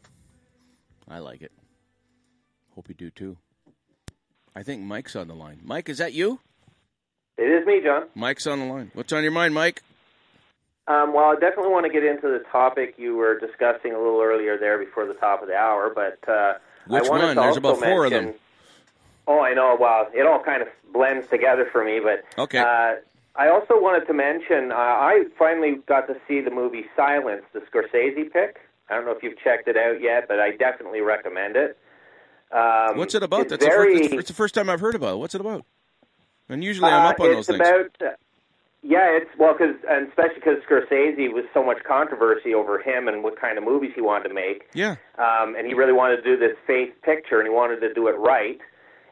I 1.10 1.18
like 1.18 1.42
it. 1.42 1.52
Hope 2.74 2.88
you 2.88 2.94
do 2.94 3.10
too. 3.10 3.36
I 4.54 4.62
think 4.62 4.80
Mike's 4.82 5.14
on 5.14 5.28
the 5.28 5.34
line. 5.34 5.60
Mike, 5.62 5.90
is 5.90 5.98
that 5.98 6.14
you? 6.14 6.40
It 7.36 7.42
is 7.42 7.66
me, 7.66 7.82
John. 7.84 8.04
Mike's 8.14 8.46
on 8.46 8.60
the 8.60 8.64
line. 8.64 8.90
What's 8.94 9.12
on 9.12 9.22
your 9.22 9.32
mind, 9.32 9.52
Mike? 9.52 9.82
Um, 10.88 11.12
well, 11.12 11.26
I 11.26 11.34
definitely 11.34 11.70
want 11.70 11.84
to 11.84 11.92
get 11.92 12.02
into 12.02 12.22
the 12.28 12.44
topic 12.50 12.94
you 12.96 13.14
were 13.16 13.38
discussing 13.38 13.92
a 13.92 13.98
little 13.98 14.22
earlier 14.22 14.56
there 14.56 14.78
before 14.78 15.04
the 15.04 15.12
top 15.12 15.42
of 15.42 15.48
the 15.48 15.54
hour, 15.54 15.92
but 15.94 16.18
uh, 16.26 16.54
Which 16.86 17.04
I 17.04 17.08
wanted 17.10 17.26
one? 17.26 17.36
to 17.36 17.42
There's 17.42 17.56
about 17.58 17.78
four 17.78 18.06
of 18.06 18.12
mention- 18.12 18.30
them. 18.30 18.40
Oh, 19.26 19.40
I 19.42 19.52
know. 19.52 19.76
Well, 19.78 20.08
it 20.14 20.26
all 20.26 20.42
kind 20.42 20.62
of 20.62 20.68
blends 20.94 21.28
together 21.28 21.68
for 21.70 21.84
me, 21.84 22.00
but 22.02 22.24
Okay. 22.40 22.56
Uh, 22.60 22.94
I 23.38 23.50
also 23.50 23.78
wanted 23.78 24.06
to 24.06 24.14
mention 24.14 24.72
uh, 24.72 24.76
I 24.76 25.24
finally 25.38 25.74
got 25.86 26.06
to 26.06 26.16
see 26.26 26.40
the 26.40 26.50
movie 26.50 26.86
Silence, 26.96 27.42
the 27.52 27.60
Scorsese 27.60 28.32
pick. 28.32 28.60
I 28.88 28.94
don't 28.94 29.04
know 29.04 29.12
if 29.12 29.22
you've 29.22 29.38
checked 29.38 29.68
it 29.68 29.76
out 29.76 30.00
yet, 30.00 30.28
but 30.28 30.38
I 30.40 30.52
definitely 30.56 31.00
recommend 31.00 31.56
it. 31.56 31.76
Um, 32.52 32.96
What's 32.98 33.14
it 33.14 33.22
about? 33.22 33.42
It's 33.42 33.50
That's 33.50 33.64
very, 33.64 33.94
the 33.94 34.08
first, 34.08 34.14
it's 34.20 34.28
the 34.28 34.34
first 34.34 34.54
time 34.54 34.70
I've 34.70 34.80
heard 34.80 34.94
about 34.94 35.14
it. 35.14 35.18
What's 35.18 35.34
it 35.34 35.40
about? 35.40 35.64
And 36.48 36.62
usually 36.62 36.88
I'm 36.90 37.06
Uh, 37.06 37.10
up 37.10 37.20
on 37.20 37.32
those 37.32 37.46
things. 37.48 37.58
About, 37.60 37.90
uh, 38.00 38.10
yeah, 38.82 39.16
it's 39.16 39.30
well, 39.36 39.52
because 39.52 39.74
and 39.88 40.06
especially 40.08 40.36
because 40.36 40.58
Scorsese 40.62 41.32
was 41.32 41.44
so 41.52 41.64
much 41.64 41.82
controversy 41.82 42.54
over 42.54 42.78
him 42.78 43.08
and 43.08 43.24
what 43.24 43.40
kind 43.40 43.58
of 43.58 43.64
movies 43.64 43.90
he 43.96 44.00
wanted 44.00 44.28
to 44.28 44.34
make. 44.34 44.68
Yeah. 44.74 44.94
um, 45.18 45.56
and 45.56 45.66
he 45.66 45.74
really 45.74 45.92
wanted 45.92 46.18
to 46.18 46.22
do 46.22 46.36
this 46.36 46.56
faith 46.68 46.92
picture, 47.02 47.40
and 47.40 47.48
he 47.48 47.52
wanted 47.52 47.80
to 47.80 47.92
do 47.92 48.06
it 48.06 48.12
right. 48.12 48.60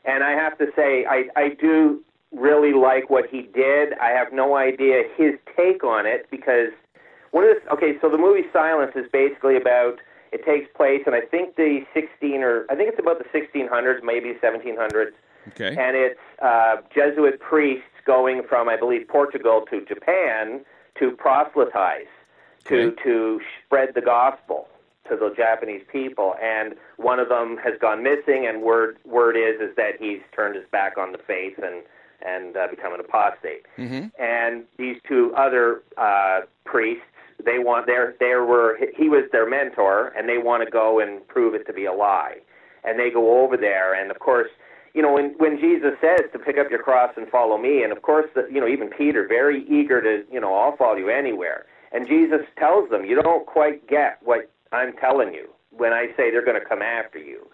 And 0.05 0.23
I 0.23 0.33
have 0.33 0.57
to 0.59 0.67
say, 0.77 1.05
I 1.07 1.25
I 1.35 1.49
do 1.61 2.05
really 2.31 2.73
like 2.73 3.11
what 3.11 3.25
he 3.29 3.43
did. 3.43 3.95
I 4.01 4.11
have 4.11 4.33
no 4.33 4.55
idea 4.57 5.03
his 5.17 5.35
take 5.57 5.83
on 5.83 6.07
it 6.07 6.29
because 6.31 6.71
one 7.35 7.43
of 7.45 7.57
the 7.65 7.73
okay, 7.73 7.99
so 8.01 8.09
the 8.09 8.17
movie 8.19 8.45
Silence 8.53 8.93
is 8.95 9.07
basically 9.13 9.57
about. 9.57 9.99
It 10.33 10.45
takes 10.45 10.67
place, 10.75 11.03
and 11.07 11.15
I 11.15 11.21
think 11.21 11.55
the 11.55 11.85
16 11.95 12.43
or 12.43 12.67
I 12.69 12.75
think 12.75 12.89
it's 12.91 12.99
about 12.99 13.19
the 13.19 13.29
1600s, 13.39 14.03
maybe 14.03 14.35
1700s 14.43 15.13
Okay. 15.49 15.77
and 15.79 15.97
it's 15.97 16.19
uh, 16.43 16.77
Jesuit 16.93 17.39
priests 17.39 17.85
going 18.05 18.43
from, 18.49 18.69
I 18.69 18.77
believe, 18.77 19.07
Portugal 19.07 19.65
to 19.71 19.85
Japan 19.85 20.65
to 20.99 21.13
proselytize, 21.13 22.11
to 22.67 22.77
Okay. 22.89 23.03
to 23.05 23.41
spread 23.65 23.95
the 23.95 24.01
gospel 24.01 24.67
to 25.09 25.17
the 25.17 25.31
Japanese 25.37 25.83
people. 25.93 26.35
And 26.43 26.75
one 26.97 27.21
of 27.21 27.29
them 27.29 27.57
has 27.59 27.75
gone 27.81 28.03
missing, 28.03 28.47
and 28.49 28.63
word 28.63 28.97
word 29.05 29.37
is 29.37 29.61
is 29.61 29.77
that 29.77 30.01
he's 30.01 30.23
turned 30.35 30.55
his 30.57 30.67
back 30.73 30.99
on 30.99 31.13
the 31.13 31.19
faith 31.19 31.59
and 31.63 31.83
and 32.23 32.57
uh, 32.57 32.67
become 32.69 32.93
an 32.95 33.01
apostate. 33.01 33.67
Mm-hmm. 33.79 34.07
And 34.21 34.65
these 34.79 34.97
two 35.07 35.33
other 35.37 35.83
uh, 35.97 36.41
priests, 36.65 37.05
they 37.45 37.59
want 37.59 37.87
their 37.87 38.15
they 38.21 38.35
were 38.35 38.79
he 38.97 39.09
was 39.09 39.25
their 39.33 39.49
mentor, 39.49 40.13
and 40.17 40.29
they 40.29 40.39
want 40.39 40.65
to 40.65 40.71
go 40.71 41.01
and 41.01 41.27
prove 41.29 41.55
it 41.55 41.67
to 41.67 41.73
be 41.73 41.85
a 41.85 41.93
lie. 41.93 42.37
And 42.85 42.99
they 42.99 43.11
go 43.11 43.43
over 43.43 43.57
there, 43.57 43.95
and 43.95 44.11
of 44.11 44.19
course, 44.19 44.49
you 44.95 45.03
know, 45.03 45.13
when 45.13 45.35
when 45.39 45.59
Jesus 45.59 45.93
says 46.01 46.31
to 46.33 46.39
pick 46.39 46.57
up 46.57 46.71
your 46.71 46.83
cross 46.83 47.13
and 47.17 47.29
follow 47.29 47.59
me, 47.59 47.83
and 47.83 47.93
of 47.93 48.03
course, 48.03 48.27
the, 48.35 48.47
you 48.51 48.61
know, 48.61 48.69
even 48.69 48.89
Peter, 48.89 49.27
very 49.27 49.65
eager 49.69 50.01
to, 50.01 50.25
you 50.33 50.41
know, 50.41 50.55
I'll 50.55 50.77
follow 50.77 50.97
you 50.97 51.11
anywhere. 51.11 51.67
And 51.93 52.07
Jesus 52.07 52.41
tells 52.59 52.91
them, 52.91 53.05
you 53.05 53.21
don't 53.21 53.47
quite 53.47 53.87
get 53.89 54.19
what 54.23 54.51
I'm 54.73 54.93
telling 54.97 55.33
you 55.35 55.49
when 55.71 55.93
I 55.93 56.07
say 56.17 56.31
they're 56.31 56.45
going 56.45 56.61
to 56.61 56.69
come 56.69 56.83
after 56.83 57.19
you, 57.19 57.47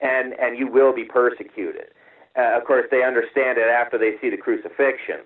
and 0.00 0.32
and 0.34 0.58
you 0.58 0.66
will 0.66 0.94
be 0.94 1.04
persecuted. 1.04 1.88
Uh, 2.38 2.56
of 2.56 2.64
course, 2.64 2.86
they 2.90 3.02
understand 3.02 3.58
it 3.58 3.68
after 3.68 3.98
they 3.98 4.12
see 4.20 4.30
the 4.30 4.36
crucifixion, 4.36 5.20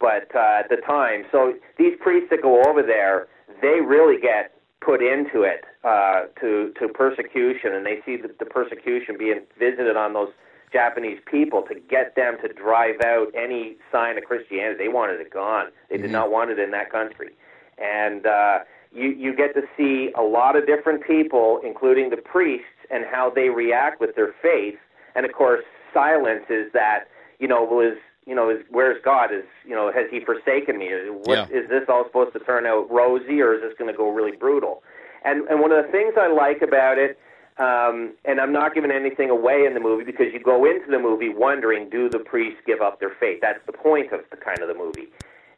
but 0.00 0.28
uh, 0.34 0.60
at 0.60 0.68
the 0.68 0.78
time, 0.86 1.24
so 1.30 1.54
these 1.78 1.94
priests 2.00 2.28
that 2.30 2.42
go 2.42 2.62
over 2.66 2.82
there, 2.82 3.28
they 3.60 3.80
really 3.80 4.20
get 4.20 4.52
put 4.80 5.02
into 5.02 5.42
it 5.42 5.64
uh, 5.84 6.22
to 6.40 6.72
to 6.78 6.88
persecution, 6.88 7.74
and 7.74 7.84
they 7.84 8.00
see 8.04 8.16
the, 8.16 8.30
the 8.38 8.44
persecution 8.46 9.16
being 9.18 9.40
visited 9.58 9.96
on 9.96 10.12
those 10.12 10.30
Japanese 10.72 11.18
people 11.30 11.62
to 11.62 11.74
get 11.88 12.14
them 12.16 12.36
to 12.42 12.52
drive 12.52 12.96
out 13.04 13.28
any 13.34 13.76
sign 13.90 14.18
of 14.18 14.24
Christianity. 14.24 14.76
They 14.84 14.88
wanted 14.88 15.20
it 15.20 15.30
gone. 15.30 15.66
They 15.90 15.96
did 15.96 16.10
Mhm. 16.10 16.12
not 16.12 16.30
want 16.30 16.50
it 16.50 16.58
in 16.58 16.70
that 16.72 16.90
country, 16.90 17.30
and 17.78 18.26
uh, 18.26 18.60
you 18.92 19.10
you 19.10 19.34
get 19.34 19.54
to 19.54 19.62
see 19.76 20.12
a 20.16 20.22
lot 20.22 20.56
of 20.56 20.66
different 20.66 21.02
people, 21.04 21.60
including 21.64 22.10
the 22.10 22.16
priests, 22.16 22.66
and 22.90 23.04
how 23.04 23.30
they 23.30 23.48
react 23.48 24.00
with 24.00 24.14
their 24.16 24.32
faith. 24.42 24.78
And 25.14 25.24
of 25.24 25.32
course, 25.32 25.64
silence 25.94 26.44
is 26.50 26.70
that 26.72 27.04
you 27.38 27.48
know 27.48 27.64
was 27.64 27.96
you 28.26 28.34
know 28.34 28.50
is 28.50 28.58
where's 28.70 29.00
God? 29.04 29.32
Is 29.32 29.44
you 29.64 29.74
know 29.74 29.90
has 29.92 30.06
He 30.10 30.20
forsaken 30.20 30.78
me? 30.78 30.88
What 31.24 31.50
is 31.50 31.62
Yeah. 31.70 31.78
this 31.78 31.88
all 31.88 32.04
supposed 32.04 32.32
to 32.34 32.40
turn 32.40 32.66
out 32.66 32.90
rosy, 32.90 33.40
or 33.40 33.54
is 33.54 33.62
this 33.62 33.72
going 33.78 33.90
to 33.90 33.96
go 33.96 34.10
really 34.10 34.36
brutal? 34.36 34.82
And 35.24 35.46
and 35.48 35.60
one 35.60 35.72
of 35.72 35.84
the 35.84 35.90
things 35.90 36.14
I 36.18 36.26
like 36.26 36.60
about 36.60 36.98
it, 36.98 37.18
um, 37.58 38.12
and 38.24 38.40
I'm 38.40 38.52
not 38.52 38.74
giving 38.74 38.90
anything 38.90 39.30
away 39.30 39.64
in 39.64 39.74
the 39.74 39.80
movie 39.80 40.04
because 40.04 40.32
you 40.32 40.40
go 40.40 40.64
into 40.64 40.90
the 40.90 40.98
movie 40.98 41.28
wondering, 41.30 41.88
do 41.88 42.08
the 42.10 42.18
priests 42.18 42.60
give 42.66 42.80
up 42.80 43.00
their 43.00 43.12
faith? 43.18 43.38
That's 43.40 43.64
the 43.66 43.72
point 43.72 44.12
of 44.12 44.20
the 44.30 44.36
kind 44.36 44.58
of 44.60 44.68
the 44.68 44.74
movie, 44.74 45.08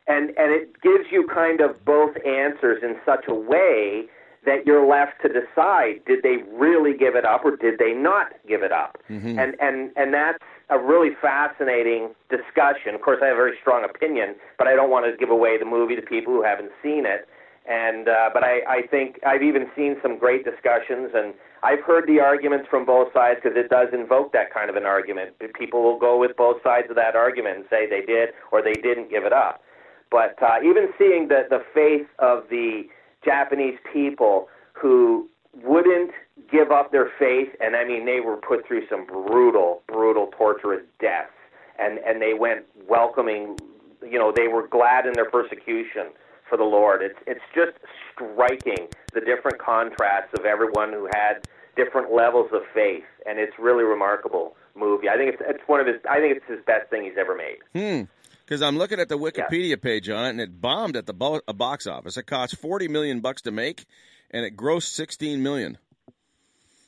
and 0.06 0.28
and 0.38 0.52
it 0.52 0.80
gives 0.82 1.10
you 1.10 1.26
kind 1.26 1.60
of 1.60 1.84
both 1.84 2.16
answers 2.24 2.82
in 2.82 2.96
such 3.04 3.24
a 3.28 3.34
way 3.34 4.06
that 4.44 4.66
you're 4.66 4.86
left 4.86 5.20
to 5.22 5.28
decide: 5.28 6.04
did 6.06 6.22
they 6.22 6.36
really 6.52 6.94
give 6.96 7.16
it 7.16 7.24
up, 7.24 7.44
or 7.44 7.56
did 7.56 7.78
they 7.78 7.92
not 7.94 8.32
give 8.46 8.62
it 8.62 8.72
up? 8.72 8.98
Mm-hmm. 9.10 9.38
and 9.38 9.56
and 9.58 9.90
and 9.96 10.12
that's 10.12 10.38
a 10.70 10.78
really 10.78 11.10
fascinating 11.20 12.10
discussion. 12.28 12.94
Of 12.94 13.00
course, 13.00 13.18
I 13.22 13.26
have 13.26 13.34
a 13.34 13.36
very 13.36 13.56
strong 13.60 13.84
opinion, 13.84 14.36
but 14.58 14.66
I 14.66 14.74
don't 14.74 14.90
want 14.90 15.06
to 15.06 15.16
give 15.16 15.30
away 15.30 15.58
the 15.58 15.64
movie 15.64 15.96
to 15.96 16.02
people 16.02 16.32
who 16.32 16.42
haven't 16.42 16.70
seen 16.82 17.06
it. 17.06 17.28
And 17.66 18.08
uh, 18.08 18.30
but 18.32 18.44
I, 18.44 18.60
I 18.68 18.82
think 18.90 19.20
I've 19.26 19.42
even 19.42 19.66
seen 19.76 19.96
some 20.02 20.18
great 20.18 20.44
discussions, 20.44 21.10
and 21.14 21.34
I've 21.62 21.80
heard 21.80 22.06
the 22.06 22.20
arguments 22.20 22.66
from 22.70 22.86
both 22.86 23.12
sides 23.12 23.40
because 23.42 23.58
it 23.58 23.68
does 23.68 23.88
invoke 23.92 24.32
that 24.32 24.52
kind 24.52 24.70
of 24.70 24.76
an 24.76 24.84
argument. 24.84 25.34
People 25.58 25.82
will 25.82 25.98
go 25.98 26.18
with 26.18 26.36
both 26.36 26.62
sides 26.62 26.88
of 26.88 26.96
that 26.96 27.14
argument 27.14 27.56
and 27.56 27.64
say 27.68 27.88
they 27.88 28.04
did 28.04 28.30
or 28.52 28.62
they 28.62 28.72
didn't 28.72 29.10
give 29.10 29.24
it 29.24 29.32
up. 29.32 29.62
But 30.10 30.42
uh, 30.42 30.60
even 30.64 30.88
seeing 30.98 31.28
the 31.28 31.44
the 31.50 31.60
faith 31.74 32.06
of 32.18 32.44
the 32.48 32.84
Japanese 33.24 33.78
people 33.92 34.48
who 34.72 35.28
wouldn't 35.54 36.10
give 36.50 36.70
up 36.70 36.92
their 36.92 37.10
faith, 37.18 37.48
and 37.60 37.76
I 37.76 37.84
mean 37.84 38.06
they 38.06 38.20
were 38.20 38.36
put 38.36 38.66
through 38.66 38.86
some 38.88 39.06
brutal, 39.06 39.82
brutal, 39.86 40.30
torturous 40.36 40.82
deaths, 41.00 41.32
and 41.78 41.98
and 41.98 42.20
they 42.20 42.34
went 42.34 42.64
welcoming, 42.88 43.56
you 44.02 44.18
know, 44.18 44.32
they 44.34 44.48
were 44.48 44.66
glad 44.66 45.06
in 45.06 45.12
their 45.14 45.30
persecution 45.30 46.08
for 46.48 46.56
the 46.56 46.64
Lord. 46.64 47.02
It's 47.02 47.18
it's 47.26 47.44
just 47.54 47.76
striking 48.12 48.88
the 49.14 49.20
different 49.20 49.58
contrasts 49.58 50.32
of 50.38 50.44
everyone 50.44 50.92
who 50.92 51.08
had 51.12 51.46
different 51.76 52.12
levels 52.12 52.50
of 52.52 52.62
faith, 52.74 53.04
and 53.26 53.38
it's 53.38 53.52
really 53.58 53.84
remarkable 53.84 54.56
movie. 54.76 55.08
I 55.08 55.16
think 55.16 55.34
it's 55.34 55.42
it's 55.46 55.68
one 55.68 55.80
of 55.80 55.86
his. 55.86 55.96
I 56.08 56.20
think 56.20 56.36
it's 56.36 56.46
his 56.46 56.64
best 56.66 56.90
thing 56.90 57.04
he's 57.04 57.18
ever 57.18 57.36
made. 57.36 57.58
Hmm. 57.74 58.04
Because 58.44 58.62
I'm 58.62 58.78
looking 58.78 58.98
at 58.98 59.10
the 59.10 59.18
Wikipedia 59.18 59.80
page 59.80 60.08
on 60.08 60.24
it, 60.24 60.30
and 60.30 60.40
it 60.40 60.58
bombed 60.58 60.96
at 60.96 61.04
the 61.04 61.12
bo- 61.12 61.42
box 61.54 61.86
office. 61.86 62.16
It 62.16 62.22
cost 62.22 62.56
40 62.56 62.88
million 62.88 63.20
bucks 63.20 63.42
to 63.42 63.50
make, 63.50 63.84
and 64.30 64.44
it 64.44 64.56
grossed 64.56 64.94
16 64.94 65.42
million. 65.42 65.78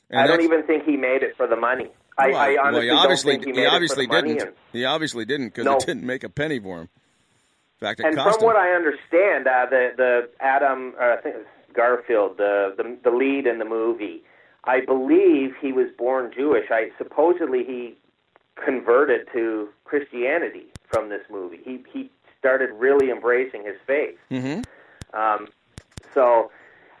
And 0.09 0.19
I 0.21 0.27
don't 0.27 0.41
even 0.41 0.63
think 0.63 0.83
he 0.83 0.97
made 0.97 1.23
it 1.23 1.35
for 1.37 1.47
the 1.47 1.55
money. 1.55 1.89
I, 2.17 2.27
well, 2.29 2.37
I 2.37 2.47
well, 2.49 2.65
honestly 2.65 2.85
he 2.85 2.91
obviously, 2.91 3.33
don't 3.37 3.43
think 3.43 3.55
he 3.55 3.61
made 3.61 3.67
obviously 3.67 4.03
it 4.03 4.07
for 4.09 4.15
the 4.15 4.27
didn't. 4.27 4.41
And, 4.41 4.55
He 4.73 4.85
obviously 4.85 5.25
didn't 5.25 5.47
because 5.47 5.65
No. 5.65 5.77
it 5.77 5.85
didn't 5.85 6.03
make 6.03 6.23
a 6.23 6.29
penny 6.29 6.59
for 6.59 6.81
him. 6.81 6.89
In 7.81 7.87
fact, 7.87 7.99
and 8.01 8.15
from 8.15 8.33
what. 8.45 8.55
I 8.57 8.73
understand, 8.73 9.47
uh, 9.47 9.65
the 9.69 9.91
the 9.97 10.29
Adam, 10.39 10.93
uh, 11.01 11.15
I 11.17 11.21
think 11.21 11.35
Garfield, 11.73 12.37
the, 12.37 12.75
the 12.77 12.97
the 13.03 13.09
lead 13.09 13.47
in 13.47 13.57
the 13.57 13.65
movie, 13.65 14.21
I 14.65 14.81
believe 14.81 15.55
he 15.59 15.71
was 15.71 15.87
born 15.97 16.31
Jewish. 16.35 16.69
I 16.69 16.91
supposedly 16.99 17.63
he 17.63 17.95
converted 18.63 19.27
to 19.33 19.69
Christianity 19.85 20.65
from 20.89 21.09
this 21.09 21.21
movie. 21.31 21.59
He 21.63 21.83
he 21.91 22.11
started 22.37 22.69
really 22.73 23.09
embracing 23.09 23.63
his 23.65 23.77
faith. 23.87 24.17
Mm-hmm. 24.29 24.61
Um, 25.19 25.47
so 26.13 26.51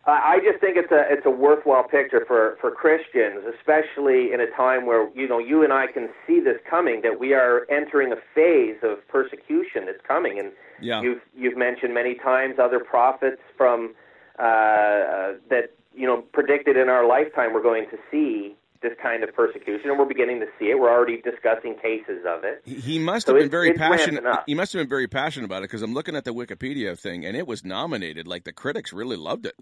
I 0.05 0.11
I 0.35 0.39
just 0.39 0.59
think 0.59 0.77
it's 0.77 0.91
a 0.91 1.03
it's 1.11 1.25
a 1.25 1.29
worthwhile 1.29 1.83
picture 1.83 2.23
for 2.27 2.57
for 2.59 2.71
Christians, 2.71 3.43
especially 3.57 4.33
in 4.33 4.39
a 4.41 4.47
time 4.55 4.85
where 4.85 5.09
you 5.15 5.27
know 5.27 5.39
you 5.39 5.63
and 5.63 5.71
I 5.73 5.87
can 5.87 6.09
see 6.25 6.39
this 6.39 6.57
coming 6.69 7.01
that 7.03 7.19
we 7.19 7.33
are 7.33 7.65
entering 7.69 8.11
a 8.11 8.17
phase 8.35 8.77
of 8.83 9.05
persecution 9.07 9.85
that's 9.85 10.01
coming, 10.07 10.39
and 10.39 10.51
Yeah. 10.81 11.01
you've 11.01 11.21
you've 11.35 11.57
mentioned 11.57 11.93
many 11.93 12.15
times 12.15 12.55
other 12.59 12.79
prophets 12.79 13.41
from 13.57 13.93
uh, 14.39 14.41
uh, 14.41 15.33
that 15.49 15.71
you 15.93 16.07
know 16.07 16.21
predicted 16.33 16.77
in 16.77 16.89
our 16.89 17.05
lifetime 17.07 17.53
we're 17.53 17.61
going 17.61 17.85
to 17.91 17.97
see 18.09 18.55
this 18.81 18.93
kind 18.99 19.23
of 19.23 19.31
persecution, 19.35 19.91
and 19.91 19.99
we're 19.99 20.05
beginning 20.05 20.39
to 20.39 20.47
see 20.57 20.71
it. 20.71 20.79
We're 20.79 20.89
already 20.89 21.21
discussing 21.21 21.75
cases 21.75 22.25
of 22.27 22.43
it. 22.43 22.63
He- 22.65 22.97
must 22.97 23.27
So 23.27 23.33
have 23.35 23.39
been 23.39 23.45
it's- 23.45 23.51
very 23.51 23.73
passionate. 23.73 24.23
He 24.47 24.55
must 24.55 24.73
have 24.73 24.79
been 24.79 24.89
very 24.89 25.07
passionate 25.07 25.45
about 25.45 25.59
it 25.59 25.69
because 25.69 25.83
I'm 25.83 25.93
looking 25.93 26.15
at 26.15 26.25
the 26.25 26.33
Wikipedia 26.33 26.97
thing, 26.97 27.23
and 27.23 27.37
it 27.37 27.45
was 27.45 27.63
nominated. 27.63 28.27
Like 28.27 28.43
the 28.43 28.51
critics 28.53 28.91
really 28.91 29.17
loved 29.17 29.45
it. 29.45 29.53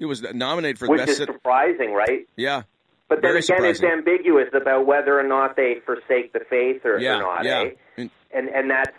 It 0.00 0.06
was 0.06 0.22
nominated 0.22 0.78
for 0.78 0.86
the 0.86 0.90
which 0.92 0.98
best. 1.00 1.10
is 1.10 1.16
cit- 1.18 1.26
surprising, 1.28 1.92
right? 1.92 2.26
yeah. 2.36 2.62
But 3.08 3.22
then 3.22 3.32
Very 3.32 3.38
again, 3.40 3.64
it's 3.64 3.82
ambiguous 3.82 4.48
about 4.54 4.86
whether 4.86 5.18
or 5.18 5.24
not 5.24 5.56
they 5.56 5.80
forsake 5.84 6.32
the 6.32 6.40
faith 6.48 6.84
or, 6.84 6.98
Yeah, 6.98 7.16
or 7.16 7.20
not. 7.22 7.44
yeah. 7.44 7.60
Eh? 7.62 7.70
And- 7.98 8.10
And 8.32 8.48
and 8.48 8.70
that's 8.70 8.96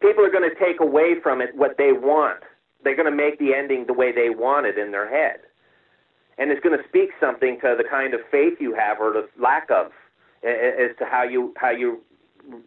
people 0.00 0.24
are 0.24 0.30
going 0.30 0.48
to 0.48 0.54
take 0.56 0.80
away 0.80 1.20
from 1.22 1.40
it 1.40 1.54
what 1.54 1.76
they 1.78 1.92
want. 1.92 2.40
They're 2.84 2.96
going 2.96 3.10
to 3.10 3.16
make 3.16 3.38
the 3.38 3.54
ending 3.54 3.86
the 3.86 3.92
way 3.92 4.12
they 4.12 4.30
want 4.30 4.66
it 4.66 4.78
in 4.78 4.90
their 4.92 5.08
head. 5.08 5.40
and 6.38 6.50
it's 6.50 6.62
going 6.62 6.76
to 6.76 6.82
speak 6.88 7.10
something 7.20 7.60
to 7.60 7.74
the 7.76 7.84
kind 7.84 8.14
of 8.14 8.20
faith 8.30 8.54
you 8.58 8.74
have 8.74 8.98
or 8.98 9.12
the 9.12 9.28
lack 9.40 9.70
of, 9.70 9.92
as 10.42 10.96
to 10.98 11.04
how 11.04 11.22
you 11.22 11.52
how 11.58 11.70
you 11.70 12.00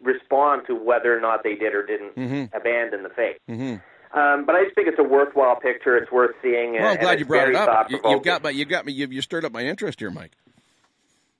respond 0.02 0.62
to 0.68 0.74
whether 0.74 1.14
or 1.14 1.20
not 1.20 1.42
they 1.42 1.56
did 1.56 1.74
or 1.74 1.84
didn't 1.84 2.14
Mhm. 2.14 2.54
abandon 2.54 3.02
the 3.02 3.08
faith. 3.10 3.36
Mm-hmm. 3.50 3.74
Um, 4.12 4.44
but 4.44 4.54
I 4.54 4.64
just 4.64 4.74
think 4.74 4.88
it's 4.88 4.98
a 4.98 5.02
worthwhile 5.02 5.56
picture. 5.56 5.96
It's 5.96 6.10
worth 6.10 6.34
seeing. 6.42 6.76
And, 6.76 6.84
Well, 6.84 6.92
I'm 6.94 7.00
glad 7.00 7.18
you 7.18 7.26
brought 7.26 7.48
it 7.48 7.54
up. 7.54 7.90
You, 7.90 8.00
you've 8.04 8.22
got 8.22 8.42
my, 8.42 8.50
you 8.50 8.64
got 8.64 8.86
me. 8.86 8.92
You, 8.92 9.06
you 9.08 9.20
stirred 9.22 9.44
up 9.44 9.52
my 9.52 9.62
interest 9.62 10.00
here, 10.00 10.10
Mike. 10.10 10.32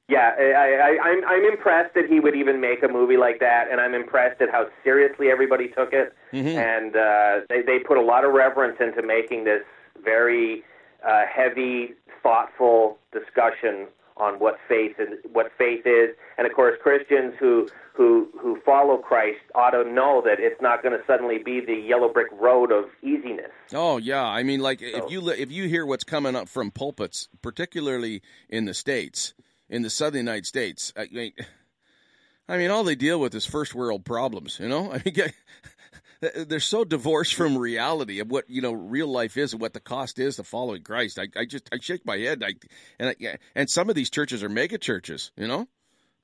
Yeah, 0.09 0.34
I, 0.38 0.98
I, 1.02 1.09
I'm 1.09 1.24
I'm 1.24 1.44
impressed 1.44 1.94
that 1.94 2.06
he 2.06 2.20
would 2.20 2.36
even 2.36 2.60
make 2.60 2.84
a 2.84 2.88
movie 2.88 3.16
like 3.16 3.40
that, 3.40 3.66
and 3.72 3.80
I'm 3.80 3.93
impressed 3.93 4.40
at 4.40 4.51
how 4.51 4.68
seriously 4.84 5.30
everybody 5.30 5.66
took 5.68 5.93
it, 5.93 6.14
Mhm. 6.32 6.55
and 6.55 6.94
uh, 6.94 7.44
they 7.48 7.62
they 7.62 7.80
put 7.80 7.98
a 7.98 8.02
lot 8.02 8.24
of 8.24 8.32
reverence 8.32 8.76
into 8.78 9.02
making 9.02 9.44
this 9.44 9.62
very 10.05 10.62
uh, 11.05 11.22
heavy, 11.26 11.94
thoughtful 12.22 12.98
discussion 13.12 13.88
on 14.16 14.34
what 14.34 14.59
faith 14.68 14.97
is, 14.98 15.18
what 15.32 15.52
faith 15.59 15.86
is, 15.86 16.10
and 16.38 16.47
of 16.47 16.52
course 16.55 16.76
Christians 16.82 17.34
who 17.38 17.68
who 17.93 18.28
who 18.40 18.60
follow 18.64 18.98
Christ 18.98 19.40
ought 19.55 19.70
to 19.70 19.84
know 19.84 20.22
that 20.24 20.38
it's 20.38 20.60
not 20.60 20.82
going 20.82 20.98
to 20.98 21.05
suddenly 21.06 21.38
be 21.38 21.60
the 21.60 21.74
yellow 21.74 22.12
brick 22.12 22.28
road 22.32 22.70
of 22.70 22.84
easiness. 23.02 23.51
Oh 23.72 23.97
yeah, 23.98 24.24
I 24.24 24.43
mean, 24.43 24.60
like 24.60 24.80
if 24.82 25.10
you 25.10 25.28
if 25.30 25.51
you 25.51 25.68
hear 25.68 25.86
what's 25.86 26.05
coming 26.05 26.36
up 26.36 26.48
from 26.48 26.70
pulpits, 26.70 27.28
particularly 27.43 28.22
in 28.48 28.66
the 28.66 28.74
states, 28.74 29.34
in 29.68 29.82
the 29.82 29.90
southern 29.90 30.18
United 30.18 30.47
States, 30.47 30.93
I 30.97 31.09
mean, 31.10 31.32
I 32.48 32.59
mean, 32.59 32.70
all 32.70 32.84
they 32.84 32.94
deal 32.94 33.18
with 33.18 33.34
is 33.34 33.47
first 33.47 33.74
world 33.74 34.05
problems. 34.05 34.59
You 34.60 34.68
know, 34.68 34.93
I 34.94 35.02
mean, 35.05 35.32
they're 36.20 36.60
so 36.60 36.84
divorced 36.84 37.34
from 37.34 37.56
reality 37.56 38.20
of 38.20 38.30
what 38.30 38.48
you 38.48 38.62
know 38.62 38.72
real 38.72 39.09
life 39.09 39.36
is 39.36 39.52
and 39.52 39.60
what 39.60 39.72
the 39.72 39.80
cost 39.80 40.18
is 40.18 40.36
to 40.36 40.44
following 40.44 40.82
Christ. 40.82 41.18
I, 41.18 41.28
I 41.36 41.44
just 41.44 41.68
I 41.72 41.78
shake 41.80 42.06
my 42.06 42.16
head. 42.16 42.43
I 42.44 42.55
and 42.98 43.10
I, 43.10 43.38
and 43.55 43.68
some 43.68 43.88
of 43.88 43.94
these 43.94 44.10
churches 44.10 44.43
are 44.43 44.48
mega 44.48 44.78
churches. 44.78 45.32
You 45.36 45.47
know. 45.47 45.68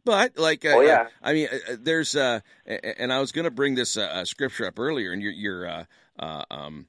But 0.04 0.36
like, 0.36 0.64
uh, 0.64 0.74
Oh, 0.74 0.80
yeah. 0.80 1.08
I 1.22 1.32
mean, 1.32 1.48
uh, 1.52 1.72
uh, 1.72 1.76
there's, 1.80 2.16
uh, 2.16 2.40
and 2.66 3.12
I 3.12 3.20
was 3.20 3.30
going 3.30 3.44
to 3.44 3.50
bring 3.50 3.74
this 3.76 3.96
uh, 3.96 4.02
uh, 4.02 4.24
scripture 4.24 4.66
up 4.66 4.78
earlier, 4.78 5.12
and 5.12 5.22
your, 5.22 5.32
your, 5.32 5.68
uh, 5.68 5.84
uh, 6.18 6.44
um, 6.50 6.86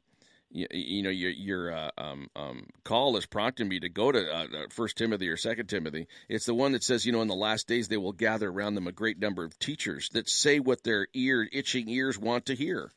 you, 0.53 0.67
you 0.71 1.03
know, 1.03 1.09
your 1.09 1.31
your 1.31 1.73
uh, 1.73 1.91
um, 1.97 2.30
um, 2.35 2.67
call 2.84 3.17
is 3.17 3.25
prompting 3.25 3.67
me 3.67 3.80
to 3.80 3.89
go 3.89 4.11
to 4.11 4.34
uh, 4.34 4.47
First 4.69 4.97
Timothy 4.97 5.27
or 5.27 5.35
Second 5.35 5.67
Timothy. 5.67 6.07
It's 6.30 6.45
the 6.45 6.53
one 6.53 6.71
that 6.71 6.84
says, 6.84 7.05
you 7.05 7.11
know, 7.11 7.21
in 7.21 7.27
the 7.27 7.35
last 7.35 7.67
days 7.67 7.88
they 7.88 7.97
will 7.97 8.13
gather 8.13 8.49
around 8.49 8.75
them 8.75 8.88
a 8.88 8.91
great 8.91 9.19
number 9.19 9.43
of 9.43 9.57
teachers 9.59 10.09
that 10.13 10.30
say 10.30 10.59
what 10.59 10.84
their 10.84 11.07
ear 11.13 11.47
itching 11.51 11.89
ears 11.89 12.17
want 12.17 12.45
to 12.45 12.55
hear. 12.55 12.91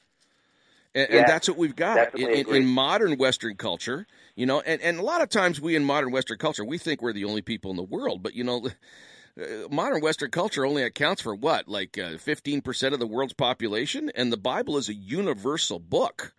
And, 0.95 1.11
and 1.11 1.29
that's 1.29 1.47
what 1.47 1.59
we've 1.59 1.77
got 1.77 2.15
in, 2.15 2.31
in, 2.31 2.55
in 2.55 2.67
modern 2.67 3.19
Western 3.19 3.57
culture, 3.57 4.07
you 4.35 4.47
know. 4.47 4.61
And, 4.61 4.81
and 4.81 4.99
a 4.99 5.03
lot 5.03 5.21
of 5.21 5.29
times 5.29 5.61
we 5.61 5.77
in 5.77 5.85
modern 5.85 6.11
Western 6.11 6.39
culture 6.39 6.65
we 6.65 6.79
think 6.79 7.03
we're 7.03 7.13
the 7.13 7.27
only 7.27 7.43
people 7.43 7.71
in 7.71 7.77
the 7.77 7.83
world, 7.83 8.23
but 8.23 8.35
you 8.35 8.45
know, 8.45 8.69
uh, 9.39 9.69
modern 9.71 10.01
Western 10.01 10.31
culture 10.31 10.65
only 10.65 10.83
accounts 10.83 11.21
for 11.21 11.35
what, 11.35 11.69
like 11.69 11.99
uh, 11.99 12.17
fifteen 12.17 12.63
percent 12.63 12.95
of 12.95 13.01
the 13.01 13.07
world's 13.07 13.35
population, 13.35 14.11
and 14.15 14.33
the 14.33 14.39
Bible 14.39 14.79
is 14.79 14.89
a 14.89 14.95
universal 14.95 15.79
book, 15.79 16.35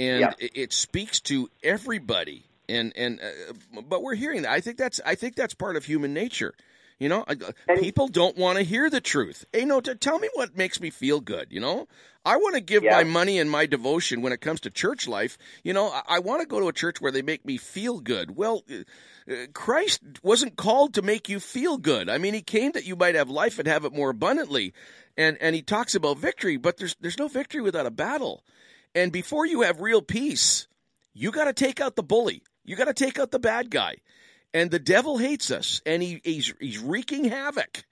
and 0.00 0.20
Yeah. 0.20 0.32
it, 0.38 0.50
it 0.54 0.72
speaks 0.72 1.20
to 1.20 1.48
everybody. 1.62 2.44
And 2.68 2.92
and 2.96 3.20
uh, 3.20 3.80
but 3.88 4.02
we're 4.02 4.14
hearing 4.14 4.42
that. 4.42 4.52
I 4.52 4.60
think 4.60 4.76
that's 4.78 5.00
I 5.04 5.14
think 5.16 5.34
that's 5.36 5.54
part 5.54 5.76
of 5.76 5.84
human 5.84 6.14
nature. 6.14 6.54
You 7.00 7.08
know, 7.08 7.24
I- 7.26 7.76
people 7.76 8.08
don't 8.08 8.36
want 8.36 8.58
to 8.58 8.62
hear 8.64 8.88
the 8.90 9.00
truth. 9.00 9.44
Hey, 9.52 9.64
no, 9.64 9.80
t- 9.80 9.94
tell 9.94 10.18
me 10.18 10.28
what 10.34 10.56
makes 10.56 10.80
me 10.80 10.90
feel 10.90 11.18
good. 11.20 11.48
You 11.50 11.58
know, 11.58 11.88
I 12.24 12.36
want 12.36 12.54
to 12.56 12.60
give 12.60 12.84
my 12.84 13.02
money 13.04 13.38
and 13.40 13.50
my 13.50 13.64
devotion 13.66 14.20
when 14.22 14.32
it 14.34 14.40
comes 14.42 14.60
to 14.60 14.70
church 14.70 15.08
life. 15.08 15.36
You 15.64 15.72
know, 15.72 15.86
I, 15.88 16.02
I 16.08 16.18
want 16.20 16.42
to 16.42 16.46
go 16.46 16.60
to 16.60 16.68
a 16.68 16.72
church 16.72 17.00
where 17.00 17.10
they 17.10 17.22
make 17.22 17.44
me 17.46 17.56
feel 17.56 17.98
good. 18.00 18.36
Well, 18.36 18.62
uh, 18.70 19.32
uh, 19.32 19.46
Christ 19.54 20.02
wasn't 20.22 20.56
called 20.56 20.94
to 20.94 21.02
make 21.02 21.28
you 21.28 21.40
feel 21.40 21.76
good. 21.78 22.08
I 22.10 22.18
mean, 22.18 22.34
he 22.34 22.42
came 22.42 22.72
that 22.72 22.84
you 22.84 22.94
might 22.96 23.14
have 23.16 23.30
life 23.30 23.58
and 23.58 23.66
have 23.66 23.84
it 23.86 23.92
more 23.94 24.10
abundantly. 24.10 24.74
And 25.16 25.38
and 25.40 25.56
he 25.56 25.62
talks 25.62 25.94
about 25.96 26.18
victory, 26.18 26.56
but 26.58 26.76
there's 26.76 26.94
there's 27.00 27.18
no 27.18 27.26
victory 27.28 27.62
without 27.62 27.86
a 27.86 27.90
battle. 27.90 28.44
And 28.94 29.12
before 29.12 29.46
you 29.46 29.62
have 29.62 29.80
real 29.80 30.02
peace, 30.02 30.66
you 31.14 31.30
got 31.30 31.44
to 31.44 31.52
take 31.52 31.80
out 31.80 31.96
the 31.96 32.02
bully. 32.02 32.42
You 32.64 32.76
got 32.76 32.86
to 32.86 32.94
take 32.94 33.18
out 33.18 33.30
the 33.30 33.38
bad 33.38 33.70
guy. 33.70 33.96
And 34.52 34.70
the 34.70 34.80
devil 34.80 35.18
hates 35.18 35.50
us, 35.50 35.80
and 35.86 36.02
he, 36.02 36.20
he's 36.24 36.52
he's 36.58 36.78
wreaking 36.80 37.24
havoc. 37.24 37.84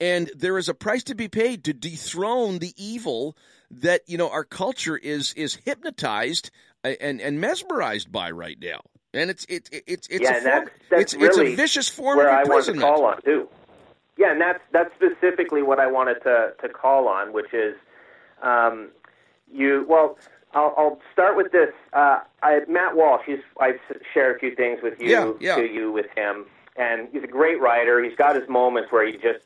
And 0.00 0.30
there 0.36 0.56
is 0.56 0.68
a 0.68 0.74
price 0.74 1.02
to 1.04 1.16
be 1.16 1.26
paid 1.26 1.64
to 1.64 1.72
dethrone 1.72 2.60
the 2.60 2.72
evil 2.76 3.36
that 3.70 4.02
you 4.06 4.16
know 4.16 4.30
our 4.30 4.44
culture 4.44 4.96
is 4.96 5.32
is 5.34 5.56
hypnotized 5.64 6.50
uh, 6.84 6.92
and 7.00 7.20
and 7.20 7.40
mesmerized 7.40 8.12
by 8.12 8.30
right 8.30 8.56
now. 8.60 8.80
And 9.12 9.28
it's 9.30 9.44
it, 9.48 9.68
it, 9.72 9.84
it's 9.88 10.08
it's 10.08 10.22
yeah, 10.22 10.36
a 10.36 10.40
form, 10.40 10.44
that's, 10.44 10.70
that's 10.90 11.14
it's, 11.14 11.22
it's 11.24 11.38
a 11.38 11.56
vicious 11.56 11.88
form 11.88 12.18
where 12.18 12.28
of 12.28 12.46
I 12.46 12.50
want 12.50 12.64
to 12.66 12.74
call 12.74 13.04
on 13.04 13.20
too. 13.22 13.48
Yeah, 14.16 14.32
and 14.32 14.40
that's 14.40 14.60
that's 14.70 14.94
specifically 14.94 15.62
what 15.62 15.80
I 15.80 15.88
wanted 15.88 16.22
to 16.22 16.52
to 16.60 16.68
call 16.68 17.08
on, 17.08 17.32
which 17.32 17.52
is 17.52 17.74
um, 18.42 18.90
you. 19.52 19.84
Well, 19.88 20.18
I'll, 20.54 20.74
I'll 20.76 21.00
start 21.12 21.36
with 21.36 21.52
this. 21.52 21.70
Uh, 21.92 22.20
I, 22.42 22.60
Matt 22.68 22.96
Walsh. 22.96 23.22
He's 23.26 23.38
I've 23.60 23.80
shared 24.14 24.36
a 24.36 24.38
few 24.38 24.54
things 24.54 24.80
with 24.82 25.00
you 25.00 25.08
Yeah, 25.10 25.32
yeah. 25.40 25.56
to 25.56 25.62
you 25.72 25.92
with 25.92 26.06
him, 26.16 26.46
and 26.76 27.08
he's 27.12 27.24
a 27.24 27.28
great 27.28 27.60
writer. 27.60 28.02
He's 28.02 28.16
got 28.16 28.34
his 28.36 28.48
moments 28.48 28.90
where 28.90 29.06
he 29.06 29.12
just 29.14 29.44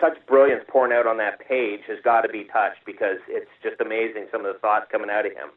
such 0.00 0.16
brilliance 0.26 0.64
pouring 0.68 0.92
out 0.92 1.06
on 1.06 1.18
that 1.18 1.40
page 1.46 1.80
has 1.86 1.98
got 2.02 2.22
to 2.22 2.28
be 2.28 2.44
touched 2.44 2.84
because 2.86 3.18
it's 3.28 3.50
just 3.62 3.80
amazing 3.80 4.26
some 4.32 4.44
of 4.44 4.52
the 4.52 4.58
thoughts 4.58 4.86
coming 4.90 5.10
out 5.10 5.26
of 5.26 5.32
him. 5.32 5.50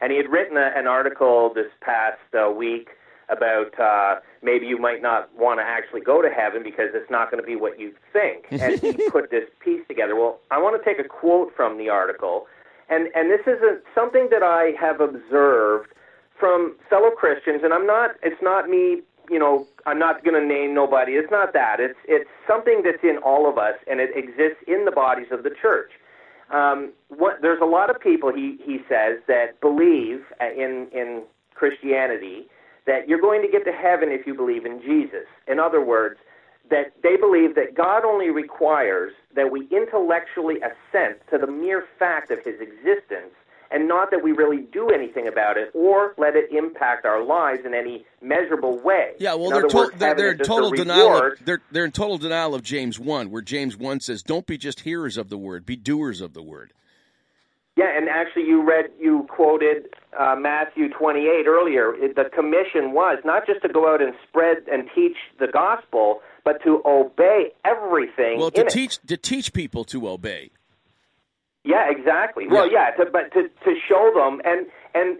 And 0.00 0.10
he 0.10 0.18
had 0.18 0.28
written 0.28 0.56
a, 0.56 0.72
an 0.76 0.86
article 0.86 1.52
this 1.54 1.70
past 1.80 2.18
uh, 2.34 2.50
week 2.50 2.88
about 3.28 3.78
uh, 3.78 4.20
maybe 4.42 4.66
you 4.66 4.78
might 4.78 5.02
not 5.02 5.34
want 5.36 5.58
to 5.60 5.64
actually 5.64 6.00
go 6.00 6.20
to 6.20 6.28
heaven 6.28 6.62
because 6.62 6.90
it's 6.94 7.10
not 7.10 7.30
going 7.30 7.42
to 7.42 7.46
be 7.46 7.56
what 7.56 7.78
you 7.78 7.92
think. 8.12 8.46
And 8.50 8.78
he 8.80 8.92
put 9.10 9.30
this 9.30 9.44
piece 9.60 9.86
together. 9.88 10.14
Well, 10.16 10.38
I 10.50 10.58
want 10.58 10.80
to 10.80 10.84
take 10.88 11.04
a 11.04 11.08
quote 11.08 11.54
from 11.56 11.78
the 11.78 11.88
article, 11.88 12.46
and 12.88 13.08
and 13.14 13.30
this 13.30 13.40
is 13.46 13.60
a, 13.62 13.78
something 13.94 14.28
that 14.30 14.42
I 14.42 14.72
have 14.80 15.00
observed 15.00 15.92
from 16.38 16.76
fellow 16.90 17.10
Christians, 17.10 17.60
and 17.64 17.72
I'm 17.72 17.86
not. 17.86 18.12
It's 18.22 18.40
not 18.42 18.68
me. 18.68 19.02
You 19.28 19.38
know, 19.38 19.66
I'm 19.86 19.98
not 19.98 20.24
going 20.24 20.40
to 20.40 20.46
name 20.46 20.74
nobody. 20.74 21.12
It's 21.12 21.30
not 21.30 21.52
that. 21.52 21.80
It's 21.80 21.98
it's 22.06 22.30
something 22.46 22.82
that's 22.84 23.02
in 23.02 23.18
all 23.18 23.48
of 23.48 23.58
us, 23.58 23.74
and 23.86 24.00
it 24.00 24.10
exists 24.14 24.62
in 24.66 24.84
the 24.84 24.92
bodies 24.92 25.28
of 25.32 25.42
the 25.42 25.50
church. 25.50 25.90
Um, 26.52 26.92
what, 27.08 27.42
there's 27.42 27.60
a 27.60 27.66
lot 27.66 27.90
of 27.90 28.00
people, 28.00 28.32
he, 28.32 28.56
he 28.64 28.78
says, 28.88 29.18
that 29.26 29.60
believe 29.60 30.20
uh, 30.40 30.44
in, 30.52 30.86
in 30.92 31.22
Christianity 31.54 32.46
that 32.86 33.08
you're 33.08 33.20
going 33.20 33.42
to 33.42 33.48
get 33.48 33.64
to 33.64 33.72
heaven 33.72 34.10
if 34.12 34.26
you 34.26 34.34
believe 34.34 34.64
in 34.64 34.80
Jesus. 34.80 35.26
In 35.48 35.58
other 35.58 35.84
words, 35.84 36.20
that 36.70 36.92
they 37.02 37.16
believe 37.16 37.54
that 37.54 37.74
God 37.74 38.04
only 38.04 38.30
requires 38.30 39.12
that 39.34 39.50
we 39.50 39.68
intellectually 39.70 40.56
assent 40.56 41.18
to 41.30 41.38
the 41.38 41.46
mere 41.46 41.84
fact 41.98 42.30
of 42.30 42.38
his 42.44 42.60
existence 42.60 43.34
and 43.70 43.88
not 43.88 44.10
that 44.10 44.22
we 44.22 44.32
really 44.32 44.62
do 44.72 44.90
anything 44.90 45.26
about 45.26 45.56
it 45.56 45.70
or 45.74 46.14
let 46.18 46.36
it 46.36 46.50
impact 46.52 47.04
our 47.04 47.22
lives 47.22 47.64
in 47.64 47.74
any 47.74 48.04
measurable 48.22 48.78
way. 48.78 49.12
Yeah, 49.18 49.34
well, 49.34 49.50
they're, 49.50 49.62
to- 49.62 49.76
words, 49.76 49.98
they're, 49.98 50.14
they're 50.14 50.32
in 50.32 50.38
total 50.38 50.70
denial. 50.70 51.32
Of, 51.32 51.44
they're 51.44 51.62
they're 51.70 51.84
in 51.84 51.92
total 51.92 52.18
denial 52.18 52.54
of 52.54 52.62
James 52.62 52.98
one, 52.98 53.30
where 53.30 53.42
James 53.42 53.76
one 53.76 54.00
says, 54.00 54.22
"Don't 54.22 54.46
be 54.46 54.56
just 54.56 54.80
hearers 54.80 55.16
of 55.16 55.28
the 55.30 55.38
word, 55.38 55.66
be 55.66 55.76
doers 55.76 56.20
of 56.20 56.32
the 56.32 56.42
word." 56.42 56.72
Yeah, 57.76 57.94
and 57.94 58.08
actually, 58.08 58.44
you 58.44 58.62
read, 58.62 58.86
you 58.98 59.26
quoted 59.28 59.88
uh, 60.18 60.36
Matthew 60.36 60.88
28 60.88 61.46
earlier. 61.46 61.94
It, 61.94 62.16
the 62.16 62.24
commission 62.24 62.92
was 62.92 63.18
not 63.24 63.46
just 63.46 63.62
to 63.62 63.68
go 63.68 63.92
out 63.92 64.02
and 64.02 64.14
spread 64.28 64.58
and 64.70 64.88
teach 64.94 65.16
the 65.38 65.46
gospel, 65.46 66.20
but 66.44 66.62
to 66.64 66.82
obey 66.84 67.52
everything 67.64 68.38
Well, 68.38 68.50
to 68.52 68.62
it. 68.62 68.68
teach 68.68 68.98
to 69.06 69.16
teach 69.16 69.52
people 69.52 69.84
to 69.84 70.08
obey. 70.08 70.50
Yeah, 71.64 71.90
exactly. 71.90 72.46
Well, 72.48 72.70
yeah, 72.70 72.90
to, 72.92 73.10
but 73.10 73.32
to 73.32 73.48
to 73.48 73.74
show 73.88 74.12
them 74.14 74.40
and 74.44 74.66
and 74.94 75.18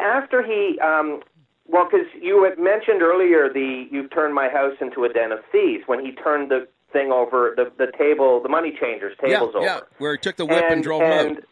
after 0.00 0.42
he, 0.42 0.78
um, 0.80 1.20
well, 1.66 1.88
because 1.90 2.06
you 2.20 2.44
had 2.44 2.58
mentioned 2.58 3.02
earlier 3.02 3.52
the 3.52 3.86
you 3.90 4.08
turned 4.08 4.34
my 4.34 4.48
house 4.48 4.76
into 4.80 5.04
a 5.04 5.08
den 5.08 5.32
of 5.32 5.40
thieves 5.50 5.84
when 5.86 6.04
he 6.04 6.12
turned 6.12 6.50
the 6.50 6.68
thing 6.92 7.10
over 7.10 7.54
the 7.56 7.72
the 7.76 7.90
table 7.98 8.40
the 8.40 8.48
money 8.48 8.72
changers 8.80 9.16
tables 9.20 9.50
yeah, 9.52 9.58
over. 9.58 9.66
yeah, 9.66 9.80
where 9.98 10.12
he 10.12 10.18
took 10.18 10.36
the 10.36 10.46
whip 10.46 10.64
and, 10.68 10.82
drove. 10.82 11.02
and, 11.02 11.38
out. 11.38 11.44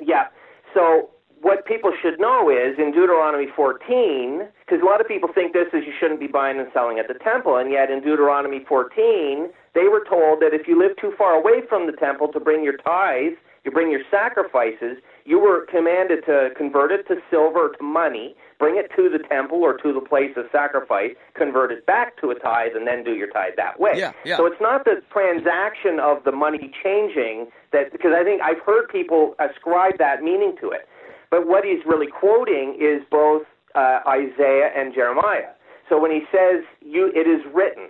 Yeah. 0.00 0.28
So 0.72 1.10
what 1.42 1.64
people 1.64 1.92
should 2.00 2.20
know 2.20 2.50
is 2.50 2.78
in 2.78 2.92
Deuteronomy 2.92 3.46
14, 3.54 4.46
because 4.60 4.82
a 4.82 4.84
lot 4.84 5.00
of 5.00 5.08
people 5.08 5.30
think 5.34 5.52
this 5.52 5.68
is 5.72 5.84
you 5.86 5.92
shouldn't 5.98 6.20
be 6.20 6.26
buying 6.26 6.58
and 6.58 6.68
selling 6.72 6.98
at 6.98 7.08
the 7.08 7.14
temple, 7.14 7.56
and 7.56 7.72
yet 7.72 7.90
in 7.90 8.00
Deuteronomy 8.00 8.64
14, 8.68 9.48
they 9.74 9.88
were 9.88 10.04
told 10.08 10.40
that 10.40 10.52
if 10.52 10.68
you 10.68 10.78
live 10.78 10.96
too 11.00 11.12
far 11.16 11.34
away 11.34 11.62
from 11.68 11.86
the 11.86 11.92
temple 11.92 12.28
to 12.28 12.40
bring 12.40 12.62
your 12.62 12.76
tithes, 12.76 13.36
you 13.64 13.70
bring 13.70 13.90
your 13.90 14.00
sacrifices, 14.10 14.98
you 15.24 15.38
were 15.38 15.66
commanded 15.66 16.24
to 16.26 16.50
convert 16.56 16.92
it 16.92 17.06
to 17.08 17.16
silver 17.30 17.72
to 17.76 17.82
money, 17.82 18.34
bring 18.58 18.76
it 18.76 18.90
to 18.96 19.10
the 19.10 19.22
temple 19.28 19.58
or 19.58 19.76
to 19.78 19.92
the 19.92 20.00
place 20.00 20.32
of 20.36 20.46
sacrifice, 20.50 21.10
convert 21.34 21.70
it 21.70 21.84
back 21.86 22.18
to 22.20 22.30
a 22.30 22.34
tithe, 22.34 22.72
and 22.74 22.86
then 22.86 23.04
do 23.04 23.12
your 23.12 23.28
tithe 23.28 23.52
that 23.56 23.78
way. 23.78 23.92
Yeah, 23.96 24.12
yeah. 24.24 24.38
So 24.38 24.46
it's 24.46 24.60
not 24.60 24.84
the 24.84 25.02
transaction 25.12 26.00
of 26.00 26.24
the 26.24 26.32
money 26.32 26.72
changing 26.82 27.48
that 27.72 27.92
because 27.92 28.12
I 28.16 28.24
think 28.24 28.40
I've 28.42 28.60
heard 28.64 28.88
people 28.88 29.34
ascribe 29.38 29.98
that 29.98 30.22
meaning 30.22 30.56
to 30.60 30.70
it. 30.70 30.88
But 31.30 31.46
what 31.46 31.64
he's 31.64 31.84
really 31.86 32.08
quoting 32.08 32.76
is 32.80 33.02
both 33.10 33.42
uh, 33.74 34.00
Isaiah 34.06 34.70
and 34.76 34.92
Jeremiah. 34.94 35.50
So 35.88 36.00
when 36.00 36.10
he 36.10 36.22
says, 36.32 36.64
"You, 36.80 37.12
it 37.14 37.26
is 37.28 37.40
written 37.54 37.88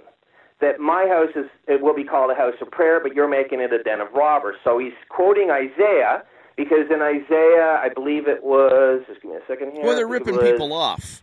that 0.61 0.79
my 0.79 1.07
house 1.09 1.35
is 1.35 1.51
it 1.67 1.81
will 1.83 1.95
be 1.95 2.05
called 2.05 2.31
a 2.31 2.35
house 2.35 2.55
of 2.61 2.71
prayer, 2.71 3.01
but 3.01 3.15
you're 3.15 3.29
making 3.29 3.61
it 3.61 3.73
a 3.73 3.83
den 3.83 4.01
of 4.01 4.13
robbers." 4.13 4.57
So 4.65 4.79
he's 4.79 4.93
quoting 5.09 5.51
Isaiah 5.51 6.23
because 6.57 6.91
in 6.91 7.01
Isaiah, 7.01 7.81
I 7.83 7.89
believe 7.95 8.29
it 8.29 8.45
was. 8.45 9.03
Just 9.09 9.23
give 9.23 9.31
me 9.31 9.37
a 9.39 9.47
second 9.49 9.73
here. 9.73 9.85
Well, 9.85 9.97
they're 9.97 10.07
I 10.07 10.19
think 10.19 10.29
it 10.29 10.31
ripping 10.33 10.37
was- 10.37 10.53
people 10.53 10.73
off. 10.75 11.23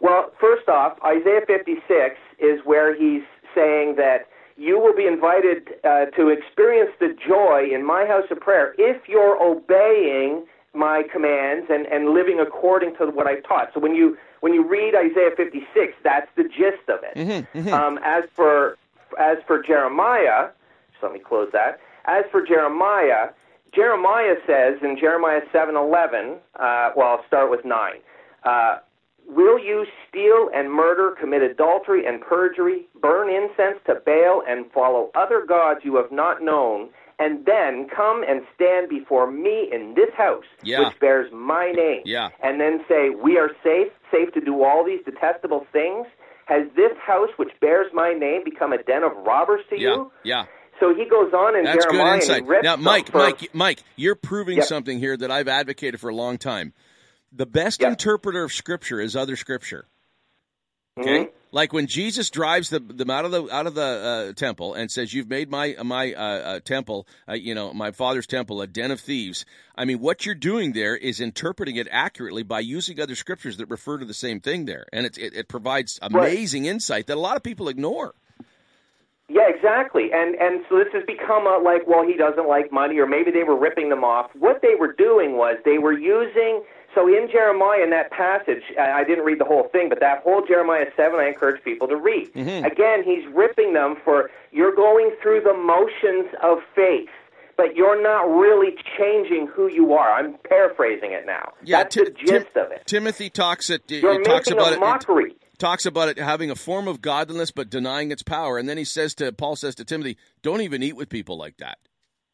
well, 0.00 0.30
first 0.40 0.68
off, 0.68 0.98
Isaiah 1.04 1.40
56 1.46 2.16
is 2.38 2.60
where 2.64 2.94
he's 2.94 3.22
saying 3.54 3.96
that 3.96 4.28
you 4.58 4.78
will 4.78 4.94
be 4.94 5.06
invited 5.06 5.68
uh, 5.84 6.06
to 6.16 6.28
experience 6.28 6.90
the 7.00 7.14
joy 7.26 7.68
in 7.72 7.84
my 7.86 8.04
house 8.06 8.24
of 8.30 8.40
prayer 8.40 8.74
if 8.78 9.08
you're 9.08 9.42
obeying 9.42 10.44
my 10.76 11.02
commands 11.10 11.66
and, 11.70 11.86
and 11.86 12.10
living 12.10 12.38
according 12.40 12.94
to 12.96 13.06
what 13.06 13.26
I've 13.26 13.42
taught. 13.44 13.70
So 13.74 13.80
when 13.80 13.94
you 13.94 14.16
when 14.40 14.52
you 14.54 14.62
read 14.66 14.94
Isaiah 14.94 15.30
56, 15.36 15.94
that's 16.04 16.28
the 16.36 16.44
gist 16.44 16.88
of 16.88 17.00
it. 17.02 17.16
Mm-hmm, 17.54 17.72
Um, 17.72 17.98
as 18.04 18.24
for 18.34 18.76
as 19.18 19.38
for 19.46 19.62
Jeremiah, 19.62 20.48
just 20.92 21.02
let 21.02 21.12
me 21.12 21.18
close 21.18 21.50
that. 21.52 21.80
As 22.04 22.24
for 22.30 22.44
Jeremiah, 22.46 23.30
Jeremiah 23.74 24.36
says 24.46 24.78
in 24.82 24.96
Jeremiah 24.98 25.40
7:11, 25.52 26.36
uh, 26.58 26.90
well, 26.96 27.08
I'll 27.08 27.24
start 27.26 27.50
with 27.50 27.64
nine. 27.64 28.00
Uh, 28.44 28.78
Will 29.28 29.58
you 29.58 29.86
steal 30.08 30.48
and 30.54 30.72
murder, 30.72 31.10
commit 31.18 31.42
adultery 31.42 32.06
and 32.06 32.20
perjury, 32.20 32.86
burn 33.00 33.28
incense 33.28 33.78
to 33.86 33.96
Baal, 34.06 34.44
and 34.46 34.70
follow 34.70 35.10
other 35.16 35.44
gods 35.44 35.80
you 35.82 35.96
have 35.96 36.12
not 36.12 36.42
known, 36.42 36.90
and 37.18 37.46
then 37.46 37.88
come 37.94 38.22
and 38.28 38.42
stand 38.54 38.88
before 38.88 39.30
me 39.30 39.68
in 39.72 39.94
this 39.94 40.12
house, 40.16 40.44
Yeah. 40.62 40.80
which 40.88 40.98
bears 41.00 41.30
my 41.32 41.72
name, 41.72 42.02
Yeah. 42.04 42.28
and 42.42 42.60
then 42.60 42.84
say, 42.88 43.10
We 43.10 43.38
are 43.38 43.50
safe, 43.64 43.92
safe 44.10 44.32
to 44.34 44.40
do 44.40 44.62
all 44.62 44.84
these 44.84 45.00
detestable 45.04 45.66
things? 45.72 46.06
Has 46.46 46.66
this 46.76 46.92
house, 47.04 47.30
which 47.36 47.50
bears 47.60 47.92
my 47.92 48.12
name, 48.12 48.44
become 48.44 48.72
a 48.72 48.82
den 48.82 49.02
of 49.02 49.12
robbers 49.26 49.62
to 49.70 49.80
Yeah, 49.80 49.88
you? 49.94 50.12
yeah. 50.24 50.44
So 50.78 50.94
he 50.94 51.06
goes 51.08 51.32
on 51.32 51.56
in 51.56 51.64
That's 51.64 51.84
Jeremiah 51.86 52.04
good 52.04 52.12
and 52.12 52.22
insight. 52.46 52.62
Now, 52.62 52.76
them 52.76 52.84
Mike, 52.84 53.10
for- 53.10 53.18
Mike, 53.18 53.48
Mike, 53.54 53.78
you're 53.96 54.14
proving 54.14 54.58
Yep. 54.58 54.66
something 54.66 54.98
here 54.98 55.16
that 55.16 55.30
I've 55.30 55.48
advocated 55.48 55.98
for 56.00 56.10
a 56.10 56.14
long 56.14 56.36
time. 56.38 56.74
The 57.32 57.46
best 57.46 57.82
interpreter 57.82 58.44
of 58.44 58.52
Scripture 58.52 59.00
is 59.00 59.16
other 59.16 59.36
Scripture. 59.36 59.86
Okay, 60.98 61.24
Mhm. 61.24 61.30
Like 61.56 61.72
when 61.72 61.86
Jesus 61.86 62.28
drives 62.28 62.68
the, 62.68 62.80
them 62.80 63.08
out 63.08 63.24
of 63.24 63.30
the 63.30 63.48
out 63.50 63.66
of 63.66 63.74
the 63.74 63.82
uh, 63.82 64.32
temple 64.34 64.74
and 64.74 64.90
says, 64.90 65.14
"You've 65.14 65.30
made 65.30 65.50
my 65.50 65.74
my 65.82 66.12
uh, 66.12 66.20
uh, 66.20 66.60
temple, 66.60 67.08
uh, 67.26 67.32
you 67.32 67.54
know, 67.54 67.72
my 67.72 67.92
father's 67.92 68.26
temple, 68.26 68.60
a 68.60 68.66
den 68.66 68.90
of 68.90 69.00
thieves." 69.00 69.46
I 69.74 69.86
mean, 69.86 70.00
what 70.00 70.26
you're 70.26 70.34
doing 70.34 70.74
there 70.74 70.94
is 70.94 71.18
interpreting 71.18 71.76
it 71.76 71.88
accurately 71.90 72.42
by 72.42 72.60
using 72.60 73.00
other 73.00 73.14
scriptures 73.14 73.56
that 73.56 73.70
refer 73.70 73.96
to 73.96 74.04
the 74.04 74.12
same 74.12 74.38
thing 74.38 74.66
there, 74.66 74.84
and 74.92 75.06
it 75.06 75.16
it, 75.16 75.34
it 75.34 75.48
provides 75.48 75.98
amazing 76.02 76.66
insight 76.66 77.06
that 77.06 77.16
a 77.16 77.20
lot 77.20 77.38
of 77.38 77.42
people 77.42 77.68
ignore. 77.68 78.14
Yeah, 79.30 79.48
exactly. 79.48 80.10
And 80.12 80.34
and 80.34 80.62
so 80.68 80.76
this 80.76 80.92
has 80.92 81.04
become 81.06 81.46
a 81.46 81.56
like, 81.56 81.86
well, 81.86 82.06
he 82.06 82.18
doesn't 82.18 82.46
like 82.46 82.70
money, 82.70 82.98
or 82.98 83.06
maybe 83.06 83.30
they 83.30 83.44
were 83.44 83.58
ripping 83.58 83.88
them 83.88 84.04
off. 84.04 84.30
What 84.38 84.60
they 84.60 84.74
were 84.78 84.92
doing 84.92 85.38
was 85.38 85.56
they 85.64 85.78
were 85.78 85.96
using. 85.98 86.64
So 86.96 87.06
in 87.06 87.28
Jeremiah, 87.30 87.82
in 87.84 87.90
that 87.90 88.10
passage, 88.10 88.62
I 88.80 89.04
didn't 89.04 89.24
read 89.24 89.38
the 89.38 89.44
whole 89.44 89.68
thing, 89.70 89.90
but 89.90 90.00
that 90.00 90.22
whole 90.22 90.42
Jeremiah 90.44 90.86
seven, 90.96 91.20
I 91.20 91.28
encourage 91.28 91.62
people 91.62 91.86
to 91.88 91.96
read. 91.96 92.32
Mm-hmm. 92.32 92.64
Again, 92.64 93.04
he's 93.04 93.22
ripping 93.34 93.74
them 93.74 93.96
for 94.02 94.30
you're 94.50 94.74
going 94.74 95.14
through 95.22 95.42
the 95.42 95.52
motions 95.52 96.26
of 96.42 96.58
faith. 96.74 97.10
But 97.58 97.74
you're 97.74 98.02
not 98.02 98.22
really 98.24 98.74
changing 98.98 99.46
who 99.46 99.68
you 99.68 99.94
are. 99.94 100.12
I'm 100.12 100.36
paraphrasing 100.46 101.12
it 101.12 101.24
now. 101.24 101.52
Yeah, 101.64 101.78
That's 101.84 101.94
Ti- 101.94 102.04
the 102.04 102.10
gist 102.10 102.46
Tim- 102.52 102.64
of 102.66 102.70
it. 102.72 102.82
Timothy 102.86 103.30
talks 103.30 103.70
it. 103.70 103.90
You're 103.90 104.20
it 104.20 104.24
talks 104.24 104.48
making 104.48 104.60
about 104.60 104.72
a 104.72 104.76
it. 104.76 104.80
mockery. 104.80 105.32
It 105.32 105.58
talks 105.58 105.86
about 105.86 106.08
it 106.10 106.18
having 106.18 106.50
a 106.50 106.54
form 106.54 106.86
of 106.86 107.00
godliness 107.00 107.50
but 107.50 107.70
denying 107.70 108.10
its 108.10 108.22
power, 108.22 108.58
and 108.58 108.68
then 108.68 108.76
he 108.76 108.84
says 108.84 109.14
to 109.16 109.32
Paul 109.32 109.56
says 109.56 109.74
to 109.76 109.84
Timothy, 109.86 110.18
"Don't 110.42 110.60
even 110.60 110.82
eat 110.82 110.96
with 110.96 111.08
people 111.08 111.38
like 111.38 111.56
that." 111.58 111.78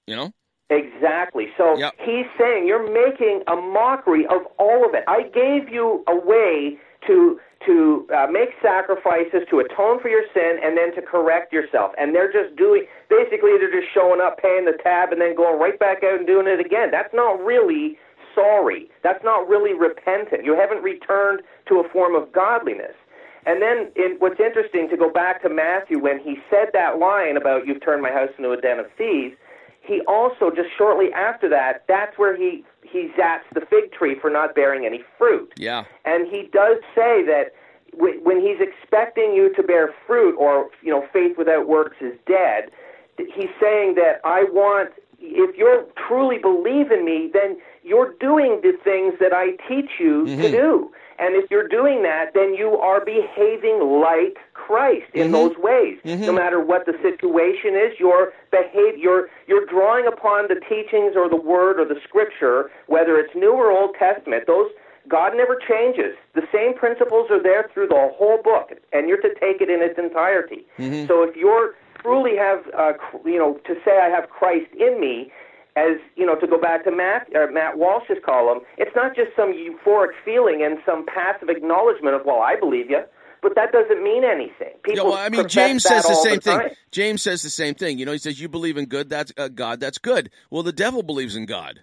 You 0.08 0.16
know. 0.16 0.32
Exactly. 0.72 1.48
So 1.56 1.76
he's 1.98 2.26
saying 2.38 2.66
you're 2.66 2.90
making 2.92 3.42
a 3.46 3.56
mockery 3.56 4.26
of 4.26 4.42
all 4.58 4.86
of 4.88 4.94
it. 4.94 5.04
I 5.06 5.22
gave 5.22 5.68
you 5.68 6.04
a 6.08 6.16
way 6.16 6.78
to 7.06 7.38
to 7.66 8.06
uh, 8.10 8.26
make 8.26 8.50
sacrifices 8.60 9.46
to 9.48 9.60
atone 9.60 10.00
for 10.00 10.08
your 10.08 10.24
sin 10.34 10.58
and 10.64 10.76
then 10.76 10.92
to 10.94 11.02
correct 11.02 11.52
yourself. 11.52 11.92
And 11.96 12.14
they're 12.14 12.32
just 12.32 12.56
doing 12.56 12.86
basically 13.08 13.54
they're 13.58 13.70
just 13.70 13.92
showing 13.94 14.20
up, 14.20 14.38
paying 14.42 14.64
the 14.64 14.76
tab, 14.82 15.12
and 15.12 15.20
then 15.20 15.36
going 15.36 15.60
right 15.60 15.78
back 15.78 16.02
out 16.02 16.18
and 16.18 16.26
doing 16.26 16.46
it 16.48 16.58
again. 16.58 16.90
That's 16.90 17.12
not 17.14 17.38
really 17.38 17.98
sorry. 18.34 18.90
That's 19.02 19.22
not 19.22 19.48
really 19.48 19.74
repentant. 19.74 20.44
You 20.44 20.58
haven't 20.58 20.82
returned 20.82 21.42
to 21.68 21.78
a 21.78 21.88
form 21.88 22.14
of 22.14 22.32
godliness. 22.32 22.96
And 23.44 23.60
then, 23.60 23.90
in, 23.96 24.16
what's 24.18 24.38
interesting 24.38 24.88
to 24.90 24.96
go 24.96 25.10
back 25.10 25.42
to 25.42 25.48
Matthew 25.48 25.98
when 25.98 26.20
he 26.20 26.38
said 26.48 26.68
that 26.72 26.98
line 26.98 27.36
about 27.36 27.66
"You've 27.66 27.84
turned 27.84 28.02
my 28.02 28.10
house 28.10 28.30
into 28.38 28.50
a 28.52 28.60
den 28.60 28.78
of 28.78 28.86
thieves," 28.96 29.36
he 29.82 30.00
also 30.06 30.50
just 30.50 30.68
shortly 30.76 31.12
after 31.12 31.48
that, 31.48 31.84
that's 31.88 32.16
where 32.18 32.36
he 32.36 32.64
he 32.82 33.10
zaps 33.18 33.48
the 33.54 33.62
fig 33.62 33.92
tree 33.92 34.16
for 34.20 34.30
not 34.30 34.54
bearing 34.54 34.84
any 34.84 35.02
fruit. 35.18 35.52
Yeah. 35.56 35.84
And 36.04 36.28
he 36.28 36.48
does 36.52 36.78
say 36.94 37.24
that 37.24 37.52
wh- 37.92 38.24
when 38.24 38.40
he's 38.40 38.58
expecting 38.60 39.32
you 39.34 39.52
to 39.54 39.62
bear 39.62 39.94
fruit, 40.06 40.36
or 40.36 40.68
you 40.82 40.90
know, 40.90 41.06
faith 41.12 41.36
without 41.38 41.68
works 41.68 41.96
is 42.00 42.14
dead. 42.26 42.70
th- 43.16 43.30
He's 43.34 43.50
saying 43.60 43.94
that 43.96 44.20
I 44.24 44.44
want. 44.44 44.90
If 45.24 45.56
you 45.56 45.86
truly 46.08 46.38
believe 46.38 46.90
in 46.90 47.04
me, 47.04 47.30
then 47.32 47.56
you're 47.84 48.12
doing 48.18 48.60
the 48.62 48.72
things 48.82 49.14
that 49.20 49.32
I 49.32 49.52
teach 49.68 49.90
you 50.00 50.26
to 50.26 50.32
mm-hmm. 50.32 50.42
do. 50.50 50.92
And 51.18 51.36
if 51.36 51.50
you're 51.50 51.68
doing 51.68 52.02
that, 52.02 52.32
then 52.34 52.54
you 52.54 52.78
are 52.78 53.04
behaving 53.04 54.00
like 54.00 54.38
Christ 54.54 55.10
in 55.14 55.24
mm-hmm. 55.24 55.32
those 55.32 55.56
ways. 55.58 55.98
Mm-hmm. 56.04 56.26
No 56.26 56.32
matter 56.32 56.60
what 56.60 56.86
the 56.86 56.94
situation 57.02 57.74
is, 57.74 57.98
your 57.98 58.32
behave 58.50 58.98
you're 58.98 59.28
you're 59.46 59.66
drawing 59.66 60.06
upon 60.06 60.48
the 60.48 60.60
teachings 60.68 61.14
or 61.16 61.28
the 61.28 61.36
word 61.36 61.80
or 61.80 61.84
the 61.84 62.00
scripture, 62.06 62.70
whether 62.86 63.18
it's 63.18 63.34
New 63.34 63.52
or 63.52 63.70
Old 63.70 63.94
Testament. 63.98 64.44
Those 64.46 64.70
God 65.08 65.32
never 65.36 65.58
changes. 65.58 66.14
The 66.34 66.46
same 66.52 66.74
principles 66.74 67.28
are 67.30 67.42
there 67.42 67.68
through 67.74 67.88
the 67.88 68.10
whole 68.14 68.40
book, 68.42 68.70
and 68.92 69.08
you're 69.08 69.20
to 69.20 69.34
take 69.40 69.60
it 69.60 69.68
in 69.68 69.82
its 69.82 69.98
entirety. 69.98 70.64
Mm-hmm. 70.78 71.06
So 71.08 71.22
if 71.24 71.34
you're 71.34 71.74
truly 72.00 72.36
have, 72.36 72.62
uh, 72.76 72.92
you 73.24 73.38
know, 73.38 73.58
to 73.66 73.74
say 73.84 73.98
I 73.98 74.08
have 74.08 74.28
Christ 74.30 74.70
in 74.78 75.00
me, 75.00 75.32
as 75.76 75.96
you 76.16 76.26
know, 76.26 76.34
to 76.36 76.46
go 76.46 76.60
back 76.60 76.84
to 76.84 76.90
Matt 76.90 77.28
or 77.34 77.50
Matt 77.50 77.78
Walsh's 77.78 78.18
column, 78.24 78.60
it's 78.78 78.94
not 78.94 79.16
just 79.16 79.30
some 79.36 79.52
euphoric 79.54 80.10
feeling 80.24 80.62
and 80.62 80.78
some 80.84 81.06
passive 81.06 81.48
acknowledgement 81.48 82.14
of, 82.14 82.22
well, 82.26 82.40
I 82.40 82.56
believe 82.56 82.90
you, 82.90 83.02
but 83.40 83.54
that 83.54 83.72
doesn't 83.72 84.02
mean 84.04 84.22
anything. 84.24 84.74
Yeah, 84.86 85.02
well, 85.02 85.14
I 85.14 85.28
mean, 85.28 85.48
James 85.48 85.82
says 85.82 86.04
the 86.04 86.14
same 86.14 86.40
thing. 86.40 86.58
time. 86.58 86.70
James 86.90 87.22
says 87.22 87.42
the 87.42 87.50
same 87.50 87.74
thing. 87.74 87.98
You 87.98 88.04
know, 88.06 88.12
he 88.12 88.18
says, 88.18 88.40
"You 88.40 88.48
believe 88.48 88.76
in 88.76 88.84
good, 88.86 89.08
that's 89.08 89.32
uh, 89.36 89.48
God, 89.48 89.80
that's 89.80 89.98
good." 89.98 90.30
Well, 90.50 90.62
the 90.62 90.72
devil 90.72 91.02
believes 91.02 91.36
in 91.36 91.46
God. 91.46 91.80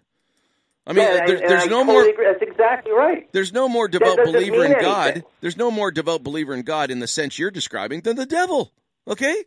I 0.87 0.93
mean, 0.93 1.03
Yeah, 1.05 1.25
there- 1.25 1.35
and- 1.37 1.49
there's 1.49 1.65
no 1.67 1.79
totally 1.83 1.85
more. 1.85 2.05
Agree. 2.09 2.25
That's 2.25 2.41
exactly 2.41 2.91
right. 2.91 3.31
There's 3.31 3.51
no 3.53 3.67
more 3.69 3.87
devout 3.87 4.17
believer 4.17 4.65
in 4.65 4.73
God. 4.79 5.07
anything. 5.11 5.23
There's 5.41 5.57
no 5.57 5.69
more 5.69 5.91
devout 5.91 6.23
believer 6.23 6.53
in 6.53 6.61
God 6.61 6.89
in 6.91 6.99
the 6.99 7.07
sense 7.07 7.37
you're 7.37 7.51
describing 7.51 8.01
than 8.01 8.15
the 8.15 8.25
devil. 8.25 8.71
Okay. 9.07 9.43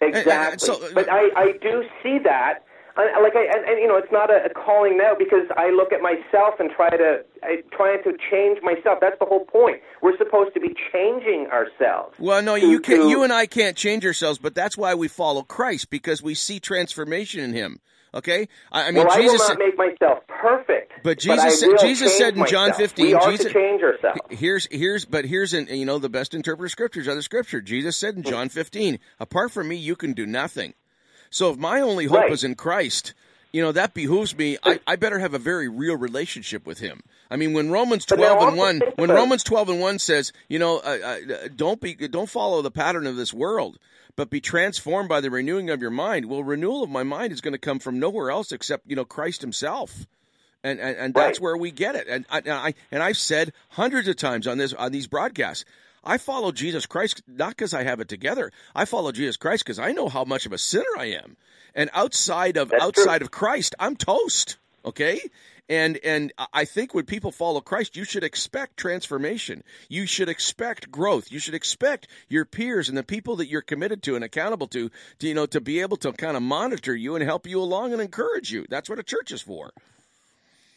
Exactly. 0.00 0.32
and 0.32 0.60
so, 0.60 0.88
but 0.94 1.10
I, 1.10 1.30
I 1.36 1.52
do 1.60 1.82
see 2.02 2.18
that. 2.24 2.64
I, 2.96 3.20
like 3.20 3.36
I 3.36 3.44
and, 3.44 3.64
and 3.68 3.78
you 3.80 3.86
know, 3.86 3.96
it's 3.96 4.10
not 4.10 4.30
a, 4.30 4.46
a 4.46 4.50
calling 4.50 4.96
now 4.96 5.12
because 5.18 5.46
I 5.56 5.70
look 5.70 5.92
at 5.92 6.00
myself 6.00 6.54
and 6.58 6.70
try 6.70 6.90
to 6.90 7.24
I, 7.42 7.62
trying 7.72 8.02
to 8.04 8.12
change 8.30 8.58
myself. 8.62 8.98
That's 9.00 9.18
the 9.18 9.26
whole 9.26 9.44
point. 9.44 9.82
We're 10.02 10.16
supposed 10.16 10.54
to 10.54 10.60
be 10.60 10.74
changing 10.92 11.48
ourselves. 11.52 12.16
Well, 12.18 12.42
no, 12.42 12.58
to- 12.58 12.66
you 12.66 12.80
can 12.80 13.00
to- 13.02 13.08
You 13.08 13.22
and 13.22 13.32
I 13.32 13.46
can't 13.46 13.76
change 13.76 14.04
ourselves, 14.06 14.38
but 14.38 14.54
that's 14.54 14.76
why 14.78 14.94
we 14.94 15.08
follow 15.08 15.42
Christ 15.42 15.90
because 15.90 16.22
we 16.22 16.34
see 16.34 16.58
transformation 16.60 17.40
in 17.42 17.52
Him. 17.52 17.80
Okay. 18.14 18.48
I, 18.72 18.88
I 18.88 18.90
mean, 18.92 19.06
well, 19.06 19.14
Jesus. 19.16 19.40
I 19.42 19.44
will 19.44 19.48
not 19.50 19.58
make 19.58 19.76
myself 19.76 20.18
perfect. 20.28 20.92
But 21.02 21.18
Jesus, 21.18 21.60
said, 21.60 21.66
will 21.68 21.76
Jesus 21.78 22.16
said 22.16 22.36
in 22.36 22.46
John 22.46 22.72
15, 22.72 23.06
we 23.06 23.12
are 23.14 23.30
Jesus, 23.30 23.46
to 23.46 23.52
change 23.52 23.82
ourselves. 23.82 24.18
Here's 24.30 24.66
here's 24.70 25.04
but 25.04 25.26
here's 25.26 25.52
an 25.52 25.66
you 25.68 25.84
know 25.84 25.98
the 25.98 26.08
best 26.08 26.32
interpreter 26.32 26.64
of 26.66 26.70
scriptures 26.70 27.08
other 27.08 27.20
scripture. 27.20 27.60
Jesus 27.60 27.96
said 27.96 28.16
in 28.16 28.22
Hmm. 28.22 28.30
John 28.30 28.48
15, 28.48 28.98
apart 29.20 29.52
from 29.52 29.68
me 29.68 29.76
you 29.76 29.96
can 29.96 30.14
do 30.14 30.24
nothing. 30.24 30.72
So 31.30 31.50
if 31.50 31.58
my 31.58 31.80
only 31.80 32.06
hope 32.06 32.20
Right. 32.20 32.32
is 32.32 32.44
in 32.44 32.54
Christ, 32.54 33.14
you 33.52 33.62
know 33.62 33.72
that 33.72 33.94
behooves 33.94 34.36
me. 34.36 34.58
I, 34.62 34.80
I 34.86 34.96
better 34.96 35.18
have 35.18 35.34
a 35.34 35.38
very 35.38 35.68
real 35.68 35.96
relationship 35.96 36.66
with 36.66 36.78
Him. 36.78 37.02
I 37.30 37.36
mean, 37.36 37.52
when 37.54 37.70
Romans 37.70 38.04
12 38.04 38.48
and 38.48 38.56
one, 38.56 38.80
when 38.96 39.10
Romans 39.10 39.42
12 39.42 39.70
and 39.70 39.80
one 39.80 39.98
says, 39.98 40.32
you 40.48 40.58
know, 40.58 40.78
uh, 40.78 40.98
uh, 41.04 41.48
don't 41.54 41.80
be 41.80 41.94
don't 41.94 42.28
follow 42.28 42.62
the 42.62 42.70
pattern 42.70 43.06
of 43.06 43.16
this 43.16 43.32
world, 43.34 43.78
but 44.14 44.30
be 44.30 44.40
transformed 44.40 45.08
by 45.08 45.20
the 45.20 45.30
renewing 45.30 45.70
of 45.70 45.80
your 45.80 45.90
mind. 45.90 46.26
Well, 46.26 46.42
renewal 46.44 46.82
of 46.82 46.90
my 46.90 47.02
mind 47.02 47.32
is 47.32 47.40
going 47.40 47.52
to 47.52 47.58
come 47.58 47.78
from 47.78 47.98
nowhere 47.98 48.30
else 48.30 48.52
except 48.52 48.88
you 48.88 48.96
know 48.96 49.04
Christ 49.04 49.40
Himself 49.40 50.06
and 50.62 50.80
and, 50.80 50.96
and 50.96 51.14
that's 51.14 51.40
where 51.40 51.56
we 51.56 51.70
get 51.70 51.94
it. 51.94 52.06
And 52.08 52.26
I, 52.30 52.38
and 52.38 52.50
I 52.52 52.74
and 52.90 53.02
I've 53.02 53.16
said 53.16 53.52
hundreds 53.70 54.08
of 54.08 54.16
times 54.16 54.46
on 54.46 54.58
this 54.58 54.72
on 54.72 54.92
these 54.92 55.06
broadcasts, 55.06 55.64
I 56.06 56.18
follow 56.18 56.52
Jesus 56.52 56.86
Christ 56.86 57.22
not 57.26 57.50
because 57.50 57.74
I 57.74 57.82
have 57.82 58.00
it 58.00 58.08
together. 58.08 58.52
I 58.74 58.84
follow 58.84 59.12
Jesus 59.12 59.36
Christ 59.36 59.64
because 59.64 59.78
I 59.78 59.92
know 59.92 60.08
how 60.08 60.24
much 60.24 60.46
of 60.46 60.52
a 60.52 60.58
sinner 60.58 60.96
I 60.98 61.06
am, 61.06 61.36
and 61.74 61.90
outside 61.92 62.56
of 62.56 62.72
outside 62.72 63.22
of 63.22 63.30
Christ, 63.30 63.74
I'm 63.78 63.96
toast. 63.96 64.56
Okay, 64.84 65.20
And 65.68 65.98
and 66.04 66.32
I 66.52 66.64
think 66.64 66.94
when 66.94 67.06
people 67.06 67.32
follow 67.32 67.60
Christ, 67.60 67.96
you 67.96 68.04
should 68.04 68.22
expect 68.22 68.76
transformation. 68.76 69.64
You 69.88 70.06
should 70.06 70.28
expect 70.28 70.92
growth. 70.92 71.32
You 71.32 71.40
should 71.40 71.54
expect 71.54 72.06
your 72.28 72.44
peers 72.44 72.88
and 72.88 72.96
the 72.96 73.02
people 73.02 73.36
that 73.36 73.48
you're 73.48 73.62
committed 73.62 74.02
to 74.04 74.14
and 74.14 74.24
accountable 74.24 74.68
to, 74.68 74.90
to 75.18 75.26
you 75.26 75.34
know, 75.34 75.46
to 75.46 75.60
be 75.60 75.80
able 75.80 75.96
to 75.98 76.12
kind 76.12 76.36
of 76.36 76.42
monitor 76.42 76.94
you 76.94 77.16
and 77.16 77.24
help 77.24 77.48
you 77.48 77.60
along 77.60 77.92
and 77.92 78.00
encourage 78.00 78.52
you. 78.52 78.64
That's 78.68 78.88
what 78.88 79.00
a 79.00 79.02
church 79.02 79.32
is 79.32 79.42
for. 79.42 79.72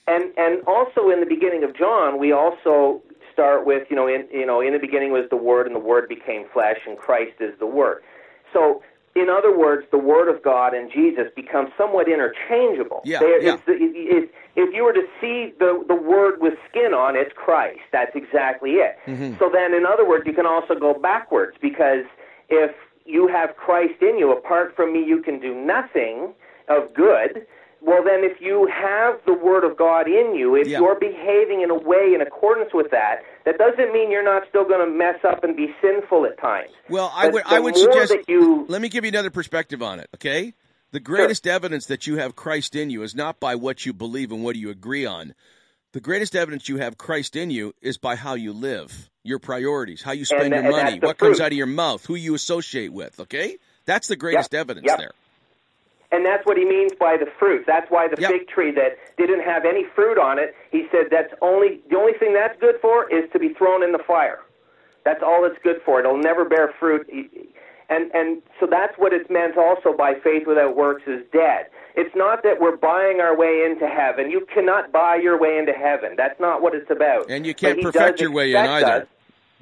And 0.07 0.33
and 0.37 0.63
also 0.65 1.11
in 1.11 1.19
the 1.19 1.27
beginning 1.27 1.63
of 1.63 1.77
John, 1.77 2.17
we 2.17 2.31
also 2.31 3.03
start 3.39 3.65
with 3.65 3.87
you 3.89 3.95
know 3.95 4.07
in 4.07 4.27
you 4.31 4.45
know 4.45 4.59
in 4.61 4.73
the 4.73 4.79
beginning 4.79 5.11
was 5.11 5.25
the 5.29 5.37
Word, 5.37 5.65
and 5.65 5.75
the 5.75 5.79
Word 5.79 6.09
became 6.09 6.45
flesh, 6.51 6.79
and 6.85 6.97
Christ 6.97 7.35
is 7.39 7.57
the 7.59 7.65
Word. 7.65 8.03
So 8.51 8.81
in 9.15 9.27
other 9.29 9.57
words, 9.57 9.85
the 9.91 9.97
Word 9.97 10.27
of 10.33 10.43
God 10.43 10.73
and 10.73 10.91
Jesus 10.91 11.27
become 11.35 11.71
somewhat 11.77 12.07
interchangeable. 12.07 13.01
Yeah, 13.05 13.19
They- 13.19 13.41
yeah. 13.41 13.53
it's- 13.55 13.63
it- 13.67 13.95
it- 14.17 14.29
if 14.55 14.73
you 14.73 14.83
were 14.83 14.93
to 14.93 15.07
see 15.19 15.53
the 15.57 15.83
the 15.87 15.95
Word 15.95 16.41
with 16.41 16.55
skin 16.69 16.93
on, 16.93 17.15
it's 17.15 17.33
Christ. 17.33 17.81
That's 17.91 18.15
exactly 18.15 18.73
it. 18.75 18.97
Mm-hmm. 19.07 19.33
So 19.39 19.49
then, 19.49 19.73
in 19.73 19.85
other 19.85 20.05
words, 20.05 20.27
you 20.27 20.33
can 20.33 20.45
also 20.45 20.75
go 20.75 20.93
backwards 20.93 21.57
because 21.61 22.05
if 22.49 22.71
you 23.05 23.27
have 23.27 23.55
Christ 23.55 24.01
in 24.01 24.17
you, 24.17 24.31
apart 24.31 24.75
from 24.75 24.93
me, 24.93 25.01
you 25.03 25.21
can 25.21 25.39
do 25.39 25.55
nothing 25.55 26.33
of 26.67 26.93
good. 26.93 27.45
Well, 27.81 28.03
then, 28.03 28.23
if 28.23 28.41
you 28.41 28.67
have 28.67 29.19
the 29.25 29.33
Word 29.33 29.63
of 29.63 29.77
God 29.77 30.07
in 30.07 30.35
you, 30.35 30.55
if 30.55 30.67
Yeah. 30.67 30.79
you're 30.79 30.99
behaving 30.99 31.61
in 31.61 31.69
a 31.69 31.75
way 31.75 32.13
in 32.13 32.21
accordance 32.21 32.73
with 32.73 32.91
that, 32.91 33.23
that 33.45 33.57
doesn't 33.57 33.93
mean 33.93 34.11
you're 34.11 34.23
not 34.23 34.43
still 34.49 34.65
going 34.65 34.85
to 34.85 34.91
mess 34.91 35.23
up 35.23 35.43
and 35.43 35.55
be 35.55 35.73
sinful 35.81 36.25
at 36.25 36.37
times. 36.39 36.71
Well, 36.89 37.11
I 37.15 37.25
But 37.25 37.33
would 37.33 37.43
I 37.45 37.59
would 37.59 37.77
suggest 37.77 38.09
that 38.11 38.27
you 38.27 38.65
let 38.67 38.81
me 38.81 38.89
give 38.89 39.05
you 39.05 39.09
another 39.09 39.29
perspective 39.29 39.81
on 39.81 39.99
it, 39.99 40.09
okay? 40.15 40.53
The 40.91 40.99
greatest 40.99 41.47
evidence 41.47 41.85
that 41.85 42.07
you 42.07 42.17
have 42.17 42.35
Christ 42.35 42.75
in 42.75 42.89
you 42.89 43.03
is 43.03 43.15
not 43.15 43.39
by 43.39 43.55
what 43.55 43.85
you 43.85 43.93
believe 43.93 44.31
and 44.31 44.43
what 44.43 44.55
you 44.55 44.69
agree 44.71 45.05
on. 45.05 45.33
The 45.93 45.99
greatest 46.01 46.35
evidence 46.35 46.67
you 46.67 46.77
have 46.77 46.97
Christ 46.97 47.35
in 47.35 47.49
you 47.49 47.73
is 47.81 47.97
by 47.97 48.15
how 48.15 48.33
you 48.33 48.53
live, 48.53 49.09
your 49.23 49.39
priorities, 49.39 50.01
how 50.01 50.11
you 50.11 50.25
spend 50.25 50.53
your 50.53 50.63
money, 50.63 50.99
what 50.99 51.17
comes 51.17 51.39
out 51.39 51.51
of 51.51 51.57
your 51.57 51.65
mouth, 51.67 52.05
who 52.05 52.15
you 52.15 52.35
associate 52.35 52.91
with, 52.91 53.19
okay? 53.19 53.57
That's 53.85 54.07
the 54.07 54.15
greatest 54.15 54.53
evidence 54.53 54.87
Yep. 54.87 54.97
there. 54.97 55.11
And 56.11 56.25
that's 56.25 56.43
what 56.45 56.57
he 56.57 56.65
means 56.65 56.91
by 56.99 57.17
the 57.17 57.27
fruit. 57.37 57.65
That's 57.67 57.89
why 57.91 58.07
the 58.07 58.15
fig 58.29 58.47
tree 58.47 58.71
that 58.71 58.97
didn't 59.17 59.41
have 59.43 59.63
any 59.63 59.85
fruit 59.95 60.17
on 60.17 60.39
it, 60.39 60.55
he 60.71 60.87
said 60.91 61.07
that's 61.11 61.33
only 61.41 61.81
the 61.89 61.97
only 61.97 62.13
thing 62.13 62.33
that's 62.33 62.59
good 62.59 62.75
for 62.81 63.09
is 63.11 63.29
to 63.31 63.39
be 63.39 63.49
thrown 63.53 63.83
in 63.83 63.91
the 63.91 63.99
fire. 63.99 64.39
That's 65.05 65.21
all 65.23 65.45
it's 65.45 65.57
good 65.63 65.81
for. 65.85 65.99
It'll 65.99 66.17
never 66.17 66.45
bear 66.45 66.73
fruit. 66.79 67.07
And 67.89 68.11
and 68.13 68.41
so 68.59 68.67
that's 68.69 68.97
what 68.97 69.13
it's 69.13 69.29
meant 69.29 69.57
also 69.57 69.95
by 69.95 70.15
faith 70.23 70.47
without 70.47 70.75
works 70.75 71.03
is 71.07 71.21
dead. 71.31 71.67
It's 71.95 72.15
not 72.15 72.43
that 72.43 72.59
we're 72.59 72.77
buying 72.77 73.19
our 73.19 73.35
way 73.37 73.63
into 73.69 73.87
heaven. 73.87 74.29
You 74.31 74.47
cannot 74.53 74.91
buy 74.91 75.15
your 75.15 75.39
way 75.39 75.57
into 75.57 75.73
heaven. 75.73 76.13
That's 76.17 76.39
not 76.39 76.61
what 76.61 76.73
it's 76.73 76.89
about. 76.89 77.29
And 77.29 77.45
you 77.45 77.53
can't 77.53 77.81
perfect 77.81 78.19
your 78.21 78.31
way 78.31 78.51
in 78.51 78.57
either. 78.57 78.85
us- 79.03 79.07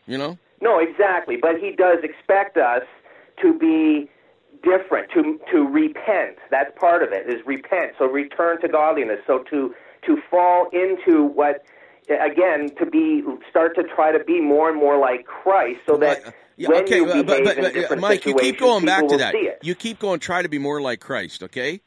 You 0.05 0.17
know? 0.17 0.37
no, 0.61 0.79
exactly. 0.79 1.35
But 1.37 1.57
he 1.59 1.71
does 1.71 1.99
expect 2.03 2.57
us 2.57 2.83
to 3.41 3.53
be 3.57 4.09
different, 4.63 5.09
to 5.13 5.39
to 5.51 5.67
repent. 5.67 6.37
That's 6.49 6.71
part 6.79 7.03
of 7.03 7.11
it. 7.11 7.27
Is 7.29 7.41
repent. 7.45 7.93
So 7.97 8.05
return 8.05 8.61
to 8.61 8.67
godliness. 8.67 9.19
So 9.25 9.43
to 9.49 9.73
to 10.05 10.17
fall 10.29 10.67
into 10.71 11.23
what 11.23 11.63
again 12.09 12.71
to 12.79 12.85
be 12.85 13.23
start 13.49 13.75
to 13.75 13.83
try 13.83 14.11
to 14.11 14.23
be 14.23 14.39
more 14.41 14.69
and 14.69 14.77
more 14.77 14.97
like 14.97 15.25
Christ, 15.25 15.79
so 15.87 15.97
that 15.97 16.33
Yeah, 16.55 16.69
when 16.69 16.85
okay, 16.85 16.97
you 16.97 17.05
but, 17.05 17.25
behave 17.25 17.57
but, 17.57 17.89
but 17.89 17.99
Mike, 17.99 18.25
you 18.25 18.33
keep 18.33 18.59
going 18.59 18.83
back 18.85 19.07
to 19.07 19.17
that. 19.17 19.35
You 19.61 19.75
keep 19.75 19.99
going, 19.99 20.19
try 20.19 20.41
to 20.41 20.49
be 20.49 20.57
more 20.57 20.81
like 20.81 20.99
Christ, 20.99 21.43
okay? 21.43 21.81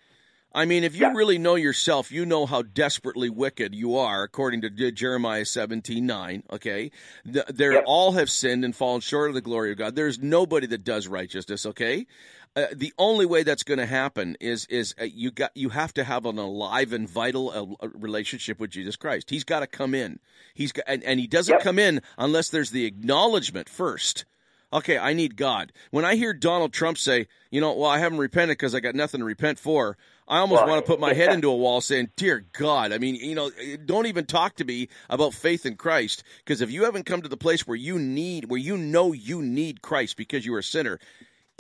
I 0.53 0.65
mean, 0.65 0.83
if 0.83 0.97
you 0.97 1.15
really 1.15 1.39
know 1.39 1.55
yourself, 1.55 2.11
you 2.11 2.27
know 2.27 2.45
how 2.45 2.63
desperately 2.63 3.31
wicked 3.31 3.73
you 3.73 3.97
are, 3.97 4.25
according 4.25 4.63
to 4.63 4.71
Je- 4.71 4.91
Jeremiah 4.93 5.45
seventeen 5.45 6.07
nine. 6.07 6.43
Okay, 6.51 6.91
Th- 7.25 7.47
they 7.47 7.79
all 7.79 8.13
have 8.13 8.29
sinned 8.29 8.65
and 8.65 8.75
fallen 8.75 9.01
short 9.01 9.29
of 9.31 9.35
the 9.35 9.41
glory 9.41 9.71
of 9.71 9.79
God. 9.79 9.95
There's 9.95 10.19
nobody 10.19 10.67
that 10.69 10.83
does 10.83 11.07
righteousness. 11.07 11.67
Okay, 11.67 12.07
uh, 12.57 12.67
the 12.75 12.93
only 12.99 13.27
way 13.27 13.43
that's 13.43 13.63
going 13.63 13.79
to 13.79 13.87
happen 13.87 14.37
is 14.41 14.67
is 14.67 14.95
uh, 15.01 15.05
you 15.05 15.31
got 15.31 15.53
you 15.55 15.69
have 15.69 15.95
to 15.95 16.05
have 16.05 16.27
an 16.27 16.39
alive 16.39 16.93
and 16.93 17.09
vital 17.09 17.51
uh, 17.51 17.85
uh, 17.85 17.89
relationship 17.91 18.59
with 18.59 18.71
Jesus 18.71 18.97
Christ. 18.97 19.31
He's 19.31 19.45
got 19.45 19.61
to 19.61 19.67
come 19.67 19.95
in. 19.95 20.19
He's 20.55 20.73
got, 20.73 20.85
and, 20.89 21.03
and 21.05 21.21
he 21.21 21.27
doesn't 21.27 21.61
come 21.61 21.79
in 21.79 22.03
unless 22.19 22.49
there's 22.49 22.71
the 22.71 22.87
acknowledgement 22.87 23.69
first. 23.69 24.25
Okay, 24.73 24.99
I 24.99 25.15
need 25.15 25.37
God. 25.37 25.73
When 25.91 26.05
I 26.05 26.15
hear 26.15 26.33
Donald 26.33 26.73
Trump 26.73 26.97
say, 26.97 27.27
you 27.51 27.61
know, 27.61 27.73
well, 27.73 27.91
I 27.91 27.99
haven't 27.99 28.19
repented 28.19 28.51
because 28.57 28.75
I 28.75 28.79
got 28.81 28.95
nothing 28.95 29.19
to 29.19 29.25
repent 29.25 29.59
for, 29.59 29.97
I 30.29 30.39
almost 30.39 30.63
Well, 30.63 30.71
want 30.71 30.87
to 30.87 30.91
put 30.91 31.01
my 31.01 31.13
head 31.15 31.33
into 31.33 31.51
a 31.51 31.57
wall 31.57 31.81
saying, 31.81 32.11
dear 32.15 32.47
God, 32.53 32.93
I 32.93 32.99
mean, 32.99 33.17
you 33.17 33.35
know, 33.35 33.51
don't 33.85 34.07
even 34.07 34.27
talk 34.27 34.55
to 34.57 34.65
me 34.65 34.89
about 35.09 35.35
faith 35.35 35.67
in 35.67 35.75
Christ 35.75 36.23
because 36.45 36.61
if 36.61 36.71
you 36.71 36.85
haven't 36.85 37.05
come 37.07 37.21
to 37.23 37.29
the 37.29 37.37
place 37.37 37.67
where 37.67 37.77
you 37.77 37.99
need, 37.99 38.49
where 38.49 38.61
you 38.61 38.77
know 38.77 39.13
you 39.13 39.43
need 39.43 39.83
Christ 39.83 40.17
because 40.17 40.47
you're 40.47 40.61
a 40.61 40.63
sinner, 40.63 41.01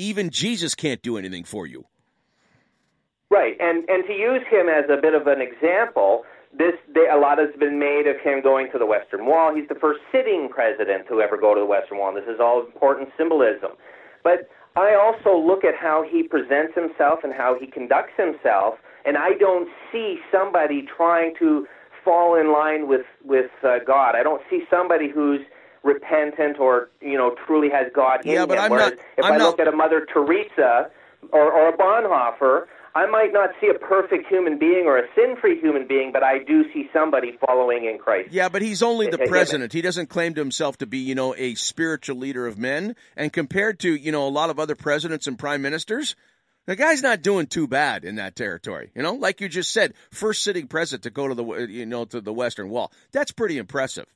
even 0.00 0.30
Jesus 0.30 0.74
can't 0.74 1.02
do 1.02 1.18
anything 1.18 1.44
for 1.44 1.66
you. 1.66 1.84
Right, 3.30 3.54
and 3.60 3.88
and 3.88 4.04
to 4.06 4.12
use 4.12 4.42
him 4.50 4.68
as 4.68 4.90
a 4.90 5.00
bit 5.00 5.14
of 5.14 5.28
an 5.28 5.40
example, 5.40 6.24
this 6.56 6.74
they, 6.92 7.06
a 7.08 7.16
lot 7.16 7.38
has 7.38 7.54
been 7.60 7.78
made 7.78 8.08
of 8.08 8.16
him 8.20 8.42
going 8.42 8.72
to 8.72 8.78
the 8.78 8.86
Western 8.86 9.26
Wall. 9.26 9.54
He's 9.54 9.68
the 9.68 9.76
first 9.76 10.00
sitting 10.10 10.48
president 10.50 11.06
to 11.08 11.20
ever 11.20 11.36
go 11.36 11.54
to 11.54 11.60
the 11.60 11.66
Western 11.66 11.98
Wall. 11.98 12.12
This 12.12 12.24
is 12.24 12.40
all 12.40 12.64
important 12.64 13.10
symbolism, 13.16 13.72
but 14.24 14.48
I 14.74 14.94
also 14.94 15.38
look 15.38 15.64
at 15.64 15.76
how 15.76 16.04
he 16.10 16.24
presents 16.24 16.74
himself 16.74 17.20
and 17.22 17.32
how 17.32 17.56
he 17.60 17.66
conducts 17.66 18.14
himself, 18.16 18.74
and 19.04 19.16
I 19.16 19.34
don't 19.38 19.68
see 19.92 20.18
somebody 20.32 20.88
trying 20.96 21.34
to 21.38 21.66
fall 22.04 22.34
in 22.34 22.52
line 22.52 22.88
with 22.88 23.06
with 23.22 23.50
uh, 23.62 23.78
God. 23.86 24.16
I 24.16 24.24
don't 24.24 24.42
see 24.50 24.62
somebody 24.68 25.08
who's 25.08 25.40
repentant 25.82 26.58
or 26.58 26.90
you 27.00 27.16
know 27.16 27.34
truly 27.46 27.70
has 27.70 27.86
God 27.94 28.24
in 28.24 28.32
Yeah, 28.32 28.42
him. 28.42 28.48
but 28.48 28.58
I'm 28.58 28.70
Whereas 28.70 28.90
not- 28.90 28.98
if 29.18 29.24
I'm 29.24 29.32
I 29.32 29.36
not- 29.38 29.46
look 29.50 29.60
at 29.60 29.68
a 29.68 29.72
Mother 29.72 30.06
Teresa 30.12 30.90
or, 31.32 31.52
or 31.52 31.68
a 31.68 31.76
Bonhoeffer, 31.76 32.66
I 32.94 33.06
might 33.06 33.32
not 33.32 33.50
see 33.60 33.68
a 33.68 33.74
perfect 33.78 34.26
human 34.28 34.58
being 34.58 34.86
or 34.86 34.98
a 34.98 35.04
sin-free 35.14 35.60
human 35.60 35.86
being, 35.86 36.10
but 36.12 36.24
I 36.24 36.38
do 36.38 36.64
see 36.72 36.90
somebody 36.92 37.38
following 37.46 37.84
in 37.84 37.98
Christ. 37.98 38.32
Yeah, 38.32 38.48
but 38.48 38.62
he's 38.62 38.82
only 38.82 39.06
the 39.08 39.18
president. 39.18 39.72
He 39.72 39.80
doesn't 39.80 40.08
claim 40.08 40.34
to 40.34 40.40
himself 40.40 40.76
to 40.78 40.86
be, 40.86 40.98
you 40.98 41.14
know, 41.14 41.34
a 41.36 41.54
spiritual 41.54 42.16
leader 42.16 42.46
of 42.48 42.58
men. 42.58 42.96
And 43.16 43.32
compared 43.32 43.78
to, 43.80 43.94
you 43.94 44.10
know, 44.10 44.26
a 44.26 44.28
lot 44.28 44.50
of 44.50 44.58
other 44.58 44.74
presidents 44.74 45.28
and 45.28 45.38
prime 45.38 45.62
ministers, 45.62 46.16
the 46.66 46.74
guy's 46.74 47.00
not 47.00 47.22
doing 47.22 47.46
too 47.46 47.68
bad 47.68 48.04
in 48.04 48.16
that 48.16 48.34
territory. 48.34 48.90
You 48.96 49.02
know, 49.02 49.12
like 49.14 49.40
you 49.40 49.48
just 49.48 49.70
said, 49.70 49.94
first 50.10 50.42
sitting 50.42 50.66
president 50.66 51.04
to 51.04 51.10
go 51.10 51.28
to 51.28 51.34
the, 51.34 51.44
you 51.70 51.86
know, 51.86 52.06
to 52.06 52.20
the 52.20 52.32
Western 52.32 52.70
Wall. 52.70 52.90
That's 53.12 53.30
pretty 53.30 53.56
impressive. 53.58 54.06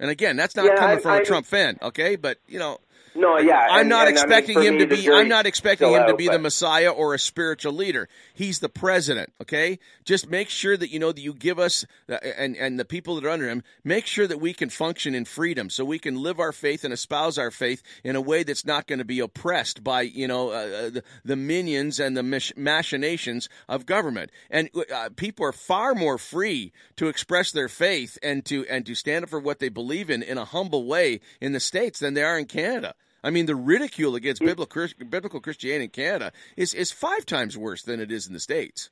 And 0.00 0.10
again, 0.10 0.34
that's 0.36 0.56
not 0.56 0.64
Yeah, 0.64 0.76
coming 0.76 0.96
I- 0.96 1.00
from 1.00 1.10
a 1.12 1.16
I- 1.16 1.24
Trump 1.24 1.46
fan, 1.46 1.78
okay? 1.82 2.16
But 2.16 2.38
you 2.48 2.58
know, 2.58 2.78
No, 3.14 3.38
yeah, 3.38 3.66
I'm 3.70 3.80
and- 3.80 3.88
not 3.88 4.06
and 4.06 4.18
I 4.18 4.22
mean, 4.22 4.32
expecting 4.32 4.62
him 4.62 4.78
to 4.78 4.86
be. 4.86 5.10
I'm 5.10 5.28
not 5.28 5.46
expecting 5.46 5.88
him 5.88 6.04
to 6.04 6.12
out, 6.12 6.18
be 6.18 6.28
the 6.28 6.38
Messiah 6.38 6.90
or 6.90 7.14
a 7.14 7.18
spiritual 7.18 7.72
leader. 7.72 8.08
He's 8.34 8.60
the 8.60 8.68
president. 8.68 9.32
Okay, 9.40 9.78
just 10.04 10.28
make 10.28 10.48
sure 10.48 10.76
that 10.76 10.90
you 10.90 10.98
know 11.00 11.10
that 11.10 11.20
you 11.20 11.34
give 11.34 11.58
us 11.58 11.84
uh, 12.08 12.18
and 12.36 12.56
and 12.56 12.78
the 12.78 12.84
people 12.84 13.16
that 13.16 13.24
are 13.24 13.30
under 13.30 13.48
him. 13.48 13.64
Make 13.82 14.06
sure 14.06 14.26
that 14.28 14.38
we 14.38 14.52
can 14.52 14.70
function 14.70 15.14
in 15.14 15.24
freedom, 15.24 15.70
so 15.70 15.84
we 15.84 15.98
can 15.98 16.22
live 16.22 16.38
our 16.38 16.52
faith 16.52 16.84
and 16.84 16.92
espouse 16.92 17.36
our 17.36 17.50
faith 17.50 17.82
in 18.04 18.14
a 18.14 18.20
way 18.20 18.44
that's 18.44 18.64
not 18.64 18.86
going 18.86 19.00
to 19.00 19.04
be 19.04 19.18
oppressed 19.18 19.82
by 19.82 20.02
you 20.02 20.28
know 20.28 20.50
uh, 20.50 20.52
uh, 20.52 20.90
the, 20.90 21.04
the 21.24 21.36
minions 21.36 21.98
and 21.98 22.16
the 22.16 22.22
machinations 22.56 23.48
of 23.68 23.86
government. 23.86 24.30
And 24.50 24.70
uh, 24.94 25.10
people 25.16 25.44
are 25.46 25.52
far 25.52 25.94
more 25.94 26.16
free 26.18 26.72
to 26.96 27.08
express 27.08 27.50
their 27.50 27.68
faith 27.68 28.18
and 28.22 28.44
to 28.44 28.64
and 28.68 28.86
to 28.86 28.94
stand 28.94 29.24
up 29.24 29.30
for 29.30 29.40
what 29.40 29.58
they 29.58 29.68
believe 29.68 30.10
in 30.10 30.22
in 30.22 30.38
a 30.38 30.44
humble 30.44 30.84
way 30.86 31.20
in 31.40 31.52
the 31.52 31.60
states 31.60 31.98
than 31.98 32.14
they 32.14 32.22
are 32.22 32.38
in 32.38 32.46
Canada. 32.46 32.94
I 33.22 33.30
mean, 33.30 33.46
the 33.46 33.54
ridicule 33.56 34.14
against 34.14 34.40
biblical, 34.40 34.66
Chris- 34.66 34.94
biblical 34.94 35.40
Christianity 35.40 35.84
in 35.84 35.90
Canada 35.90 36.32
is, 36.56 36.72
is 36.74 36.90
five 36.90 37.26
times 37.26 37.56
worse 37.56 37.82
than 37.82 38.00
it 38.00 38.10
is 38.10 38.26
in 38.26 38.32
the 38.32 38.40
States. 38.40 38.90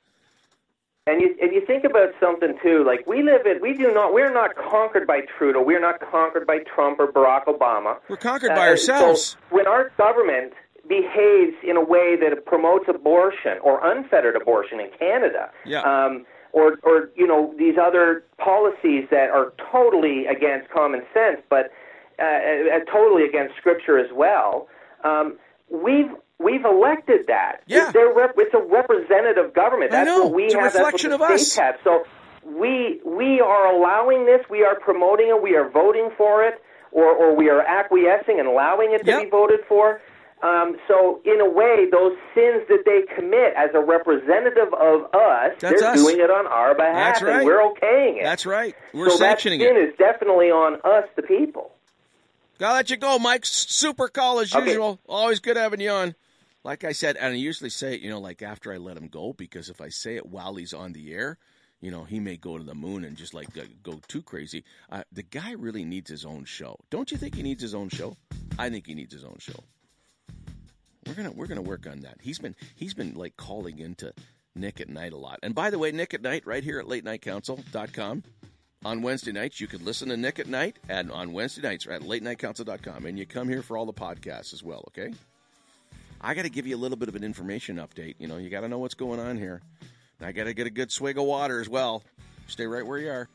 And 1.07 1.21
you 1.21 1.35
and 1.41 1.51
you 1.51 1.65
think 1.65 1.85
about 1.85 2.09
something 2.19 2.55
too, 2.61 2.83
like 2.85 3.07
we 3.07 3.23
live 3.23 3.43
in 3.47 3.59
we 3.61 3.73
do 3.73 3.91
not 3.91 4.13
we're 4.13 4.31
not 4.31 4.55
conquered 4.55 5.07
by 5.07 5.21
Trudeau, 5.21 5.59
we're 5.63 5.79
not 5.79 5.99
conquered 5.99 6.45
by 6.45 6.59
Trump 6.59 6.99
or 6.99 7.07
Barack 7.11 7.45
Obama. 7.45 7.97
We're 8.09 8.17
conquered 8.17 8.49
by 8.49 8.67
Uh, 8.67 8.71
ourselves. 8.71 9.21
So 9.31 9.37
when 9.49 9.65
our 9.65 9.89
government 9.97 10.53
behaves 10.87 11.55
in 11.63 11.77
a 11.77 11.83
way 11.83 12.15
that 12.15 12.45
promotes 12.45 12.85
abortion 12.87 13.57
or 13.63 13.79
unfettered 13.83 14.35
abortion 14.35 14.79
in 14.79 14.91
Canada, 14.99 15.49
Yeah. 15.65 15.81
um, 15.81 16.27
or 16.51 16.77
or 16.83 17.09
you 17.15 17.25
know 17.25 17.55
these 17.57 17.75
other 17.81 18.23
policies 18.37 19.07
that 19.09 19.31
are 19.31 19.53
totally 19.71 20.27
against 20.27 20.69
common 20.69 21.01
sense, 21.11 21.41
but 21.49 21.71
uh, 22.19 22.75
uh, 22.77 22.79
totally 22.91 23.23
against 23.25 23.55
Scripture 23.57 23.97
as 23.97 24.11
well. 24.13 24.67
Um, 25.03 25.37
we've 25.69 26.11
we've 26.39 26.65
elected 26.65 27.27
that. 27.27 27.61
Yeah. 27.67 27.91
They're 27.91 28.13
rep- 28.13 28.35
it's 28.37 28.53
a 28.53 28.61
representative 28.61 29.53
government. 29.53 29.93
I 29.93 30.03
That's 30.03 30.07
know. 30.07 30.23
what 30.25 30.33
we 30.33 30.43
It's 30.45 30.55
a 30.55 30.59
have. 30.61 30.73
reflection 30.75 31.09
that's 31.11 31.19
what 31.19 31.31
of 31.31 31.37
the 31.37 31.41
us. 31.43 31.55
have. 31.55 31.75
So 31.83 32.03
we 32.45 32.99
we 33.05 33.39
are 33.41 33.67
allowing 33.75 34.25
this. 34.25 34.41
We 34.49 34.63
are 34.63 34.79
promoting 34.79 35.27
it. 35.29 35.41
We 35.41 35.55
are 35.55 35.69
voting 35.69 36.09
for 36.17 36.43
it, 36.43 36.55
or 36.91 37.05
or 37.05 37.35
we 37.35 37.49
are 37.49 37.61
acquiescing 37.61 38.39
and 38.39 38.47
allowing 38.47 38.93
it 38.93 38.99
to 39.05 39.11
Yep. 39.11 39.23
be 39.23 39.29
voted 39.29 39.59
for. 39.67 40.01
Um, 40.41 40.77
so, 40.87 41.19
in 41.25 41.41
a 41.41 41.49
way, 41.49 41.87
those 41.91 42.13
sins 42.33 42.63
that 42.69 42.83
they 42.85 43.01
commit 43.13 43.53
as 43.57 43.71
a 43.73 43.81
representative 43.81 44.73
of 44.73 45.13
us, 45.13 45.51
That's 45.59 45.81
they're 45.81 45.89
us. 45.91 46.01
doing 46.01 46.15
it 46.21 46.31
on 46.31 46.47
our 46.47 46.73
behalf, 46.75 46.95
That's 47.19 47.21
right. 47.23 47.35
and 47.39 47.45
we're 47.45 47.59
okaying 47.59 48.19
it. 48.19 48.23
That's 48.23 48.45
right. 48.45 48.73
We're 48.93 49.09
so 49.09 49.17
sanctioning 49.17 49.59
that 49.59 49.65
sin 49.65 49.75
it. 49.75 49.89
is 49.89 49.95
definitely 49.97 50.49
on 50.49 50.75
us, 50.85 51.09
the 51.17 51.23
people. 51.23 51.71
Gotta 52.59 52.73
let 52.75 52.89
you 52.89 52.97
go, 52.97 53.17
Mike. 53.17 53.45
Super 53.45 54.07
call 54.09 54.39
as 54.39 54.53
Okay. 54.53 54.67
usual. 54.67 54.99
Always 55.07 55.39
good 55.39 55.57
having 55.57 55.79
you 55.79 55.89
on. 55.89 56.13
Like 56.63 56.83
I 56.83 56.91
said, 56.91 57.15
and 57.15 57.33
I 57.33 57.37
usually 57.37 57.69
say 57.69 57.95
it, 57.95 58.01
you 58.01 58.09
know, 58.09 58.19
like 58.19 58.41
after 58.41 58.71
I 58.73 58.77
let 58.77 58.97
him 58.97 59.07
go, 59.07 59.31
because 59.33 59.69
if 59.69 59.79
I 59.79 59.87
say 59.89 60.17
it 60.17 60.25
while 60.25 60.55
he's 60.55 60.73
on 60.73 60.91
the 60.91 61.13
air, 61.13 61.37
you 61.79 61.89
know, 61.89 62.03
he 62.03 62.19
may 62.19 62.35
go 62.35 62.57
to 62.57 62.63
the 62.65 62.75
moon 62.75 63.05
and 63.05 63.15
just 63.15 63.33
like 63.33 63.47
go 63.81 64.01
too 64.09 64.21
crazy. 64.21 64.65
Uh, 64.91 65.03
the 65.11 65.23
guy 65.23 65.53
really 65.53 65.85
needs 65.85 66.09
his 66.09 66.25
own 66.25 66.43
show. 66.43 66.77
Don't 66.89 67.11
you 67.11 67.17
think 67.17 67.35
he 67.35 67.43
needs 67.43 67.61
his 67.61 67.73
own 67.73 67.87
show? 67.87 68.17
I 68.59 68.69
think 68.69 68.87
he 68.87 68.93
needs 68.93 69.13
his 69.13 69.23
own 69.23 69.37
show. 69.39 69.63
We're 71.07 71.13
gonna 71.13 71.31
we're 71.31 71.47
gonna 71.47 71.61
work 71.61 71.87
on 71.87 72.01
that. 72.01 72.17
He's 72.21 72.39
been 72.39 72.55
he's 72.75 72.93
been 72.93 73.13
like 73.15 73.37
calling 73.37 73.79
into 73.79 74.13
Nick 74.53 74.81
at 74.81 74.89
Night 74.89 75.13
a 75.13 75.17
lot. 75.17 75.39
And 75.41 75.55
by 75.55 75.69
the 75.69 75.79
way, 75.79 75.93
Nick 75.93 76.13
at 76.13 76.21
Night 76.21 76.45
right 76.45 76.63
here 76.63 76.77
at 76.79 76.85
latenightcouncil.com. 76.87 78.23
On 78.85 79.01
Wednesday 79.01 79.33
nights, 79.33 79.59
you 79.59 79.67
can 79.67 79.83
listen 79.83 80.07
to 80.07 80.15
Nick 80.15 80.39
at 80.39 80.47
Night 80.47 80.79
and 80.87 81.11
on 81.11 81.33
Wednesday 81.33 81.61
nights 81.61 81.85
at 81.85 82.01
latenightcouncil.com. 82.01 83.05
And 83.05 83.19
you 83.19 83.25
come 83.25 83.49
here 83.49 83.61
for 83.61 83.75
all 83.75 83.85
the 83.85 83.91
podcasts 83.91 84.53
as 84.53 84.63
well, 84.63 84.85
okay? 84.87 85.13
I 86.21 86.33
got 86.33 86.43
to 86.43 86.49
give 86.49 86.65
you 86.65 86.77
a 86.77 86.79
little 86.79 86.97
bit 86.97 87.09
of 87.09 87.15
an 87.15 87.23
information 87.25 87.75
update. 87.75 88.15
You 88.19 88.29
know, 88.29 88.37
you 88.37 88.49
got 88.49 88.61
to 88.61 88.69
know 88.69 88.79
what's 88.79 88.93
going 88.93 89.19
on 89.19 89.37
here. 89.37 89.61
And 90.19 90.27
I 90.27 90.31
got 90.31 90.45
to 90.45 90.53
get 90.53 90.65
a 90.65 90.69
good 90.69 90.93
swig 90.93 91.17
of 91.17 91.25
water 91.25 91.59
as 91.59 91.67
well. 91.67 92.03
Stay 92.47 92.65
right 92.67 92.85
where 92.85 92.99
you 92.99 93.09
are. 93.09 93.29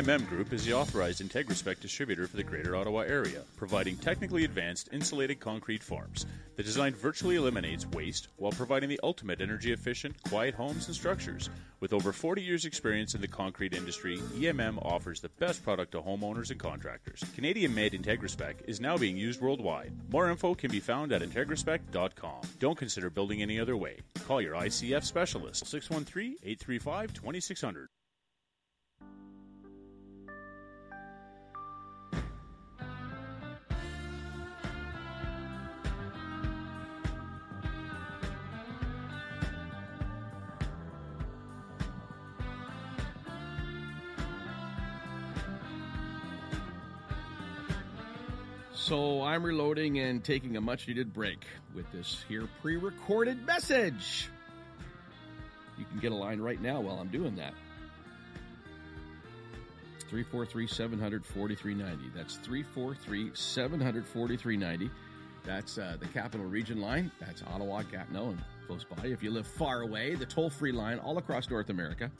EMM 0.00 0.26
Group 0.30 0.54
is 0.54 0.64
the 0.64 0.72
authorized 0.72 1.20
IntegraSpec 1.20 1.78
distributor 1.78 2.26
for 2.26 2.38
the 2.38 2.42
Greater 2.42 2.74
Ottawa 2.74 3.00
area, 3.00 3.42
providing 3.58 3.98
technically 3.98 4.44
advanced 4.44 4.88
insulated 4.92 5.40
concrete 5.40 5.82
forms. 5.82 6.24
The 6.56 6.62
design 6.62 6.94
virtually 6.94 7.36
eliminates 7.36 7.84
waste 7.84 8.28
while 8.38 8.50
providing 8.50 8.88
the 8.88 9.00
ultimate 9.02 9.42
energy 9.42 9.72
efficient, 9.72 10.16
quiet 10.22 10.54
homes 10.54 10.86
and 10.86 10.94
structures. 10.96 11.50
With 11.80 11.92
over 11.92 12.12
40 12.12 12.40
years' 12.40 12.64
experience 12.64 13.14
in 13.14 13.20
the 13.20 13.28
concrete 13.28 13.74
industry, 13.74 14.16
EMM 14.38 14.82
offers 14.82 15.20
the 15.20 15.28
best 15.28 15.62
product 15.62 15.92
to 15.92 16.00
homeowners 16.00 16.50
and 16.50 16.58
contractors. 16.58 17.22
Canadian 17.34 17.74
made 17.74 17.92
IntegraSpec 17.92 18.54
is 18.66 18.80
now 18.80 18.96
being 18.96 19.18
used 19.18 19.42
worldwide. 19.42 19.92
More 20.10 20.30
info 20.30 20.54
can 20.54 20.70
be 20.70 20.80
found 20.80 21.12
at 21.12 21.20
integraspec.com. 21.20 22.40
Don't 22.58 22.78
consider 22.78 23.10
building 23.10 23.42
any 23.42 23.60
other 23.60 23.76
way. 23.76 23.98
Call 24.26 24.40
your 24.40 24.54
ICF 24.54 25.04
specialist 25.04 25.66
613 25.66 26.36
835 26.42 27.12
2600. 27.12 27.88
So 48.90 49.22
I'm 49.22 49.44
reloading 49.44 50.00
and 50.00 50.24
taking 50.24 50.56
a 50.56 50.60
much 50.60 50.88
needed 50.88 51.12
break 51.12 51.44
with 51.76 51.86
this 51.92 52.24
here 52.28 52.48
pre 52.60 52.76
recorded 52.76 53.46
message. 53.46 54.28
You 55.78 55.84
can 55.84 56.00
get 56.00 56.10
a 56.10 56.14
line 56.16 56.40
right 56.40 56.60
now 56.60 56.80
while 56.80 56.98
I'm 56.98 57.06
doing 57.06 57.36
that. 57.36 57.54
343 60.08 60.66
700 60.66 61.24
4390. 61.24 62.18
That's 62.18 62.34
343 62.38 63.30
700 63.32 64.04
4390. 64.08 64.90
That's 65.44 65.78
uh, 65.78 65.96
the 66.00 66.08
Capital 66.08 66.46
Region 66.46 66.80
line. 66.80 67.12
That's 67.20 67.44
Ottawa, 67.44 67.82
Gatineau, 67.82 68.30
and 68.30 68.42
close 68.66 68.82
by. 68.82 69.06
If 69.06 69.22
you 69.22 69.30
live 69.30 69.46
far 69.46 69.82
away, 69.82 70.16
the 70.16 70.26
toll 70.26 70.50
free 70.50 70.72
line 70.72 70.98
all 70.98 71.16
across 71.16 71.48
North 71.48 71.70
America 71.70 72.10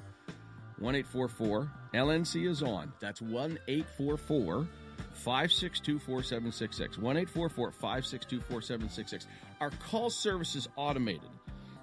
1 0.78 0.94
844 0.94 1.68
LNC 1.94 2.48
is 2.48 2.62
on. 2.62 2.92
That's 3.00 3.20
1 3.20 3.58
844 3.66 4.68
562 5.12 5.98
4766. 5.98 6.98
1 6.98 7.16
844 7.16 7.72
562 7.72 8.40
4766. 8.40 9.26
Our 9.60 9.70
call 9.70 10.10
service 10.10 10.54
is 10.54 10.68
automated. 10.76 11.28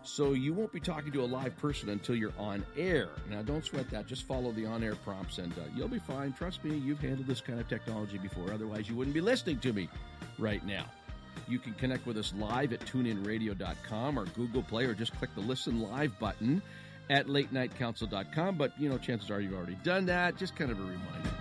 So 0.08 0.32
you 0.32 0.54
won't 0.54 0.72
be 0.72 0.80
talking 0.80 1.12
to 1.12 1.22
a 1.22 1.26
live 1.26 1.58
person 1.58 1.90
until 1.90 2.16
you're 2.16 2.34
on 2.38 2.66
air. 2.78 3.10
Now, 3.30 3.42
don't 3.42 3.66
sweat 3.66 3.90
that. 3.90 4.08
Just 4.08 4.26
follow 4.26 4.54
the 4.54 4.66
on 4.66 4.82
air 4.82 4.96
prompts 4.96 5.38
and 5.38 5.52
uh, 5.54 5.64
you'll 5.76 5.90
be 5.90 6.00
fine. 6.00 6.32
Trust 6.32 6.64
me, 6.64 6.78
you've 6.78 7.02
handled 7.02 7.28
this 7.28 7.42
kind 7.42 7.60
of 7.60 7.68
technology 7.68 8.18
before. 8.18 8.54
Otherwise, 8.54 8.88
you 8.88 8.96
wouldn't 8.96 9.14
be 9.14 9.22
listening 9.22 9.60
to 9.60 9.74
me 9.74 9.90
right 10.40 10.66
now. 10.66 10.86
You 11.50 11.60
can 11.60 11.74
connect 11.74 12.08
with 12.08 12.18
us 12.18 12.34
live 12.38 12.72
at 12.72 12.80
tuneinradio.com 12.82 14.18
or 14.18 14.26
Google 14.28 14.64
Play 14.64 14.86
or 14.86 14.94
just 14.94 15.14
click 15.18 15.30
the 15.36 15.42
listen 15.42 15.82
live 15.82 16.18
button 16.20 16.62
at 17.10 17.28
latenightcouncil.com. 17.28 18.58
But, 18.58 18.80
you 18.80 18.88
know, 18.88 18.98
chances 18.98 19.30
are 19.30 19.42
you've 19.42 19.54
already 19.54 19.78
done 19.84 20.06
that. 20.06 20.38
Just 20.38 20.56
kind 20.56 20.72
of 20.72 20.80
a 20.80 20.84
reminder. 20.84 21.32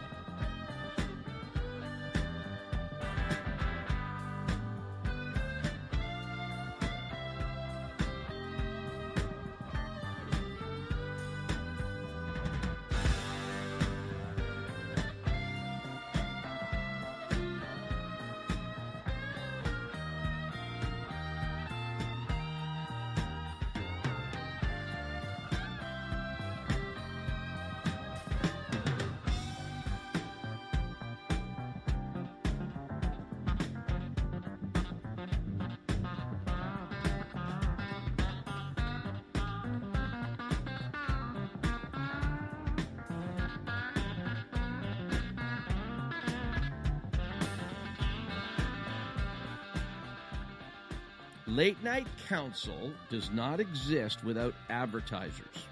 Council 52.29 52.93
does 53.11 53.31
not 53.31 53.61
exist 53.61 54.25
without 54.25 54.55
advertisers. 54.69 55.67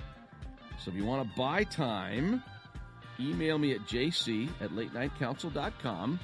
So 0.83 0.91
if 0.91 0.97
you 0.97 1.05
want 1.05 1.29
to 1.29 1.37
buy 1.37 1.65
time, 1.65 2.43
email 3.19 3.59
me 3.59 3.73
at 3.73 3.81
jc 3.87 4.49
at 4.61 4.71
latenightcouncil.com. 4.71 6.21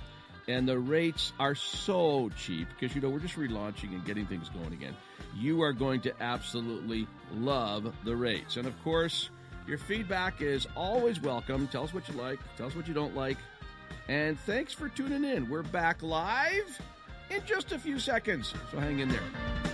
And 0.48 0.68
the 0.68 0.78
rates 0.78 1.32
are 1.38 1.54
so 1.54 2.30
cheap 2.36 2.68
because, 2.68 2.94
you 2.94 3.00
know, 3.00 3.08
we're 3.08 3.20
just 3.20 3.36
relaunching 3.36 3.90
and 3.92 4.04
getting 4.04 4.26
things 4.26 4.48
going 4.48 4.72
again. 4.72 4.96
You 5.36 5.62
are 5.62 5.72
going 5.72 6.00
to 6.02 6.22
absolutely 6.22 7.06
love 7.32 7.92
the 8.04 8.16
rates. 8.16 8.56
And 8.56 8.66
of 8.66 8.82
course, 8.82 9.30
your 9.68 9.78
feedback 9.78 10.42
is 10.42 10.66
always 10.76 11.20
welcome. 11.20 11.68
Tell 11.68 11.84
us 11.84 11.94
what 11.94 12.08
you 12.08 12.14
like, 12.14 12.40
tell 12.56 12.66
us 12.66 12.74
what 12.74 12.88
you 12.88 12.94
don't 12.94 13.14
like. 13.14 13.38
And 14.08 14.40
thanks 14.40 14.72
for 14.72 14.88
tuning 14.88 15.22
in. 15.22 15.48
We're 15.48 15.62
back 15.62 16.02
live 16.02 16.80
in 17.30 17.42
just 17.46 17.70
a 17.70 17.78
few 17.78 18.00
seconds. 18.00 18.52
So 18.72 18.80
hang 18.80 18.98
in 18.98 19.08
there. 19.08 19.69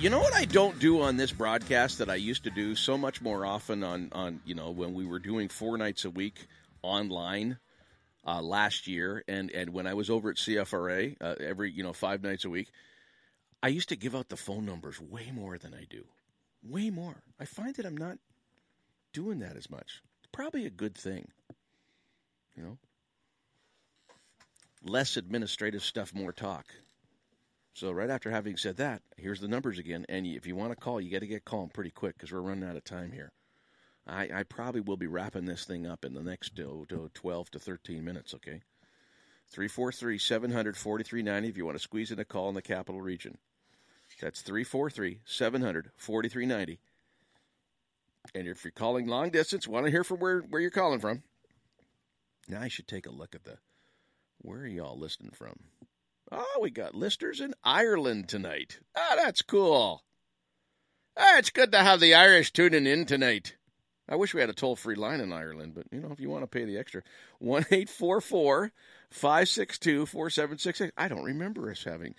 You 0.00 0.08
know 0.08 0.20
what 0.20 0.32
I 0.32 0.46
don't 0.46 0.78
do 0.78 1.02
on 1.02 1.18
this 1.18 1.30
broadcast 1.30 1.98
that 1.98 2.08
I 2.08 2.14
used 2.14 2.44
to 2.44 2.50
do 2.50 2.74
so 2.74 2.96
much 2.96 3.20
more 3.20 3.44
often 3.44 3.84
on, 3.84 4.08
on 4.12 4.40
you 4.46 4.54
know, 4.54 4.70
when 4.70 4.94
we 4.94 5.04
were 5.04 5.18
doing 5.18 5.50
four 5.50 5.76
nights 5.76 6.06
a 6.06 6.10
week 6.10 6.46
online 6.80 7.58
uh, 8.26 8.40
last 8.40 8.86
year 8.86 9.22
and, 9.28 9.50
and 9.50 9.74
when 9.74 9.86
I 9.86 9.92
was 9.92 10.08
over 10.08 10.30
at 10.30 10.36
CFRA 10.36 11.16
uh, 11.20 11.34
every, 11.38 11.70
you 11.70 11.82
know, 11.82 11.92
five 11.92 12.22
nights 12.22 12.46
a 12.46 12.48
week, 12.48 12.70
I 13.62 13.68
used 13.68 13.90
to 13.90 13.96
give 13.96 14.16
out 14.16 14.30
the 14.30 14.38
phone 14.38 14.64
numbers 14.64 14.98
way 14.98 15.30
more 15.34 15.58
than 15.58 15.74
I 15.74 15.84
do. 15.90 16.06
Way 16.62 16.88
more. 16.88 17.22
I 17.38 17.44
find 17.44 17.74
that 17.74 17.84
I'm 17.84 17.98
not 17.98 18.16
doing 19.12 19.40
that 19.40 19.58
as 19.58 19.68
much. 19.68 20.00
Probably 20.32 20.64
a 20.64 20.70
good 20.70 20.96
thing. 20.96 21.28
You 22.56 22.62
know? 22.62 22.78
Less 24.82 25.18
administrative 25.18 25.82
stuff, 25.82 26.14
more 26.14 26.32
talk. 26.32 26.64
So 27.80 27.90
right 27.92 28.10
after 28.10 28.30
having 28.30 28.58
said 28.58 28.76
that, 28.76 29.00
here's 29.16 29.40
the 29.40 29.48
numbers 29.48 29.78
again. 29.78 30.04
And 30.10 30.26
if 30.26 30.46
you 30.46 30.54
want 30.54 30.70
to 30.70 30.76
call, 30.76 31.00
you 31.00 31.10
got 31.10 31.20
to 31.20 31.26
get 31.26 31.46
calling 31.46 31.70
pretty 31.70 31.88
quick 31.88 32.14
because 32.14 32.30
we're 32.30 32.42
running 32.42 32.68
out 32.68 32.76
of 32.76 32.84
time 32.84 33.10
here. 33.10 33.32
I, 34.06 34.28
I, 34.34 34.42
probably 34.42 34.82
will 34.82 34.98
be 34.98 35.06
wrapping 35.06 35.46
this 35.46 35.64
thing 35.64 35.86
up 35.86 36.04
in 36.04 36.12
the 36.12 36.22
next 36.22 36.60
uh, 36.60 36.84
12 37.14 37.50
to 37.52 37.58
13 37.58 38.04
minutes, 38.04 38.34
okay? 38.34 38.60
343 39.48 40.18
700 40.18 40.76
4390 40.76 41.48
if 41.48 41.56
you 41.56 41.64
want 41.64 41.78
to 41.78 41.82
squeeze 41.82 42.10
in 42.10 42.18
a 42.18 42.24
call 42.26 42.50
in 42.50 42.54
the 42.54 42.60
capital 42.60 43.00
region. 43.00 43.38
That's 44.20 44.42
343 44.42 45.20
700 45.24 45.90
4390. 45.96 46.80
And 48.34 48.46
if 48.46 48.62
you're 48.62 48.72
calling 48.72 49.06
long 49.06 49.30
distance, 49.30 49.66
want 49.66 49.86
to 49.86 49.90
hear 49.90 50.04
from 50.04 50.20
where, 50.20 50.40
where 50.40 50.60
you're 50.60 50.70
calling 50.70 51.00
from. 51.00 51.22
Now 52.46 52.60
I 52.60 52.68
should 52.68 52.88
take 52.88 53.06
a 53.06 53.10
look 53.10 53.34
at 53.34 53.44
the. 53.44 53.56
Where 54.42 54.58
are 54.60 54.66
y'all 54.66 54.98
listening 54.98 55.32
from? 55.32 55.54
Oh, 56.32 56.58
we 56.60 56.70
got 56.70 56.94
listeners 56.94 57.40
in 57.40 57.54
Ireland 57.64 58.28
tonight. 58.28 58.78
Ah, 58.96 59.14
that's 59.16 59.42
cool. 59.42 60.04
Ah, 61.16 61.38
it's 61.38 61.50
good 61.50 61.72
to 61.72 61.78
have 61.78 61.98
the 61.98 62.14
Irish 62.14 62.52
tuning 62.52 62.86
in 62.86 63.04
tonight. 63.04 63.56
I 64.08 64.16
wish 64.16 64.32
we 64.32 64.40
had 64.40 64.50
a 64.50 64.54
toll 64.54 64.76
free 64.76 64.94
line 64.94 65.20
in 65.20 65.32
Ireland, 65.32 65.74
but 65.74 65.86
you 65.92 66.00
know, 66.00 66.10
if 66.12 66.20
you 66.20 66.30
want 66.30 66.42
to 66.42 66.48
pay 66.48 66.64
the 66.64 66.78
extra, 66.78 67.02
1 67.38 67.66
844 67.70 68.72
562 69.10 70.06
4766. 70.06 70.92
I 70.96 71.08
don't 71.08 71.24
remember 71.24 71.70
us 71.70 71.84
having, 71.84 72.14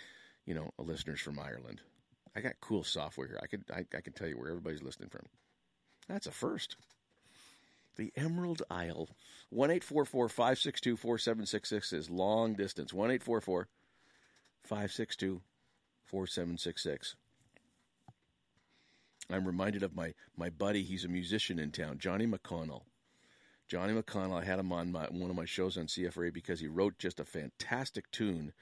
you 0.45 0.53
know, 0.55 0.71
listeners 0.77 1.21
from 1.21 1.39
Ireland. 1.39 1.81
I 2.35 2.41
got 2.41 2.59
cool 2.61 2.83
software 2.83 3.27
here. 3.27 3.39
I 3.41 3.47
could 3.47 3.63
I, 3.73 3.85
I 3.95 4.01
can 4.01 4.13
tell 4.13 4.27
you 4.27 4.37
where 4.37 4.49
everybody's 4.49 4.83
listening 4.83 5.09
from. 5.09 5.25
That's 6.07 6.27
a 6.27 6.31
first. 6.31 6.75
The 7.97 8.11
Emerald 8.15 8.63
Isle. 8.69 9.09
1 9.49 9.69
844 9.69 10.29
562 10.29 10.97
4766 10.97 11.93
is 11.93 12.09
long 12.09 12.53
distance. 12.53 12.93
1 12.93 13.11
844 13.11 13.67
562 14.71 15.41
4766. 16.05 17.17
I'm 19.29 19.45
reminded 19.45 19.83
of 19.83 19.93
my, 19.93 20.13
my 20.37 20.49
buddy. 20.49 20.81
He's 20.81 21.03
a 21.03 21.09
musician 21.09 21.59
in 21.59 21.71
town, 21.71 21.97
Johnny 21.97 22.25
McConnell. 22.25 22.83
Johnny 23.67 23.91
McConnell, 23.91 24.41
I 24.41 24.45
had 24.45 24.59
him 24.59 24.71
on 24.71 24.93
my, 24.93 25.07
one 25.07 25.29
of 25.29 25.35
my 25.35 25.43
shows 25.43 25.77
on 25.77 25.87
CFRA 25.87 26.33
because 26.33 26.61
he 26.61 26.67
wrote 26.67 26.97
just 26.97 27.19
a 27.19 27.25
fantastic 27.25 28.09
tune 28.11 28.53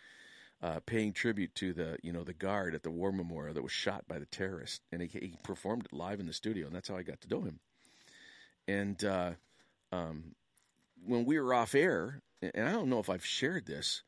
uh, 0.63 0.79
paying 0.87 1.13
tribute 1.13 1.53
to 1.55 1.73
the 1.73 1.97
you 2.01 2.11
know 2.11 2.23
the 2.23 2.33
guard 2.33 2.73
at 2.73 2.81
the 2.81 2.89
war 2.89 3.11
memorial 3.11 3.53
that 3.53 3.61
was 3.61 3.71
shot 3.71 4.07
by 4.07 4.17
the 4.17 4.25
terrorists, 4.25 4.81
and 4.91 5.03
he, 5.03 5.07
he 5.07 5.35
performed 5.43 5.85
it 5.85 5.93
live 5.93 6.19
in 6.19 6.25
the 6.25 6.33
studio, 6.33 6.65
and 6.65 6.75
that's 6.75 6.89
how 6.89 6.97
I 6.97 7.03
got 7.03 7.21
to 7.21 7.29
know 7.29 7.41
him. 7.41 7.59
And 8.67 9.05
uh, 9.05 9.31
um, 9.91 10.35
when 11.05 11.23
we 11.23 11.39
were 11.39 11.53
off 11.53 11.75
air, 11.75 12.23
and 12.41 12.67
I 12.67 12.71
don't 12.71 12.89
know 12.89 12.99
if 12.99 13.11
I've 13.11 13.25
shared 13.25 13.67
this 13.67 14.01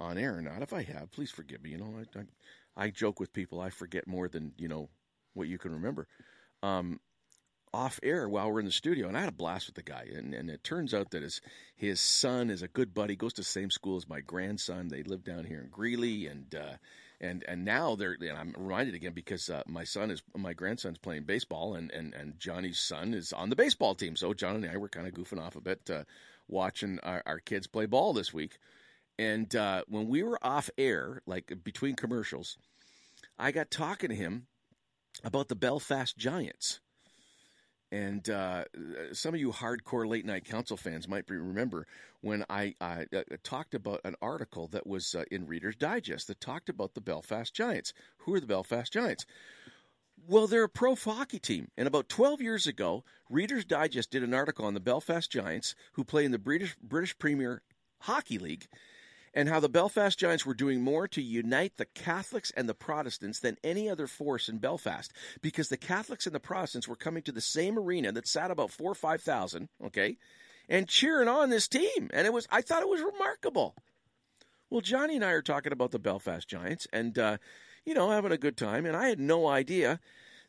on 0.00 0.18
air 0.18 0.36
or 0.36 0.42
not. 0.42 0.62
If 0.62 0.72
I 0.72 0.82
have, 0.82 1.10
please 1.10 1.30
forgive 1.30 1.62
me. 1.62 1.70
You 1.70 1.78
know, 1.78 1.94
I, 1.98 2.18
I, 2.18 2.84
I 2.86 2.90
joke 2.90 3.20
with 3.20 3.32
people. 3.32 3.60
I 3.60 3.70
forget 3.70 4.06
more 4.06 4.28
than 4.28 4.52
you 4.56 4.68
know 4.68 4.88
what 5.34 5.48
you 5.48 5.58
can 5.58 5.72
remember. 5.72 6.06
Um, 6.62 7.00
off 7.72 8.00
air 8.02 8.28
while 8.28 8.50
we're 8.50 8.60
in 8.60 8.66
the 8.66 8.72
studio, 8.72 9.08
and 9.08 9.16
I 9.16 9.20
had 9.20 9.28
a 9.28 9.32
blast 9.32 9.66
with 9.66 9.74
the 9.74 9.82
guy. 9.82 10.08
And, 10.14 10.34
and 10.34 10.50
it 10.50 10.64
turns 10.64 10.94
out 10.94 11.10
that 11.10 11.22
his 11.22 11.40
his 11.76 12.00
son 12.00 12.50
is 12.50 12.62
a 12.62 12.68
good 12.68 12.94
buddy, 12.94 13.16
goes 13.16 13.34
to 13.34 13.42
the 13.42 13.46
same 13.46 13.70
school 13.70 13.96
as 13.96 14.08
my 14.08 14.20
grandson. 14.20 14.88
They 14.88 15.02
live 15.02 15.24
down 15.24 15.44
here 15.44 15.60
in 15.60 15.68
Greely, 15.68 16.26
and 16.26 16.54
uh, 16.54 16.76
and 17.20 17.44
and 17.46 17.64
now 17.64 17.94
they're. 17.94 18.16
And 18.20 18.36
I'm 18.36 18.54
reminded 18.56 18.94
again 18.94 19.12
because 19.12 19.48
uh, 19.50 19.62
my 19.66 19.84
son 19.84 20.10
is 20.10 20.22
my 20.36 20.54
grandson's 20.54 20.98
playing 20.98 21.24
baseball, 21.24 21.74
and, 21.74 21.90
and 21.90 22.14
and 22.14 22.38
Johnny's 22.38 22.78
son 22.78 23.14
is 23.14 23.32
on 23.32 23.50
the 23.50 23.56
baseball 23.56 23.94
team. 23.94 24.16
So 24.16 24.34
John 24.34 24.56
and 24.56 24.66
I 24.66 24.76
were 24.76 24.88
kind 24.88 25.06
of 25.06 25.14
goofing 25.14 25.40
off 25.40 25.56
a 25.56 25.60
bit, 25.60 25.90
uh, 25.90 26.04
watching 26.48 26.98
our, 27.02 27.22
our, 27.26 27.38
kids 27.38 27.66
play 27.66 27.86
ball 27.86 28.12
this 28.12 28.32
week. 28.32 28.58
And 29.18 29.54
uh, 29.56 29.82
when 29.88 30.08
we 30.08 30.22
were 30.22 30.38
off 30.42 30.70
air, 30.78 31.22
like 31.26 31.52
between 31.64 31.96
commercials, 31.96 32.56
I 33.38 33.50
got 33.50 33.70
talking 33.70 34.10
to 34.10 34.14
him 34.14 34.46
about 35.24 35.48
the 35.48 35.56
Belfast 35.56 36.16
Giants 36.16 36.80
and 37.90 38.28
uh, 38.28 38.64
some 39.12 39.34
of 39.34 39.40
you 39.40 39.50
hardcore 39.50 40.06
late 40.06 40.26
night 40.26 40.44
council 40.44 40.76
fans 40.76 41.08
might 41.08 41.28
remember 41.28 41.86
when 42.20 42.44
I, 42.50 42.74
I 42.80 43.06
uh, 43.14 43.22
talked 43.42 43.74
about 43.74 44.00
an 44.04 44.14
article 44.20 44.68
that 44.68 44.86
was 44.86 45.14
uh, 45.14 45.24
in 45.30 45.46
Reader's 45.46 45.76
Digest 45.76 46.28
that 46.28 46.40
talked 46.40 46.68
about 46.68 46.94
the 46.94 47.00
Belfast 47.00 47.54
Giants. 47.54 47.94
Who 48.18 48.34
are 48.34 48.40
the 48.40 48.46
Belfast 48.46 48.92
Giants? 48.92 49.24
Well, 50.26 50.46
they're 50.46 50.64
a 50.64 50.68
pro 50.68 50.96
hockey 50.96 51.38
team. 51.38 51.68
And 51.78 51.88
about 51.88 52.10
12 52.10 52.42
years 52.42 52.66
ago, 52.66 53.04
Reader's 53.30 53.64
Digest 53.64 54.10
did 54.10 54.22
an 54.22 54.34
article 54.34 54.66
on 54.66 54.74
the 54.74 54.80
Belfast 54.80 55.30
Giants, 55.30 55.74
who 55.92 56.04
play 56.04 56.24
in 56.24 56.32
the 56.32 56.38
British, 56.38 56.76
British 56.82 57.16
Premier 57.18 57.62
Hockey 58.00 58.38
League 58.38 58.66
and 59.38 59.48
how 59.48 59.60
the 59.60 59.68
Belfast 59.68 60.18
Giants 60.18 60.44
were 60.44 60.52
doing 60.52 60.82
more 60.82 61.06
to 61.06 61.22
unite 61.22 61.76
the 61.76 61.84
Catholics 61.84 62.50
and 62.56 62.68
the 62.68 62.74
Protestants 62.74 63.38
than 63.38 63.56
any 63.62 63.88
other 63.88 64.08
force 64.08 64.48
in 64.48 64.58
Belfast 64.58 65.12
because 65.40 65.68
the 65.68 65.76
Catholics 65.76 66.26
and 66.26 66.34
the 66.34 66.40
Protestants 66.40 66.88
were 66.88 66.96
coming 66.96 67.22
to 67.22 67.30
the 67.30 67.40
same 67.40 67.78
arena 67.78 68.10
that 68.10 68.26
sat 68.26 68.50
about 68.50 68.72
four 68.72 68.90
or 68.90 68.96
five 68.96 69.22
thousand, 69.22 69.68
okay, 69.80 70.16
and 70.68 70.88
cheering 70.88 71.28
on 71.28 71.50
this 71.50 71.68
team. 71.68 72.10
And 72.12 72.26
it 72.26 72.32
was 72.32 72.48
I 72.50 72.62
thought 72.62 72.82
it 72.82 72.88
was 72.88 73.00
remarkable. 73.00 73.76
Well, 74.70 74.80
Johnny 74.80 75.14
and 75.14 75.24
I 75.24 75.30
are 75.30 75.40
talking 75.40 75.70
about 75.70 75.92
the 75.92 76.00
Belfast 76.00 76.48
Giants 76.48 76.88
and 76.92 77.16
uh, 77.16 77.38
you 77.84 77.94
know, 77.94 78.10
having 78.10 78.32
a 78.32 78.38
good 78.38 78.56
time, 78.56 78.86
and 78.86 78.96
I 78.96 79.08
had 79.08 79.20
no 79.20 79.46
idea. 79.46 80.00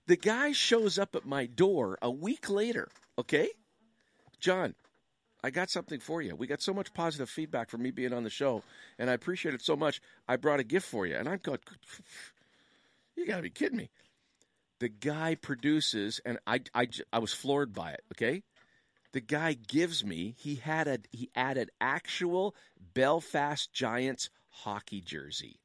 The 0.08 0.18
guy 0.18 0.52
shows 0.52 0.98
up 0.98 1.16
at 1.16 1.28
my 1.28 1.46
door 1.46 2.00
a 2.02 2.10
week 2.10 2.50
later, 2.50 2.90
okay? 3.20 3.50
John, 4.40 4.74
I 5.44 5.52
got 5.52 5.70
something 5.70 6.00
for 6.00 6.22
you. 6.22 6.36
We 6.36 6.48
got 6.48 6.62
so 6.62 6.74
much 6.74 6.94
positive 6.94 7.30
feedback 7.30 7.70
from 7.70 7.82
me 7.82 7.92
being 7.92 8.14
on 8.14 8.24
the 8.24 8.30
show, 8.30 8.64
and 8.98 9.10
I 9.10 9.14
appreciate 9.14 9.56
it 9.56 9.62
so 9.62 9.76
much. 9.76 10.02
I 10.28 10.36
brought 10.36 10.60
a 10.60 10.66
gift 10.66 10.88
for 10.88 11.06
you. 11.06 11.16
And 11.16 11.30
I'm 11.30 11.40
going, 11.42 11.60
you 13.16 13.26
got 13.26 13.38
to 13.38 13.44
be 13.44 13.50
kidding 13.50 13.78
me. 13.78 13.90
The 14.80 14.90
guy 14.90 15.36
produces, 15.36 16.20
and 16.26 16.40
I, 16.46 16.62
I, 16.74 16.88
I 17.12 17.20
was 17.20 17.34
floored 17.34 17.74
by 17.74 17.92
it, 17.92 18.02
okay? 18.14 18.44
The 19.12 19.22
guy 19.22 19.54
gives 19.54 20.06
me, 20.06 20.36
he 20.38 20.56
had 20.56 20.88
a, 20.88 21.00
he 21.12 21.30
added 21.36 21.72
actual 21.82 22.56
Belfast 22.94 23.72
Giants 23.74 24.30
hockey 24.50 25.02
jersey. 25.02 25.60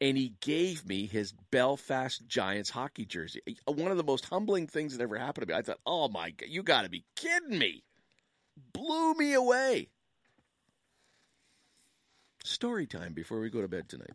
And 0.00 0.18
he 0.18 0.34
gave 0.42 0.86
me 0.86 1.06
his 1.06 1.32
Belfast 1.50 2.26
Giants 2.26 2.68
hockey 2.68 3.06
jersey. 3.06 3.40
One 3.64 3.90
of 3.90 3.96
the 3.96 4.04
most 4.04 4.26
humbling 4.26 4.66
things 4.66 4.94
that 4.94 5.02
ever 5.02 5.18
happened 5.18 5.46
to 5.46 5.52
me. 5.54 5.58
I 5.58 5.62
thought, 5.62 5.80
oh 5.86 6.08
my 6.08 6.30
God, 6.30 6.50
you 6.50 6.62
got 6.62 6.82
to 6.82 6.90
be 6.90 7.04
kidding 7.16 7.58
me 7.58 7.82
blew 8.72 9.14
me 9.14 9.34
away. 9.34 9.88
Story 12.44 12.86
time 12.86 13.12
before 13.12 13.40
we 13.40 13.50
go 13.50 13.60
to 13.60 13.68
bed 13.68 13.88
tonight. 13.88 14.12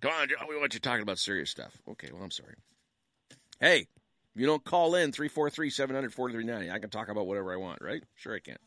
Come 0.00 0.12
on, 0.12 0.28
we 0.48 0.56
want 0.56 0.74
you 0.74 0.80
talking 0.80 1.02
about 1.02 1.18
serious 1.18 1.50
stuff. 1.50 1.76
Okay, 1.88 2.10
well, 2.12 2.22
I'm 2.22 2.30
sorry. 2.30 2.54
Hey, 3.58 3.88
you 4.34 4.46
don't 4.46 4.64
call 4.64 4.94
in 4.94 5.12
343 5.12 5.70
700 5.70 6.14
4390, 6.14 6.70
I 6.70 6.78
can 6.78 6.90
talk 6.90 7.08
about 7.08 7.26
whatever 7.26 7.52
I 7.52 7.56
want, 7.56 7.82
right? 7.82 8.02
Sure, 8.14 8.34
I 8.34 8.38
can. 8.38 8.58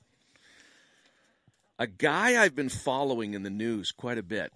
A 1.79 1.87
guy 1.87 2.41
I've 2.41 2.55
been 2.55 2.69
following 2.69 3.33
in 3.33 3.43
the 3.43 3.49
news 3.49 3.91
quite 3.91 4.17
a 4.17 4.23
bit. 4.23 4.51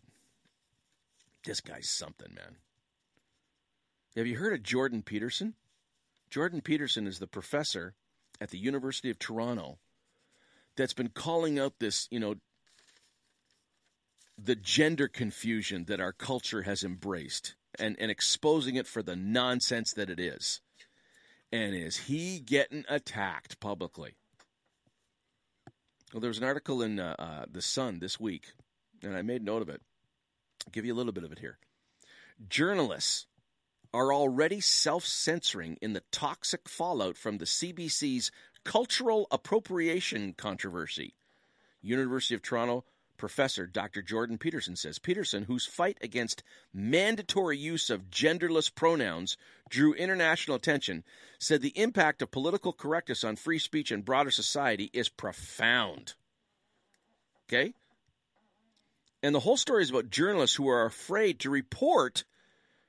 This 1.45 1.61
guy's 1.61 1.89
something, 1.89 2.33
man. 2.33 2.57
Have 4.15 4.27
you 4.27 4.37
heard 4.37 4.53
of 4.53 4.63
Jordan 4.63 5.01
Peterson? 5.01 5.53
Jordan 6.29 6.61
Peterson 6.61 7.07
is 7.07 7.19
the 7.19 7.27
professor 7.27 7.93
at 8.41 8.49
the 8.49 8.57
University 8.57 9.09
of 9.09 9.19
Toronto 9.19 9.77
that's 10.75 10.93
been 10.93 11.09
calling 11.09 11.59
out 11.59 11.73
this, 11.79 12.07
you 12.11 12.19
know, 12.19 12.35
the 14.37 14.55
gender 14.55 15.07
confusion 15.07 15.85
that 15.85 15.99
our 15.99 16.11
culture 16.11 16.63
has 16.63 16.83
embraced 16.83 17.55
and, 17.79 17.95
and 17.99 18.11
exposing 18.11 18.75
it 18.75 18.87
for 18.87 19.01
the 19.01 19.15
nonsense 19.15 19.93
that 19.93 20.09
it 20.09 20.19
is. 20.19 20.61
And 21.51 21.73
is 21.75 21.97
he 21.97 22.39
getting 22.39 22.83
attacked 22.89 23.59
publicly? 23.59 24.15
Well, 26.13 26.21
there 26.21 26.29
was 26.29 26.37
an 26.37 26.43
article 26.43 26.81
in 26.81 26.99
uh, 26.99 27.15
uh, 27.17 27.45
The 27.49 27.61
Sun 27.61 27.99
this 27.99 28.19
week, 28.19 28.53
and 29.03 29.15
I 29.15 29.21
made 29.21 29.43
note 29.43 29.61
of 29.61 29.69
it. 29.69 29.81
I'll 30.65 30.71
give 30.71 30.85
you 30.85 30.93
a 30.93 30.95
little 30.95 31.13
bit 31.13 31.23
of 31.23 31.31
it 31.31 31.39
here. 31.39 31.57
Journalists 32.49 33.27
are 33.93 34.13
already 34.13 34.59
self 34.59 35.05
censoring 35.05 35.77
in 35.81 35.93
the 35.93 36.03
toxic 36.11 36.67
fallout 36.67 37.17
from 37.17 37.37
the 37.37 37.45
CBC's 37.45 38.31
cultural 38.65 39.27
appropriation 39.31 40.33
controversy. 40.33 41.15
University 41.81 42.35
of 42.35 42.41
Toronto 42.41 42.83
professor 43.17 43.65
Dr. 43.65 44.01
Jordan 44.01 44.37
Peterson 44.37 44.75
says 44.75 44.99
Peterson, 44.99 45.43
whose 45.43 45.65
fight 45.65 45.97
against 46.01 46.43
mandatory 46.73 47.57
use 47.57 47.89
of 47.89 48.09
genderless 48.09 48.73
pronouns 48.73 49.37
drew 49.69 49.93
international 49.93 50.57
attention, 50.57 51.03
said 51.39 51.61
the 51.61 51.77
impact 51.77 52.21
of 52.21 52.31
political 52.31 52.73
correctness 52.73 53.23
on 53.23 53.35
free 53.35 53.59
speech 53.59 53.91
and 53.91 54.05
broader 54.05 54.31
society 54.31 54.89
is 54.93 55.09
profound. 55.09 56.13
Okay? 57.47 57.73
And 59.23 59.33
the 59.33 59.39
whole 59.39 59.57
story 59.57 59.83
is 59.83 59.89
about 59.89 60.09
journalists 60.09 60.55
who 60.55 60.67
are 60.67 60.85
afraid 60.85 61.39
to 61.39 61.49
report. 61.49 62.23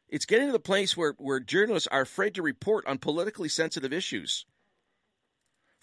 It's 0.08 0.26
getting 0.26 0.46
to 0.46 0.52
the 0.52 0.58
place 0.58 0.96
where, 0.96 1.14
where 1.18 1.40
journalists 1.40 1.88
are 1.90 2.02
afraid 2.02 2.34
to 2.34 2.42
report 2.42 2.86
on 2.86 2.98
politically 2.98 3.48
sensitive 3.48 3.92
issues 3.92 4.44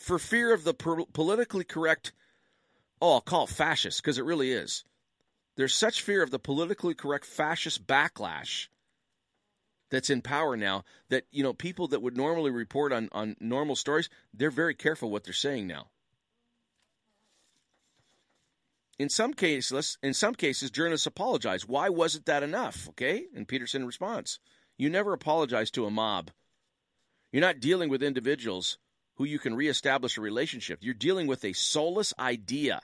for 0.03 0.19
fear 0.19 0.53
of 0.53 0.65
the 0.65 0.73
per- 0.73 1.05
politically 1.13 1.63
correct 1.63 2.11
oh, 3.01 3.13
I'll 3.13 3.21
call 3.21 3.45
it 3.45 3.49
fascist 3.49 4.01
because 4.01 4.17
it 4.17 4.25
really 4.25 4.51
is. 4.51 4.84
There's 5.55 5.73
such 5.73 6.01
fear 6.01 6.23
of 6.23 6.31
the 6.31 6.39
politically 6.39 6.93
correct 6.93 7.25
fascist 7.25 7.85
backlash 7.88 8.67
that's 9.89 10.09
in 10.09 10.21
power 10.21 10.57
now 10.57 10.84
that 11.09 11.25
you 11.31 11.43
know 11.43 11.53
people 11.53 11.88
that 11.89 12.01
would 12.01 12.17
normally 12.17 12.51
report 12.51 12.91
on 12.91 13.07
on 13.13 13.38
normal 13.39 13.77
stories, 13.77 14.09
they're 14.34 14.51
very 14.51 14.75
careful 14.75 15.09
what 15.09 15.23
they're 15.23 15.34
saying 15.34 15.67
now. 15.67 15.88
In 18.99 19.09
some 19.09 19.34
cases, 19.34 19.97
in 20.03 20.13
some 20.13 20.35
cases, 20.35 20.69
journalists 20.69 21.07
apologize. 21.07 21.67
Why 21.67 21.89
wasn't 21.89 22.25
that 22.25 22.43
enough? 22.43 22.89
Okay, 22.89 23.25
and 23.35 23.47
Peterson 23.47 23.85
responds: 23.85 24.39
"You 24.77 24.89
never 24.89 25.13
apologize 25.13 25.71
to 25.71 25.85
a 25.85 25.91
mob. 25.91 26.31
You're 27.31 27.41
not 27.41 27.59
dealing 27.59 27.89
with 27.89 28.03
individuals 28.03 28.77
who 29.15 29.26
you 29.26 29.40
can 29.40 29.56
reestablish 29.56 30.18
a 30.18 30.22
relationship. 30.22 30.80
You're 30.81 30.94
dealing 30.94 31.27
with 31.27 31.45
a 31.45 31.53
soulless 31.53 32.14
idea 32.18 32.81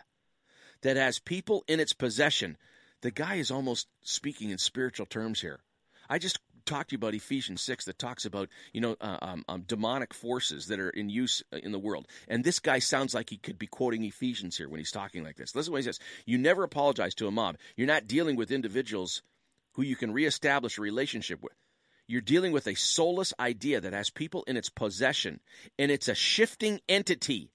that 0.82 0.98
has 0.98 1.20
people 1.20 1.64
in 1.68 1.80
its 1.80 1.94
possession. 1.94 2.58
The 3.02 3.12
guy 3.12 3.36
is 3.36 3.52
almost 3.52 3.88
speaking 4.02 4.50
in 4.50 4.58
spiritual 4.58 5.06
terms 5.06 5.42
here. 5.42 5.60
I 6.10 6.20
just 6.20 6.40
talked 6.66 6.90
to 6.90 6.94
you 6.94 6.98
about 6.98 7.16
Ephesians 7.16 7.62
6 7.62 7.86
that 7.86 7.98
talks 7.98 8.26
about, 8.26 8.50
you 8.74 8.82
know, 8.82 8.96
uh, 9.02 9.18
um, 9.22 9.46
um, 9.48 9.62
demonic 9.62 10.14
forces 10.14 10.68
that 10.68 10.80
are 10.80 10.90
in 10.90 11.10
use 11.10 11.42
uh, 11.52 11.58
in 11.58 11.72
the 11.72 11.80
world. 11.80 12.08
And 12.28 12.44
this 12.44 12.60
guy 12.60 12.80
sounds 12.80 13.14
like 13.14 13.30
he 13.30 13.38
could 13.38 13.58
be 13.58 13.68
quoting 13.68 14.04
Ephesians 14.04 14.58
here 14.58 14.70
when 14.70 14.80
he's 14.80 14.92
talking 14.92 15.24
like 15.24 15.36
this. 15.36 15.56
Listen 15.56 15.72
to 15.72 15.74
what 15.74 15.78
he 15.80 15.84
says. 15.84 16.00
You 16.26 16.38
never 16.38 16.64
apologize 16.64 17.16
to 17.16 17.28
a 17.28 17.32
mob. 17.32 17.58
You're 17.76 17.88
not 17.88 18.08
dealing 18.08 18.36
with 18.36 18.52
individuals 18.52 19.22
who 19.74 19.82
you 19.82 19.96
can 19.96 20.12
reestablish 20.12 20.78
a 20.78 20.82
relationship 20.82 21.42
with. 21.42 21.54
You're 22.10 22.22
dealing 22.22 22.54
with 22.54 22.66
a 22.66 22.74
soulless 22.74 23.36
idea 23.40 23.80
that 23.80 23.94
has 23.94 24.10
people 24.10 24.44
in 24.48 24.58
its 24.58 24.68
possession, 24.68 25.40
and 25.78 25.92
it's 25.92 26.08
a 26.08 26.16
shifting 26.16 26.82
entity. 26.90 27.52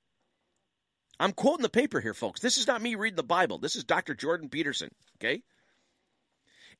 I'm 1.18 1.32
quoting 1.32 1.64
the 1.64 1.68
paper 1.68 2.00
here, 2.00 2.14
folks. 2.14 2.40
This 2.40 2.56
is 2.56 2.68
not 2.68 2.80
me 2.80 2.94
reading 2.94 3.16
the 3.16 3.24
Bible. 3.24 3.58
This 3.58 3.74
is 3.74 3.82
Dr. 3.82 4.14
Jordan 4.14 4.48
Peterson, 4.48 4.90
okay? 5.18 5.42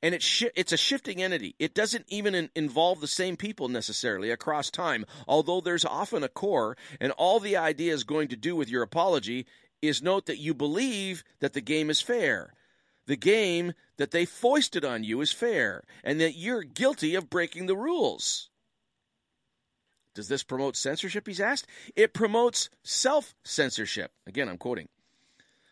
And 0.01 0.15
it's 0.15 0.23
sh- 0.23 0.55
it's 0.55 0.71
a 0.71 0.77
shifting 0.77 1.21
entity. 1.21 1.53
It 1.59 1.75
doesn't 1.75 2.05
even 2.07 2.33
in- 2.33 2.49
involve 2.55 3.01
the 3.01 3.07
same 3.07 3.35
people 3.35 3.67
necessarily 3.67 4.31
across 4.31 4.71
time, 4.71 5.05
although 5.27 5.59
there's 5.59 5.83
often 5.83 6.23
a 6.23 6.29
core, 6.29 6.77
and 7.01 7.11
all 7.11 7.41
the 7.41 7.57
idea 7.57 7.93
is 7.93 8.05
going 8.05 8.29
to 8.29 8.37
do 8.37 8.55
with 8.55 8.69
your 8.69 8.83
apology 8.83 9.47
is 9.81 10.01
note 10.01 10.27
that 10.27 10.39
you 10.39 10.53
believe 10.53 11.25
that 11.41 11.51
the 11.51 11.59
game 11.59 11.89
is 11.89 11.99
fair. 11.99 12.53
The 13.07 13.15
game 13.15 13.73
that 13.97 14.11
they 14.11 14.25
foisted 14.25 14.83
on 14.83 15.03
you 15.03 15.21
is 15.21 15.31
fair, 15.31 15.83
and 16.03 16.19
that 16.19 16.35
you're 16.35 16.63
guilty 16.63 17.15
of 17.15 17.29
breaking 17.29 17.67
the 17.67 17.75
rules. 17.75 18.49
Does 20.15 20.27
this 20.27 20.43
promote 20.43 20.75
censorship? 20.75 21.27
He's 21.27 21.41
asked. 21.41 21.67
It 21.95 22.13
promotes 22.13 22.69
self 22.83 23.35
censorship. 23.43 24.11
Again, 24.25 24.49
I'm 24.49 24.57
quoting. 24.57 24.87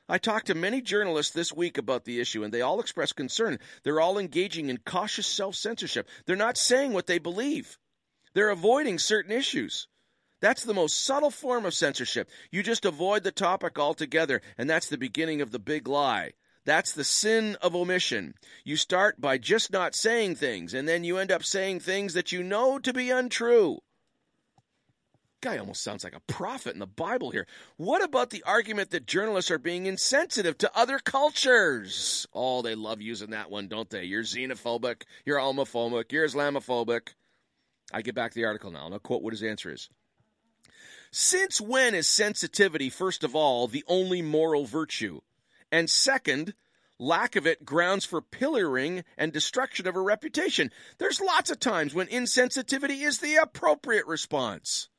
I 0.09 0.17
talked 0.17 0.47
to 0.47 0.55
many 0.55 0.81
journalists 0.81 1.33
this 1.33 1.53
week 1.53 1.77
about 1.77 2.03
the 2.03 2.19
issue, 2.19 2.43
and 2.43 2.53
they 2.53 2.61
all 2.61 2.81
expressed 2.81 3.15
concern. 3.15 3.57
They're 3.83 4.01
all 4.01 4.19
engaging 4.19 4.69
in 4.69 4.77
cautious 4.79 5.27
self 5.27 5.55
censorship. 5.55 6.07
They're 6.25 6.35
not 6.35 6.57
saying 6.57 6.93
what 6.93 7.07
they 7.07 7.19
believe, 7.19 7.79
they're 8.33 8.49
avoiding 8.49 8.99
certain 8.99 9.31
issues. 9.31 9.87
That's 10.41 10.65
the 10.65 10.73
most 10.73 11.05
subtle 11.05 11.31
form 11.31 11.65
of 11.65 11.73
censorship. 11.73 12.29
You 12.51 12.63
just 12.63 12.83
avoid 12.83 13.23
the 13.23 13.31
topic 13.31 13.79
altogether, 13.79 14.41
and 14.57 14.69
that's 14.69 14.89
the 14.89 14.97
beginning 14.97 15.39
of 15.39 15.51
the 15.51 15.59
big 15.59 15.87
lie. 15.87 16.33
That's 16.65 16.93
the 16.93 17.03
sin 17.03 17.57
of 17.61 17.75
omission. 17.75 18.35
You 18.63 18.77
start 18.77 19.19
by 19.19 19.37
just 19.37 19.71
not 19.71 19.95
saying 19.95 20.35
things, 20.35 20.73
and 20.73 20.87
then 20.87 21.03
you 21.03 21.17
end 21.17 21.31
up 21.31 21.43
saying 21.43 21.81
things 21.81 22.13
that 22.13 22.31
you 22.31 22.43
know 22.43 22.79
to 22.79 22.93
be 22.93 23.09
untrue 23.09 23.79
guy 25.43 25.57
almost 25.57 25.83
sounds 25.83 26.03
like 26.03 26.15
a 26.15 26.21
prophet 26.21 26.73
in 26.73 26.79
the 26.79 26.87
Bible 26.87 27.29
here. 27.29 27.45
What 27.75 28.01
about 28.01 28.29
the 28.29 28.43
argument 28.43 28.91
that 28.91 29.05
journalists 29.05 29.51
are 29.51 29.59
being 29.59 29.85
insensitive 29.85 30.57
to 30.59 30.71
other 30.73 30.99
cultures? 30.99 32.25
Oh, 32.33 32.61
they 32.61 32.75
love 32.75 33.01
using 33.01 33.31
that 33.31 33.51
one, 33.51 33.67
don't 33.67 33.89
they? 33.89 34.05
You're 34.05 34.23
xenophobic, 34.23 35.03
you're 35.25 35.37
homophobic, 35.37 36.11
you're 36.11 36.27
Islamophobic. 36.27 37.09
I 37.91 38.01
get 38.01 38.15
back 38.15 38.31
to 38.31 38.35
the 38.39 38.45
article 38.45 38.71
now, 38.71 38.85
and 38.85 38.93
I'll 38.93 38.99
quote 38.99 39.21
what 39.21 39.33
his 39.33 39.43
answer 39.43 39.71
is. 39.71 39.89
Since 41.11 41.59
when 41.61 41.93
is 41.93 42.07
sensitivity, 42.07 42.89
first 42.89 43.23
of 43.23 43.35
all, 43.35 43.67
the 43.67 43.83
only 43.87 44.21
moral 44.21 44.65
virtue? 44.65 45.19
And 45.73 45.89
second, 45.89 46.53
lack 46.99 47.35
of 47.35 47.47
it 47.47 47.65
grounds 47.65 48.05
for 48.05 48.21
pillaring 48.21 49.03
and 49.17 49.33
destruction 49.33 49.87
of 49.87 49.95
a 49.95 50.01
reputation. 50.01 50.69
There's 50.99 51.19
lots 51.19 51.49
of 51.49 51.59
times 51.59 51.95
when 51.95 52.05
insensitivity 52.05 53.01
is 53.01 53.17
the 53.17 53.37
appropriate 53.37 54.05
response. 54.05 54.89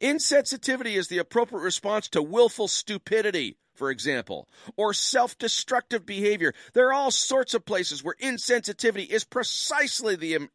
Insensitivity 0.00 0.94
is 0.96 1.08
the 1.08 1.18
appropriate 1.18 1.64
response 1.64 2.08
to 2.10 2.22
willful 2.22 2.68
stupidity, 2.68 3.58
for 3.74 3.90
example, 3.90 4.48
or 4.76 4.94
self 4.94 5.36
destructive 5.38 6.06
behavior. 6.06 6.54
There 6.72 6.86
are 6.90 6.94
all 6.94 7.10
sorts 7.10 7.52
of 7.52 7.66
places 7.66 8.04
where 8.04 8.14
insensitivity 8.22 9.10
is 9.10 9.24
precisely 9.24 10.14
the, 10.14 10.48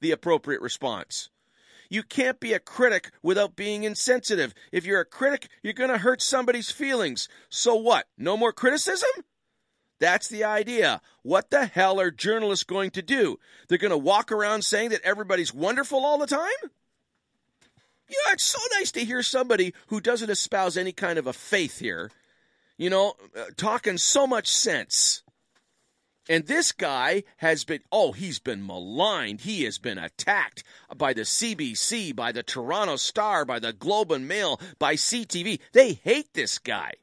the 0.00 0.12
appropriate 0.12 0.62
response. 0.62 1.28
You 1.92 2.02
can't 2.02 2.40
be 2.40 2.54
a 2.54 2.58
critic 2.58 3.10
without 3.22 3.54
being 3.54 3.84
insensitive. 3.84 4.54
If 4.72 4.86
you're 4.86 5.02
a 5.02 5.04
critic, 5.04 5.48
you're 5.62 5.74
going 5.74 5.90
to 5.90 5.98
hurt 5.98 6.22
somebody's 6.22 6.70
feelings. 6.70 7.28
So 7.50 7.74
what? 7.74 8.06
No 8.16 8.34
more 8.34 8.50
criticism? 8.50 9.10
That's 10.00 10.26
the 10.26 10.42
idea. 10.42 11.02
What 11.22 11.50
the 11.50 11.66
hell 11.66 12.00
are 12.00 12.10
journalists 12.10 12.64
going 12.64 12.92
to 12.92 13.02
do? 13.02 13.38
They're 13.68 13.76
going 13.76 13.90
to 13.90 13.98
walk 13.98 14.32
around 14.32 14.64
saying 14.64 14.88
that 14.88 15.02
everybody's 15.02 15.52
wonderful 15.52 16.02
all 16.02 16.16
the 16.16 16.26
time? 16.26 16.70
You 18.08 18.16
know, 18.24 18.32
it's 18.32 18.44
so 18.44 18.60
nice 18.78 18.90
to 18.92 19.04
hear 19.04 19.22
somebody 19.22 19.74
who 19.88 20.00
doesn't 20.00 20.30
espouse 20.30 20.78
any 20.78 20.92
kind 20.92 21.18
of 21.18 21.26
a 21.26 21.34
faith 21.34 21.78
here, 21.78 22.10
you 22.78 22.88
know, 22.88 23.16
uh, 23.36 23.44
talking 23.58 23.98
so 23.98 24.26
much 24.26 24.48
sense. 24.48 25.24
And 26.28 26.46
this 26.46 26.70
guy 26.70 27.24
has 27.38 27.64
been, 27.64 27.80
oh, 27.90 28.12
he's 28.12 28.38
been 28.38 28.64
maligned. 28.64 29.40
He 29.40 29.64
has 29.64 29.78
been 29.78 29.98
attacked 29.98 30.62
by 30.96 31.12
the 31.12 31.22
CBC, 31.22 32.14
by 32.14 32.30
the 32.30 32.44
Toronto 32.44 32.96
Star, 32.96 33.44
by 33.44 33.58
the 33.58 33.72
Globe 33.72 34.12
and 34.12 34.28
Mail, 34.28 34.60
by 34.78 34.94
CTV. 34.94 35.58
They 35.72 35.94
hate 35.94 36.32
this 36.32 36.58
guy. 36.58 36.94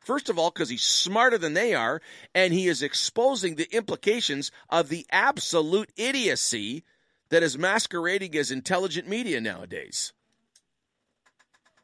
First 0.00 0.28
of 0.28 0.38
all, 0.38 0.50
because 0.50 0.70
he's 0.70 0.82
smarter 0.82 1.38
than 1.38 1.54
they 1.54 1.74
are, 1.74 2.00
and 2.34 2.52
he 2.52 2.66
is 2.66 2.82
exposing 2.82 3.54
the 3.54 3.72
implications 3.74 4.50
of 4.68 4.88
the 4.88 5.06
absolute 5.10 5.90
idiocy 5.96 6.84
that 7.28 7.42
is 7.42 7.56
masquerading 7.56 8.34
as 8.34 8.50
intelligent 8.50 9.08
media 9.08 9.40
nowadays. 9.40 10.12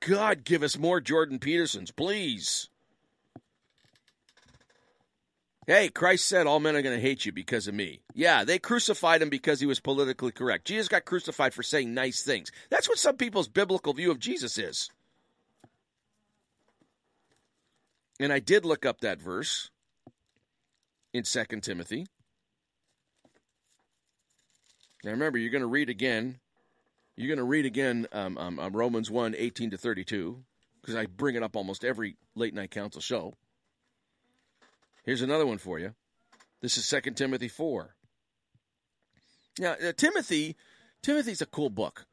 God, 0.01 0.45
give 0.45 0.63
us 0.63 0.79
more 0.79 1.01
Jordan 1.01 1.39
Petersons, 1.39 1.91
please. 1.91 2.69
Hey, 5.69 5.91
Christ 5.91 6.25
said 6.25 6.47
all 6.47 6.61
men 6.61 6.77
are 6.77 6.81
going 6.81 6.97
to 6.97 7.01
hate 7.01 7.27
you 7.27 7.33
because 7.33 7.69
of 7.69 7.75
me. 7.75 8.01
Yeah, 8.15 8.43
they 8.43 8.59
crucified 8.59 9.21
him 9.21 9.29
because 9.29 9.61
he 9.61 9.67
was 9.67 9.81
politically 9.81 10.33
correct. 10.33 10.67
Jesus 10.67 10.89
got 10.89 11.05
crucified 11.05 11.53
for 11.53 11.63
saying 11.63 11.93
nice 11.93 12.23
things. 12.23 12.51
That's 12.71 12.89
what 12.89 12.97
some 12.97 13.19
people's 13.19 13.49
biblical 13.49 13.93
view 13.93 14.11
of 14.11 14.19
Jesus 14.19 14.57
is. 14.57 14.89
And 18.19 18.33
I 18.33 18.39
did 18.39 18.65
look 18.65 18.87
up 18.87 19.03
that 19.03 19.21
verse 19.21 19.69
in 21.13 21.25
2 21.25 21.45
Timothy. 21.61 22.07
Now 25.05 25.11
remember, 25.11 25.37
you're 25.37 25.51
going 25.51 25.61
to 25.61 25.67
read 25.67 25.91
again. 25.91 26.39
You're 27.15 27.29
going 27.29 27.37
to 27.37 27.45
read 27.45 27.67
again 27.67 28.07
um, 28.11 28.39
um, 28.39 28.59
um, 28.59 28.73
Romans 28.73 29.11
1 29.11 29.35
18 29.37 29.73
to 29.73 29.77
32, 29.77 30.43
because 30.81 30.95
I 30.95 31.05
bring 31.05 31.37
it 31.37 31.43
up 31.43 31.57
almost 31.57 31.85
every 31.85 32.17
late 32.35 32.55
night 32.55 32.71
council 32.71 33.03
show. 33.03 33.35
Here's 35.09 35.23
another 35.23 35.47
one 35.47 35.57
for 35.57 35.79
you. 35.79 35.95
This 36.61 36.77
is 36.77 36.87
2 36.87 37.13
Timothy 37.13 37.49
4. 37.49 37.95
Now, 39.59 39.73
uh, 39.73 39.93
Timothy, 39.97 40.55
Timothy's 41.03 41.41
a 41.41 41.47
cool 41.47 41.71
book 41.71 42.05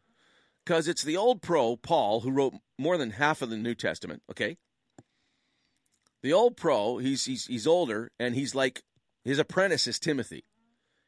because 0.64 0.88
it's 0.88 1.04
the 1.04 1.18
old 1.18 1.42
pro, 1.42 1.76
Paul, 1.76 2.22
who 2.22 2.32
wrote 2.32 2.54
more 2.78 2.98
than 2.98 3.10
half 3.10 3.42
of 3.42 3.50
the 3.50 3.58
New 3.58 3.76
Testament, 3.76 4.24
okay? 4.32 4.56
The 6.24 6.32
old 6.32 6.56
pro, 6.56 7.00
he's, 7.00 7.26
he's, 7.26 7.48
he's 7.48 7.68
older, 7.68 8.12
and 8.18 8.34
he's 8.34 8.56
like, 8.56 8.82
his 9.26 9.40
apprentice 9.40 9.88
is 9.88 10.00
Timothy. 10.00 10.46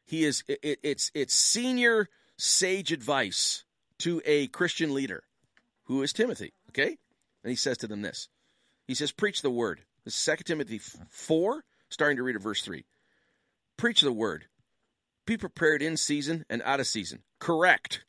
He 0.06 0.26
is 0.26 0.44
it, 0.50 0.80
it's 0.84 1.10
it's 1.14 1.34
senior 1.34 2.10
sage 2.38 2.92
advice 2.92 3.64
to 4.00 4.22
a 4.26 4.48
Christian 4.48 4.94
leader 4.94 5.24
who 5.86 6.04
is 6.04 6.12
Timothy, 6.12 6.52
okay? 6.70 6.98
And 7.46 7.50
he 7.50 7.56
says 7.56 7.78
to 7.78 7.88
them 7.88 8.02
this. 8.02 8.28
He 8.90 8.94
says 8.94 9.14
preach 9.14 9.42
the 9.42 9.50
word. 9.50 9.84
This 10.04 10.18
is 10.18 10.38
2 10.38 10.44
Timothy 10.44 10.82
4 11.10 11.64
starting 11.90 12.18
to 12.18 12.24
read 12.24 12.36
at 12.36 12.42
verse 12.42 12.62
3. 12.62 12.86
Preach 13.78 14.02
the 14.02 14.12
word. 14.12 14.46
Be 15.26 15.38
prepared 15.38 15.82
in 15.82 15.98
season 15.98 16.46
and 16.50 16.62
out 16.64 16.80
of 16.80 16.88
season. 16.88 17.24
Correct, 17.40 18.04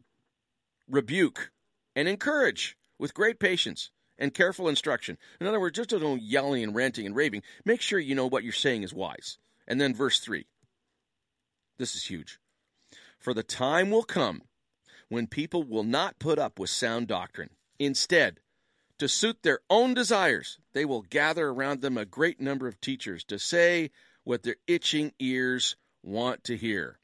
rebuke, 0.89 1.51
and 1.97 2.09
encourage 2.09 2.77
with 2.99 3.15
great 3.15 3.41
patience 3.41 3.91
and 4.19 4.35
careful 4.35 4.69
instruction. 4.69 5.19
In 5.41 5.47
other 5.47 5.61
words, 5.61 5.77
just 5.77 5.91
don't 5.91 6.23
yelling 6.23 6.63
and 6.63 6.75
ranting 6.75 7.07
and 7.07 7.15
raving. 7.15 7.43
Make 7.65 7.81
sure 7.81 7.99
you 7.99 8.15
know 8.15 8.27
what 8.27 8.45
you're 8.45 8.53
saying 8.53 8.83
is 8.83 8.95
wise. 8.95 9.39
And 9.67 9.81
then 9.81 9.95
verse 9.95 10.21
3. 10.21 10.47
This 11.79 11.95
is 11.95 12.05
huge. 12.05 12.39
For 13.19 13.35
the 13.35 13.43
time 13.43 13.91
will 13.91 14.05
come 14.05 14.43
when 15.09 15.27
people 15.27 15.63
will 15.63 15.85
not 15.85 16.19
put 16.19 16.39
up 16.39 16.59
with 16.59 16.71
sound 16.71 17.09
doctrine. 17.09 17.51
Instead, 17.79 18.41
to 18.99 19.09
suit 19.09 19.43
their 19.43 19.61
own 19.71 19.95
desires, 19.95 20.59
they 20.73 20.85
will 20.85 21.03
gather 21.03 21.49
around 21.49 21.81
them 21.81 21.97
a 21.97 22.05
great 22.05 22.41
number 22.41 22.67
of 22.67 22.81
teachers 22.81 23.25
to 23.25 23.39
say 23.39 23.91
what 24.25 24.43
their 24.43 24.57
itching 24.67 25.13
ears 25.19 25.77
want 26.03 26.45
to 26.45 26.57
hear. 26.57 26.99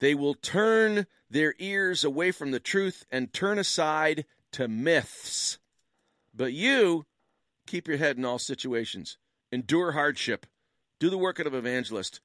They 0.00 0.14
will 0.14 0.34
turn 0.34 1.06
their 1.30 1.54
ears 1.58 2.04
away 2.04 2.32
from 2.32 2.50
the 2.50 2.60
truth 2.60 3.04
and 3.10 3.32
turn 3.32 3.58
aside 3.58 4.24
to 4.52 4.66
myths. 4.66 5.58
But 6.34 6.52
you 6.52 7.06
keep 7.66 7.86
your 7.86 7.98
head 7.98 8.16
in 8.16 8.24
all 8.24 8.38
situations, 8.38 9.18
endure 9.52 9.92
hardship, 9.92 10.46
do 10.98 11.10
the 11.10 11.18
work 11.18 11.38
of 11.38 11.46
an 11.46 11.54
evangelist, 11.54 12.20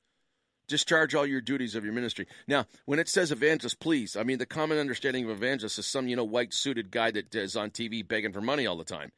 discharge 0.67 1.15
all 1.15 1.25
your 1.25 1.41
duties 1.41 1.75
of 1.75 1.83
your 1.83 1.93
ministry. 1.93 2.27
Now, 2.47 2.65
when 2.85 2.99
it 2.99 3.09
says 3.09 3.31
evangelist, 3.31 3.79
please, 3.79 4.15
I 4.15 4.23
mean, 4.23 4.37
the 4.37 4.45
common 4.45 4.77
understanding 4.77 5.25
of 5.25 5.31
evangelist 5.31 5.79
is 5.79 5.85
some, 5.85 6.07
you 6.07 6.15
know, 6.15 6.23
white 6.23 6.53
suited 6.53 6.91
guy 6.91 7.11
that 7.11 7.33
is 7.35 7.55
on 7.55 7.71
TV 7.71 8.07
begging 8.07 8.33
for 8.33 8.41
money 8.41 8.65
all 8.65 8.77
the 8.77 8.83
time. 8.83 9.11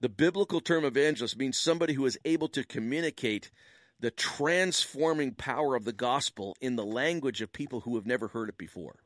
The 0.00 0.08
biblical 0.08 0.60
term 0.60 0.84
evangelist 0.84 1.38
means 1.38 1.58
somebody 1.58 1.94
who 1.94 2.04
is 2.06 2.18
able 2.24 2.48
to 2.48 2.64
communicate 2.64 3.50
the 4.00 4.10
transforming 4.10 5.32
power 5.32 5.74
of 5.74 5.84
the 5.84 5.92
gospel 5.92 6.56
in 6.60 6.76
the 6.76 6.84
language 6.84 7.40
of 7.40 7.52
people 7.52 7.80
who 7.80 7.94
have 7.94 8.06
never 8.06 8.28
heard 8.28 8.48
it 8.48 8.58
before. 8.58 8.96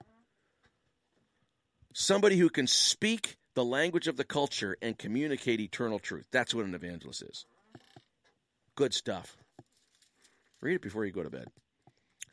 Somebody 1.93 2.37
who 2.37 2.49
can 2.49 2.67
speak 2.67 3.37
the 3.55 3.65
language 3.65 4.09
of 4.09 4.17
the 4.17 4.25
culture 4.25 4.77
and 4.81 4.99
communicate 4.99 5.61
eternal 5.61 5.99
truth. 5.99 6.27
That's 6.31 6.55
what 6.55 6.65
an 6.65 6.75
evangelist 6.75 7.23
is. 7.23 7.45
Good 8.75 8.95
stuff. 8.95 9.37
Read 10.61 10.75
it 10.75 10.83
before 10.83 11.05
you 11.05 11.13
go 11.13 11.23
to 11.23 11.31
bed. 11.31 11.49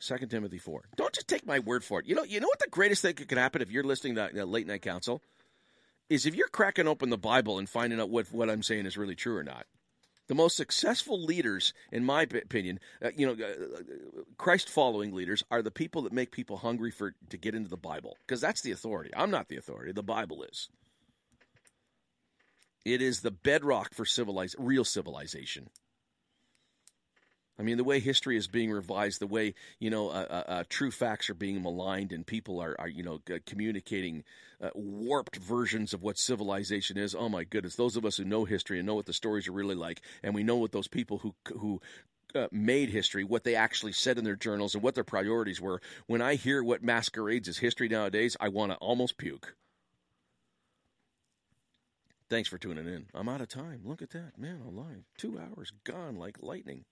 2 0.00 0.26
Timothy 0.26 0.58
4. 0.58 0.88
Don't 0.96 1.14
just 1.14 1.28
take 1.28 1.46
my 1.46 1.58
word 1.58 1.84
for 1.84 2.00
it. 2.00 2.06
You 2.06 2.14
know, 2.14 2.24
you 2.24 2.40
know 2.40 2.48
what 2.48 2.58
the 2.58 2.68
greatest 2.68 3.02
thing 3.02 3.14
that 3.14 3.28
could 3.28 3.38
happen 3.38 3.62
if 3.62 3.70
you're 3.70 3.84
listening 3.84 4.16
to 4.16 4.30
that 4.34 4.48
late 4.48 4.66
night 4.66 4.82
council? 4.82 5.22
Is 6.08 6.26
if 6.26 6.34
you're 6.34 6.48
cracking 6.48 6.86
open 6.86 7.10
the 7.10 7.18
Bible 7.18 7.58
and 7.58 7.68
finding 7.68 8.00
out 8.00 8.10
what, 8.10 8.30
what 8.32 8.50
I'm 8.50 8.62
saying 8.62 8.86
is 8.86 8.96
really 8.96 9.16
true 9.16 9.36
or 9.36 9.42
not. 9.42 9.66
The 10.28 10.34
most 10.34 10.56
successful 10.56 11.22
leaders, 11.22 11.72
in 11.92 12.04
my 12.04 12.22
opinion, 12.22 12.80
uh, 13.00 13.10
you 13.16 13.26
know, 13.26 13.44
uh, 13.44 13.82
Christ 14.36 14.68
following 14.68 15.14
leaders 15.14 15.44
are 15.52 15.62
the 15.62 15.70
people 15.70 16.02
that 16.02 16.12
make 16.12 16.32
people 16.32 16.56
hungry 16.56 16.90
for 16.90 17.14
to 17.30 17.36
get 17.36 17.54
into 17.54 17.70
the 17.70 17.76
Bible 17.76 18.16
because 18.26 18.40
that's 18.40 18.60
the 18.60 18.72
authority. 18.72 19.10
I'm 19.16 19.30
not 19.30 19.48
the 19.48 19.56
authority. 19.56 19.92
The 19.92 20.02
Bible 20.02 20.42
is. 20.42 20.68
It 22.84 23.02
is 23.02 23.20
the 23.20 23.30
bedrock 23.30 23.94
for 23.94 24.04
civilize, 24.04 24.54
real 24.58 24.84
civilization. 24.84 25.70
I 27.58 27.62
mean, 27.62 27.78
the 27.78 27.84
way 27.84 28.00
history 28.00 28.36
is 28.36 28.46
being 28.46 28.70
revised, 28.70 29.20
the 29.20 29.26
way 29.26 29.54
you 29.78 29.88
know 29.88 30.10
uh, 30.10 30.26
uh, 30.28 30.50
uh, 30.50 30.64
true 30.68 30.90
facts 30.90 31.30
are 31.30 31.34
being 31.34 31.62
maligned, 31.62 32.12
and 32.12 32.26
people 32.26 32.60
are, 32.60 32.76
are 32.78 32.88
you 32.88 33.02
know 33.02 33.20
communicating 33.46 34.24
uh, 34.60 34.70
warped 34.74 35.36
versions 35.36 35.94
of 35.94 36.02
what 36.02 36.18
civilization 36.18 36.98
is. 36.98 37.14
Oh 37.14 37.28
my 37.28 37.44
goodness! 37.44 37.76
Those 37.76 37.96
of 37.96 38.04
us 38.04 38.18
who 38.18 38.24
know 38.24 38.44
history 38.44 38.78
and 38.78 38.86
know 38.86 38.94
what 38.94 39.06
the 39.06 39.12
stories 39.12 39.48
are 39.48 39.52
really 39.52 39.74
like, 39.74 40.02
and 40.22 40.34
we 40.34 40.42
know 40.42 40.56
what 40.56 40.72
those 40.72 40.88
people 40.88 41.18
who 41.18 41.34
who 41.58 41.80
uh, 42.34 42.48
made 42.52 42.90
history, 42.90 43.24
what 43.24 43.44
they 43.44 43.54
actually 43.54 43.92
said 43.92 44.18
in 44.18 44.24
their 44.24 44.36
journals, 44.36 44.74
and 44.74 44.82
what 44.82 44.94
their 44.94 45.04
priorities 45.04 45.60
were. 45.60 45.80
When 46.06 46.20
I 46.20 46.34
hear 46.34 46.62
what 46.62 46.82
masquerades 46.82 47.48
as 47.48 47.58
history 47.58 47.88
nowadays, 47.88 48.36
I 48.38 48.48
want 48.48 48.72
to 48.72 48.78
almost 48.78 49.16
puke. 49.16 49.54
Thanks 52.28 52.48
for 52.48 52.58
tuning 52.58 52.86
in. 52.86 53.06
I'm 53.14 53.28
out 53.28 53.40
of 53.40 53.48
time. 53.48 53.82
Look 53.84 54.02
at 54.02 54.10
that, 54.10 54.36
man! 54.36 54.60
Alive, 54.66 55.04
two 55.16 55.38
hours 55.38 55.72
gone 55.84 56.16
like 56.16 56.36
lightning. 56.42 56.84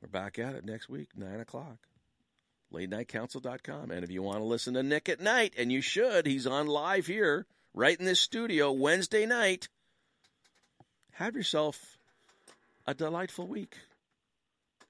We're 0.00 0.08
back 0.08 0.38
at 0.38 0.54
it 0.54 0.64
next 0.64 0.88
week, 0.88 1.08
9 1.16 1.40
o'clock. 1.40 1.78
LateNightCouncil.com. 2.72 3.90
And 3.90 4.04
if 4.04 4.10
you 4.10 4.22
want 4.22 4.38
to 4.38 4.44
listen 4.44 4.74
to 4.74 4.82
Nick 4.82 5.08
at 5.08 5.20
night, 5.20 5.54
and 5.56 5.72
you 5.72 5.80
should, 5.80 6.26
he's 6.26 6.46
on 6.46 6.66
live 6.66 7.06
here, 7.06 7.46
right 7.74 7.98
in 7.98 8.04
this 8.04 8.20
studio, 8.20 8.72
Wednesday 8.72 9.24
night. 9.24 9.68
Have 11.12 11.34
yourself 11.34 11.96
a 12.86 12.94
delightful 12.94 13.46
week. 13.46 13.76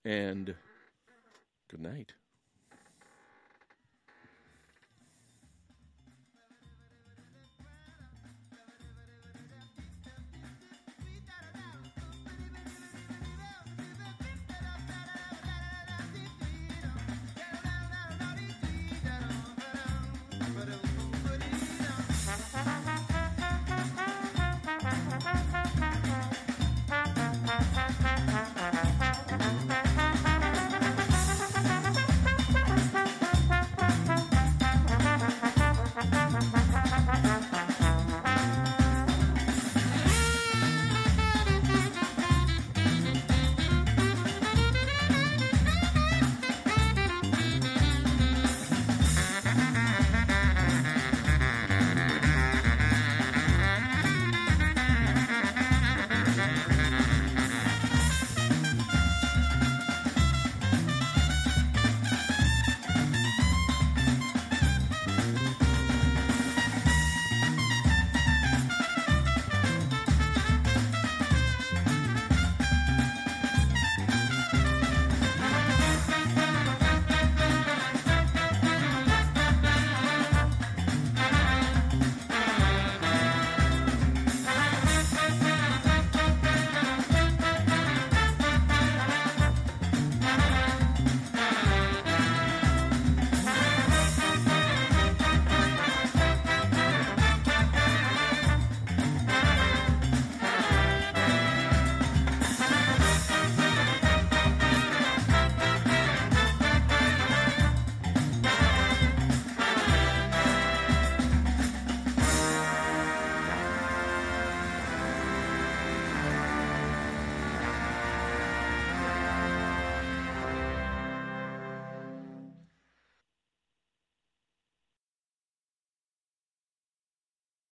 And 0.04 0.54
good 1.68 1.80
night. 1.80 2.14